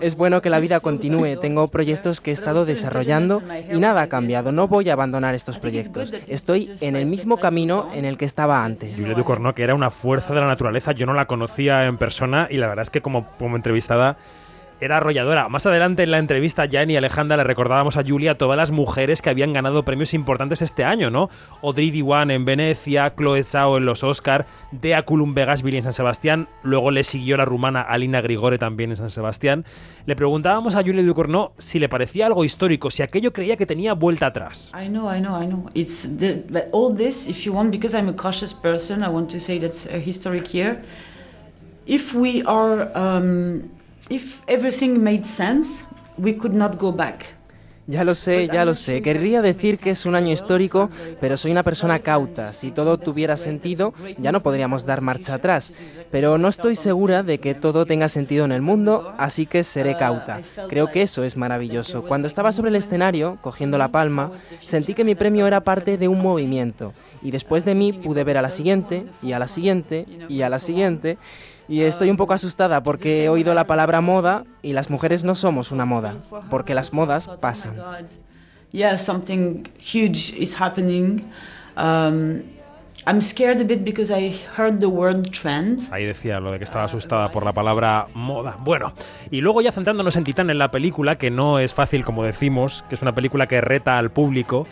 Es 0.00 0.16
bueno 0.16 0.42
que 0.42 0.50
la 0.50 0.58
vida 0.58 0.80
continúe. 0.80 1.38
Tengo 1.40 1.68
proyectos 1.68 2.20
que 2.20 2.30
he 2.30 2.34
estado 2.34 2.64
desarrollando 2.64 3.40
y 3.70 3.78
nada 3.78 4.02
ha 4.02 4.08
cambiado. 4.08 4.50
No 4.50 4.66
voy 4.66 4.90
a 4.90 4.94
abandonar 4.94 5.36
estos 5.36 5.60
proyectos. 5.60 6.12
Estoy 6.26 6.72
en 6.80 6.96
el 6.96 7.06
mismo 7.06 7.36
camino 7.36 7.86
en 7.94 8.04
el 8.04 8.18
que 8.18 8.24
estaba 8.24 8.64
antes. 8.64 8.98
Julia 8.98 9.14
Ducorno, 9.14 9.54
que 9.54 9.62
era 9.62 9.76
una 9.76 9.90
fuerza 9.90 10.34
de 10.34 10.40
la 10.40 10.48
naturaleza, 10.48 10.90
yo 10.90 11.06
no 11.06 11.14
la 11.14 11.26
conocía 11.26 11.86
en 11.86 11.98
persona 11.98 12.48
y 12.50 12.56
la 12.56 12.66
verdad 12.66 12.82
es 12.82 12.90
que 12.90 13.00
como, 13.00 13.28
como 13.38 13.54
entrevista 13.54 13.91
era 14.82 14.96
arrolladora. 14.96 15.48
Más 15.48 15.64
adelante 15.64 16.02
en 16.02 16.10
la 16.10 16.18
entrevista, 16.18 16.66
Jan 16.68 16.90
y 16.90 16.96
Alejandra 16.96 17.36
le 17.36 17.44
recordábamos 17.44 17.96
a 17.96 18.02
Julia 18.04 18.36
todas 18.36 18.56
las 18.56 18.72
mujeres 18.72 19.22
que 19.22 19.30
habían 19.30 19.52
ganado 19.52 19.84
premios 19.84 20.12
importantes 20.12 20.60
este 20.60 20.82
año, 20.82 21.08
¿no? 21.08 21.30
Audrey 21.62 21.92
Diwan 21.92 22.32
en 22.32 22.44
Venecia, 22.44 23.14
Chloe 23.16 23.44
Zhao 23.44 23.76
en 23.76 23.86
los 23.86 24.02
Oscar, 24.02 24.44
Dea 24.72 25.02
Kulumbegasvili 25.02 25.76
en 25.76 25.84
San 25.84 25.92
Sebastián, 25.92 26.48
luego 26.64 26.90
le 26.90 27.04
siguió 27.04 27.36
la 27.36 27.44
rumana 27.44 27.80
Alina 27.80 28.20
Grigore 28.20 28.58
también 28.58 28.90
en 28.90 28.96
San 28.96 29.10
Sebastián. 29.10 29.64
Le 30.04 30.16
preguntábamos 30.16 30.74
a 30.74 30.82
Julia 30.82 31.04
Ducournau 31.04 31.52
si 31.58 31.78
le 31.78 31.88
parecía 31.88 32.26
algo 32.26 32.44
histórico, 32.44 32.90
si 32.90 33.04
aquello 33.04 33.32
creía 33.32 33.56
que 33.56 33.66
tenía 33.66 33.94
vuelta 33.94 34.26
atrás. 34.26 34.72
I 34.74 34.88
know, 34.88 35.08
I 35.14 35.20
know, 35.20 35.40
I 35.40 35.46
know. 35.46 35.70
It's 35.74 36.08
the, 36.18 36.42
but 36.50 36.64
all 36.72 36.92
this, 36.92 37.28
if 37.28 37.46
you 37.46 37.54
want, 37.54 37.70
because 37.70 37.96
I'm 37.96 38.08
a 38.08 38.16
cautious 38.16 38.52
person, 38.52 39.04
I 39.04 39.08
want 39.08 39.30
to 39.30 39.38
say 39.38 39.60
that's 39.60 39.86
a 39.86 40.00
historic 40.00 40.52
year. 40.52 40.82
If 41.86 42.14
we 42.14 42.42
are, 42.46 42.90
um, 42.96 43.70
if 44.12 44.42
everything 44.46 45.02
made 45.02 45.24
sense, 45.24 45.84
we 46.18 46.36
could 46.36 46.54
not 46.54 46.78
go 46.78 46.92
back. 46.92 47.24
Ya 47.88 48.04
lo 48.04 48.14
sé, 48.14 48.46
ya 48.46 48.64
lo 48.64 48.74
sé. 48.74 49.02
Querría 49.02 49.42
decir 49.42 49.78
que 49.78 49.90
es 49.90 50.06
un 50.06 50.14
año 50.14 50.30
histórico, 50.30 50.88
pero 51.20 51.36
soy 51.36 51.50
una 51.50 51.64
persona 51.64 51.98
cauta. 51.98 52.52
Si 52.52 52.70
todo 52.70 52.96
tuviera 52.96 53.36
sentido, 53.36 53.92
ya 54.18 54.30
no 54.30 54.40
podríamos 54.40 54.86
dar 54.86 55.00
marcha 55.00 55.34
atrás. 55.34 55.72
Pero 56.12 56.38
no 56.38 56.46
estoy 56.46 56.76
segura 56.76 57.24
de 57.24 57.38
que 57.38 57.54
todo 57.54 57.84
tenga 57.84 58.08
sentido 58.08 58.44
en 58.44 58.52
el 58.52 58.62
mundo, 58.62 59.12
así 59.18 59.46
que 59.46 59.64
seré 59.64 59.96
cauta. 59.96 60.42
Creo 60.68 60.92
que 60.92 61.02
eso 61.02 61.24
es 61.24 61.36
maravilloso. 61.36 62.02
Cuando 62.02 62.28
estaba 62.28 62.52
sobre 62.52 62.70
el 62.70 62.76
escenario, 62.76 63.38
cogiendo 63.40 63.78
la 63.78 63.88
palma, 63.88 64.30
sentí 64.64 64.94
que 64.94 65.04
mi 65.04 65.16
premio 65.16 65.48
era 65.48 65.64
parte 65.64 65.98
de 65.98 66.06
un 66.06 66.22
movimiento. 66.22 66.94
Y 67.20 67.32
después 67.32 67.64
de 67.64 67.74
mí 67.74 67.92
pude 67.92 68.22
ver 68.22 68.38
a 68.38 68.42
la 68.42 68.52
siguiente, 68.52 69.06
y 69.22 69.32
a 69.32 69.40
la 69.40 69.48
siguiente, 69.48 70.06
y 70.28 70.42
a 70.42 70.48
la 70.48 70.60
siguiente. 70.60 71.10
Y 71.12 71.51
estoy 71.68 72.10
un 72.10 72.16
poco 72.16 72.34
asustada 72.34 72.82
porque 72.82 73.24
he 73.24 73.28
oído 73.28 73.54
la 73.54 73.66
palabra 73.66 74.00
moda 74.00 74.44
y 74.62 74.72
las 74.72 74.90
mujeres 74.90 75.24
no 75.24 75.34
somos 75.34 75.72
una 75.72 75.84
moda, 75.84 76.16
porque 76.50 76.74
las 76.74 76.92
modas 76.92 77.28
pasan. 77.40 77.74
Yeah, 78.72 78.96
something 78.96 79.64
huge 79.78 80.34
is 80.38 80.58
happening. 80.58 81.30
Um, 81.76 82.42
I'm 83.04 83.20
scared 83.20 83.60
a 83.60 83.64
bit 83.64 83.84
because 83.84 84.10
I 84.10 84.32
heard 84.56 84.78
the 84.78 84.86
word 84.86 85.28
trend. 85.30 85.88
Ahí 85.90 86.04
decía 86.06 86.38
lo 86.38 86.52
de 86.52 86.58
que 86.58 86.64
estaba 86.64 86.84
asustada 86.84 87.32
por 87.32 87.44
la 87.44 87.52
palabra 87.52 88.06
moda. 88.14 88.56
Bueno, 88.60 88.92
y 89.30 89.40
luego 89.40 89.60
ya 89.60 89.72
centrándonos 89.72 90.14
en 90.14 90.24
Titán 90.24 90.50
en 90.50 90.58
la 90.58 90.70
película, 90.70 91.16
que 91.16 91.30
no 91.30 91.58
es 91.58 91.74
fácil 91.74 92.04
como 92.04 92.22
decimos, 92.22 92.84
que 92.88 92.94
es 92.94 93.02
una 93.02 93.12
película 93.12 93.48
que 93.48 93.60
reta 93.60 93.98
al 93.98 94.10
público, 94.10 94.68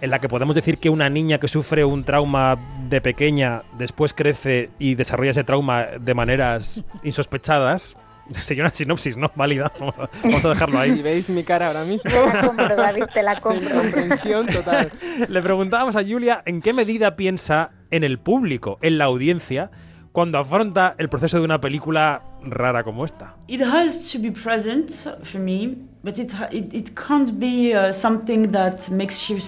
en 0.00 0.10
la 0.10 0.20
que 0.20 0.28
podemos 0.28 0.54
decir 0.54 0.78
que 0.78 0.90
una 0.90 1.08
niña 1.08 1.38
que 1.38 1.48
sufre 1.48 1.84
un 1.84 2.04
trauma 2.04 2.56
de 2.88 3.00
pequeña 3.00 3.62
después 3.76 4.14
crece 4.14 4.70
y 4.78 4.94
desarrolla 4.94 5.30
ese 5.30 5.44
trauma 5.44 5.86
de 6.00 6.14
maneras 6.14 6.82
insospechadas. 7.02 7.96
Sería 8.32 8.64
una 8.64 8.72
sinopsis, 8.72 9.16
¿no? 9.16 9.30
Válida. 9.34 9.72
Vamos 9.78 9.98
a, 9.98 10.08
vamos 10.22 10.44
a 10.44 10.48
dejarlo 10.50 10.78
ahí. 10.78 10.92
Si 10.92 11.02
veis 11.02 11.30
mi 11.30 11.44
cara 11.44 11.68
ahora 11.68 11.84
mismo. 11.84 12.10
Te 12.10 12.26
la 12.26 12.46
compro, 12.46 12.76
David, 12.76 13.04
te 13.12 13.22
la 13.22 13.40
compro. 13.40 13.74
Comprensión 13.74 14.46
total. 14.46 14.90
Le 15.28 15.42
preguntábamos 15.42 15.96
a 15.96 16.04
Julia 16.04 16.42
en 16.44 16.60
qué 16.60 16.72
medida 16.72 17.16
piensa 17.16 17.70
en 17.90 18.04
el 18.04 18.18
público, 18.18 18.78
en 18.82 18.98
la 18.98 19.06
audiencia, 19.06 19.70
cuando 20.18 20.38
afronta 20.38 20.96
el 20.98 21.08
proceso 21.08 21.38
de 21.38 21.44
una 21.44 21.60
película 21.60 22.20
rara 22.42 22.82
como 22.82 23.04
esta. 23.04 23.36
It 23.46 23.62
has 23.62 24.10
to 24.10 24.18
be 24.20 24.32
present 24.32 24.90
for 25.22 25.40
me, 25.40 25.76
but 26.02 26.18
it 26.18 26.32
it, 26.50 26.74
it 26.74 26.90
can't 26.96 27.38
be 27.38 27.72
uh, 27.72 27.94
something 27.94 28.50
that 28.50 28.88
makes 28.90 29.28
you 29.28 29.38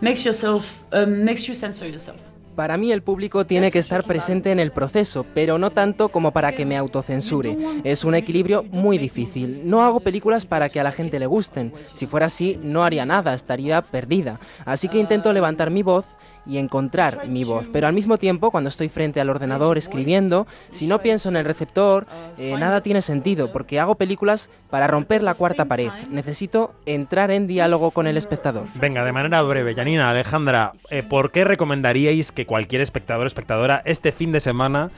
makes 0.00 0.24
yourself 0.24 0.82
uh, 0.94 1.06
makes 1.06 1.46
you 1.46 1.54
censor 1.54 1.86
yourself. 1.86 2.16
Para 2.54 2.78
mí 2.78 2.90
el 2.92 3.02
público 3.02 3.44
tiene 3.44 3.70
que 3.70 3.78
estar 3.78 4.04
presente 4.04 4.50
en 4.50 4.58
el 4.58 4.72
proceso, 4.72 5.26
pero 5.34 5.58
no 5.58 5.70
tanto 5.72 6.08
como 6.08 6.32
para 6.32 6.52
que 6.52 6.64
me 6.64 6.78
autocensure. 6.78 7.54
Es 7.84 8.02
un 8.02 8.14
equilibrio 8.14 8.62
muy 8.62 8.96
difícil. 8.96 9.68
No 9.68 9.82
hago 9.82 10.00
películas 10.00 10.46
para 10.46 10.70
que 10.70 10.80
a 10.80 10.82
la 10.82 10.92
gente 10.92 11.18
le 11.18 11.26
gusten. 11.26 11.74
Si 11.92 12.06
fuera 12.06 12.26
así, 12.26 12.58
no 12.62 12.84
haría 12.84 13.04
nada, 13.04 13.34
estaría 13.34 13.82
perdida. 13.82 14.40
Así 14.64 14.88
que 14.88 14.98
intento 14.98 15.34
levantar 15.34 15.70
mi 15.70 15.82
voz 15.82 16.06
y 16.46 16.58
encontrar 16.58 17.28
mi 17.28 17.44
voz. 17.44 17.68
Pero 17.72 17.86
al 17.86 17.92
mismo 17.92 18.18
tiempo, 18.18 18.50
cuando 18.50 18.68
estoy 18.68 18.88
frente 18.88 19.20
al 19.20 19.30
ordenador 19.30 19.78
escribiendo, 19.78 20.46
si 20.70 20.86
no 20.86 21.00
pienso 21.00 21.28
en 21.28 21.36
el 21.36 21.44
receptor, 21.44 22.06
eh, 22.38 22.54
nada 22.58 22.80
tiene 22.80 23.02
sentido, 23.02 23.52
porque 23.52 23.80
hago 23.80 23.96
películas 23.96 24.50
para 24.70 24.86
romper 24.86 25.22
la 25.22 25.34
cuarta 25.34 25.64
pared. 25.64 25.90
Necesito 26.10 26.74
entrar 26.86 27.30
en 27.30 27.46
diálogo 27.46 27.90
con 27.90 28.06
el 28.06 28.16
espectador. 28.16 28.66
Venga, 28.74 29.04
de 29.04 29.12
manera 29.12 29.42
breve, 29.42 29.74
Janina, 29.74 30.10
Alejandra, 30.10 30.72
eh, 30.90 31.02
¿por 31.02 31.32
qué 31.32 31.44
recomendaríais 31.44 32.32
que 32.32 32.46
cualquier 32.46 32.82
espectador 32.82 33.24
o 33.24 33.26
espectadora 33.26 33.82
este 33.84 34.12
fin 34.12 34.32
de 34.32 34.40
semana, 34.40 34.90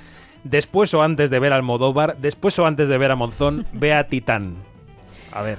después 0.44 0.92
o 0.94 1.02
antes 1.02 1.30
de 1.30 1.38
ver 1.38 1.52
al 1.52 1.62
Modóvar, 1.62 2.16
después 2.18 2.58
o 2.58 2.66
antes 2.66 2.88
de 2.88 2.98
ver 2.98 3.10
a 3.10 3.16
Monzón, 3.16 3.66
vea 3.72 4.08
Titán? 4.08 4.56
A 5.32 5.42
ver. 5.42 5.58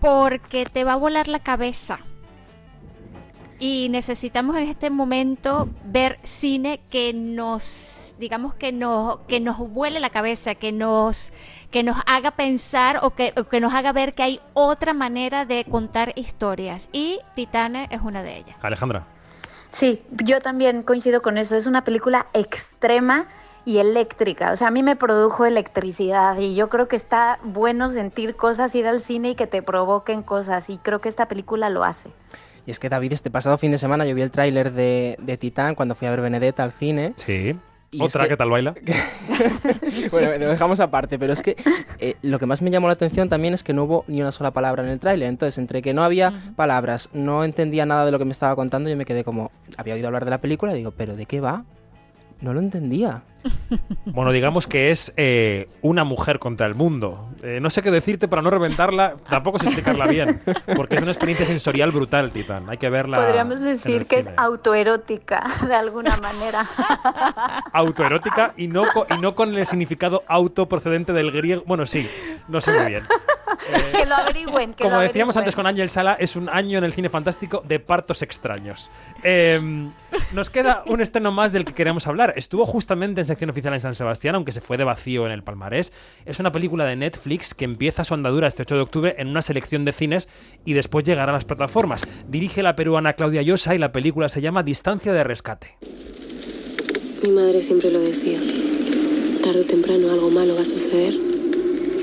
Porque 0.00 0.66
te 0.66 0.84
va 0.84 0.94
a 0.94 0.96
volar 0.96 1.28
la 1.28 1.38
cabeza. 1.38 2.00
Y 3.58 3.88
necesitamos 3.88 4.56
en 4.56 4.68
este 4.68 4.90
momento 4.90 5.68
ver 5.84 6.18
cine 6.24 6.80
que 6.90 7.14
nos, 7.14 8.14
digamos 8.18 8.54
que 8.54 8.72
nos, 8.72 9.18
que 9.28 9.40
nos 9.40 9.58
vuele 9.58 9.98
la 10.00 10.10
cabeza, 10.10 10.54
que 10.54 10.72
nos, 10.72 11.32
que 11.70 11.82
nos 11.82 11.96
haga 12.06 12.32
pensar 12.32 13.00
o 13.02 13.10
que, 13.10 13.32
o 13.36 13.44
que 13.44 13.60
nos 13.60 13.72
haga 13.74 13.92
ver 13.92 14.14
que 14.14 14.22
hay 14.22 14.40
otra 14.52 14.92
manera 14.92 15.44
de 15.44 15.64
contar 15.64 16.12
historias. 16.16 16.88
Y 16.92 17.20
Titane 17.34 17.88
es 17.90 18.02
una 18.02 18.22
de 18.22 18.36
ellas. 18.36 18.56
Alejandra. 18.60 19.06
Sí, 19.70 20.02
yo 20.10 20.40
también 20.40 20.82
coincido 20.82 21.22
con 21.22 21.38
eso. 21.38 21.56
Es 21.56 21.66
una 21.66 21.84
película 21.84 22.26
extrema 22.34 23.26
y 23.64 23.78
eléctrica. 23.78 24.52
O 24.52 24.56
sea, 24.56 24.68
a 24.68 24.70
mí 24.70 24.82
me 24.82 24.96
produjo 24.96 25.44
electricidad 25.44 26.38
y 26.38 26.54
yo 26.54 26.68
creo 26.68 26.88
que 26.88 26.96
está 26.96 27.38
bueno 27.42 27.88
sentir 27.88 28.36
cosas, 28.36 28.74
ir 28.74 28.86
al 28.86 29.00
cine 29.00 29.30
y 29.30 29.34
que 29.34 29.46
te 29.46 29.60
provoquen 29.62 30.22
cosas. 30.22 30.70
Y 30.70 30.78
creo 30.78 31.00
que 31.00 31.08
esta 31.08 31.26
película 31.26 31.68
lo 31.68 31.84
hace. 31.84 32.10
Y 32.66 32.70
es 32.72 32.80
que 32.80 32.88
David, 32.88 33.12
este 33.12 33.30
pasado 33.30 33.56
fin 33.58 33.70
de 33.70 33.78
semana 33.78 34.04
yo 34.04 34.14
vi 34.14 34.22
el 34.22 34.30
tráiler 34.30 34.72
de, 34.72 35.16
de 35.20 35.36
Titán 35.36 35.74
cuando 35.76 35.94
fui 35.94 36.08
a 36.08 36.10
ver 36.10 36.20
Benedetta 36.20 36.64
al 36.64 36.72
cine. 36.72 37.12
Sí. 37.16 37.54
Y 37.92 38.02
¿Otra 38.02 38.22
es 38.22 38.26
que- 38.26 38.32
que 38.32 38.36
tal 38.36 38.50
baila? 38.50 38.74
bueno, 40.12 40.38
lo 40.38 40.48
dejamos 40.48 40.80
aparte, 40.80 41.18
pero 41.18 41.32
es 41.32 41.42
que 41.42 41.56
eh, 41.98 42.16
lo 42.22 42.38
que 42.38 42.46
más 42.46 42.62
me 42.62 42.70
llamó 42.70 42.88
la 42.88 42.94
atención 42.94 43.28
también 43.28 43.54
es 43.54 43.62
que 43.62 43.72
no 43.72 43.84
hubo 43.84 44.04
ni 44.08 44.20
una 44.20 44.32
sola 44.32 44.50
palabra 44.50 44.82
en 44.82 44.88
el 44.90 44.98
tráiler. 44.98 45.28
Entonces, 45.28 45.58
entre 45.58 45.82
que 45.82 45.94
no 45.94 46.02
había 46.02 46.52
palabras, 46.56 47.08
no 47.12 47.44
entendía 47.44 47.86
nada 47.86 48.04
de 48.04 48.10
lo 48.10 48.18
que 48.18 48.24
me 48.24 48.32
estaba 48.32 48.56
contando, 48.56 48.90
yo 48.90 48.96
me 48.96 49.04
quedé 49.04 49.22
como, 49.24 49.50
había 49.76 49.94
oído 49.94 50.08
hablar 50.08 50.24
de 50.24 50.30
la 50.30 50.40
película 50.40 50.72
y 50.72 50.76
digo, 50.78 50.90
¿pero 50.90 51.14
de 51.16 51.26
qué 51.26 51.40
va? 51.40 51.64
No 52.40 52.52
lo 52.52 52.60
entendía. 52.60 53.22
Bueno, 54.06 54.30
digamos 54.32 54.66
que 54.66 54.90
es 54.90 55.12
eh, 55.16 55.68
una 55.82 56.04
mujer 56.04 56.38
contra 56.38 56.66
el 56.66 56.74
mundo. 56.74 57.28
Eh, 57.42 57.58
no 57.60 57.68
sé 57.70 57.82
qué 57.82 57.90
decirte 57.90 58.28
para 58.28 58.40
no 58.40 58.50
reventarla, 58.50 59.16
tampoco 59.28 59.58
sé 59.58 59.66
explicarla 59.66 60.06
bien, 60.08 60.40
porque 60.76 60.94
es 60.96 61.02
una 61.02 61.10
experiencia 61.10 61.44
sensorial 61.44 61.90
brutal, 61.90 62.30
Titán. 62.30 62.68
Hay 62.70 62.78
que 62.78 62.88
verla. 62.88 63.18
Podríamos 63.18 63.60
decir 63.62 64.06
que 64.06 64.20
es 64.20 64.28
autoerótica 64.36 65.44
de 65.66 65.74
alguna 65.74 66.16
manera. 66.22 66.66
autoerótica 67.72 68.52
y 68.56 68.68
no, 68.68 68.84
co- 68.92 69.06
y 69.14 69.18
no 69.18 69.34
con 69.34 69.54
el 69.54 69.66
significado 69.66 70.22
auto 70.28 70.66
procedente 70.68 71.12
del 71.12 71.30
griego. 71.32 71.62
Bueno, 71.66 71.84
sí, 71.86 72.08
no 72.48 72.60
sé 72.60 72.72
muy 72.78 72.86
bien. 72.86 73.02
que 73.92 74.06
lo 74.06 74.14
averigüen. 74.14 74.74
Que 74.74 74.84
Como 74.84 74.96
lo 74.96 75.02
decíamos 75.02 75.36
averigüen. 75.36 75.44
antes 75.48 75.56
con 75.56 75.66
Ángel 75.66 75.90
Sala, 75.90 76.16
es 76.18 76.36
un 76.36 76.48
año 76.48 76.78
en 76.78 76.84
el 76.84 76.92
cine 76.92 77.08
fantástico 77.08 77.62
de 77.66 77.80
partos 77.80 78.22
extraños. 78.22 78.90
Eh, 79.22 79.60
nos 80.32 80.50
queda 80.50 80.82
un 80.86 81.00
estreno 81.00 81.32
más 81.32 81.52
del 81.52 81.64
que 81.64 81.74
queremos 81.74 82.06
hablar. 82.06 82.34
Estuvo 82.36 82.66
justamente 82.66 83.20
en 83.20 83.24
sección 83.24 83.50
oficial 83.50 83.74
en 83.74 83.80
San 83.80 83.94
Sebastián, 83.94 84.34
aunque 84.34 84.52
se 84.52 84.60
fue 84.60 84.76
de 84.76 84.84
vacío 84.84 85.26
en 85.26 85.32
el 85.32 85.42
palmarés. 85.42 85.92
Es 86.24 86.40
una 86.40 86.52
película 86.52 86.84
de 86.84 86.96
Netflix 86.96 87.54
que 87.54 87.64
empieza 87.64 88.04
su 88.04 88.14
andadura 88.14 88.48
este 88.48 88.62
8 88.62 88.74
de 88.74 88.80
octubre 88.80 89.14
en 89.18 89.28
una 89.28 89.42
selección 89.42 89.84
de 89.84 89.92
cines 89.92 90.28
y 90.64 90.72
después 90.72 91.04
llegará 91.04 91.32
a 91.32 91.34
las 91.34 91.44
plataformas. 91.44 92.02
Dirige 92.28 92.62
la 92.62 92.76
peruana 92.76 93.14
Claudia 93.14 93.42
Llosa 93.42 93.74
y 93.74 93.78
la 93.78 93.92
película 93.92 94.28
se 94.28 94.40
llama 94.40 94.62
Distancia 94.62 95.12
de 95.12 95.24
Rescate. 95.24 95.76
Mi 97.22 97.30
madre 97.30 97.62
siempre 97.62 97.90
lo 97.90 98.00
decía. 98.00 98.38
Tarde 99.42 99.60
o 99.60 99.64
temprano 99.64 100.10
algo 100.10 100.30
malo 100.30 100.54
va 100.54 100.62
a 100.62 100.64
suceder. 100.64 101.14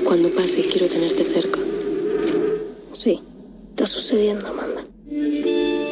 Cuando 0.04 0.28
pase 0.30 0.66
quiero 0.70 0.88
tenerte 0.88 1.24
cerca. 1.24 1.60
Sí, 2.92 3.20
está 3.70 3.86
sucediendo, 3.86 4.46
Amanda. 4.48 5.83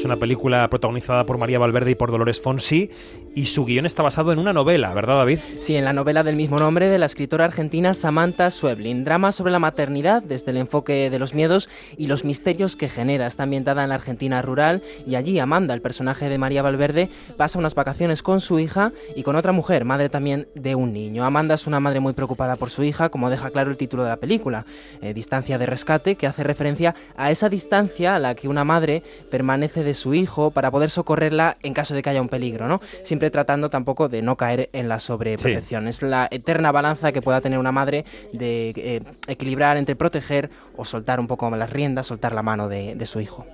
Es 0.00 0.06
una 0.06 0.16
película 0.16 0.66
protagonizada 0.70 1.26
por 1.26 1.36
María 1.36 1.58
Valverde 1.58 1.90
y 1.90 1.94
por 1.94 2.10
Dolores 2.10 2.40
Fonsi 2.40 2.88
y 3.34 3.44
su 3.44 3.66
guion 3.66 3.84
está 3.84 4.02
basado 4.02 4.32
en 4.32 4.38
una 4.38 4.54
novela, 4.54 4.94
¿verdad 4.94 5.18
David? 5.18 5.40
Sí, 5.60 5.76
en 5.76 5.84
la 5.84 5.92
novela 5.92 6.22
del 6.22 6.36
mismo 6.36 6.58
nombre 6.58 6.88
de 6.88 6.98
la 6.98 7.04
escritora 7.04 7.44
argentina 7.44 7.92
Samantha 7.92 8.50
Schweblin. 8.50 9.04
Drama 9.04 9.30
sobre 9.30 9.52
la 9.52 9.58
maternidad 9.58 10.22
desde 10.22 10.52
el 10.52 10.56
enfoque 10.56 11.10
de 11.10 11.18
los 11.18 11.34
miedos 11.34 11.68
y 11.98 12.06
los 12.06 12.24
misterios 12.24 12.76
que 12.76 12.88
genera. 12.88 13.26
Está 13.26 13.42
ambientada 13.42 13.82
en 13.82 13.90
la 13.90 13.96
Argentina 13.96 14.40
rural 14.40 14.82
y 15.06 15.16
allí 15.16 15.38
Amanda, 15.38 15.74
el 15.74 15.82
personaje 15.82 16.30
de 16.30 16.38
María 16.38 16.62
Valverde, 16.62 17.10
pasa 17.36 17.58
unas 17.58 17.74
vacaciones 17.74 18.22
con 18.22 18.40
su 18.40 18.58
hija 18.58 18.92
y 19.14 19.22
con 19.22 19.36
otra 19.36 19.52
mujer, 19.52 19.84
madre 19.84 20.08
también 20.08 20.48
de 20.54 20.76
un 20.76 20.94
niño. 20.94 21.26
Amanda 21.26 21.56
es 21.56 21.66
una 21.66 21.78
madre 21.78 22.00
muy 22.00 22.14
preocupada 22.14 22.56
por 22.56 22.70
su 22.70 22.84
hija, 22.84 23.10
como 23.10 23.28
deja 23.28 23.50
claro 23.50 23.70
el 23.70 23.76
título 23.76 24.02
de 24.04 24.08
la 24.08 24.16
película, 24.16 24.64
eh, 25.02 25.12
Distancia 25.12 25.58
de 25.58 25.66
Rescate, 25.66 26.16
que 26.16 26.26
hace 26.26 26.42
referencia 26.42 26.94
a 27.18 27.30
esa 27.30 27.50
distancia 27.50 28.16
a 28.16 28.18
la 28.18 28.34
que 28.34 28.48
una 28.48 28.64
madre 28.64 29.02
permanece 29.30 29.84
de 29.84 29.89
su 29.94 30.14
hijo 30.14 30.50
para 30.50 30.70
poder 30.70 30.90
socorrerla 30.90 31.56
en 31.62 31.74
caso 31.74 31.94
de 31.94 32.02
que 32.02 32.10
haya 32.10 32.20
un 32.22 32.28
peligro, 32.28 32.68
¿no? 32.68 32.80
Siempre 33.02 33.30
tratando 33.30 33.68
tampoco 33.70 34.08
de 34.08 34.22
no 34.22 34.36
caer 34.36 34.70
en 34.72 34.88
la 34.88 34.98
sobreprotección. 35.00 35.88
Es 35.88 36.02
la 36.02 36.28
eterna 36.30 36.72
balanza 36.72 37.12
que 37.12 37.22
pueda 37.22 37.40
tener 37.40 37.58
una 37.58 37.72
madre 37.72 38.04
de 38.32 38.70
eh, 38.76 39.02
equilibrar 39.26 39.76
entre 39.76 39.96
proteger 39.96 40.50
o 40.76 40.84
soltar 40.84 41.20
un 41.20 41.26
poco 41.26 41.50
las 41.56 41.70
riendas, 41.70 42.06
soltar 42.06 42.32
la 42.34 42.42
mano 42.42 42.68
de, 42.68 42.94
de 42.94 43.06
su 43.06 43.20
hijo. 43.20 43.46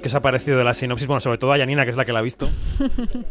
¿Qué 0.00 0.08
os 0.08 0.14
ha 0.14 0.20
parecido 0.20 0.56
de 0.56 0.64
la 0.64 0.72
sinopsis? 0.72 1.06
Bueno, 1.06 1.20
sobre 1.20 1.36
todo 1.36 1.52
a 1.52 1.58
Yanina, 1.58 1.84
que 1.84 1.90
es 1.90 1.96
la 1.98 2.06
que 2.06 2.12
la 2.14 2.20
ha 2.20 2.22
visto. 2.22 2.48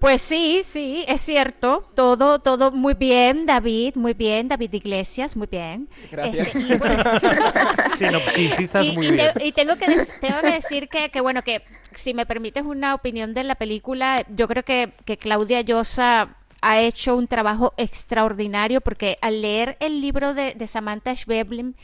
Pues 0.00 0.20
sí, 0.20 0.62
sí, 0.64 1.04
es 1.06 1.20
cierto. 1.20 1.84
Todo, 1.94 2.40
todo 2.40 2.72
muy 2.72 2.94
bien, 2.94 3.46
David, 3.46 3.94
muy 3.94 4.14
bien, 4.14 4.48
David 4.48 4.72
Iglesias, 4.72 5.36
muy 5.36 5.46
bien. 5.48 5.88
Gracias. 6.10 6.56
Este, 6.56 6.74
y 6.74 6.76
bueno- 6.76 7.04
Sinopsisizas 7.96 8.86
y, 8.86 8.92
muy 8.92 9.06
y 9.06 9.12
bien. 9.12 9.26
te- 9.34 9.46
y 9.46 9.52
tengo 9.52 9.76
que, 9.76 9.86
des- 9.86 10.20
tengo 10.20 10.40
que 10.40 10.50
decir 10.50 10.88
que, 10.88 11.10
que, 11.10 11.20
bueno, 11.20 11.42
que 11.42 11.62
si 11.96 12.14
me 12.14 12.26
permites 12.26 12.64
una 12.64 12.94
opinión 12.94 13.34
de 13.34 13.44
la 13.44 13.54
película, 13.54 14.24
yo 14.34 14.48
creo 14.48 14.64
que, 14.64 14.92
que 15.04 15.16
Claudia 15.16 15.60
Llosa 15.60 16.36
ha 16.62 16.80
hecho 16.80 17.16
un 17.16 17.26
trabajo 17.26 17.74
extraordinario 17.76 18.80
porque 18.80 19.18
al 19.20 19.42
leer 19.42 19.76
el 19.80 20.00
libro 20.00 20.32
de, 20.32 20.54
Samantha 20.66 21.14
Schweblin 21.14 21.76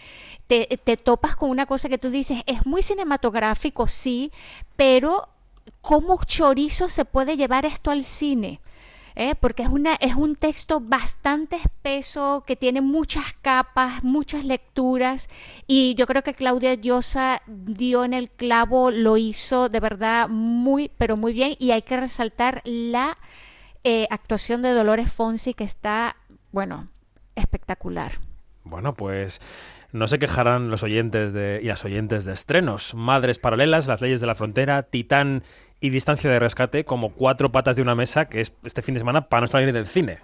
te, 0.46 0.66
te 0.82 0.96
topas 0.96 1.36
con 1.36 1.50
una 1.50 1.66
cosa 1.66 1.88
que 1.88 1.98
tú 1.98 2.10
dices, 2.10 2.42
es 2.46 2.64
muy 2.64 2.82
cinematográfico, 2.82 3.88
sí, 3.88 4.32
pero 4.76 5.28
¿cómo 5.80 6.18
chorizo 6.24 6.88
se 6.88 7.04
puede 7.04 7.36
llevar 7.36 7.66
esto 7.66 7.90
al 7.90 8.04
cine? 8.04 8.60
¿Eh? 9.18 9.34
porque 9.34 9.64
es, 9.64 10.14
un 10.14 10.36
texto 10.36 10.80
bastante 10.80 11.56
espeso, 11.56 12.44
que 12.46 12.56
tiene 12.56 12.80
muchas 12.80 13.34
capas, 13.42 14.02
muchas 14.04 14.44
lecturas, 14.44 15.28
y 15.66 15.94
yo 15.96 16.06
creo 16.06 16.22
que 16.22 16.32
Claudia 16.32 16.74
Llosa 16.74 17.42
dio 17.46 18.04
en 18.04 18.14
el 18.14 18.30
clavo, 18.30 18.90
lo 18.90 19.16
hizo 19.16 19.68
de 19.68 19.80
verdad 19.80 20.28
muy, 20.28 20.90
pero 20.96 21.16
muy 21.16 21.32
bien, 21.32 21.56
y 21.58 21.72
hay 21.72 21.82
que 21.82 21.96
resaltar 21.98 22.62
la 22.64 23.18
eh, 23.84 24.06
actuación 24.08 24.62
de 24.62 24.72
Dolores 24.72 25.12
Fonsi, 25.12 25.52
que 25.52 25.64
está, 25.64 26.16
bueno, 26.52 26.88
espectacular. 27.34 28.12
Bueno, 28.62 28.94
pues 28.94 29.40
no 29.90 30.06
se 30.06 30.18
quejarán 30.18 30.70
los 30.70 30.82
oyentes 30.82 31.32
de, 31.32 31.60
y 31.62 31.66
las 31.66 31.84
oyentes 31.84 32.24
de 32.24 32.34
estrenos. 32.34 32.94
Madres 32.94 33.38
paralelas, 33.38 33.86
Las 33.86 34.02
leyes 34.02 34.20
de 34.20 34.26
la 34.26 34.34
frontera, 34.34 34.82
Titán 34.82 35.42
y 35.80 35.90
Distancia 35.90 36.30
de 36.30 36.38
rescate 36.38 36.84
como 36.84 37.12
cuatro 37.12 37.52
patas 37.52 37.76
de 37.76 37.82
una 37.82 37.94
mesa 37.94 38.26
que 38.26 38.40
es 38.40 38.52
este 38.64 38.82
fin 38.82 38.94
de 38.94 39.00
semana 39.00 39.28
para 39.28 39.42
no 39.42 39.46
salir 39.46 39.72
del 39.72 39.86
cine. 39.86 40.18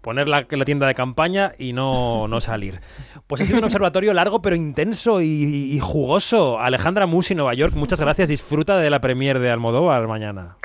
Poner 0.00 0.28
la, 0.28 0.46
la 0.48 0.64
tienda 0.64 0.86
de 0.86 0.94
campaña 0.94 1.52
y 1.58 1.74
no, 1.74 2.26
no 2.26 2.40
salir. 2.40 2.80
Pues 3.26 3.42
ha 3.42 3.44
sido 3.44 3.58
un 3.58 3.64
observatorio 3.64 4.14
largo 4.14 4.40
pero 4.40 4.56
intenso 4.56 5.20
y, 5.20 5.26
y 5.26 5.78
jugoso. 5.78 6.58
Alejandra 6.58 7.06
Musi, 7.06 7.34
Nueva 7.34 7.52
York, 7.52 7.74
muchas 7.74 8.00
gracias. 8.00 8.30
Disfruta 8.30 8.78
de 8.78 8.88
la 8.88 9.00
premier 9.00 9.38
de 9.40 9.50
Almodóvar 9.50 10.08
mañana. 10.08 10.56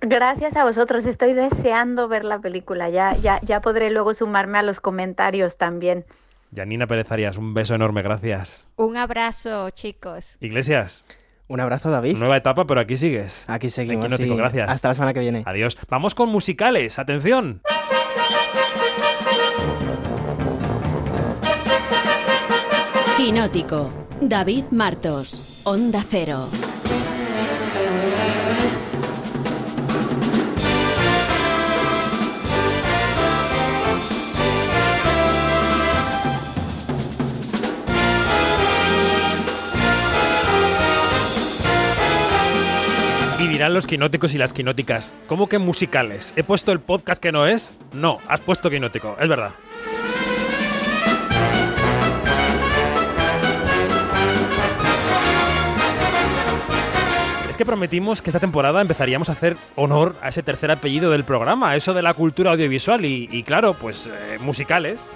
Gracias 0.00 0.56
a 0.56 0.64
vosotros, 0.64 1.04
estoy 1.04 1.34
deseando 1.34 2.08
ver 2.08 2.24
la 2.24 2.40
película. 2.40 2.88
Ya, 2.88 3.14
ya, 3.16 3.38
ya 3.42 3.60
podré 3.60 3.90
luego 3.90 4.14
sumarme 4.14 4.58
a 4.58 4.62
los 4.62 4.80
comentarios 4.80 5.58
también. 5.58 6.04
Yanina 6.52 6.86
Pérez 6.86 7.12
Arias, 7.12 7.36
un 7.36 7.54
beso 7.54 7.74
enorme, 7.74 8.02
gracias. 8.02 8.66
Un 8.76 8.96
abrazo, 8.96 9.70
chicos. 9.70 10.36
Iglesias. 10.40 11.06
Un 11.50 11.58
abrazo, 11.58 11.90
David. 11.90 12.16
Nueva 12.16 12.36
etapa, 12.36 12.64
pero 12.64 12.80
aquí 12.80 12.96
sigues. 12.96 13.44
Aquí 13.48 13.70
seguimos. 13.70 14.06
Quinótico, 14.06 14.34
sí. 14.34 14.38
gracias. 14.38 14.70
Hasta 14.70 14.86
la 14.86 14.94
semana 14.94 15.12
que 15.12 15.18
viene. 15.18 15.42
Adiós. 15.46 15.76
Vamos 15.88 16.14
con 16.14 16.28
musicales. 16.28 17.00
Atención. 17.00 17.60
Quinótico. 23.16 23.90
David 24.20 24.66
Martos. 24.70 25.60
Onda 25.64 26.04
Cero. 26.08 26.46
Dirán 43.50 43.74
los 43.74 43.88
quinóticos 43.88 44.32
y 44.32 44.38
las 44.38 44.52
quinóticas, 44.52 45.12
¿cómo 45.26 45.48
que 45.48 45.58
musicales? 45.58 46.32
¿He 46.36 46.44
puesto 46.44 46.70
el 46.70 46.78
podcast 46.78 47.20
que 47.20 47.32
no 47.32 47.48
es? 47.48 47.76
No, 47.92 48.20
has 48.28 48.40
puesto 48.40 48.70
quinótico, 48.70 49.16
es 49.20 49.28
verdad. 49.28 49.50
Es 57.48 57.56
que 57.56 57.66
prometimos 57.66 58.22
que 58.22 58.30
esta 58.30 58.38
temporada 58.38 58.80
empezaríamos 58.80 59.28
a 59.28 59.32
hacer 59.32 59.56
honor 59.74 60.14
a 60.22 60.28
ese 60.28 60.44
tercer 60.44 60.70
apellido 60.70 61.10
del 61.10 61.24
programa, 61.24 61.74
eso 61.74 61.92
de 61.92 62.02
la 62.02 62.14
cultura 62.14 62.52
audiovisual 62.52 63.04
y, 63.04 63.42
claro, 63.42 63.74
pues 63.74 64.06
eh, 64.06 64.38
musicales. 64.40 65.10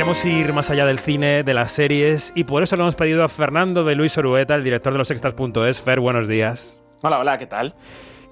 Queremos 0.00 0.24
ir 0.24 0.54
más 0.54 0.70
allá 0.70 0.86
del 0.86 0.98
cine, 0.98 1.42
de 1.42 1.52
las 1.52 1.72
series, 1.72 2.32
y 2.34 2.44
por 2.44 2.62
eso 2.62 2.74
le 2.74 2.80
hemos 2.80 2.94
pedido 2.94 3.22
a 3.22 3.28
Fernando 3.28 3.84
de 3.84 3.94
Luis 3.94 4.16
Orueta, 4.16 4.54
el 4.54 4.64
director 4.64 4.94
de 4.94 4.98
los 4.98 5.10
extras.es. 5.10 5.82
Fer, 5.82 6.00
buenos 6.00 6.26
días. 6.26 6.80
Hola, 7.02 7.18
hola, 7.18 7.36
¿qué 7.36 7.44
tal? 7.44 7.74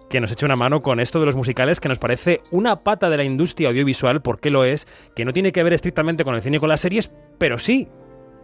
Que 0.08 0.18
nos 0.18 0.32
eche 0.32 0.46
una 0.46 0.56
mano 0.56 0.80
con 0.80 0.98
esto 0.98 1.20
de 1.20 1.26
los 1.26 1.36
musicales, 1.36 1.78
que 1.78 1.90
nos 1.90 1.98
parece 1.98 2.40
una 2.52 2.76
pata 2.76 3.10
de 3.10 3.18
la 3.18 3.24
industria 3.24 3.68
audiovisual, 3.68 4.22
porque 4.22 4.48
lo 4.48 4.64
es, 4.64 4.88
que 5.14 5.26
no 5.26 5.34
tiene 5.34 5.52
que 5.52 5.62
ver 5.62 5.74
estrictamente 5.74 6.24
con 6.24 6.34
el 6.34 6.40
cine 6.40 6.56
y 6.56 6.60
con 6.60 6.70
las 6.70 6.80
series, 6.80 7.12
pero 7.36 7.58
sí. 7.58 7.86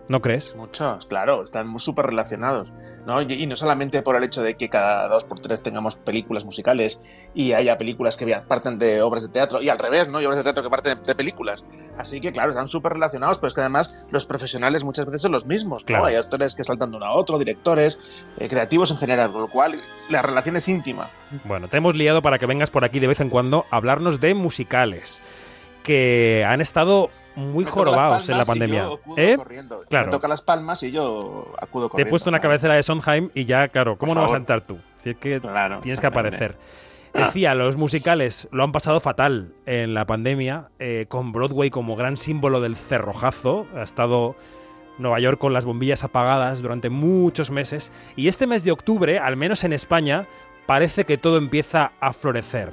¿No 0.06 0.20
crees? 0.20 0.54
Muchos, 0.56 1.06
claro, 1.06 1.42
están 1.42 1.78
súper 1.78 2.06
relacionados, 2.06 2.74
¿no? 3.06 3.22
Y, 3.22 3.32
y 3.32 3.46
no 3.46 3.56
solamente 3.56 4.02
por 4.02 4.16
el 4.16 4.24
hecho 4.24 4.42
de 4.42 4.54
que 4.54 4.68
cada 4.68 5.08
dos 5.08 5.24
por 5.24 5.40
tres 5.40 5.62
tengamos 5.62 5.96
películas 5.96 6.44
musicales 6.44 7.00
y 7.34 7.52
haya 7.52 7.78
películas 7.78 8.16
que 8.16 8.26
parten 8.46 8.78
de 8.78 9.00
obras 9.00 9.22
de 9.22 9.30
teatro 9.30 9.62
y 9.62 9.70
al 9.70 9.78
revés, 9.78 10.10
¿no? 10.10 10.20
Y 10.20 10.26
obras 10.26 10.38
de 10.38 10.44
teatro 10.44 10.62
que 10.62 10.68
parten 10.68 11.02
de 11.02 11.14
películas. 11.14 11.64
Así 11.96 12.20
que, 12.20 12.32
claro, 12.32 12.50
están 12.50 12.66
súper 12.66 12.92
relacionados, 12.92 13.38
pero 13.38 13.48
es 13.48 13.54
que 13.54 13.60
además 13.60 14.06
los 14.10 14.26
profesionales 14.26 14.84
muchas 14.84 15.06
veces 15.06 15.22
son 15.22 15.32
los 15.32 15.46
mismos, 15.46 15.84
¿no? 15.84 15.86
Claro. 15.86 16.06
Hay 16.06 16.16
actores 16.16 16.54
que 16.54 16.64
saltan 16.64 16.90
de 16.90 16.96
uno 16.96 17.06
a 17.06 17.12
otro, 17.12 17.38
directores, 17.38 17.98
eh, 18.38 18.48
creativos 18.48 18.90
en 18.90 18.98
general, 18.98 19.32
con 19.32 19.42
lo 19.42 19.48
cual 19.48 19.74
la 20.10 20.20
relación 20.20 20.56
es 20.56 20.68
íntima. 20.68 21.08
Bueno, 21.44 21.68
te 21.68 21.78
hemos 21.78 21.94
liado 21.94 22.20
para 22.20 22.38
que 22.38 22.46
vengas 22.46 22.70
por 22.70 22.84
aquí 22.84 23.00
de 23.00 23.06
vez 23.06 23.20
en 23.20 23.30
cuando 23.30 23.64
a 23.70 23.76
hablarnos 23.76 24.20
de 24.20 24.34
musicales 24.34 25.22
que 25.84 26.44
han 26.48 26.60
estado 26.62 27.10
muy 27.36 27.64
jorobados 27.64 28.28
en 28.28 28.38
la 28.38 28.44
pandemia. 28.44 28.88
¿Eh? 29.16 29.36
corriendo. 29.36 29.82
Claro. 29.88 30.06
Me 30.06 30.10
toca 30.10 30.26
las 30.26 30.42
palmas 30.42 30.82
y 30.82 30.90
yo 30.90 31.52
acudo 31.60 31.86
Te 31.86 31.90
corriendo. 31.90 32.08
he 32.08 32.10
puesto 32.10 32.30
una 32.30 32.38
claro. 32.38 32.50
cabecera 32.50 32.74
de 32.74 32.82
Sondheim 32.82 33.30
y 33.34 33.44
ya, 33.44 33.68
claro, 33.68 33.96
¿cómo 33.98 34.14
no 34.14 34.22
vas 34.22 34.32
a 34.32 34.36
entrar 34.36 34.62
tú? 34.62 34.78
Si 34.98 35.10
es 35.10 35.16
que 35.18 35.40
Claro, 35.40 35.80
tienes 35.80 36.00
que 36.00 36.06
aparecer. 36.06 36.56
Decía, 37.12 37.54
los 37.54 37.76
musicales 37.76 38.48
lo 38.50 38.64
han 38.64 38.72
pasado 38.72 38.98
fatal 38.98 39.52
en 39.66 39.94
la 39.94 40.04
pandemia, 40.04 40.70
eh, 40.80 41.06
con 41.08 41.30
Broadway 41.30 41.70
como 41.70 41.94
gran 41.94 42.16
símbolo 42.16 42.60
del 42.60 42.74
cerrojazo. 42.74 43.68
Ha 43.76 43.82
estado 43.82 44.34
Nueva 44.98 45.20
York 45.20 45.38
con 45.38 45.52
las 45.52 45.64
bombillas 45.64 46.02
apagadas 46.02 46.60
durante 46.62 46.88
muchos 46.90 47.50
meses. 47.52 47.92
Y 48.16 48.26
este 48.26 48.48
mes 48.48 48.64
de 48.64 48.72
octubre, 48.72 49.18
al 49.20 49.36
menos 49.36 49.62
en 49.62 49.72
España, 49.72 50.26
parece 50.66 51.04
que 51.04 51.18
todo 51.18 51.36
empieza 51.36 51.92
a 52.00 52.12
florecer. 52.14 52.72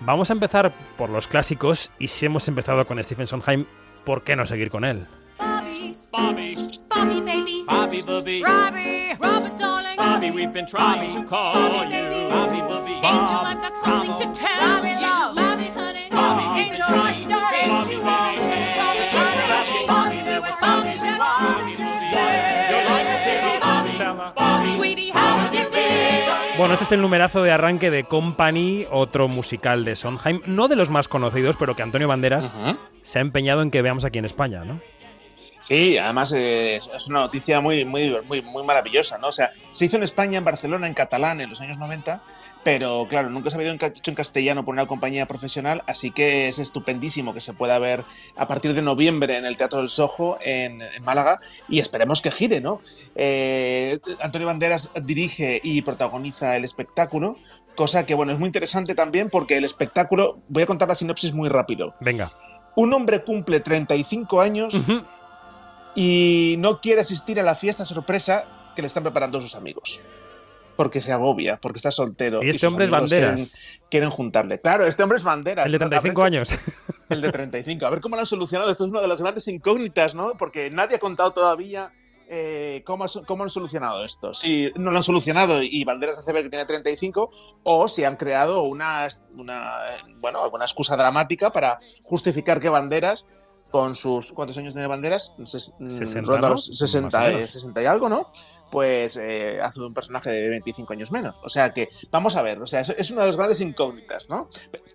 Vamos 0.00 0.30
a 0.30 0.32
empezar 0.32 0.72
por 0.96 1.10
los 1.10 1.26
clásicos 1.26 1.90
y 1.98 2.08
si 2.08 2.26
hemos 2.26 2.48
empezado 2.48 2.86
con 2.86 3.02
Stephen 3.02 3.26
Sondheim, 3.26 3.66
¿por 4.04 4.22
qué 4.22 4.36
no 4.36 4.46
seguir 4.46 4.70
con 4.70 4.84
él? 4.84 5.06
Bobby. 6.12 6.54
Bobby, 6.88 7.20
baby. 7.20 7.64
Bobby, 7.66 8.02
Bobby. 8.02 8.42
Robbie. 8.42 9.16
Robert, 9.20 9.58
darling. 9.58 9.96
Bobby, 9.98 10.30
we've 10.30 10.52
been 10.52 10.66
trying 10.66 11.10
to 11.10 11.22
call 11.24 11.84
you. 11.84 12.28
Bobby, 12.30 12.60
Bobby. 12.60 12.92
Angel, 12.92 13.36
I've 13.44 13.60
got 13.60 13.76
something 13.76 14.16
to 14.16 14.32
tell 14.32 14.60
Bobby, 14.60 14.90
you. 14.90 15.00
Love. 15.00 15.35
Bueno, 26.58 26.72
este 26.72 26.84
es 26.84 26.92
el 26.92 27.02
numerazo 27.02 27.42
de 27.42 27.50
arranque 27.50 27.90
de 27.90 28.04
Company, 28.04 28.86
otro 28.90 29.28
musical 29.28 29.84
de 29.84 29.94
Sondheim, 29.94 30.40
no 30.46 30.68
de 30.68 30.76
los 30.76 30.88
más 30.88 31.06
conocidos, 31.06 31.56
pero 31.58 31.76
que 31.76 31.82
Antonio 31.82 32.08
Banderas 32.08 32.54
se 33.02 33.18
ha 33.18 33.22
empeñado 33.22 33.60
en 33.60 33.70
que 33.70 33.82
veamos 33.82 34.06
aquí 34.06 34.18
en 34.18 34.24
España, 34.24 34.64
¿no? 34.64 34.80
Sí, 35.58 35.98
además 35.98 36.32
eh, 36.32 36.76
es 36.76 36.90
es 36.94 37.08
una 37.08 37.20
noticia 37.20 37.60
muy, 37.60 37.84
muy, 37.84 38.16
muy, 38.26 38.40
muy 38.40 38.62
maravillosa, 38.62 39.18
¿no? 39.18 39.28
O 39.28 39.32
sea, 39.32 39.52
se 39.70 39.84
hizo 39.84 39.98
en 39.98 40.02
España, 40.02 40.38
en 40.38 40.44
Barcelona, 40.44 40.86
en 40.86 40.94
catalán 40.94 41.42
en 41.42 41.50
los 41.50 41.60
años 41.60 41.76
90, 41.78 42.22
pero 42.66 43.06
claro, 43.08 43.30
nunca 43.30 43.48
se 43.48 43.54
ha 43.56 43.58
habido 43.58 43.70
en 43.70 43.78
ca- 43.78 43.86
hecho 43.86 44.10
en 44.10 44.16
castellano 44.16 44.64
por 44.64 44.72
una 44.72 44.88
compañía 44.88 45.26
profesional, 45.26 45.84
así 45.86 46.10
que 46.10 46.48
es 46.48 46.58
estupendísimo 46.58 47.32
que 47.32 47.40
se 47.40 47.52
pueda 47.52 47.78
ver 47.78 48.04
a 48.36 48.48
partir 48.48 48.74
de 48.74 48.82
noviembre 48.82 49.36
en 49.36 49.44
el 49.46 49.56
Teatro 49.56 49.78
del 49.78 49.88
Sojo 49.88 50.36
en, 50.40 50.82
en 50.82 51.04
Málaga 51.04 51.40
y 51.68 51.78
esperemos 51.78 52.20
que 52.22 52.32
gire, 52.32 52.60
¿no? 52.60 52.80
Eh, 53.14 54.00
Antonio 54.20 54.48
Banderas 54.48 54.90
dirige 55.00 55.60
y 55.62 55.82
protagoniza 55.82 56.56
el 56.56 56.64
espectáculo 56.64 57.36
Cosa 57.76 58.04
que, 58.06 58.14
bueno, 58.14 58.32
es 58.32 58.38
muy 58.40 58.46
interesante 58.48 58.94
también 58.94 59.28
porque 59.30 59.56
el 59.58 59.64
espectáculo, 59.64 60.38
voy 60.48 60.62
a 60.62 60.66
contar 60.66 60.88
la 60.88 60.94
sinopsis 60.94 61.34
muy 61.34 61.48
rápido. 61.50 61.94
Venga. 62.00 62.32
Un 62.74 62.92
hombre 62.94 63.22
cumple 63.22 63.60
35 63.60 64.40
años 64.40 64.82
y 65.94 66.56
no 66.58 66.80
quiere 66.80 67.02
asistir 67.02 67.38
a 67.38 67.42
la 67.42 67.54
fiesta 67.54 67.84
sorpresa 67.84 68.72
que 68.74 68.82
le 68.82 68.86
están 68.86 69.02
preparando 69.02 69.40
sus 69.40 69.54
amigos. 69.54 70.02
Porque 70.76 71.00
se 71.00 71.12
agobia, 71.12 71.58
porque 71.60 71.78
está 71.78 71.90
soltero. 71.90 72.42
Y 72.42 72.50
este 72.50 72.60
sus 72.60 72.68
hombre 72.68 72.84
es 72.84 72.90
Banderas. 72.90 73.34
Quieren, 73.52 73.88
quieren 73.90 74.10
juntarle. 74.10 74.60
Claro, 74.60 74.86
este 74.86 75.02
hombre 75.02 75.16
es 75.18 75.24
Banderas. 75.24 75.66
El 75.66 75.72
de 75.72 75.76
A 75.76 75.78
ver 75.78 75.88
35 75.88 76.14
cómo- 76.14 76.26
años. 76.26 76.48
El 77.08 77.20
de 77.20 77.30
35. 77.30 77.86
A 77.86 77.90
ver 77.90 78.00
cómo 78.00 78.16
lo 78.16 78.20
han 78.20 78.26
solucionado. 78.26 78.70
Esto 78.70 78.84
es 78.84 78.90
una 78.90 79.00
de 79.00 79.08
las 79.08 79.20
grandes 79.20 79.46
incógnitas, 79.48 80.14
¿no? 80.14 80.32
Porque 80.36 80.70
nadie 80.70 80.96
ha 80.96 80.98
contado 80.98 81.30
todavía 81.30 81.92
eh, 82.28 82.82
cómo, 82.84 83.06
cómo 83.26 83.44
han 83.44 83.50
solucionado 83.50 84.04
esto. 84.04 84.34
Si 84.34 84.70
no 84.74 84.90
lo 84.90 84.96
han 84.96 85.02
solucionado 85.04 85.62
y 85.62 85.84
Banderas 85.84 86.18
hace 86.18 86.32
ver 86.32 86.42
que 86.42 86.50
tiene 86.50 86.66
35, 86.66 87.30
o 87.62 87.86
si 87.86 88.02
han 88.02 88.16
creado 88.16 88.62
una, 88.62 89.06
una, 89.36 89.76
bueno, 90.20 90.42
alguna 90.42 90.64
excusa 90.64 90.96
dramática 90.96 91.52
para 91.52 91.78
justificar 92.02 92.60
que 92.60 92.68
Banderas, 92.68 93.26
con 93.70 93.94
sus. 93.94 94.32
¿Cuántos 94.32 94.58
años 94.58 94.74
tiene 94.74 94.88
Banderas? 94.88 95.34
Mm, 95.38 95.44
60, 95.46 96.20
ronda 96.22 96.48
¿no? 96.48 96.54
los 96.54 96.66
60, 96.66 97.18
Más 97.18 97.26
o 97.26 97.30
eh, 97.30 97.34
menos. 97.34 97.52
60 97.52 97.82
y 97.82 97.86
algo, 97.86 98.08
¿no? 98.08 98.30
Pues 98.70 99.18
eh, 99.22 99.60
hace 99.62 99.80
un 99.80 99.94
personaje 99.94 100.30
de 100.30 100.48
25 100.48 100.92
años 100.92 101.12
menos. 101.12 101.40
O 101.44 101.48
sea 101.48 101.72
que, 101.72 101.88
vamos 102.10 102.36
a 102.36 102.42
ver, 102.42 102.60
o 102.60 102.66
sea, 102.66 102.80
es, 102.80 102.90
es 102.90 103.10
una 103.10 103.22
de 103.22 103.28
las 103.28 103.36
grandes 103.36 103.60
incógnitas, 103.60 104.28
¿no? 104.28 104.48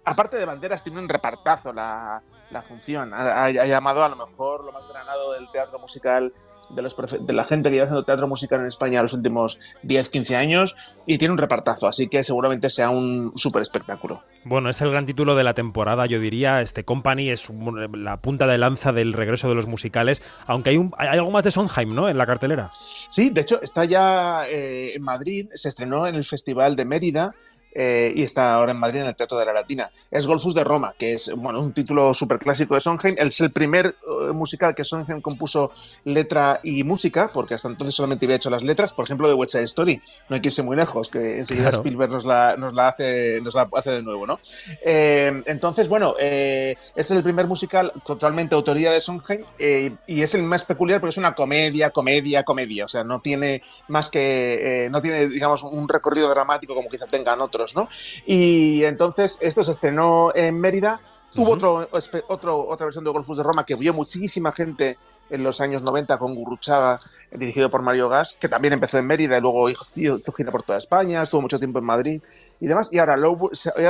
Aparte 0.03 0.38
de 0.38 0.45
Banderas, 0.45 0.84
tiene 0.84 0.99
un 0.99 1.07
repartazo 1.10 1.72
la, 1.72 2.22
la 2.52 2.61
función. 2.61 3.14
Ha 3.14 3.49
llamado 3.49 4.03
a 4.03 4.10
lo 4.10 4.15
mejor 4.15 4.64
lo 4.64 4.72
más 4.72 4.88
granado 4.88 5.34
del 5.34 5.49
teatro 5.52 5.80
musical, 5.80 6.34
de, 6.76 6.81
los 6.81 6.98
profe- 6.98 7.19
de 7.19 7.34
la 7.34 7.43
gente 7.43 7.69
que 7.69 7.76
lleva 7.76 7.85
haciendo 7.85 8.03
teatro 8.06 8.27
musical 8.27 8.60
en 8.61 8.68
España 8.68 9.02
los 9.02 9.14
últimos 9.14 9.60
10, 9.84 10.10
15 10.10 10.35
años, 10.35 10.76
y 11.06 11.18
tiene 11.18 11.31
un 11.34 11.38
repartazo, 11.38 11.88
así 11.88 12.07
que 12.07 12.23
seguramente 12.23 12.69
sea 12.69 12.89
un 12.89 13.31
súper 13.35 13.61
espectáculo. 13.61 14.23
Bueno, 14.43 14.69
es 14.69 14.81
el 14.81 14.91
gran 14.91 15.06
título 15.06 15.35
de 15.35 15.43
la 15.43 15.53
temporada, 15.53 16.06
yo 16.06 16.19
diría. 16.19 16.61
Este 16.61 16.84
Company 16.84 17.30
es 17.30 17.48
la 17.93 18.18
punta 18.18 18.48
de 18.48 18.57
lanza 18.57 18.91
del 18.91 19.14
regreso 19.14 19.49
de 19.49 19.56
los 19.56 19.68
musicales, 19.68 20.22
aunque 20.48 20.72
hay, 20.72 20.77
un, 20.77 20.91
hay 20.98 21.10
algo 21.10 21.31
más 21.31 21.43
de 21.43 21.52
Sondheim, 21.52 21.93
¿no? 21.93 22.10
En 22.10 22.18
la 22.18 22.26
cartelera. 22.26 22.72
Sí, 23.10 23.30
de 23.30 23.41
hecho, 23.41 23.61
está 23.61 23.85
ya 23.85 24.43
eh, 24.48 24.93
en 24.95 25.02
Madrid, 25.03 25.48
se 25.53 25.69
estrenó 25.69 26.07
en 26.07 26.15
el 26.15 26.26
Festival 26.26 26.76
de 26.76 26.85
Mérida. 26.85 27.34
Eh, 27.73 28.11
y 28.15 28.23
está 28.23 28.53
ahora 28.53 28.72
en 28.72 28.80
Madrid 28.80 29.02
en 29.02 29.07
el 29.07 29.15
Teatro 29.15 29.38
de 29.38 29.45
la 29.45 29.53
Latina. 29.53 29.91
Es 30.10 30.27
Golfus 30.27 30.53
de 30.53 30.64
Roma, 30.64 30.93
que 30.98 31.14
es 31.14 31.31
bueno, 31.35 31.61
un 31.61 31.73
título 31.73 32.14
súper 32.14 32.39
clásico 32.39 32.76
de 32.76 32.81
Sondheim. 32.81 33.15
Es 33.18 33.39
el 33.41 33.52
primer 33.52 33.88
eh, 33.88 34.31
musical 34.34 34.76
que 34.76 34.84
Sondheim 34.84 35.22
compuso 35.22 35.72
letra 36.03 36.60
y 36.64 36.84
música, 36.84 37.31
porque 37.34 37.53
hasta 37.53 37.68
entonces 37.69 37.95
solamente 37.95 38.26
había 38.26 38.35
hecho 38.35 38.49
las 38.49 38.64
letras. 38.64 38.93
Por 38.93 39.06
ejemplo, 39.06 39.27
de 39.27 39.34
West 39.34 39.53
Side 39.53 39.64
Story. 39.65 40.02
No 40.30 40.35
hay 40.35 40.41
que 40.41 40.49
irse 40.49 40.64
muy 40.64 40.76
lejos, 40.76 41.10
que 41.10 41.38
enseguida 41.39 41.69
Claro. 41.69 41.77
Spielberg 41.77 42.11
nos 42.11 42.26
la, 42.26 42.56
nos 42.57 42.73
la 42.73 42.88
hace, 42.88 43.39
nos 43.41 43.53
la 43.56 43.69
hace 43.73 43.91
de 43.91 44.03
nuevo, 44.03 44.26
¿no? 44.26 44.39
Eh, 44.84 45.41
entonces, 45.45 45.88
bueno, 45.88 46.15
eh, 46.19 46.76
es 46.95 47.11
el 47.11 47.23
primer 47.23 47.48
musical 47.48 47.91
totalmente 48.03 48.56
autoría 48.56 48.91
de 48.91 48.99
Sondheim 49.02 49.43
eh, 49.60 49.95
y 50.07 50.22
es 50.22 50.34
el 50.34 50.43
más 50.43 50.65
peculiar 50.65 50.99
porque 50.99 51.11
es 51.11 51.18
una 51.18 51.34
comedia, 51.34 51.91
comedia, 51.91 52.43
comedia. 52.43 52.85
O 52.85 52.88
sea, 52.88 53.03
no 53.03 53.22
tiene 53.22 53.61
más 53.88 54.10
que, 54.10 54.85
eh, 54.85 54.89
no 54.89 55.02
tiene, 55.02 55.27
digamos, 55.27 55.64
un 55.64 55.88
recorrido 55.88 56.30
dramático 56.30 56.73
como 56.73 56.89
quizá 56.89 57.06
tengan 57.07 57.41
otros, 57.41 57.61
¿no? 57.76 57.90
Y 58.26 58.84
entonces 58.84 59.38
esto 59.42 59.64
se 59.64 59.72
estrenó 59.72 60.32
en 60.36 60.60
Mérida. 60.60 61.02
Hubo 61.36 61.52
otro, 61.52 61.88
otro, 62.28 62.68
otra 62.68 62.86
versión 62.86 63.06
de 63.06 63.12
Golfus 63.12 63.38
de 63.38 63.44
Roma 63.44 63.66
que 63.66 63.76
vio 63.76 63.94
muchísima 63.94 64.52
gente 64.52 64.98
en 65.30 65.44
los 65.44 65.62
años 65.62 65.82
90 65.82 66.18
con 66.20 66.36
Gurruchaga, 66.36 67.00
dirigido 67.32 67.70
por 67.70 67.82
Mario 67.82 68.10
Gas, 68.10 68.36
que 68.38 68.50
también 68.50 68.74
empezó 68.74 68.98
en 68.98 69.08
Mérida 69.08 69.38
y 69.38 69.42
luego 69.42 69.70
hizo 69.70 70.34
gira 70.34 70.52
por 70.52 70.64
toda 70.64 70.78
España, 70.78 71.22
estuvo 71.22 71.42
mucho 71.42 71.58
tiempo 71.58 71.80
en 71.80 71.86
Madrid 71.86 72.22
y 72.62 72.68
demás. 72.68 72.90
Y 72.94 73.00
ahora, 73.00 73.18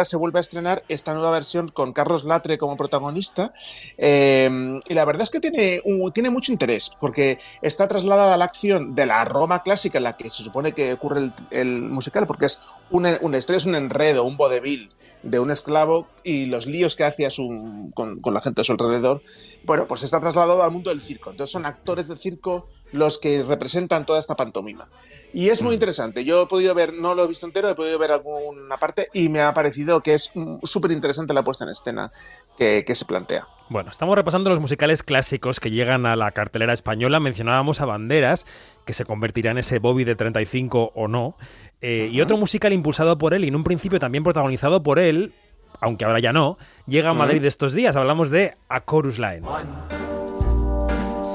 se, 0.06 0.18
vuelve 0.18 0.40
a 0.40 0.42
estrenar 0.42 0.84
esta 0.88 1.14
nueva 1.14 1.30
versión 1.30 1.68
con 1.68 1.92
Carlos 1.94 2.24
Latre 2.24 2.58
como 2.58 2.78
protagonista. 2.78 3.54
eh, 3.98 4.80
y 4.88 4.94
la 4.94 5.06
verdad 5.06 5.24
es 5.24 5.30
que 5.30 5.40
tiene, 5.40 5.82
tiene 6.14 6.30
mucho 6.30 6.52
interés, 6.52 6.92
porque 7.00 7.40
está 7.62 7.88
trasladada 7.88 8.34
a 8.34 8.38
la 8.38 8.46
acción 8.46 8.96
de 8.96 9.06
la 9.06 9.26
Roma 9.26 9.62
clásica 9.62 9.98
en 9.98 10.06
la 10.06 10.18
que 10.18 10.30
se 10.30 10.44
supone 10.44 10.74
que 10.74 10.94
ocurre 10.94 11.32
el, 11.52 11.82
musical, 11.82 12.26
porque 12.26 12.46
es 12.46 12.62
una, 12.90 13.12
historia, 13.38 13.58
es 13.58 13.66
un 13.66 13.76
enredo, 13.76 14.24
un 14.24 14.38
vodevil 14.38 14.90
de 15.24 15.40
un 15.40 15.52
esclavo 15.52 16.08
y 16.24 16.46
los 16.46 16.66
líos 16.66 16.96
que 16.96 17.04
hace 17.04 17.26
a 17.26 17.30
su, 17.30 17.92
con, 17.94 18.22
con 18.22 18.34
la 18.34 18.42
gente 18.42 18.62
a 18.62 18.64
su 18.64 18.72
alrededor. 18.72 19.22
Bueno, 19.64 19.86
pues 19.88 20.04
está 20.04 20.20
trasladado 20.20 20.64
al 20.64 20.72
mundo 20.72 20.90
del 20.90 21.02
circo. 21.02 21.30
Entonces 21.30 21.52
son 21.52 21.66
actores 21.66 22.08
del 22.08 22.18
circo 22.18 22.68
los 22.92 23.18
que 23.18 23.44
representan 23.44 24.06
toda 24.06 24.20
esta 24.20 24.36
pantomima. 24.36 24.88
Y 25.34 25.50
es 25.50 25.64
muy 25.64 25.74
interesante. 25.74 26.26
Yo 26.26 26.44
he 26.44 26.48
podido 26.48 26.76
ver, 26.76 26.94
no 26.94 27.16
lo 27.16 27.24
he 27.24 27.28
visto 27.28 27.46
entero, 27.46 27.70
he 27.70 27.76
podido 27.76 27.98
ver 27.98 28.12
alguna 28.12 28.78
parte 28.78 29.08
y 29.14 29.30
me 29.30 29.42
ha 29.42 29.54
parecido 29.54 30.02
que 30.02 30.14
es 30.14 30.32
mm, 30.36 30.58
súper 30.64 30.92
interesante 30.92 31.34
la 31.34 31.44
puesta 31.44 31.64
en 31.64 31.70
escena 31.72 32.12
que, 32.58 32.84
que 32.86 32.96
se 32.96 33.06
plantea. 33.06 33.48
Bueno, 33.70 33.92
estamos 33.92 34.14
repasando 34.16 34.50
los 34.50 34.60
musicales 34.60 35.04
clásicos 35.04 35.62
que 35.62 35.72
llegan 35.72 36.06
a 36.06 36.18
la 36.18 36.32
cartelera 36.32 36.74
española. 36.74 37.22
Mencionábamos 37.22 37.80
a 37.80 37.86
Banderas, 37.86 38.46
que 38.86 38.92
se 38.92 39.06
convertirá 39.06 39.52
en 39.52 39.60
ese 39.60 39.80
Bobby 39.80 40.04
de 40.04 40.16
35 40.16 40.92
o 40.94 41.08
no. 41.08 41.38
Eh, 41.80 42.10
Y 42.12 42.20
otro 42.20 42.36
musical 42.36 42.74
impulsado 42.74 43.18
por 43.18 43.34
él 43.34 43.46
y 43.46 43.48
en 43.48 43.56
un 43.56 43.64
principio 43.64 44.00
también 44.00 44.26
protagonizado 44.26 44.84
por 44.84 45.00
él, 45.00 45.34
aunque 45.80 46.04
ahora 46.04 46.20
ya 46.20 46.34
no, 46.34 46.58
llega 46.86 47.12
a. 47.12 47.14
Madrid 47.14 47.46
estos 47.46 47.72
días. 47.72 47.96
Hablamos 47.96 48.30
de 48.30 48.54
A 48.68 48.84
Chorus 48.84 49.18
Line. 49.18 49.44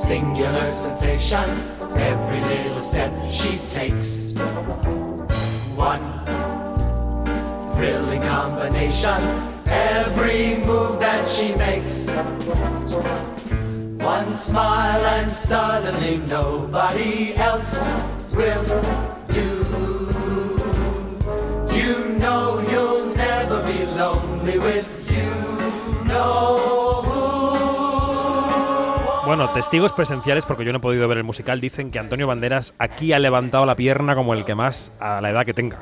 Singular 0.05 0.71
sensation, 0.71 1.51
every 1.97 2.41
little 2.41 2.81
step 2.81 3.11
she 3.31 3.59
takes. 3.67 4.33
One 5.75 6.05
thrilling 7.75 8.23
combination, 8.23 9.21
every 9.67 10.59
move 10.59 11.01
that 11.01 11.27
she 11.27 11.55
makes. 11.57 12.09
One 14.05 14.35
smile 14.35 15.05
and 15.17 15.31
suddenly 15.31 16.19
nobody 16.19 17.35
else 17.35 17.75
will 18.33 18.65
do. 19.31 19.65
You 21.75 22.19
know 22.19 22.61
you'll 22.71 23.07
never 23.17 23.63
be 23.67 23.87
lonely 23.87 24.59
with 24.59 24.87
you. 25.11 26.05
No. 26.05 26.76
Bueno, 29.27 29.49
testigos 29.49 29.93
presenciales, 29.93 30.47
porque 30.47 30.65
yo 30.65 30.71
no 30.71 30.79
he 30.79 30.81
podido 30.81 31.09
ver 31.09 31.19
el 31.19 31.25
musical, 31.25 31.61
dicen 31.61 31.91
que 31.91 31.99
Antonio 31.99 32.29
Banderas 32.29 32.75
aquí 32.79 33.13
ha 33.13 33.19
levantado 33.19 33.67
la 33.67 33.75
pierna 33.75 34.15
como 34.15 34.35
el 34.35 34.45
que 34.45 34.55
más 34.55 35.03
a 35.03 35.21
la 35.21 35.31
edad 35.31 35.45
que 35.45 35.53
tenga. 35.53 35.81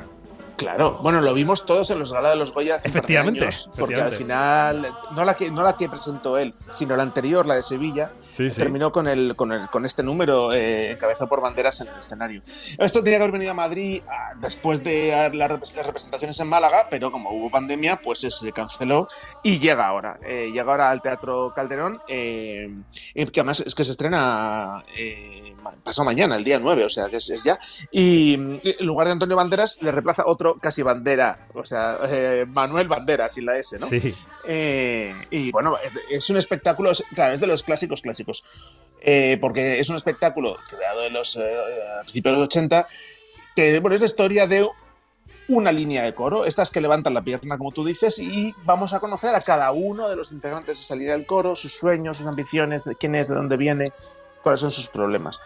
Claro, 0.57 0.99
bueno, 1.01 1.21
lo 1.21 1.33
vimos 1.33 1.65
todos 1.65 1.89
en 1.91 1.99
los 1.99 2.13
Gala 2.13 2.29
de 2.29 2.35
los 2.37 2.53
Goya 2.53 2.75
hace 2.75 2.87
un 2.87 2.93
par 2.93 3.01
de 3.01 3.13
Efectivamente, 3.13 3.43
años, 3.43 3.69
porque 3.77 4.01
al 4.01 4.11
final, 4.11 4.95
no 5.13 5.25
la, 5.25 5.33
que, 5.33 5.51
no 5.51 5.63
la 5.63 5.75
que 5.75 5.89
presentó 5.89 6.37
él, 6.37 6.53
sino 6.71 6.95
la 6.95 7.03
anterior, 7.03 7.45
la 7.45 7.55
de 7.55 7.63
Sevilla, 7.63 8.11
Sí, 8.27 8.49
sí. 8.49 8.59
terminó 8.59 8.91
con, 8.91 9.07
el, 9.07 9.35
con, 9.35 9.51
el, 9.51 9.69
con 9.69 9.85
este 9.85 10.03
número 10.03 10.53
eh, 10.53 10.91
encabezado 10.91 11.27
por 11.27 11.41
banderas 11.41 11.81
en 11.81 11.87
el 11.87 11.99
escenario. 11.99 12.41
Esto 12.77 13.03
tenía 13.03 13.19
que 13.19 13.23
haber 13.23 13.33
venido 13.33 13.51
a 13.51 13.55
Madrid 13.55 14.01
ah, 14.07 14.33
después 14.39 14.83
de 14.83 15.29
las 15.33 15.49
representaciones 15.49 16.39
en 16.39 16.47
Málaga, 16.47 16.87
pero 16.89 17.11
como 17.11 17.31
hubo 17.31 17.49
pandemia, 17.49 18.01
pues 18.01 18.19
se 18.19 18.51
canceló 18.51 19.07
y 19.43 19.59
llega 19.59 19.87
ahora. 19.87 20.19
Eh, 20.25 20.51
llega 20.53 20.71
ahora 20.71 20.89
al 20.89 21.01
Teatro 21.01 21.53
Calderón, 21.55 21.93
eh, 22.07 22.69
que 23.13 23.39
además 23.39 23.61
es 23.61 23.75
que 23.75 23.83
se 23.83 23.91
estrena 23.91 24.83
eh, 24.97 25.54
pasado 25.83 26.05
mañana, 26.05 26.35
el 26.35 26.43
día 26.43 26.59
9, 26.59 26.83
o 26.85 26.89
sea 26.89 27.09
que 27.09 27.17
es, 27.17 27.29
es 27.29 27.43
ya. 27.43 27.59
Y 27.91 28.33
en 28.35 28.61
lugar 28.81 29.07
de 29.07 29.13
Antonio 29.13 29.35
Banderas 29.35 29.81
le 29.81 29.91
reemplaza 29.91 30.23
otro 30.25 30.55
casi 30.59 30.81
bandera, 30.83 31.47
o 31.53 31.63
sea, 31.65 31.97
eh, 32.07 32.45
Manuel 32.47 32.87
Banderas 32.87 33.33
sin 33.33 33.45
la 33.45 33.57
S, 33.57 33.77
¿no? 33.79 33.87
Sí. 33.89 34.13
Eh, 34.47 35.13
y 35.31 35.51
bueno, 35.51 35.75
es 36.09 36.29
un 36.29 36.37
espectáculo, 36.37 36.91
es- 36.91 37.03
claro, 37.13 37.33
es 37.33 37.39
de 37.39 37.47
los 37.47 37.63
clásicos 37.63 38.01
clásicos, 38.01 38.43
Eh, 39.07 39.37
porque 39.39 39.79
es 39.79 39.87
un 39.89 39.95
espectáculo 39.97 40.57
creado 40.67 41.05
en 41.05 41.13
los 41.13 41.37
a 41.37 42.01
principios 42.01 42.33
de 42.33 42.39
los 42.39 42.47
80, 42.47 42.87
que 43.55 43.79
bueno, 43.79 43.93
es 43.95 44.01
la 44.01 44.07
historia 44.07 44.47
de 44.47 44.67
una 45.47 45.71
línea 45.71 46.01
de 46.01 46.15
coro, 46.15 46.45
estas 46.45 46.71
que 46.71 46.81
levantan 46.81 47.13
la 47.13 47.21
pierna, 47.23 47.55
como 47.59 47.71
tú 47.71 47.85
dices, 47.85 48.17
y 48.17 48.51
vamos 48.63 48.93
a 48.93 48.99
conocer 48.99 49.35
a 49.35 49.41
cada 49.41 49.71
uno 49.71 50.09
de 50.09 50.15
los 50.15 50.31
integrantes 50.31 50.87
de 50.89 50.95
línea 50.95 51.13
del 51.15 51.27
coro, 51.27 51.55
sus 51.55 51.73
sueños, 51.77 52.17
sus 52.17 52.25
ambiciones, 52.25 52.83
de 52.83 52.95
quién 52.95 53.13
es, 53.13 53.27
de 53.27 53.35
dónde 53.35 53.55
viene, 53.57 53.85
cuáles 54.45 54.59
son 54.59 54.69
sus 54.69 54.87
problemas. 54.89 55.41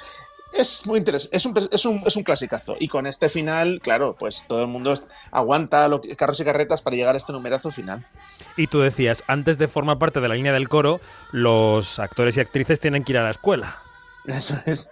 Es 0.52 0.86
muy 0.86 0.98
interesante, 1.00 1.38
es 1.38 1.46
un, 1.46 1.56
es, 1.72 1.86
un, 1.86 2.04
es 2.06 2.16
un 2.18 2.24
clasicazo. 2.24 2.76
Y 2.80 2.88
con 2.90 3.08
este 3.08 3.30
final, 3.30 3.80
claro, 3.82 4.16
pues 4.20 4.46
todo 4.48 4.60
el 4.62 4.68
mundo 4.68 4.92
aguanta 5.32 5.88
lo 5.88 6.02
que- 6.02 6.16
carros 6.18 6.40
y 6.40 6.44
carretas 6.44 6.82
para 6.82 6.96
llegar 6.98 7.14
a 7.16 7.18
este 7.18 7.32
numerazo 7.32 7.72
final. 7.72 8.06
Y 8.58 8.68
tú 8.68 8.80
decías, 8.82 9.24
antes 9.28 9.58
de 9.58 9.68
formar 9.68 10.00
parte 10.00 10.20
de 10.20 10.28
la 10.28 10.36
línea 10.36 10.52
del 10.52 10.68
coro, 10.68 11.00
los 11.32 12.00
actores 12.00 12.36
y 12.36 12.42
actrices 12.42 12.80
tienen 12.82 13.04
que 13.04 13.12
ir 13.14 13.20
a 13.20 13.24
la 13.24 13.30
escuela. 13.30 13.78
Eso 14.26 14.56
es. 14.66 14.92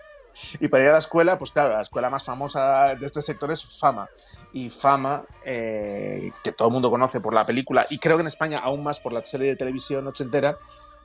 Y 0.59 0.67
para 0.67 0.83
ir 0.83 0.89
a 0.89 0.93
la 0.93 0.99
escuela, 0.99 1.39
pues 1.39 1.49
claro, 1.49 1.73
la 1.73 1.81
escuela 1.81 2.11
más 2.11 2.23
famosa 2.23 2.93
de 2.93 3.03
este 3.05 3.23
sector 3.23 3.51
es 3.51 3.79
Fama. 3.79 4.07
Y 4.53 4.69
Fama, 4.69 5.23
eh, 5.43 6.29
que 6.43 6.51
todo 6.51 6.67
el 6.67 6.73
mundo 6.75 6.91
conoce 6.91 7.19
por 7.19 7.33
la 7.33 7.43
película, 7.43 7.83
y 7.89 7.97
creo 7.97 8.15
que 8.17 8.21
en 8.21 8.27
España 8.27 8.59
aún 8.59 8.83
más 8.83 8.99
por 8.99 9.11
la 9.11 9.25
serie 9.25 9.47
de 9.47 9.55
televisión 9.55 10.05
ochentera, 10.05 10.59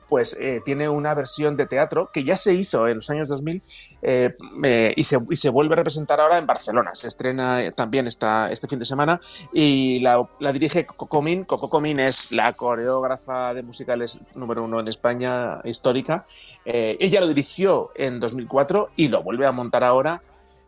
pues 0.07 0.37
eh, 0.39 0.61
tiene 0.63 0.89
una 0.89 1.13
versión 1.13 1.57
de 1.57 1.65
teatro 1.65 2.09
que 2.13 2.23
ya 2.23 2.37
se 2.37 2.53
hizo 2.53 2.87
en 2.87 2.95
los 2.95 3.09
años 3.09 3.27
2000 3.27 3.61
eh, 4.05 4.35
eh, 4.65 4.93
y, 4.97 5.05
se, 5.05 5.49
vuelve 5.49 5.75
a 5.75 5.77
representar 5.77 6.19
ahora 6.19 6.37
en 6.37 6.45
Barcelona. 6.45 6.93
Se 6.93 7.07
estrena 7.07 7.71
también 7.71 8.05
esta, 8.05 8.51
este 8.51 8.67
fin 8.67 8.77
de 8.77 8.83
semana 8.83 9.21
y 9.53 10.01
la, 10.01 10.27
dirige 10.51 10.85
Coco 10.85 11.07
Comín. 11.07 11.99
Es 11.99 12.33
la 12.33 12.51
coreógrafa 12.51 13.53
de 13.53 13.63
musicales 13.63 14.21
número 14.35 14.65
uno 14.65 14.81
en 14.81 14.89
España 14.89 15.61
histórica. 15.63 16.25
Eh, 16.65 16.97
ella 16.99 17.21
lo 17.21 17.27
dirigió 17.27 17.91
en 17.95 18.19
2004 18.19 18.89
y 18.97 19.07
lo 19.07 19.23
vuelve 19.23 19.47
a 19.47 19.53
montar 19.53 19.85
ahora. 19.85 20.19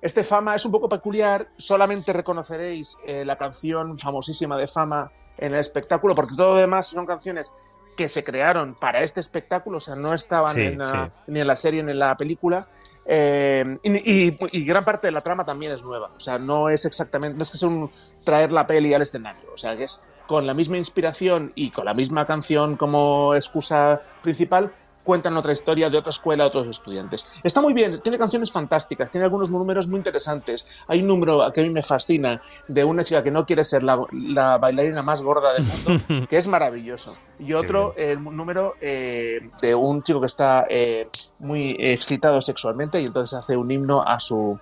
Este 0.01 0.23
Fama 0.23 0.55
es 0.55 0.65
un 0.65 0.71
poco 0.71 0.87
peculiar, 0.87 1.49
solamente 1.57 2.13
reconoceréis 2.13 2.95
la 3.07 3.37
canción 3.37 3.97
famosísima 3.97 4.55
de 4.55 4.67
Fama 4.67 5.11
en 5.37 5.51
el 5.53 5.59
espectáculo, 5.59 6.13
porque 6.13 6.35
todo 6.35 6.53
lo 6.53 6.61
demás 6.61 6.87
son 6.87 7.07
canciones 7.07 7.53
que 7.95 8.09
se 8.09 8.23
crearon 8.23 8.75
para 8.75 9.01
este 9.01 9.19
espectáculo, 9.19 9.77
o 9.77 9.79
sea, 9.79 9.95
no 9.95 10.13
estaban 10.13 10.55
Sí, 10.55 10.61
en 10.61 10.77
la- 10.77 11.11
sí. 11.15 11.21
ni 11.27 11.39
en 11.41 11.47
la 11.47 11.55
serie 11.55 11.81
ni 11.83 11.91
en 11.91 11.99
la 11.99 12.15
película. 12.15 12.67
Eh, 13.07 13.63
y, 13.83 14.27
y- 14.29 14.37
y 14.51 14.65
gran 14.65 14.83
parte 14.83 15.07
de 15.07 15.11
la 15.11 15.21
trama 15.21 15.45
también 15.45 15.71
es 15.71 15.83
nueva, 15.83 16.09
o 16.15 16.19
sea, 16.19 16.39
no 16.39 16.69
es 16.69 16.85
exactamente, 16.85 17.37
no 17.37 17.43
es 17.43 17.51
que 17.51 17.57
sea 17.57 17.69
un 17.69 17.87
traer 18.23 18.51
la 18.51 18.65
peli 18.65 18.93
al 18.95 19.03
escenario, 19.03 19.43
o 19.53 19.57
sea, 19.57 19.77
que 19.77 19.83
es 19.83 20.01
con 20.25 20.47
la 20.47 20.55
misma 20.55 20.77
inspiración 20.77 21.51
y 21.53 21.69
con 21.69 21.85
la 21.85 21.93
misma 21.93 22.25
canción 22.25 22.77
como 22.77 23.35
excusa 23.35 24.01
principal, 24.23 24.73
cuentan 25.05 25.37
otra 25.37 25.53
historia 25.53 25.89
de 25.89 25.97
otra 25.97 26.09
escuela, 26.09 26.45
otros 26.45 26.67
estudiantes. 26.67 27.25
Está 27.43 27.61
muy 27.61 27.73
bien, 27.73 28.01
tiene 28.01 28.17
canciones 28.17 28.51
fantásticas, 28.51 29.09
tiene 29.09 29.23
algunos 29.23 29.49
números 29.49 29.87
muy 29.87 29.99
interesantes. 29.99 30.67
Hay 30.87 31.01
un 31.01 31.07
número 31.07 31.49
que 31.53 31.61
a 31.61 31.63
mí 31.63 31.69
me 31.69 31.81
fascina 31.81 32.41
de 32.67 32.83
una 32.83 33.03
chica 33.03 33.23
que 33.23 33.31
no 33.31 33.45
quiere 33.45 33.63
ser 33.63 33.83
la, 33.83 34.03
la 34.11 34.57
bailarina 34.57 35.03
más 35.03 35.21
gorda 35.21 35.53
del 35.53 35.63
mundo, 35.63 36.27
que 36.29 36.37
es 36.37 36.47
maravilloso. 36.47 37.15
Y 37.39 37.53
otro 37.53 37.93
eh, 37.95 38.17
número 38.17 38.73
eh, 38.81 39.49
de 39.61 39.75
un 39.75 40.01
chico 40.01 40.19
que 40.19 40.27
está 40.27 40.65
eh, 40.69 41.07
muy 41.39 41.75
excitado 41.79 42.41
sexualmente 42.41 42.99
y 43.01 43.05
entonces 43.05 43.37
hace 43.37 43.55
un 43.55 43.69
himno 43.71 44.01
a 44.01 44.19
su 44.19 44.59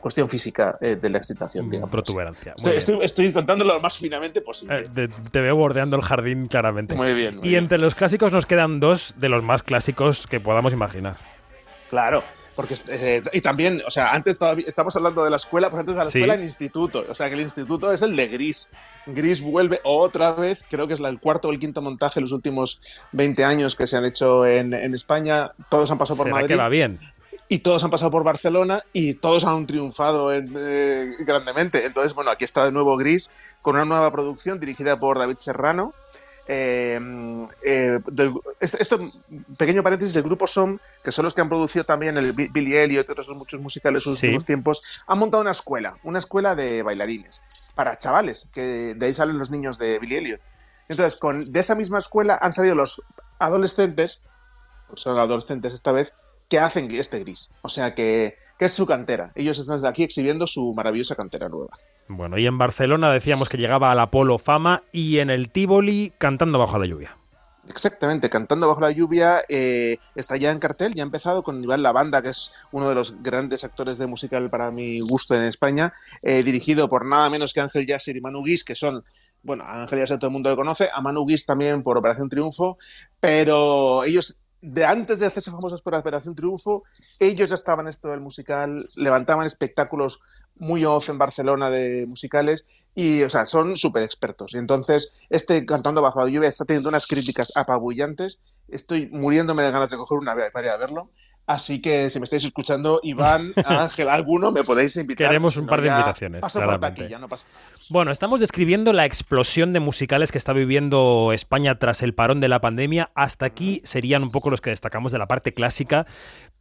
cuestión 0.00 0.28
física 0.28 0.76
eh, 0.80 0.96
de 1.00 1.08
la 1.10 1.18
excitación, 1.18 1.68
digamos. 1.70 1.90
Protuberancia. 1.90 2.54
Estoy, 2.56 2.74
estoy, 2.76 2.98
estoy 3.02 3.32
contándolo 3.32 3.74
lo 3.74 3.80
más 3.80 3.98
finamente 3.98 4.40
posible. 4.40 4.80
Eh, 4.80 4.88
te, 4.94 5.08
te 5.08 5.40
veo 5.40 5.56
bordeando 5.56 5.96
el 5.96 6.02
jardín 6.02 6.48
claramente. 6.48 6.94
Muy 6.94 7.12
bien, 7.14 7.36
muy 7.38 7.46
y 7.46 7.50
bien. 7.50 7.64
entre 7.64 7.78
los 7.78 7.94
clásicos 7.94 8.32
nos 8.32 8.46
quedan 8.46 8.80
dos 8.80 9.14
de 9.18 9.28
los 9.28 9.42
más 9.42 9.62
clásicos 9.62 10.26
que 10.26 10.40
podamos 10.40 10.72
imaginar. 10.72 11.16
Claro, 11.90 12.22
porque 12.54 12.74
eh, 12.88 13.22
y 13.32 13.40
también, 13.40 13.80
o 13.86 13.90
sea, 13.90 14.10
antes 14.12 14.36
todavía 14.38 14.64
estamos 14.66 14.94
hablando 14.96 15.24
de 15.24 15.30
la 15.30 15.36
escuela, 15.36 15.70
pues 15.70 15.80
antes 15.80 15.94
de 15.94 16.04
la 16.04 16.10
Sí. 16.10 16.18
escuela 16.18 16.34
el 16.34 16.42
instituto, 16.44 17.04
o 17.08 17.14
sea, 17.14 17.28
que 17.28 17.34
el 17.36 17.40
instituto 17.40 17.92
es 17.92 18.02
el 18.02 18.14
de 18.16 18.28
Gris. 18.28 18.68
Gris 19.06 19.40
vuelve 19.40 19.80
otra 19.84 20.32
vez, 20.32 20.64
creo 20.68 20.86
que 20.86 20.92
es 20.94 21.00
la- 21.00 21.08
el 21.08 21.18
cuarto 21.18 21.48
o 21.48 21.52
el 21.52 21.58
quinto 21.58 21.80
montaje 21.80 22.18
en 22.20 22.24
los 22.24 22.32
últimos 22.32 22.82
20 23.12 23.44
años 23.44 23.74
que 23.74 23.86
se 23.86 23.96
han 23.96 24.04
hecho 24.04 24.44
en, 24.44 24.74
en 24.74 24.92
España, 24.92 25.52
todos 25.70 25.90
han 25.90 25.96
pasado 25.98 26.18
por 26.18 26.26
¿Será 26.26 26.34
Madrid. 26.34 26.48
que 26.48 26.56
va 26.56 26.68
bien? 26.68 26.98
Y 27.48 27.60
todos 27.60 27.82
han 27.82 27.90
pasado 27.90 28.10
por 28.10 28.24
Barcelona 28.24 28.82
y 28.92 29.14
todos 29.14 29.44
han 29.44 29.66
triunfado 29.66 30.32
en- 30.32 30.52
eh, 30.56 31.10
grandemente. 31.20 31.86
Entonces, 31.86 32.12
bueno, 32.14 32.30
aquí 32.30 32.44
está 32.44 32.64
de 32.64 32.72
nuevo 32.72 32.96
Gris 32.96 33.30
con 33.62 33.74
una 33.76 33.84
nueva 33.86 34.12
producción 34.12 34.60
dirigida 34.60 34.98
por 35.00 35.18
David 35.18 35.36
Serrano. 35.38 35.94
Eh, 36.50 36.98
eh, 37.62 37.98
del- 38.10 38.32
este- 38.58 38.82
esto, 38.82 38.98
pequeño 39.58 39.82
paréntesis, 39.82 40.16
el 40.16 40.22
grupo 40.22 40.46
SOM, 40.46 40.78
que 41.04 41.12
son 41.12 41.24
los 41.26 41.34
que 41.34 41.42
han 41.42 41.48
producido 41.48 41.84
también 41.84 42.16
el 42.16 42.32
Bi- 42.32 42.48
Billy 42.48 42.74
Elliot 42.76 43.06
y 43.06 43.12
otros 43.12 43.28
muchos 43.36 43.60
musicales 43.60 44.04
en 44.06 44.12
los 44.12 44.18
Sí. 44.18 44.26
últimos 44.28 44.44
tiempos, 44.46 45.04
han 45.06 45.18
montado 45.18 45.42
una 45.42 45.50
escuela, 45.50 45.98
una 46.04 46.18
escuela 46.18 46.54
de 46.54 46.82
bailarines 46.82 47.42
para 47.74 47.96
chavales, 47.98 48.48
que 48.52 48.94
de 48.94 49.06
ahí 49.06 49.12
salen 49.12 49.38
los 49.38 49.50
niños 49.50 49.78
de 49.78 49.98
Billy 49.98 50.16
Elliot. 50.16 50.40
Entonces, 50.88 51.20
con, 51.20 51.44
de 51.44 51.60
esa 51.60 51.74
misma 51.74 51.98
escuela 51.98 52.38
han 52.40 52.54
salido 52.54 52.74
los 52.74 53.02
adolescentes, 53.38 54.22
son 54.94 55.18
adolescentes 55.18 55.74
esta 55.74 55.92
vez, 55.92 56.14
que 56.48 56.58
hacen 56.58 56.90
este 56.90 57.20
gris. 57.20 57.50
O 57.62 57.68
sea 57.68 57.94
que, 57.94 58.36
que 58.58 58.64
es 58.64 58.72
su 58.72 58.86
cantera. 58.86 59.32
Ellos 59.34 59.58
están 59.58 59.76
desde 59.76 59.88
aquí 59.88 60.02
exhibiendo 60.02 60.46
su 60.46 60.74
maravillosa 60.74 61.14
cantera 61.14 61.48
nueva. 61.48 61.78
Bueno, 62.08 62.38
y 62.38 62.46
en 62.46 62.56
Barcelona 62.56 63.12
decíamos 63.12 63.48
que 63.48 63.58
llegaba 63.58 63.92
al 63.92 64.00
Apolo 64.00 64.38
Fama 64.38 64.82
y 64.92 65.18
en 65.18 65.30
el 65.30 65.50
Tivoli 65.50 66.12
cantando 66.18 66.58
bajo 66.58 66.78
la 66.78 66.86
lluvia. 66.86 67.18
Exactamente, 67.68 68.30
Cantando 68.30 68.66
bajo 68.66 68.80
la 68.80 68.90
lluvia 68.90 69.42
eh, 69.48 69.98
está 70.14 70.36
ya 70.36 70.50
en 70.50 70.58
cartel, 70.58 70.94
ya 70.94 71.02
ha 71.02 71.06
empezado 71.06 71.42
con 71.42 71.62
Iván 71.62 71.82
Lavanda, 71.82 72.22
que 72.22 72.30
es 72.30 72.52
uno 72.72 72.88
de 72.88 72.94
los 72.94 73.22
grandes 73.22 73.62
actores 73.62 73.98
de 73.98 74.06
musical 74.06 74.48
para 74.48 74.70
mi 74.70 75.00
gusto 75.00 75.34
en 75.34 75.44
España, 75.44 75.92
eh, 76.22 76.42
dirigido 76.42 76.88
por 76.88 77.04
nada 77.04 77.28
menos 77.28 77.52
que 77.52 77.60
Ángel 77.60 77.86
Yasser 77.86 78.16
y 78.16 78.22
Manu 78.22 78.42
Guis, 78.42 78.64
que 78.64 78.74
son, 78.74 79.04
bueno, 79.42 79.64
a 79.64 79.82
Ángel 79.82 79.98
Yasser 79.98 80.18
todo 80.18 80.28
el 80.28 80.32
mundo 80.32 80.48
lo 80.48 80.56
conoce, 80.56 80.88
a 80.92 81.02
Manu 81.02 81.26
Guis 81.26 81.44
también 81.44 81.82
por 81.82 81.98
Operación 81.98 82.30
Triunfo, 82.30 82.78
pero 83.20 84.02
ellos, 84.04 84.38
de 84.60 84.84
antes 84.84 85.18
de 85.18 85.26
hacerse 85.26 85.50
famosos 85.50 85.82
por 85.82 85.94
Operación 85.94 86.34
Triunfo, 86.34 86.82
ellos 87.18 87.48
ya 87.50 87.54
estaban 87.54 87.86
en 87.86 87.90
esto 87.90 88.08
del 88.08 88.20
musical, 88.20 88.88
levantaban 88.96 89.46
espectáculos 89.46 90.20
muy 90.56 90.84
off 90.84 91.08
en 91.08 91.18
Barcelona 91.18 91.70
de 91.70 92.06
musicales 92.06 92.64
y, 92.94 93.22
o 93.22 93.30
sea, 93.30 93.46
son 93.46 93.76
súper 93.76 94.02
expertos. 94.02 94.54
Y 94.54 94.58
entonces, 94.58 95.12
este 95.30 95.64
Cantando 95.64 96.02
bajo 96.02 96.24
la 96.24 96.30
lluvia 96.30 96.48
está 96.48 96.64
teniendo 96.64 96.88
unas 96.88 97.06
críticas 97.06 97.56
apabullantes. 97.56 98.40
Estoy 98.66 99.08
muriéndome 99.12 99.62
de 99.62 99.70
ganas 99.70 99.90
de 99.90 99.96
coger 99.96 100.18
una 100.18 100.34
vez 100.34 100.50
para 100.52 100.66
ir 100.66 100.72
a 100.72 100.76
verlo. 100.76 101.10
Así 101.48 101.80
que 101.80 102.10
si 102.10 102.20
me 102.20 102.24
estáis 102.24 102.44
escuchando, 102.44 103.00
Iván, 103.02 103.54
Ángel, 103.64 104.10
alguno, 104.10 104.52
me 104.52 104.62
podéis 104.62 104.94
invitar. 104.96 105.28
Queremos 105.28 105.56
un 105.56 105.66
par 105.66 105.80
de 105.80 105.88
invitaciones, 105.88 106.42
Paso 106.42 106.60
por 106.60 107.08
ya 107.08 107.18
no 107.18 107.26
pasa. 107.26 107.46
Bueno, 107.88 108.10
estamos 108.10 108.40
describiendo 108.40 108.92
la 108.92 109.06
explosión 109.06 109.72
de 109.72 109.80
musicales 109.80 110.30
que 110.30 110.36
está 110.36 110.52
viviendo 110.52 111.32
España 111.32 111.78
tras 111.78 112.02
el 112.02 112.12
parón 112.12 112.40
de 112.40 112.48
la 112.48 112.60
pandemia. 112.60 113.12
Hasta 113.14 113.46
aquí 113.46 113.80
serían 113.84 114.22
un 114.24 114.30
poco 114.30 114.50
los 114.50 114.60
que 114.60 114.68
destacamos 114.68 115.10
de 115.10 115.16
la 115.16 115.26
parte 115.26 115.52
clásica. 115.52 116.04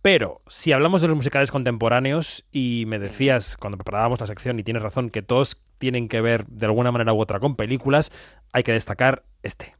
Pero 0.01 0.39
si 0.47 0.71
hablamos 0.71 1.01
de 1.01 1.09
los 1.09 1.17
musicales 1.17 1.51
contemporáneos, 1.51 2.45
y 2.53 2.85
me 2.87 2.97
decías 2.97 3.57
cuando 3.57 3.77
preparábamos 3.77 4.21
la 4.21 4.27
sección, 4.27 4.57
y 4.57 4.63
tienes 4.63 4.83
razón, 4.83 5.09
que 5.09 5.21
todos 5.21 5.61
tienen 5.79 6.07
que 6.07 6.21
ver 6.21 6.45
de 6.47 6.65
alguna 6.65 6.93
manera 6.93 7.11
u 7.11 7.19
otra 7.19 7.41
con 7.41 7.57
películas, 7.57 8.13
hay 8.53 8.63
que 8.63 8.71
destacar 8.71 9.25
este. 9.43 9.75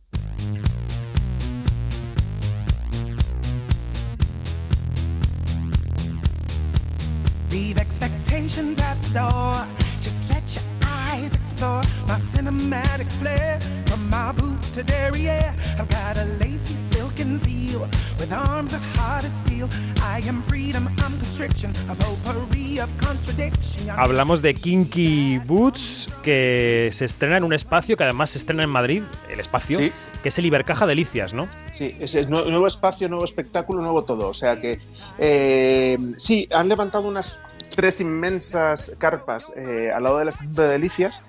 Leave 7.49 7.77
expectations 7.77 8.79
at 8.79 9.01
the 9.03 9.09
door. 9.19 9.65
Just 10.01 10.29
let 10.29 10.43
your 10.53 10.63
eyes 10.83 11.33
explore 11.33 11.81
my 12.07 12.19
cinematic 12.33 13.09
flair. 13.13 13.59
From 13.85 14.09
my 14.09 14.31
boot 14.33 14.61
to 14.73 14.83
derriere, 14.83 15.55
I've 15.79 15.87
got 15.87 16.17
a 16.17 16.25
lacy 16.39 16.75
silken 17.17 17.39
feel 17.41 17.81
with 18.19 18.31
arms 18.31 18.73
as 18.73 18.83
hard 18.97 19.25
as 19.25 19.31
steel. 19.45 19.67
I 20.01 20.21
am 20.27 20.41
freedom, 20.43 20.87
I'm 20.99 21.17
constriction, 21.19 21.73
a 21.89 21.95
potpourri 21.95 22.79
of 22.79 22.89
contradiction. 23.03 23.89
Hablamos 23.89 24.41
de 24.41 24.53
Kinky 24.53 25.39
Boots, 25.39 26.09
que 26.23 26.89
se 26.93 27.05
estrena 27.05 27.37
en 27.37 27.43
un 27.43 27.53
espacio 27.53 27.97
que 27.97 28.03
además 28.03 28.29
se 28.31 28.37
estrena 28.37 28.63
en 28.63 28.69
Madrid, 28.69 29.03
el 29.29 29.39
espacio, 29.39 29.79
Sí. 29.79 29.91
que 30.21 30.29
es 30.29 30.37
el 30.37 30.45
Ibercaja 30.45 30.85
Delicias, 30.85 31.33
¿no? 31.33 31.47
Sí, 31.71 31.95
es, 31.99 32.15
es 32.15 32.29
nue- 32.29 32.45
nuevo 32.49 32.67
espacio, 32.67 33.09
nuevo 33.09 33.25
espectáculo, 33.25 33.81
nuevo 33.81 34.03
todo. 34.03 34.27
O 34.29 34.33
sea 34.33 34.61
que 34.61 34.79
eh, 35.19 35.97
sí, 36.17 36.47
han 36.53 36.69
levantado 36.69 37.07
unas 37.07 37.41
tres 37.75 37.99
inmensas 37.99 38.93
carpas 38.97 39.51
eh, 39.55 39.91
al 39.95 40.03
lado 40.03 40.19
de 40.19 40.25
la 40.25 40.29
estación 40.29 40.53
de 40.53 40.67
Delicias. 40.67 41.21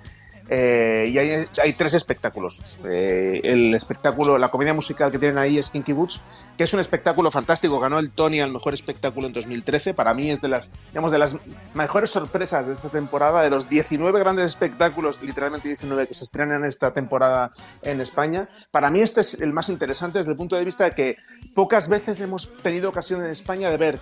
Eh, 0.49 1.09
y 1.11 1.17
hay, 1.17 1.45
hay 1.63 1.73
tres 1.73 1.93
espectáculos. 1.93 2.77
Eh, 2.85 3.39
el 3.43 3.75
espectáculo, 3.75 4.37
la 4.39 4.49
comedia 4.49 4.73
musical 4.73 5.11
que 5.11 5.19
tienen 5.19 5.37
ahí 5.37 5.59
es 5.59 5.69
Kinky 5.69 5.93
Boots, 5.93 6.21
que 6.57 6.63
es 6.63 6.73
un 6.73 6.79
espectáculo 6.79 7.29
fantástico. 7.29 7.79
Ganó 7.79 7.99
el 7.99 8.11
Tony 8.11 8.39
al 8.39 8.51
mejor 8.51 8.73
espectáculo 8.73 9.27
en 9.27 9.33
2013. 9.33 9.93
Para 9.93 10.13
mí 10.15 10.31
es 10.31 10.41
de 10.41 10.47
las, 10.47 10.69
digamos, 10.89 11.11
de 11.11 11.19
las 11.19 11.37
mejores 11.75 12.09
sorpresas 12.09 12.65
de 12.65 12.73
esta 12.73 12.89
temporada. 12.89 13.43
De 13.43 13.51
los 13.51 13.69
19 13.69 14.19
grandes 14.19 14.45
espectáculos, 14.45 15.21
literalmente 15.21 15.67
19 15.67 16.07
que 16.07 16.13
se 16.15 16.23
estrenan 16.23 16.65
esta 16.65 16.91
temporada 16.91 17.51
en 17.83 18.01
España. 18.01 18.49
Para 18.71 18.89
mí 18.89 19.01
este 19.01 19.21
es 19.21 19.35
el 19.35 19.53
más 19.53 19.69
interesante 19.69 20.17
desde 20.17 20.31
el 20.31 20.37
punto 20.37 20.55
de 20.55 20.65
vista 20.65 20.85
de 20.85 20.95
que 20.95 21.17
pocas 21.53 21.89
veces 21.89 22.19
hemos 22.21 22.51
tenido 22.63 22.89
ocasión 22.89 23.23
en 23.23 23.31
España 23.31 23.69
de 23.69 23.77
ver 23.77 23.99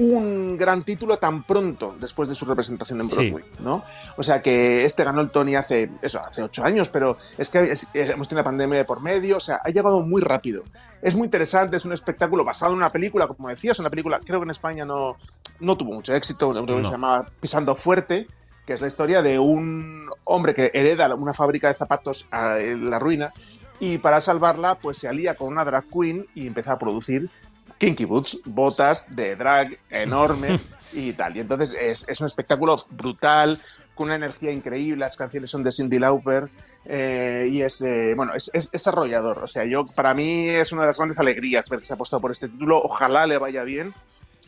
un 0.00 0.56
gran 0.56 0.82
título 0.82 1.18
tan 1.18 1.42
pronto 1.44 1.94
después 2.00 2.28
de 2.28 2.34
su 2.34 2.46
representación 2.46 3.00
en 3.00 3.10
Sí. 3.10 3.16
Broadway, 3.16 3.44
¿no? 3.60 3.84
O 4.16 4.22
sea 4.22 4.40
que 4.42 4.84
este 4.84 5.04
ganó 5.04 5.20
el 5.20 5.30
Tony 5.30 5.54
hace 5.56 5.90
eso, 6.02 6.20
hace 6.20 6.42
ocho 6.42 6.64
años, 6.64 6.88
pero 6.88 7.16
es 7.38 7.50
que 7.50 7.58
es- 7.62 7.88
hemos 7.94 8.28
tenido 8.28 8.40
una 8.40 8.44
pandemia 8.44 8.78
de 8.78 8.84
por 8.84 9.00
medio, 9.00 9.36
o 9.36 9.40
sea, 9.40 9.60
ha 9.64 9.68
llegado 9.70 10.00
muy 10.02 10.22
rápido. 10.22 10.64
Es 11.02 11.14
muy 11.14 11.26
interesante, 11.26 11.76
es 11.76 11.84
un 11.84 11.92
espectáculo 11.92 12.44
basado 12.44 12.72
en 12.72 12.78
una 12.78 12.90
película, 12.90 13.26
como 13.26 13.48
decías, 13.48 13.78
una 13.78 13.90
película, 13.90 14.20
creo 14.24 14.40
que 14.40 14.44
en 14.44 14.50
España 14.50 14.84
no, 14.84 15.16
no 15.60 15.76
tuvo 15.76 15.92
mucho 15.92 16.14
éxito, 16.14 16.48
una 16.48 16.60
película 16.60 16.76
que 16.78 16.82
No. 16.82 16.88
se 16.88 16.94
llamaba 16.94 17.28
Pisando 17.40 17.74
Fuerte, 17.74 18.26
que 18.66 18.72
es 18.74 18.80
la 18.80 18.86
historia 18.86 19.20
de 19.22 19.38
un 19.38 20.08
hombre 20.24 20.54
que 20.54 20.70
hereda 20.74 21.14
una 21.14 21.32
fábrica 21.32 21.68
de 21.68 21.74
zapatos 21.74 22.26
a- 22.30 22.58
en 22.58 22.88
la 22.90 22.98
ruina 22.98 23.32
y 23.80 23.98
para 23.98 24.20
salvarla 24.20 24.76
pues 24.76 24.98
se 24.98 25.08
alía 25.08 25.34
con 25.34 25.48
una 25.48 25.64
drag 25.64 25.84
queen 25.88 26.26
y 26.34 26.46
empieza 26.46 26.72
a 26.72 26.78
producir 26.78 27.30
kinky 27.80 28.04
boots, 28.04 28.42
botas 28.44 29.06
de 29.16 29.34
drag 29.34 29.76
enormes 29.88 30.60
y 30.92 31.12
tal. 31.14 31.36
Y 31.36 31.40
entonces 31.40 31.74
es, 31.80 32.04
es 32.06 32.20
un 32.20 32.26
espectáculo 32.26 32.76
brutal, 32.90 33.58
con 33.94 34.06
una 34.06 34.16
energía 34.16 34.52
increíble, 34.52 35.00
las 35.00 35.16
canciones 35.16 35.50
son 35.50 35.62
de 35.62 35.72
Cindy 35.72 35.98
Lauper. 35.98 36.50
eh, 36.84 37.48
y 37.50 37.60
es 37.60 37.82
eh, 37.82 38.14
bueno 38.16 38.32
es, 38.34 38.50
es, 38.54 38.70
es 38.72 38.86
arrollador 38.86 39.40
o 39.40 39.46
sea 39.46 39.66
yo 39.66 39.84
para 39.94 40.14
mí 40.14 40.48
es 40.48 40.72
una 40.72 40.80
de 40.80 40.86
las 40.86 40.96
grandes 40.96 41.18
alegrías 41.18 41.68
ver 41.68 41.80
que 41.80 41.84
se 41.84 41.92
ha 41.92 41.96
apostado 41.96 42.22
por 42.22 42.30
este 42.30 42.48
título 42.48 42.80
ojalá 42.82 43.26
le 43.26 43.36
vaya 43.36 43.64
bien 43.64 43.92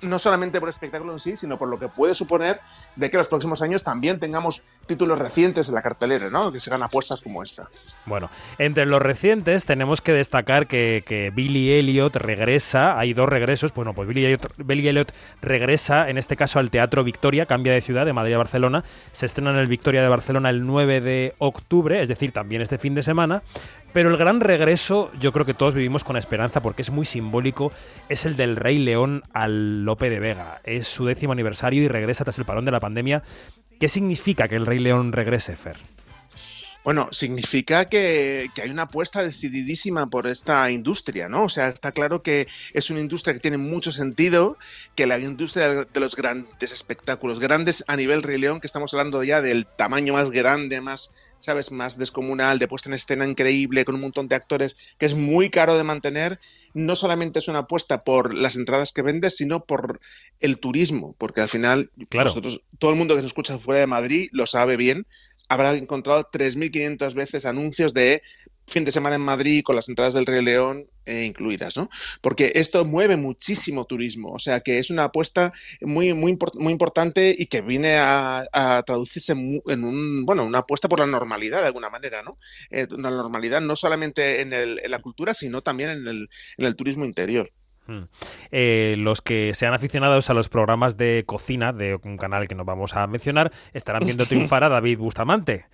no 0.03 0.19
solamente 0.19 0.61
por 0.61 0.69
el 0.69 0.75
espectáculo 0.75 1.13
en 1.13 1.19
sí, 1.19 1.37
sino 1.37 1.59
por 1.59 1.69
lo 1.69 1.79
que 1.79 1.89
puede 1.89 2.15
suponer 2.15 2.61
de 2.97 3.11
que 3.11 3.17
los 3.17 3.29
próximos 3.29 3.63
años 3.63 3.83
también 3.83 4.19
tengamos 4.21 4.63
títulos 4.87 5.19
recientes 5.19 5.69
en 5.69 5.75
la 5.75 5.83
cartelera, 5.83 6.29
¿no? 6.31 6.53
Que 6.53 6.61
se 6.61 6.71
hagan 6.71 6.83
apuestas 6.83 7.23
como 7.23 7.43
esta. 7.43 7.69
Bueno, 8.07 8.31
entre 8.59 8.87
los 8.87 9.01
recientes 9.01 9.65
tenemos 9.65 10.01
que 10.01 10.13
destacar 10.13 10.67
que, 10.67 11.05
que 11.07 11.31
Billy 11.31 11.73
Elliot 11.73 12.17
regresa, 12.17 12.99
hay 12.99 13.15
dos 13.15 13.29
regresos, 13.29 13.73
bueno, 13.75 13.95
pues 13.95 14.09
Billy 14.09 14.25
Elliot, 14.25 14.53
Billy 14.57 14.89
Elliot 14.89 15.13
regresa, 15.41 16.09
en 16.09 16.19
este 16.19 16.37
caso 16.37 16.59
al 16.59 16.71
Teatro 16.71 17.05
Victoria, 17.05 17.47
cambia 17.47 17.73
de 17.73 17.81
ciudad, 17.81 18.07
de 18.07 18.13
Madrid 18.13 18.35
a 18.35 18.39
Barcelona, 18.39 18.85
se 19.13 19.27
estrena 19.27 19.51
en 19.51 19.57
el 19.57 19.67
Victoria 19.67 20.03
de 20.03 20.09
Barcelona 20.09 20.51
el 20.51 20.67
9 20.67 21.01
de 21.01 21.35
octubre, 21.39 22.03
es 22.03 22.09
decir, 22.09 22.33
también 22.33 22.63
este 22.63 22.79
fin 22.79 22.95
de 22.95 23.03
semana, 23.03 23.43
pero 23.93 24.11
el 24.11 24.17
gran 24.17 24.41
regreso, 24.41 25.11
yo 25.19 25.33
creo 25.33 25.45
que 25.45 25.55
todos 25.55 25.75
vivimos 25.75 26.05
con 26.05 26.17
esperanza 26.17 26.63
porque 26.63 26.83
es 26.83 26.91
muy 26.91 27.05
simbólico, 27.05 27.73
es 28.09 28.25
el 28.25 28.37
del 28.37 28.57
Rey 28.57 28.79
León 28.79 29.23
al 29.33 29.85
Lope 29.85 30.11
de 30.11 30.21
Vega. 30.21 30.61
Es 30.65 30.87
su 30.87 31.05
décimo 31.05 31.33
aniversario 31.33 31.83
y 31.83 31.89
regresa 31.89 32.25
tras 32.25 32.39
el 32.39 32.45
parón 32.45 32.65
de 32.65 32.73
la 32.73 32.81
pandemia. 32.81 33.23
¿Qué 33.79 33.89
significa 33.89 34.49
que 34.49 34.57
el 34.57 34.67
Rey 34.67 34.79
León 34.79 35.13
regrese, 35.13 35.57
Fer? 35.57 35.77
Bueno, 36.85 37.09
significa 37.13 37.85
que, 37.85 38.49
que, 38.57 38.63
hay 38.63 38.71
una 38.71 38.83
apuesta 38.83 39.23
decididísima 39.23 40.09
por 40.09 40.27
esta 40.27 40.69
industria, 40.69 41.29
¿no? 41.29 41.45
O 41.45 41.49
sea, 41.49 41.69
está 41.69 41.93
claro 41.93 42.23
que 42.23 42.49
es 42.73 42.91
una 42.91 42.99
industria 42.99 43.35
que 43.35 43.41
tiene 43.41 43.57
mucho 43.57 43.93
sentido, 43.93 44.59
que 44.97 45.07
la 45.07 45.19
industria 45.21 45.85
de 45.85 46.01
los 46.01 46.17
grandes 46.17 46.73
espectáculos, 46.73 47.39
grandes 47.39 47.85
a 47.87 47.95
nivel 47.95 48.25
Rey 48.25 48.41
que 48.41 48.67
estamos 48.67 48.93
hablando 48.95 49.23
ya 49.23 49.41
del 49.41 49.65
tamaño 49.65 50.13
más 50.15 50.33
grande, 50.33 50.81
más, 50.81 51.13
¿sabes?, 51.39 51.71
más 51.71 51.99
descomunal, 51.99 52.59
de 52.59 52.67
puesta 52.67 52.89
en 52.89 52.95
escena 52.95 53.27
increíble, 53.27 53.85
con 53.85 53.95
un 53.95 54.01
montón 54.01 54.27
de 54.27 54.35
actores, 54.35 54.75
que 54.99 55.07
es 55.07 55.15
muy 55.15 55.51
caro 55.51 55.79
de 55.79 55.85
mantener, 55.85 56.41
no 56.75 56.97
solamente 56.97 57.39
es 57.39 57.49
una 57.49 57.61
apuesta 57.61 58.01
por 58.01 58.35
las 58.35 58.57
entradas 58.57 58.93
que 58.93 59.03
vendes, 59.03 59.37
sino 59.37 59.65
por 59.65 60.01
el 60.41 60.59
turismo, 60.59 61.15
porque 61.19 61.41
al 61.41 61.49
final 61.49 61.91
claro. 62.09 62.29
nosotros, 62.29 62.65
todo 62.79 62.91
el 62.91 62.97
mundo 62.97 63.15
que 63.15 63.21
se 63.21 63.27
escucha 63.27 63.59
fuera 63.59 63.81
de 63.81 63.87
Madrid 63.87 64.29
lo 64.33 64.47
sabe 64.47 64.77
bien, 64.77 65.07
habrá 65.49 65.73
encontrado 65.75 66.29
3.500 66.31 67.15
veces 67.15 67.47
anuncios 67.47 67.93
de 67.95 68.23
fin 68.67 68.85
de 68.85 68.93
semana 68.93 69.17
en 69.17 69.23
Madrid 69.23 69.63
con 69.63 69.77
las 69.77 69.89
entradas 69.89 70.15
del 70.15 70.27
Rey 70.27 70.45
León 70.45 70.87
eh, 71.05 71.25
incluidas, 71.25 71.77
¿no? 71.77 71.91
Porque 72.21 72.53
esto 72.55 72.85
mueve 72.85 73.17
muchísimo 73.17 73.85
turismo, 73.87 74.31
o 74.31 74.39
sea 74.39 74.61
que 74.61 74.79
es 74.79 74.89
una 74.91 75.05
apuesta 75.05 75.53
muy, 75.81 76.15
muy, 76.15 76.39
muy 76.55 76.73
importante 76.73 77.35
y 77.37 77.47
que 77.47 77.61
viene 77.61 77.97
a, 77.97 78.45
a 78.53 78.83
traducirse 78.85 79.33
en 79.33 79.85
un, 79.85 80.25
bueno, 80.25 80.45
una 80.45 80.61
apuesta 80.61 80.89
por 80.89 81.01
la 81.01 81.07
normalidad 81.07 81.61
de 81.61 81.67
alguna 81.67 81.91
manera, 81.91 82.23
¿no? 82.23 82.31
Eh, 82.71 82.87
una 82.93 83.11
normalidad 83.11 83.61
no 83.61 83.75
solamente 83.75 84.43
en, 84.43 84.53
el, 84.53 84.81
en, 84.83 84.91
la 84.91 85.01
cultura, 85.01 85.35
sino 85.35 85.61
también 85.61 85.91
en 85.91 86.07
el, 86.07 86.29
en 86.57 86.67
el 86.67 86.77
turismo 86.77 87.05
interior. 87.05 87.51
Hmm. 87.87 88.05
Eh, 88.53 88.95
los 88.97 89.23
que 89.23 89.55
sean 89.55 89.75
aficionados 89.75 90.31
a 90.31 90.35
los 90.35 90.49
programas 90.49 90.97
de 90.97 91.25
cocina 91.27 91.73
de 91.73 91.99
un 92.05 92.17
canal 92.17 92.47
que 92.47 92.55
no 92.55 92.65
vamos 92.65 92.95
a 92.95 93.09
mencionar 93.09 93.51
estarán 93.73 94.05
viendo 94.05 94.25
triunfar 94.27 94.63
a 94.63 94.69
David 94.69 94.99
Bustamante. 94.99 95.67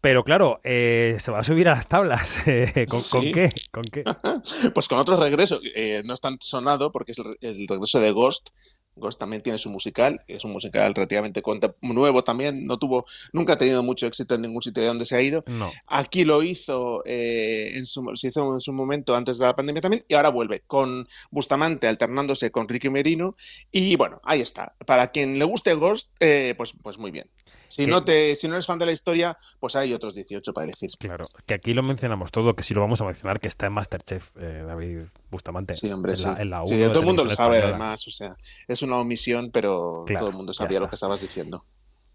Pero 0.00 0.24
claro, 0.24 0.60
eh, 0.64 1.16
se 1.18 1.30
va 1.30 1.40
a 1.40 1.44
subir 1.44 1.68
a 1.68 1.74
las 1.74 1.88
tablas. 1.88 2.36
Eh, 2.46 2.86
¿Con, 2.88 3.00
sí. 3.00 3.10
¿Con, 3.10 3.32
qué? 3.32 3.50
¿Con 3.70 3.82
qué? 3.84 4.04
pues 4.74 4.88
con 4.88 4.98
otro 4.98 5.16
regreso. 5.16 5.60
Eh, 5.74 6.02
no 6.04 6.14
es 6.14 6.20
tan 6.20 6.38
sonado 6.40 6.90
porque 6.90 7.12
es 7.12 7.18
el, 7.18 7.36
el, 7.40 7.68
regreso 7.68 8.00
de 8.00 8.10
Ghost. 8.10 8.50
Ghost 8.96 9.18
también 9.18 9.42
tiene 9.42 9.58
su 9.58 9.70
musical, 9.70 10.22
es 10.28 10.44
un 10.44 10.52
musical 10.52 10.94
relativamente 10.94 11.42
nuevo 11.80 12.24
también, 12.24 12.64
no 12.64 12.78
tuvo, 12.78 13.06
nunca 13.32 13.54
ha 13.54 13.56
tenido 13.56 13.82
mucho 13.82 14.06
éxito 14.06 14.34
en 14.34 14.42
ningún 14.42 14.62
sitio 14.62 14.82
de 14.82 14.88
donde 14.88 15.04
se 15.06 15.16
ha 15.16 15.22
ido. 15.22 15.44
No. 15.46 15.72
Aquí 15.86 16.24
lo 16.24 16.42
hizo, 16.42 17.02
eh, 17.06 17.72
en 17.74 17.86
su, 17.86 18.04
se 18.14 18.28
hizo 18.28 18.52
en 18.52 18.60
su 18.60 18.72
momento 18.72 19.16
antes 19.16 19.38
de 19.38 19.46
la 19.46 19.56
pandemia 19.56 19.80
también, 19.80 20.04
y 20.08 20.14
ahora 20.14 20.28
vuelve 20.28 20.60
con 20.66 21.08
Bustamante 21.30 21.86
alternándose 21.86 22.50
con 22.50 22.68
Ricky 22.68 22.90
Merino. 22.90 23.36
Y 23.72 23.96
bueno, 23.96 24.20
ahí 24.24 24.40
está. 24.40 24.74
Para 24.86 25.10
quien 25.10 25.38
le 25.38 25.44
guste 25.44 25.74
Ghost, 25.74 26.10
eh, 26.20 26.54
pues, 26.56 26.74
pues 26.82 26.98
muy 26.98 27.10
bien. 27.10 27.26
Si 27.70 27.86
no, 27.86 28.02
te, 28.02 28.34
si 28.34 28.48
no 28.48 28.54
eres 28.54 28.66
fan 28.66 28.78
de 28.78 28.86
la 28.86 28.92
historia, 28.92 29.38
pues 29.60 29.76
hay 29.76 29.94
otros 29.94 30.14
18 30.14 30.52
para 30.52 30.66
elegir. 30.66 30.90
Claro, 30.98 31.24
que 31.46 31.54
aquí 31.54 31.72
lo 31.72 31.82
mencionamos 31.82 32.32
todo, 32.32 32.54
que 32.54 32.62
sí 32.62 32.74
lo 32.74 32.80
vamos 32.80 33.00
a 33.00 33.04
mencionar, 33.04 33.38
que 33.38 33.46
está 33.48 33.66
en 33.66 33.72
Masterchef, 33.72 34.30
eh, 34.36 34.64
David 34.66 35.02
Bustamante. 35.30 35.74
Sí, 35.74 35.90
hombre, 35.92 36.12
en 36.12 36.16
sí. 36.16 36.24
La, 36.24 36.42
en 36.42 36.50
la 36.50 36.66
sí 36.66 36.76
todo 36.88 37.00
el 37.00 37.06
mundo 37.06 37.24
lo 37.24 37.30
sabe, 37.30 37.58
española. 37.58 37.76
además. 37.76 38.06
O 38.08 38.10
sea, 38.10 38.36
es 38.66 38.82
una 38.82 38.96
omisión, 38.96 39.50
pero 39.52 40.04
claro, 40.06 40.20
todo 40.20 40.30
el 40.30 40.36
mundo 40.36 40.52
sabía 40.52 40.80
lo 40.80 40.88
que 40.88 40.96
estabas 40.96 41.20
diciendo. 41.20 41.64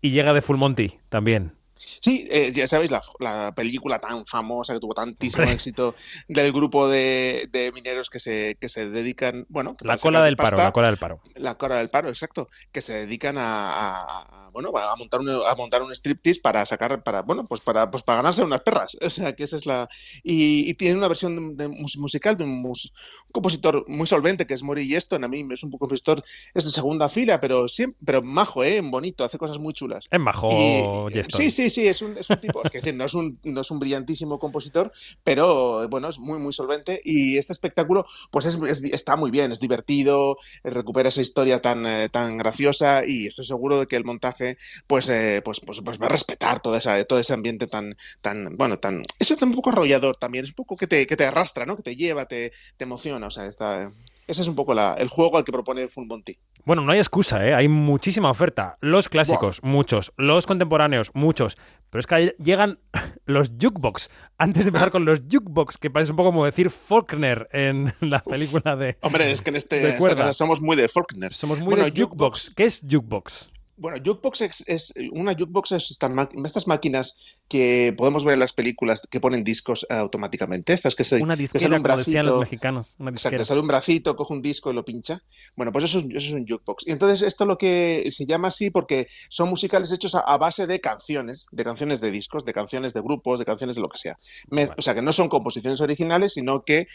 Y 0.02 0.12
llega 0.12 0.34
de 0.34 0.42
Full 0.42 0.58
Monty 0.58 1.00
también. 1.10 1.54
Sí, 1.76 2.26
eh, 2.32 2.52
ya 2.54 2.68
sabéis, 2.68 2.92
la, 2.92 3.02
la, 3.20 3.54
película 3.54 4.00
tan 4.00 4.26
famosa 4.26 4.74
que 4.74 4.80
tuvo 4.80 4.94
tantísimo 4.94 5.44
Hombre. 5.44 5.56
éxito 5.56 5.94
del 6.28 6.54
grupo 6.54 6.88
de, 6.88 7.50
de, 7.52 7.72
mineros 7.74 8.10
que 8.10 8.20
se, 8.20 8.58
que 8.60 8.70
se 8.70 8.90
dedican, 8.90 9.46
bueno... 9.50 9.76
La 9.82 9.98
cola 9.98 10.24
del 10.24 10.38
paro, 10.38 10.58
la 10.58 10.72
cola 10.72 10.88
del 10.88 10.98
paro. 10.98 11.22
La 11.36 11.56
cola 11.56 11.76
del 11.76 11.90
paro, 11.90 12.08
exacto. 12.10 12.48
Que 12.72 12.82
se 12.82 12.94
dedican 12.94 13.38
a, 13.38 13.70
a, 13.70 14.46
a 14.46 14.50
bueno, 14.56 14.72
a 14.78 14.96
montar 14.96 15.20
un, 15.20 15.30
a 15.30 15.54
montar 15.56 15.82
un 15.82 15.92
striptease 15.92 16.40
para 16.40 16.66
sacar, 16.66 17.04
para, 17.04 17.24
bueno, 17.24 17.46
pues 17.46 17.60
para, 17.60 17.92
pues 17.92 18.04
para 18.04 18.18
ganarse 18.18 18.42
unas 18.42 18.62
perras. 18.62 18.98
O 19.06 19.10
sea, 19.10 19.36
que 19.36 19.44
esa 19.44 19.58
es 19.58 19.66
la... 19.66 19.88
Y, 20.24 20.70
y 20.70 20.74
tiene 20.74 20.98
una 20.98 21.08
versión 21.08 21.56
de, 21.56 21.68
de 21.68 21.88
musical 21.98 22.38
de 22.38 22.44
un, 22.44 22.62
mus, 22.62 22.92
un, 23.28 23.32
compositor 23.32 23.86
muy 23.88 24.08
solvente 24.08 24.48
que 24.48 24.54
es 24.54 24.64
Mori 24.64 24.88
Yeston. 24.88 25.24
A 25.24 25.28
mí 25.28 25.46
es 25.52 25.64
un 25.64 25.72
compositor, 25.72 26.24
es 26.54 26.66
de 26.66 26.72
segunda 26.72 27.08
fila, 27.10 27.40
pero 27.40 27.68
siempre, 27.68 27.98
pero 28.04 28.22
majo, 28.22 28.64
¿eh? 28.64 28.82
Bonito, 28.82 29.24
hace 29.24 29.38
cosas 29.38 29.60
muy 29.60 29.74
chulas. 29.74 30.08
Es 30.10 30.20
majo 30.20 30.50
y, 30.52 31.22
Sí, 31.30 31.52
sí, 31.52 31.65
sí, 31.70 31.88
es 31.88 32.02
un, 32.02 32.18
es 32.18 32.30
un 32.30 32.40
tipo, 32.40 32.62
es 32.64 32.72
que 32.72 32.94
no 32.94 33.06
es 33.06 33.14
un, 33.14 33.40
no 33.44 33.62
es 33.62 33.72
un 33.72 33.80
brillantísimo 33.80 34.40
compositor, 34.40 34.92
pero 35.24 35.88
bueno, 35.90 36.10
es 36.10 36.20
muy, 36.20 36.40
muy 36.40 36.54
solvente. 36.54 37.02
Y 37.04 37.38
este 37.38 37.54
espectáculo, 37.54 38.06
pues 38.32 38.46
es, 38.46 38.60
es, 38.68 38.84
está 38.84 39.16
muy 39.16 39.32
bien, 39.32 39.52
es 39.52 39.60
divertido, 39.60 40.38
recupera 40.64 41.10
esa 41.10 41.22
historia 41.22 41.62
tan, 41.62 41.86
eh, 41.86 42.10
tan 42.10 42.38
graciosa 42.38 43.06
y 43.06 43.28
estoy 43.28 43.46
seguro 43.46 43.80
de 43.80 43.88
que 43.88 43.96
el 43.96 44.06
montaje, 44.06 44.58
pues, 44.88 45.10
eh, 45.10 45.42
pues, 45.44 45.60
pues, 45.60 45.82
pues, 45.84 46.02
va 46.02 46.08
a 46.08 46.10
respetar 46.10 46.60
toda 46.60 46.78
esa, 46.78 47.04
todo 47.06 47.20
ese 47.20 47.34
ambiente 47.34 47.68
tan, 47.68 47.96
tan, 48.22 48.56
bueno, 48.58 48.80
tan, 48.80 49.04
eso 49.20 49.34
es 49.36 49.42
un 49.42 49.54
poco 49.54 49.70
arrollador 49.70 50.16
también, 50.18 50.46
es 50.46 50.52
un 50.52 50.56
poco 50.56 50.76
que 50.76 50.88
te, 50.88 51.08
que 51.08 51.18
te 51.18 51.26
arrastra, 51.26 51.66
¿no? 51.66 51.76
Que 51.76 51.84
te 51.84 51.96
lleva, 51.96 52.28
te, 52.28 52.52
te 52.78 52.84
emociona, 52.84 53.28
o 53.28 53.32
sea, 53.32 53.46
está, 53.46 53.92
ese 54.28 54.42
es 54.42 54.48
un 54.48 54.56
poco 54.56 54.74
la, 54.74 54.94
el 54.94 55.08
juego 55.08 55.38
al 55.38 55.44
que 55.44 55.52
propone 55.52 55.88
Full 55.88 56.08
Monty. 56.08 56.38
Bueno, 56.66 56.82
no 56.82 56.92
hay 56.92 56.98
excusa, 56.98 57.46
¿eh? 57.46 57.54
hay 57.54 57.68
muchísima 57.68 58.30
oferta. 58.30 58.78
Los 58.82 59.08
clásicos, 59.08 59.62
wow. 59.62 59.72
muchos. 59.72 60.14
Los 60.18 60.48
contemporáneos, 60.48 61.12
muchos. 61.14 61.58
Pero 61.92 62.00
es 62.00 62.08
que 62.08 62.36
llegan 62.44 62.80
los 63.26 63.52
jukebox. 63.62 64.10
Antes 64.38 64.64
de 64.64 64.70
empezar 64.70 64.92
con 64.92 65.06
los 65.06 65.22
jukebox, 65.30 65.78
que 65.78 65.90
parece 65.90 66.12
un 66.12 66.18
poco 66.18 66.30
como 66.30 66.46
decir 66.46 66.72
Faulkner 66.72 67.48
en 67.52 67.94
la 68.02 68.24
película 68.24 68.76
de. 68.76 68.98
Hombre, 69.02 69.32
es 69.32 69.42
que 69.42 69.52
en 69.52 69.58
este, 69.58 69.88
esta 69.90 70.16
casa 70.16 70.34
somos 70.34 70.62
muy 70.62 70.76
de 70.76 70.88
Faulkner. 70.88 71.34
Somos 71.34 71.60
muy 71.60 71.76
bueno, 71.76 71.84
de 71.84 71.92
jukebox. 71.92 72.50
jukebox. 72.50 72.54
¿Qué 72.56 72.64
es 72.66 72.82
jukebox? 72.82 73.50
Bueno, 73.78 73.98
jukebox 73.98 74.42
es, 74.42 74.64
es, 74.68 74.94
una 75.12 75.34
jukebox 75.34 75.74
es 75.74 75.92
estas, 75.92 76.12
estas, 76.46 76.68
máquinas 76.68 77.18
que 77.50 77.94
podemos 77.98 78.24
ver 78.24 78.36
en 78.36 78.40
las 78.40 78.54
películas 78.54 79.02
que 79.10 79.20
ponen 79.20 79.44
discos 79.44 79.86
automáticamente. 79.90 80.74
Estas 80.74 80.96
que 80.96 81.04
se 81.04 81.22
una 81.22 81.36
disquera, 81.36 81.60
que 81.60 81.66
sale 81.66 81.76
un 81.76 81.84
bracito, 81.84 82.24
los 82.24 82.40
mexicanos. 82.40 82.96
Una 83.00 83.12
exacto, 83.12 83.44
sale 83.44 83.60
un 83.60 83.68
bracito, 83.68 84.16
coge 84.16 84.34
un 84.34 84.42
disco 84.42 84.72
y 84.72 84.74
lo 84.74 84.86
pincha. 84.86 85.22
Bueno, 85.56 85.72
pues 85.72 85.86
eso, 85.86 86.00
eso 86.00 86.18
es 86.18 86.34
un 86.34 86.48
jukebox. 86.48 86.88
Y 86.88 86.92
entonces 86.92 87.22
esto 87.22 87.46
lo 87.46 87.58
que 87.58 88.08
se 88.10 88.26
llama 88.26 88.48
así 88.48 88.70
porque 88.70 89.08
son 89.30 89.50
musicales 89.50 89.92
hechos 89.92 90.16
a, 90.16 90.20
a, 90.20 90.38
base 90.38 90.66
de 90.66 90.80
canciones, 90.80 91.48
de 91.52 91.64
canciones 91.64 92.00
de 92.00 92.12
discos, 92.12 92.46
de 92.46 92.54
canciones 92.54 92.94
de 92.94 93.02
grupos, 93.02 93.40
de 93.40 93.46
canciones 93.46 93.76
de 93.76 93.82
lo 93.82 93.90
que 93.90 93.98
sea. 93.98 94.18
Me, 94.50 94.68
bueno. 94.68 94.76
O 94.78 94.82
sea, 94.82 94.96
que 94.96 95.02
no 95.02 95.12
son 95.12 95.28
composiciones 95.28 95.82
originales, 95.82 96.34
sino 96.34 96.64
que 96.64 96.88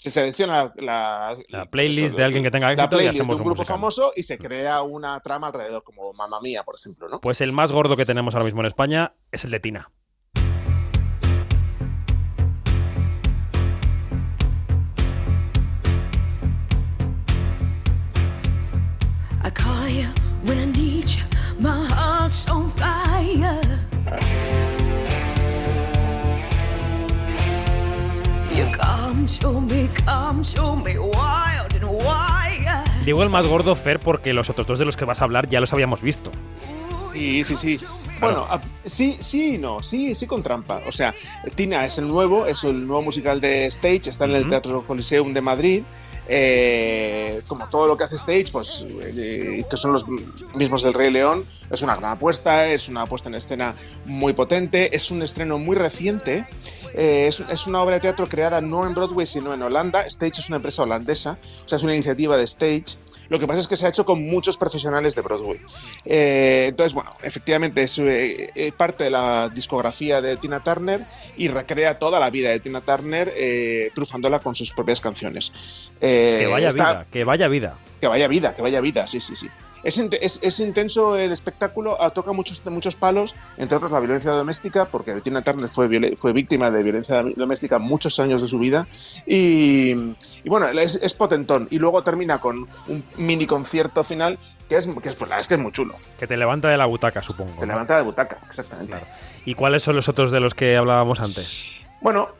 se 0.00 0.08
selecciona 0.08 0.72
la, 0.76 1.36
la 1.48 1.66
playlist 1.66 2.06
eso, 2.06 2.16
de 2.16 2.24
alguien 2.24 2.42
que 2.42 2.50
tenga 2.50 2.72
éxito 2.72 2.84
la 2.84 2.88
playlist 2.88 3.16
y 3.16 3.20
hacemos 3.20 3.36
de 3.36 3.42
un 3.42 3.46
grupo 3.48 3.60
musical. 3.60 3.76
famoso 3.76 4.12
y 4.16 4.22
se 4.22 4.38
crea 4.38 4.80
una 4.80 5.20
trama 5.20 5.48
alrededor, 5.48 5.84
como 5.84 6.14
Mamma 6.14 6.40
Mía, 6.40 6.62
por 6.62 6.74
ejemplo, 6.74 7.06
¿no? 7.06 7.20
Pues 7.20 7.42
el 7.42 7.52
más 7.52 7.70
gordo 7.70 7.96
que 7.96 8.06
tenemos 8.06 8.34
ahora 8.34 8.46
mismo 8.46 8.60
en 8.60 8.66
España 8.66 9.12
es 9.30 9.44
el 9.44 9.50
de 9.50 9.60
Tina. 9.60 9.90
Digo 33.04 33.22
el 33.22 33.30
más 33.30 33.46
gordo, 33.46 33.76
Fer, 33.76 34.00
porque 34.00 34.32
los 34.32 34.50
otros 34.50 34.66
dos 34.66 34.78
de 34.78 34.84
los 34.84 34.96
que 34.96 35.04
vas 35.04 35.20
a 35.20 35.24
hablar 35.24 35.48
ya 35.48 35.60
los 35.60 35.72
habíamos 35.72 36.02
visto. 36.02 36.30
Sí, 37.12 37.44
sí, 37.44 37.56
sí. 37.56 37.80
Bueno, 38.20 38.40
a, 38.40 38.60
sí, 38.82 39.12
sí, 39.12 39.56
no, 39.58 39.82
sí, 39.82 40.14
sí 40.14 40.26
con 40.26 40.42
trampa. 40.42 40.82
O 40.86 40.92
sea, 40.92 41.14
Tina 41.54 41.86
es 41.86 41.98
el 41.98 42.08
nuevo, 42.08 42.46
es 42.46 42.64
el 42.64 42.86
nuevo 42.86 43.02
musical 43.02 43.40
de 43.40 43.66
Stage, 43.66 44.10
está 44.10 44.26
en 44.26 44.32
el 44.32 44.48
Teatro 44.48 44.84
Coliseum 44.86 45.32
de 45.32 45.40
Madrid. 45.40 45.82
Eh, 46.28 47.42
como 47.46 47.68
todo 47.68 47.86
lo 47.86 47.96
que 47.96 48.04
hace 48.04 48.16
Stage, 48.16 48.46
pues 48.52 48.86
eh, 49.00 49.64
que 49.68 49.76
son 49.76 49.92
los 49.92 50.06
mismos 50.54 50.82
del 50.82 50.94
Rey 50.94 51.10
León, 51.10 51.44
es 51.70 51.82
una 51.82 51.96
gran 51.96 52.12
apuesta, 52.12 52.68
es 52.68 52.88
una 52.88 53.06
puesta 53.06 53.28
en 53.28 53.34
escena 53.34 53.74
muy 54.04 54.32
potente, 54.32 54.94
es 54.94 55.10
un 55.10 55.22
estreno 55.22 55.58
muy 55.58 55.76
reciente, 55.76 56.46
eh, 56.94 57.26
es, 57.28 57.40
es 57.40 57.66
una 57.66 57.82
obra 57.82 57.94
de 57.94 58.00
teatro 58.00 58.28
creada 58.28 58.60
no 58.60 58.86
en 58.86 58.94
Broadway 58.94 59.26
sino 59.26 59.54
en 59.54 59.62
Holanda. 59.62 60.02
Stage 60.02 60.40
es 60.40 60.48
una 60.48 60.56
empresa 60.56 60.82
holandesa, 60.82 61.38
o 61.64 61.68
sea, 61.68 61.76
es 61.76 61.82
una 61.82 61.94
iniciativa 61.94 62.36
de 62.36 62.44
Stage. 62.44 62.98
Lo 63.30 63.38
que 63.38 63.46
pasa 63.46 63.60
es 63.60 63.68
que 63.68 63.76
se 63.76 63.86
ha 63.86 63.88
hecho 63.88 64.04
con 64.04 64.22
muchos 64.26 64.58
profesionales 64.58 65.14
de 65.14 65.22
Broadway. 65.22 65.60
Eh, 66.04 66.66
entonces, 66.68 66.92
bueno, 66.92 67.10
efectivamente 67.22 67.80
es 67.82 67.98
eh, 68.00 68.50
eh, 68.54 68.72
parte 68.76 69.04
de 69.04 69.10
la 69.10 69.48
discografía 69.48 70.20
de 70.20 70.36
Tina 70.36 70.62
Turner 70.62 71.06
y 71.36 71.48
recrea 71.48 71.98
toda 71.98 72.20
la 72.20 72.28
vida 72.28 72.50
de 72.50 72.60
Tina 72.60 72.80
Turner 72.82 73.32
eh, 73.36 73.90
trufándola 73.94 74.40
con 74.40 74.54
sus 74.54 74.72
propias 74.72 75.00
canciones. 75.00 75.52
Que 76.00 76.48
vaya 76.50 76.68
está- 76.68 76.92
vida, 76.92 77.06
que 77.10 77.24
vaya 77.24 77.48
vida. 77.48 77.78
que 78.00 78.06
vaya 78.08 78.28
vida, 78.28 78.54
que 78.54 78.62
vaya 78.62 78.80
vida, 78.80 79.06
sí, 79.06 79.20
sí, 79.20 79.36
sí. 79.36 79.48
Es, 79.82 79.98
int- 79.98 80.18
es- 80.20 80.40
es 80.42 80.60
intenso 80.60 81.16
el 81.16 81.32
espectáculo, 81.32 81.96
ah, 82.00 82.10
toca 82.10 82.32
muchos, 82.32 82.64
muchos 82.66 82.96
palos, 82.96 83.34
entre 83.56 83.76
otros 83.76 83.92
la 83.92 84.00
violencia 84.00 84.30
doméstica, 84.32 84.84
porque 84.86 85.18
Tina 85.20 85.42
Turner 85.42 85.68
fue, 85.68 85.88
fue 86.16 86.32
víctima 86.32 86.70
de 86.70 86.82
violencia 86.82 87.22
doméstica 87.36 87.78
muchos 87.78 88.18
años 88.20 88.42
de 88.42 88.48
su 88.48 88.58
vida. 88.58 88.86
Y, 89.26 89.92
y 90.44 90.48
bueno, 90.48 90.68
es, 90.68 90.96
es 91.02 91.14
potentón. 91.14 91.68
Y 91.70 91.78
luego 91.78 92.02
termina 92.02 92.40
con 92.40 92.68
un 92.88 93.04
mini 93.16 93.46
concierto 93.46 94.04
final 94.04 94.38
que 94.68 94.76
es, 94.76 94.86
que 94.86 95.08
es, 95.08 95.14
pues, 95.14 95.30
es 95.38 95.48
que 95.48 95.54
es 95.54 95.60
muy 95.60 95.72
chulo. 95.72 95.94
Que 96.18 96.26
te 96.26 96.36
levanta 96.36 96.68
de 96.68 96.76
la 96.76 96.86
butaca, 96.86 97.22
supongo. 97.22 97.60
Te 97.60 97.66
levanta 97.66 97.96
de 97.96 98.02
butaca, 98.02 98.38
exactamente. 98.46 98.96
¿Y 99.44 99.54
cuáles 99.54 99.82
son 99.82 99.96
los 99.96 100.08
otros 100.08 100.30
de 100.30 100.40
los 100.40 100.54
que 100.54 100.76
hablábamos 100.76 101.20
antes? 101.20 101.76
Bueno, 102.00 102.30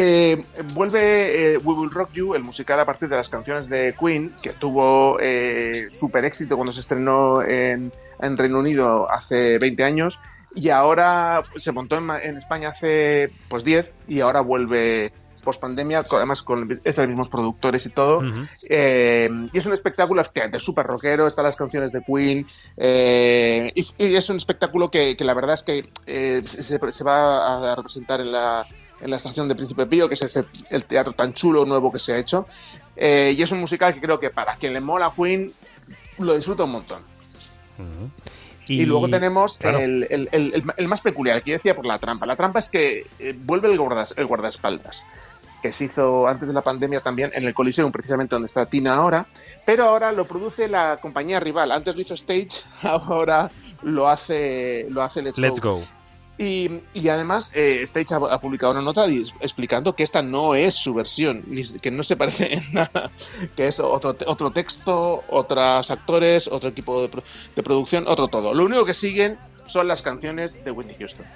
eh, 0.00 0.44
vuelve 0.74 1.54
eh, 1.54 1.58
We 1.58 1.74
Will 1.74 1.90
Rock 1.90 2.12
You, 2.12 2.34
el 2.36 2.44
musical 2.44 2.78
a 2.78 2.86
partir 2.86 3.08
de 3.08 3.16
las 3.16 3.28
canciones 3.28 3.68
de 3.68 3.96
Queen, 3.98 4.32
que 4.40 4.52
tuvo 4.52 5.18
eh, 5.20 5.72
súper 5.90 6.24
éxito 6.24 6.54
cuando 6.54 6.70
se 6.70 6.78
estrenó 6.78 7.42
en, 7.42 7.92
en 8.20 8.36
Reino 8.38 8.60
Unido 8.60 9.10
hace 9.10 9.58
20 9.58 9.82
años 9.82 10.20
y 10.54 10.68
ahora 10.68 11.42
se 11.56 11.72
montó 11.72 11.96
en, 11.96 12.36
España 12.36 12.68
hace 12.68 13.32
pues 13.48 13.64
10 13.64 13.96
y 14.06 14.20
ahora 14.20 14.40
vuelve 14.40 15.12
post 15.42 15.60
pandemia, 15.60 16.04
además 16.08 16.42
con 16.42 16.70
estos 16.84 17.08
mismos 17.08 17.28
productores 17.28 17.84
y 17.86 17.90
todo. 17.90 18.22
Eh, 18.70 19.28
y 19.52 19.58
es 19.58 19.66
un 19.66 19.72
espectáculo 19.72 20.20
efectivamente 20.20 20.60
súper 20.60 20.86
rockero, 20.86 21.26
están 21.26 21.44
las 21.44 21.56
canciones 21.56 21.90
de 21.90 22.02
Queen, 22.02 22.46
eh, 22.76 23.72
y, 23.74 23.84
y 23.98 24.14
es 24.14 24.30
un 24.30 24.36
espectáculo 24.36 24.92
que, 24.92 25.16
que 25.16 25.24
la 25.24 25.34
verdad 25.34 25.54
es 25.54 25.64
que 25.64 25.90
eh, 26.06 26.40
se, 26.44 26.92
se 26.92 27.04
va 27.04 27.72
a 27.72 27.74
representar 27.74 28.20
en 28.20 28.30
la, 28.30 28.64
en 29.00 29.10
la 29.10 29.16
estación 29.16 29.48
de 29.48 29.54
Príncipe 29.54 29.86
Pío, 29.86 30.08
que 30.08 30.14
es 30.14 30.22
ese, 30.22 30.44
el 30.70 30.84
teatro 30.84 31.12
tan 31.12 31.32
chulo 31.32 31.64
nuevo 31.64 31.90
que 31.92 31.98
se 31.98 32.12
ha 32.14 32.18
hecho. 32.18 32.46
Eh, 32.96 33.34
y 33.36 33.42
es 33.42 33.50
un 33.52 33.60
musical 33.60 33.94
que 33.94 34.00
creo 34.00 34.18
que 34.18 34.30
para 34.30 34.56
quien 34.56 34.72
le 34.72 34.80
mola 34.80 35.12
Queen, 35.16 35.52
lo 36.18 36.34
disfruta 36.34 36.64
un 36.64 36.72
montón. 36.72 37.00
Y, 38.66 38.84
luego 38.84 39.08
tenemos 39.08 39.56
claro. 39.56 39.78
el, 39.78 40.06
el- 40.10 40.28
el- 40.76 40.88
más 40.88 41.00
peculiar, 41.00 41.42
que 41.42 41.50
yo 41.52 41.54
decía 41.54 41.74
por 41.74 41.86
la 41.86 41.98
trampa. 41.98 42.26
La 42.26 42.36
trampa 42.36 42.58
es 42.58 42.68
que 42.68 43.06
eh, 43.18 43.34
vuelve 43.38 43.72
el, 43.72 43.78
guardas- 43.78 44.12
el 44.18 44.26
guardaespaldas, 44.26 45.04
que 45.62 45.72
se 45.72 45.86
hizo 45.86 46.26
antes 46.28 46.48
de 46.48 46.54
la 46.54 46.60
pandemia 46.60 47.00
también 47.00 47.30
en 47.34 47.44
el 47.46 47.54
Coliseum, 47.54 47.90
precisamente 47.90 48.34
donde 48.34 48.44
está 48.46 48.66
Tina 48.66 48.96
ahora, 48.96 49.26
pero 49.64 49.84
ahora 49.84 50.12
lo 50.12 50.28
produce 50.28 50.68
la 50.68 50.98
compañía 51.00 51.40
rival. 51.40 51.72
Antes 51.72 51.94
lo 51.94 52.02
hizo 52.02 52.12
Stage, 52.14 52.48
ahora 52.82 53.50
lo 53.82 54.06
hace, 54.08 54.86
lo 54.90 55.02
hace 55.02 55.22
Let's, 55.22 55.38
Let's 55.38 55.60
go. 55.60 55.82
Y, 56.38 56.82
y 56.94 57.08
además, 57.08 57.50
eh, 57.54 57.82
Stage 57.82 58.14
ha, 58.14 58.34
ha 58.34 58.38
publicado 58.38 58.72
una 58.72 58.80
nota 58.80 59.06
explicando 59.40 59.96
que 59.96 60.04
esta 60.04 60.22
no 60.22 60.54
es 60.54 60.74
su 60.74 60.94
versión, 60.94 61.44
que 61.82 61.90
no 61.90 62.04
se 62.04 62.16
parece 62.16 62.54
en 62.54 62.62
nada, 62.72 63.10
que 63.56 63.66
es 63.66 63.80
otro, 63.80 64.16
otro 64.26 64.50
texto, 64.52 65.24
otros 65.28 65.90
actores, 65.90 66.46
otro 66.46 66.70
equipo 66.70 67.02
de, 67.02 67.22
de 67.56 67.62
producción, 67.62 68.04
otro 68.06 68.28
todo. 68.28 68.54
Lo 68.54 68.64
único 68.64 68.84
que 68.84 68.94
siguen 68.94 69.36
son 69.66 69.86
las 69.88 70.02
canciones 70.02 70.64
de 70.64 70.70
Whitney 70.70 70.96
Houston. 70.98 71.26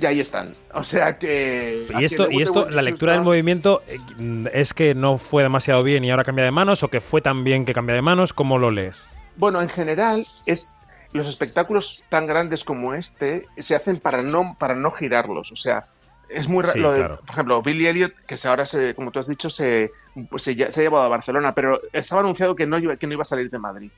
Y 0.00 0.06
ahí 0.06 0.20
están. 0.20 0.52
O 0.74 0.82
sea 0.82 1.18
que. 1.18 1.82
Y 1.98 2.04
esto, 2.04 2.30
y 2.30 2.42
esto 2.42 2.68
la 2.68 2.82
lectura 2.82 3.14
del 3.14 3.22
movimiento 3.22 3.82
eh, 3.88 4.50
es 4.52 4.74
que 4.74 4.94
no 4.94 5.18
fue 5.18 5.42
demasiado 5.42 5.82
bien 5.82 6.04
y 6.04 6.10
ahora 6.10 6.24
cambia 6.24 6.44
de 6.44 6.50
manos, 6.50 6.82
o 6.82 6.88
que 6.88 7.00
fue 7.00 7.20
tan 7.20 7.44
bien 7.44 7.64
que 7.64 7.72
cambia 7.72 7.94
de 7.94 8.02
manos, 8.02 8.32
¿cómo 8.32 8.58
lo 8.58 8.70
lees? 8.70 9.06
Bueno, 9.36 9.60
en 9.60 9.68
general, 9.68 10.24
es 10.46 10.74
los 11.12 11.26
espectáculos 11.28 12.04
tan 12.08 12.26
grandes 12.26 12.64
como 12.64 12.94
este 12.94 13.46
se 13.56 13.74
hacen 13.74 13.98
para 13.98 14.22
no, 14.22 14.56
para 14.58 14.74
no 14.74 14.90
girarlos. 14.90 15.52
O 15.52 15.56
sea, 15.56 15.86
es 16.28 16.48
muy 16.48 16.62
Sí, 16.64 16.78
lo 16.78 16.92
de- 16.92 16.98
claro. 16.98 17.20
Por 17.20 17.30
ejemplo, 17.30 17.62
Billy 17.62 17.88
Elliot, 17.88 18.12
que 18.26 18.36
ahora, 18.46 18.66
se, 18.66 18.94
como 18.94 19.10
tú 19.10 19.18
has 19.18 19.28
dicho, 19.28 19.48
se, 19.48 19.90
pues 20.28 20.42
se, 20.42 20.54
se 20.54 20.80
ha 20.80 20.82
llevado 20.82 21.04
a 21.04 21.08
Barcelona, 21.08 21.54
pero 21.54 21.80
estaba 21.92 22.20
anunciado 22.20 22.54
que 22.54 22.66
no, 22.66 22.76
que 22.98 23.06
no 23.06 23.12
iba 23.14 23.22
a 23.22 23.26
salir 23.26 23.48
de 23.48 23.58
Madrid. 23.58 23.90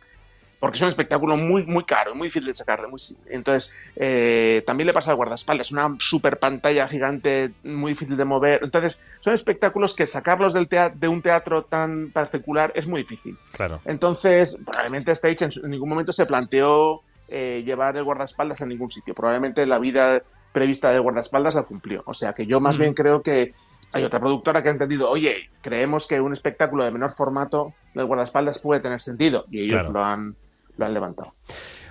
Porque 0.61 0.77
es 0.77 0.83
un 0.83 0.89
espectáculo 0.89 1.39
muy, 1.39 1.65
muy 1.65 1.85
caro, 1.85 2.15
muy 2.15 2.27
difícil 2.29 2.49
de 2.49 2.55
sacarle. 2.55 2.87
Muy, 2.87 3.01
entonces, 3.31 3.73
eh, 3.97 4.63
también 4.67 4.87
le 4.89 4.93
pasa 4.93 5.11
al 5.11 5.17
guardaespaldas, 5.17 5.73
una 5.73 5.97
super 5.99 6.39
pantalla 6.39 6.87
gigante, 6.87 7.53
muy 7.65 7.93
difícil 7.93 8.15
de 8.19 8.27
mover. 8.27 8.61
Entonces, 8.63 8.99
son 9.21 9.33
espectáculos 9.33 9.95
que 9.95 10.07
sacarlos 10.07 10.53
del 10.53 10.69
tea- 10.69 10.91
de 10.91 11.09
un 11.09 11.23
teatro 11.23 11.65
tan 11.65 12.11
particular 12.11 12.73
es 12.75 12.87
muy 12.87 13.01
difícil. 13.01 13.39
Claro. 13.53 13.81
Entonces, 13.87 14.63
probablemente 14.67 15.13
Stage 15.13 15.47
en, 15.47 15.51
en 15.65 15.71
ningún 15.71 15.89
momento 15.89 16.13
se 16.13 16.27
planteó 16.27 17.01
eh, 17.31 17.63
llevar 17.65 17.97
el 17.97 18.05
guardaespaldas 18.05 18.61
a 18.61 18.67
ningún 18.67 18.91
sitio. 18.91 19.15
Probablemente 19.15 19.67
la 19.67 19.79
vida 19.79 20.23
prevista 20.53 20.91
del 20.93 21.01
guardaespaldas 21.01 21.55
la 21.55 21.63
cumplió. 21.63 22.03
O 22.05 22.13
sea 22.13 22.35
que 22.35 22.45
yo 22.45 22.61
más 22.61 22.77
Mm. 22.77 22.81
bien 22.81 22.95
creo 22.95 23.23
que 23.23 23.55
hay 23.95 24.05
otra 24.05 24.21
productora 24.21 24.63
que 24.63 24.69
ha 24.69 24.73
entendido, 24.73 25.09
oye, 25.11 25.49
creemos 25.63 26.07
que 26.07 26.21
un 26.21 26.33
espectáculo 26.33 26.85
de 26.85 26.91
menor 26.91 27.11
formato 27.13 27.73
del 27.95 28.05
guardaespaldas 28.05 28.59
puede 28.61 28.81
tener 28.81 29.01
sentido. 29.01 29.47
Y 29.51 29.61
ellos 29.65 29.85
Claro. 29.87 29.99
lo, 30.01 30.05
han, 30.05 30.37
lo 30.81 30.87
han 30.87 30.95
levantado. 30.95 31.35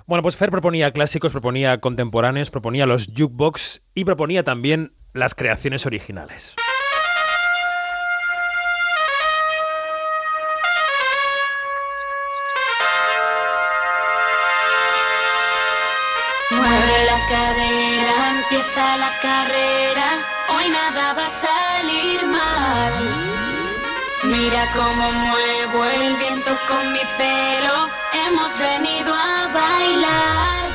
Bueno, 0.06 0.24
pues 0.24 0.36
Fer 0.36 0.50
proponía 0.50 0.92
clásicos, 0.92 1.32
proponía 1.32 1.80
contemporáneos, 1.80 2.50
proponía 2.50 2.86
los 2.88 3.08
jukebox 3.16 3.82
y 3.94 4.04
proponía 4.04 4.44
también 4.44 4.94
las 5.14 5.36
creaciones 5.36 5.86
originales. 5.86 6.56
Mueve 16.52 17.06
la 17.06 17.20
cadera, 17.30 18.32
empieza 18.42 18.98
la 18.98 19.12
carrera. 19.22 20.08
Hoy 20.50 20.70
nada 20.72 21.14
va 21.14 21.26
a 21.26 21.28
salir 21.28 22.26
mal. 22.26 22.94
Mira 24.24 24.68
cómo 24.76 25.12
muevo 25.12 25.86
el 25.86 26.16
viento 26.16 26.50
con 26.68 26.94
mi 26.94 27.02
pelo. 27.18 27.99
Hemos 28.32 28.60
venido 28.60 29.12
a 29.12 29.48
bailar. 29.48 30.69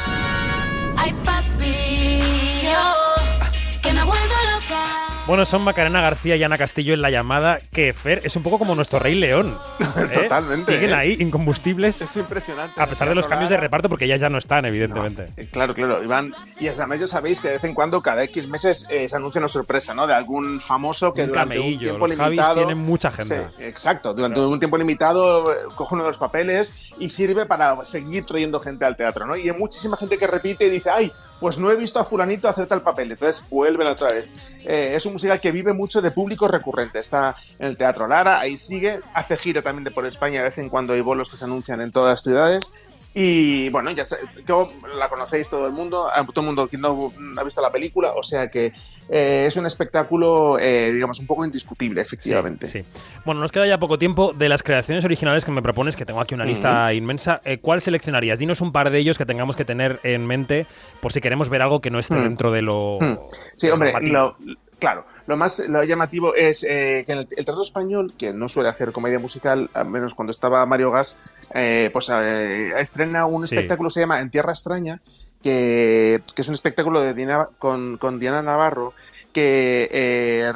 Bueno, 5.27 5.47
son 5.47 5.63
Macarena 5.63 6.03
García 6.03 6.37
y 6.37 6.43
Ana 6.43 6.59
Castillo 6.59 6.93
en 6.93 7.01
la 7.01 7.09
llamada, 7.09 7.59
que 7.73 7.95
Fer 7.95 8.21
es 8.25 8.37
un 8.37 8.43
poco 8.43 8.59
como 8.59 8.75
nuestro 8.75 8.99
Rey 8.99 9.15
León. 9.15 9.57
¿eh? 9.97 10.09
Totalmente, 10.13 10.71
Siguen 10.75 10.91
¿eh? 10.91 10.95
ahí, 10.95 11.17
incombustibles. 11.19 11.99
Es 12.03 12.15
impresionante. 12.19 12.79
A 12.79 12.87
pesar 12.87 13.09
de 13.09 13.15
los 13.15 13.27
cambios 13.27 13.49
de 13.49 13.57
reparto, 13.57 13.89
porque 13.89 14.05
ellas 14.05 14.21
ya 14.21 14.29
no 14.29 14.37
están, 14.37 14.67
evidentemente. 14.67 15.31
Eh, 15.39 15.49
Claro, 15.51 15.73
claro, 15.73 16.05
Iván. 16.05 16.35
Y 16.61 16.69
además 16.69 17.01
ya 17.01 17.07
sabéis 17.07 17.41
que 17.41 17.49
de 17.49 17.55
vez 17.55 17.65
en 17.65 17.73
cuando, 17.73 18.03
cada 18.03 18.23
X 18.25 18.49
meses, 18.49 18.87
eh, 18.91 19.09
se 19.09 19.17
anuncia 19.17 19.39
una 19.39 19.49
sorpresa, 19.49 19.95
¿no? 19.95 20.07
De 20.07 20.13
algún 20.13 20.61
famoso 20.61 21.15
que 21.15 21.23
Un 21.23 21.29
durante 21.29 21.59
un 21.59 21.79
tiempo 21.79 22.07
los 22.07 22.19
limitado. 22.19 22.57
tienen 22.57 22.77
mucha 22.79 23.09
agenda. 23.09 23.51
Sí, 23.57 23.65
exacto. 23.65 24.13
Durante 24.13 24.41
un 24.41 24.59
tiempo 24.59 24.77
limitado 24.77 25.45
coge 25.75 25.95
uno 25.95 26.05
de 26.05 26.11
los 26.11 26.19
papeles 26.19 26.71
y 26.99 27.09
sirve 27.09 27.47
para 27.47 27.83
seguir 27.87 28.27
trayendo 28.27 28.61
gente 28.61 28.85
al 28.85 28.95
teatro, 28.95 29.27
¿no? 29.27 29.37
Y 29.37 29.49
hay 29.49 29.57
muchísima 29.59 29.97
gente 29.97 30.19
que 30.19 30.27
repite 30.27 30.67
y 30.67 30.71
dice, 30.71 30.91
ay, 30.91 31.11
pues 31.41 31.59
no 31.59 31.71
he 31.71 31.77
visto 31.77 31.99
a 31.99 32.05
fulanito 32.05 32.49
hacer 32.49 32.67
tal 32.67 32.83
papel. 32.83 33.13
Entonces 33.13 33.45
vuelven 33.49 33.87
otra 33.87 34.09
vez. 34.09 34.29
Eh, 34.65 34.93
es 34.95 35.05
un 35.07 35.13
musical 35.13 35.41
que 35.41 35.53
vive 35.53 35.73
mucho 35.73 36.01
de 36.01 36.11
público 36.11 36.49
recurrente. 36.49 37.01
Está 37.01 37.35
en 37.59 37.67
el 37.67 37.77
Teatro 37.77 38.07
Lara, 38.07 38.41
ahí 38.41 38.57
sigue. 38.57 39.01
Hace 39.13 39.37
gira 39.37 39.63
también 39.63 39.85
de 39.85 39.91
por 39.91 40.07
España. 40.07 40.39
De 40.39 40.45
vez 40.45 40.59
en 40.59 40.69
cuando 40.69 40.93
hay 40.95 41.01
bolos 41.01 41.31
que 41.31 41.37
se 41.37 41.45
anuncian 41.45 41.81
en 41.81 41.93
todas 41.93 42.13
las 42.13 42.23
ciudades. 42.23 42.71
Y 43.15 43.69
bueno, 43.69 43.91
ya 43.93 44.05
sé, 44.05 44.17
yo 44.47 44.69
la 44.99 45.09
conocéis 45.09 45.49
todo 45.49 45.67
el 45.67 45.73
mundo, 45.73 46.09
a 46.13 46.25
todo 46.25 46.41
el 46.41 46.47
mundo 46.47 46.67
que 46.67 46.77
no 46.79 47.13
ha 47.39 47.45
visto 47.45 47.63
la 47.63 47.71
película, 47.71 48.13
o 48.13 48.23
sea 48.23 48.49
que 48.51 48.73
eh, 49.09 49.45
es 49.47 49.57
un 49.57 49.67
espectáculo, 49.67 50.59
eh, 50.59 50.91
digamos, 50.93 51.21
un 51.21 51.27
poco 51.27 51.45
indiscutible, 51.45 52.01
efectivamente. 52.01 52.67
Sí. 52.69 52.81
Bueno, 53.25 53.41
nos 53.43 53.53
queda 53.53 53.67
ya 53.67 53.79
poco 53.79 53.99
tiempo. 53.99 54.33
De 54.33 54.49
las 54.49 54.63
creaciones 54.63 55.05
originales 55.05 55.45
que 55.45 55.51
me 55.53 55.61
propones, 55.63 55.95
que 55.95 56.07
tengo 56.07 56.21
aquí 56.21 56.35
una 56.35 56.45
lista 56.47 56.93
inmensa, 56.93 57.41
eh, 57.45 57.59
¿cuál 57.59 57.81
seleccionarías? 57.83 58.39
Dinos 58.39 58.61
un 58.63 58.73
par 58.73 58.91
de 58.91 58.99
ellos 58.99 59.19
que 59.19 59.27
tengamos 59.27 59.57
que 59.57 59.65
tener 59.67 60.01
en 60.05 60.27
mente 60.27 60.67
por 61.03 61.13
si 61.13 61.21
queremos 61.21 61.51
ver 61.51 61.61
algo 61.63 61.81
que 61.81 61.91
no 61.91 61.99
esté 61.99 62.15
Mm. 62.15 62.23
dentro 62.23 62.51
de 62.51 62.63
lo. 62.63 62.99
Hmm. 63.01 63.19
Sí, 63.55 63.69
hombre, 63.71 63.93
lo- 64.11 64.37
claro, 64.85 65.07
lo 65.27 65.39
más 65.39 65.61
lo 65.69 65.83
llamativo 65.83 66.35
es 66.35 66.63
eh, 66.63 67.05
que 67.07 67.13
en 67.13 67.19
el, 67.21 67.27
el 67.39 67.45
teatro 67.47 67.63
español, 67.63 68.13
que 68.19 68.35
no 68.35 68.49
suele 68.49 68.69
hacer 68.69 68.93
comedia 68.93 69.19
musical, 69.19 69.71
al 69.73 69.89
menos 69.89 70.15
cuando 70.15 70.31
estaba 70.31 70.67
Mario 70.67 70.91
Gas, 70.91 71.17
eh, 71.55 71.89
pues 71.91 72.11
eh, 72.11 72.75
estrena 72.79 73.25
un 73.25 73.47
Sí. 73.49 73.55
espectáculo 73.55 73.89
que 73.89 73.95
se 73.95 74.01
llama 74.01 74.21
En 74.21 74.29
Tierra 74.31 74.53
Extraña, 74.53 75.01
que, 75.43 76.21
que 76.35 76.43
es 76.43 76.49
un 76.49 76.55
espectáculo 76.55 77.01
de 77.01 77.15
Diana- 77.15 77.49
con, 77.59 77.97
con 77.97 78.19
Diana 78.21 78.43
Navarro, 78.43 78.93
que 79.33 80.53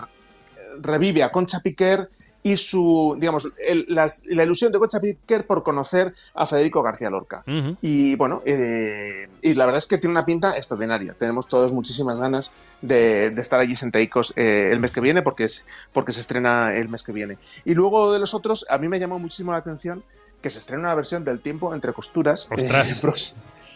revive 0.80 1.22
a 1.22 1.30
Concha 1.32 1.60
Piquer 1.60 2.10
y 2.42 2.56
su, 2.56 3.16
digamos, 3.18 3.48
el- 3.66 3.84
las- 3.88 4.22
la 4.26 4.44
ilusión 4.44 4.70
de 4.72 4.78
Concha 4.78 5.00
Piquer 5.00 5.46
por 5.46 5.62
conocer 5.62 6.14
a 6.34 6.46
Federico 6.46 6.82
García 6.82 7.10
Lorca. 7.10 7.42
Y 7.82 8.14
bueno, 8.16 8.42
eh, 8.46 9.28
y 9.42 9.54
la 9.54 9.66
verdad 9.66 9.78
es 9.78 9.86
que 9.86 9.98
tiene 9.98 10.12
una 10.12 10.24
pinta 10.24 10.56
extraordinaria. 10.56 11.14
Tenemos 11.18 11.48
todos 11.48 11.72
muchísimas 11.72 12.20
ganas 12.20 12.52
de, 12.80 13.30
de 13.30 13.42
estar 13.42 13.58
allí 13.60 13.74
sentaicos 13.76 14.32
eh, 14.36 14.70
el 14.72 14.80
mes 14.80 14.92
que 14.92 15.00
viene, 15.00 15.20
porque, 15.22 15.44
es, 15.44 15.64
porque 15.92 16.12
se 16.12 16.20
estrena 16.20 16.74
el 16.76 16.88
mes 16.88 17.02
que 17.02 17.12
viene. 17.12 17.38
Y 17.64 17.74
luego 17.74 18.12
de 18.12 18.18
los 18.20 18.32
otros, 18.34 18.64
a 18.70 18.78
mí 18.78 18.88
me 18.88 18.98
llamó 19.00 19.18
muchísimo 19.18 19.52
la 19.52 19.58
atención 19.58 20.02
que 20.40 20.50
se 20.50 20.60
estrena 20.60 20.84
una 20.84 20.94
versión 20.94 21.24
del 21.24 21.40
tiempo 21.40 21.74
entre 21.74 21.92
costuras. 21.92 22.46
Ostras. 22.50 22.90
eh, 22.90 22.94
prox- 23.06 23.34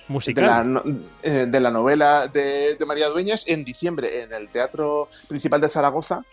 Musical. 0.09 0.45
de 0.45 0.73
la, 0.75 0.83
eh, 1.23 1.47
de 1.49 1.61
la 1.61 1.71
novela 1.71 2.27
de, 2.29 2.75
de 2.77 2.87
María 2.87 3.09
Dueñas 3.09 3.45
en 3.49 3.65
diciembre 3.65 4.23
en 4.23 4.33
el 4.33 4.49
Teatro 4.49 5.09
Principal 5.29 5.61
de 5.61 5.69
Zaragoza 5.69 6.25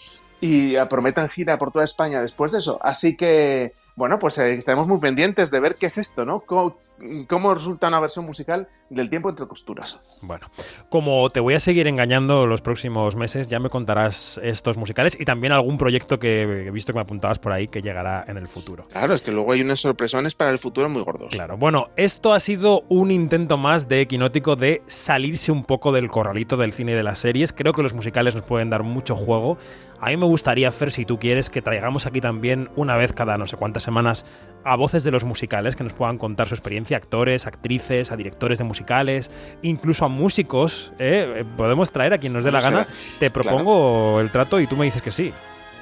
y 0.41 0.75
prometen 0.89 1.29
gira 1.29 1.57
por 1.57 1.71
toda 1.71 1.85
España 1.85 2.21
después 2.21 2.51
de 2.51 2.59
eso. 2.59 2.79
Así 2.81 3.15
que, 3.15 3.73
bueno, 3.95 4.19
pues 4.19 4.37
eh, 4.37 4.53
estaremos 4.53 4.87
muy 4.87 4.99
pendientes 4.99 5.51
de 5.51 5.59
ver 5.59 5.75
qué 5.79 5.87
es 5.87 5.97
esto, 5.97 6.25
¿no? 6.25 6.41
Cómo, 6.41 6.77
cómo 7.27 7.53
resulta 7.53 7.87
una 7.87 7.99
versión 7.99 8.25
musical 8.25 8.67
del 8.89 9.09
tiempo 9.09 9.29
entre 9.29 9.45
costuras. 9.45 9.99
Bueno, 10.23 10.47
como 10.89 11.29
te 11.29 11.39
voy 11.39 11.53
a 11.53 11.59
seguir 11.59 11.87
engañando 11.87 12.47
los 12.47 12.61
próximos 12.61 13.15
meses, 13.15 13.47
ya 13.47 13.59
me 13.59 13.69
contarás 13.69 14.39
estos 14.41 14.77
musicales 14.77 15.15
y 15.19 15.25
también 15.25 15.53
algún 15.53 15.77
proyecto 15.77 16.17
que 16.17 16.41
he 16.41 16.71
visto 16.71 16.91
que 16.93 16.97
me 16.97 17.03
apuntabas 17.03 17.39
por 17.39 17.51
ahí 17.51 17.67
que 17.67 17.81
llegará 17.81 18.25
en 18.27 18.37
el 18.37 18.47
futuro. 18.47 18.87
Claro, 18.87 19.13
es 19.13 19.21
que 19.21 19.31
luego 19.31 19.51
hay 19.51 19.61
unas 19.61 19.79
sorpresones 19.79 20.33
para 20.33 20.51
el 20.51 20.57
futuro 20.57 20.89
muy 20.89 21.03
gordos. 21.03 21.33
Claro, 21.33 21.57
bueno, 21.57 21.89
esto 21.97 22.33
ha 22.33 22.39
sido 22.39 22.83
un 22.89 23.11
intento 23.11 23.57
más 23.57 23.87
de 23.87 24.01
Equinótico 24.01 24.55
de 24.55 24.81
salirse 24.87 25.51
un 25.51 25.63
poco 25.63 25.91
del 25.91 26.09
corralito 26.09 26.57
del 26.57 26.71
cine 26.71 26.93
y 26.93 26.95
de 26.95 27.03
las 27.03 27.19
series. 27.19 27.53
Creo 27.53 27.73
que 27.73 27.83
los 27.83 27.93
musicales 27.93 28.33
nos 28.33 28.43
pueden 28.43 28.69
dar 28.69 28.83
mucho 28.83 29.15
juego. 29.15 29.57
A 30.01 30.07
mí 30.07 30.17
me 30.17 30.25
gustaría, 30.25 30.71
Fer, 30.71 30.91
si 30.91 31.03
tú 31.05 31.19
quieres, 31.19 31.49
que 31.49 31.61
traigamos 31.61 32.05
aquí 32.05 32.21
también 32.21 32.69
una 32.77 32.95
vez 32.95 33.11
cada 33.11 33.37
no 33.37 33.45
sé 33.47 33.57
cuántas 33.57 33.83
semanas 33.83 34.25
a 34.63 34.75
voces 34.77 35.03
de 35.03 35.11
los 35.11 35.25
musicales 35.25 35.75
que 35.75 35.83
nos 35.83 35.91
puedan 35.93 36.17
contar 36.17 36.47
su 36.47 36.55
experiencia, 36.55 36.95
actores, 36.95 37.45
actrices, 37.45 38.11
a 38.11 38.15
directores 38.15 38.59
de 38.59 38.63
musicales, 38.63 39.29
incluso 39.61 40.05
a 40.05 40.07
músicos. 40.07 40.93
¿eh? 40.99 41.43
Podemos 41.57 41.91
traer 41.91 42.13
a 42.13 42.17
quien 42.17 42.31
nos 42.31 42.43
dé 42.45 42.51
la 42.51 42.61
gana. 42.61 42.87
Te 43.19 43.29
propongo 43.29 44.21
el 44.21 44.31
trato 44.31 44.59
y 44.61 44.67
tú 44.67 44.77
me 44.77 44.85
dices 44.85 45.01
que 45.01 45.11
sí. 45.11 45.33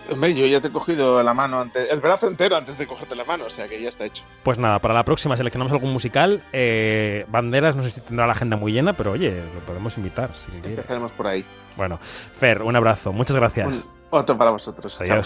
Hombre, 0.10 0.34
yo 0.34 0.46
ya 0.46 0.62
te 0.62 0.70
he 0.70 0.72
cogido 0.72 1.22
la 1.22 1.34
mano, 1.34 1.60
antes, 1.60 1.92
el 1.92 2.00
brazo 2.00 2.28
entero 2.30 2.56
antes 2.56 2.78
de 2.78 2.88
cogerte 2.88 3.14
la 3.14 3.26
mano, 3.26 3.44
o 3.46 3.50
sea 3.50 3.68
que 3.68 3.80
ya 3.82 3.90
está 3.90 4.06
hecho. 4.06 4.24
Pues 4.42 4.58
nada, 4.58 4.80
para 4.80 4.94
la 4.94 5.04
próxima 5.04 5.36
seleccionamos 5.36 5.74
algún 5.74 5.92
musical. 5.92 6.42
Eh, 6.54 7.26
Banderas, 7.28 7.76
no 7.76 7.84
sé 7.84 7.92
si 7.92 8.00
tendrá 8.02 8.26
la 8.26 8.32
agenda 8.32 8.56
muy 8.56 8.72
llena, 8.72 8.94
pero 8.94 9.12
oye, 9.12 9.44
lo 9.54 9.60
podemos 9.60 9.98
invitar 9.98 10.32
si 10.46 10.50
quieres. 10.52 10.70
Empezaremos 10.72 11.12
por 11.12 11.28
ahí. 11.28 11.44
Bueno, 11.76 11.98
Fer, 12.02 12.62
un 12.64 12.76
abrazo. 12.76 13.12
Muchas 13.12 13.36
gracias. 13.36 13.68
Un- 13.86 13.97
otro 14.18 14.38
para 14.38 14.52
vosotros. 14.52 15.02
Chao. 15.06 15.22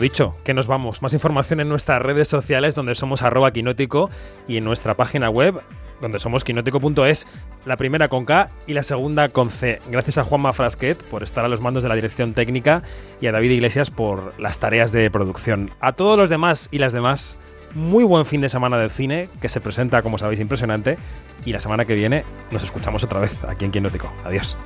Dicho, 0.00 0.36
que 0.44 0.54
nos 0.54 0.66
vamos. 0.66 1.02
Más 1.02 1.12
información 1.12 1.60
en 1.60 1.68
nuestras 1.68 2.00
redes 2.00 2.28
sociales 2.28 2.74
donde 2.74 2.94
somos 2.94 3.22
arroba 3.22 3.52
quinótico 3.52 4.10
y 4.46 4.56
en 4.56 4.64
nuestra 4.64 4.94
página 4.94 5.30
web 5.30 5.60
donde 6.00 6.18
somos 6.18 6.44
quinótico.es, 6.44 7.26
la 7.64 7.76
primera 7.76 8.08
con 8.08 8.24
K 8.24 8.50
y 8.66 8.74
la 8.74 8.82
segunda 8.82 9.30
con 9.30 9.50
C. 9.50 9.80
Gracias 9.88 10.18
a 10.18 10.24
Juanma 10.24 10.52
Frasquet 10.52 11.02
por 11.04 11.22
estar 11.22 11.44
a 11.44 11.48
los 11.48 11.60
mandos 11.60 11.82
de 11.82 11.88
la 11.88 11.94
dirección 11.94 12.34
técnica 12.34 12.82
y 13.20 13.26
a 13.26 13.32
David 13.32 13.50
Iglesias 13.50 13.90
por 13.90 14.38
las 14.38 14.60
tareas 14.60 14.92
de 14.92 15.10
producción. 15.10 15.70
A 15.80 15.92
todos 15.92 16.16
los 16.16 16.30
demás 16.30 16.68
y 16.70 16.78
las 16.78 16.92
demás, 16.92 17.38
muy 17.74 18.04
buen 18.04 18.26
fin 18.26 18.40
de 18.40 18.48
semana 18.48 18.78
del 18.78 18.90
cine, 18.90 19.28
que 19.40 19.48
se 19.48 19.60
presenta, 19.60 20.02
como 20.02 20.18
sabéis, 20.18 20.40
impresionante. 20.40 20.96
Y 21.44 21.52
la 21.52 21.60
semana 21.60 21.84
que 21.84 21.94
viene 21.94 22.24
nos 22.50 22.62
escuchamos 22.62 23.02
otra 23.04 23.20
vez 23.20 23.44
aquí 23.44 23.64
en 23.64 23.72
Quinótico. 23.72 24.12
Adiós. 24.24 24.56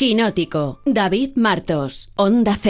Quinótico, 0.00 0.80
David 0.86 1.32
Martos, 1.36 2.08
Onda 2.16 2.54
C. 2.54 2.58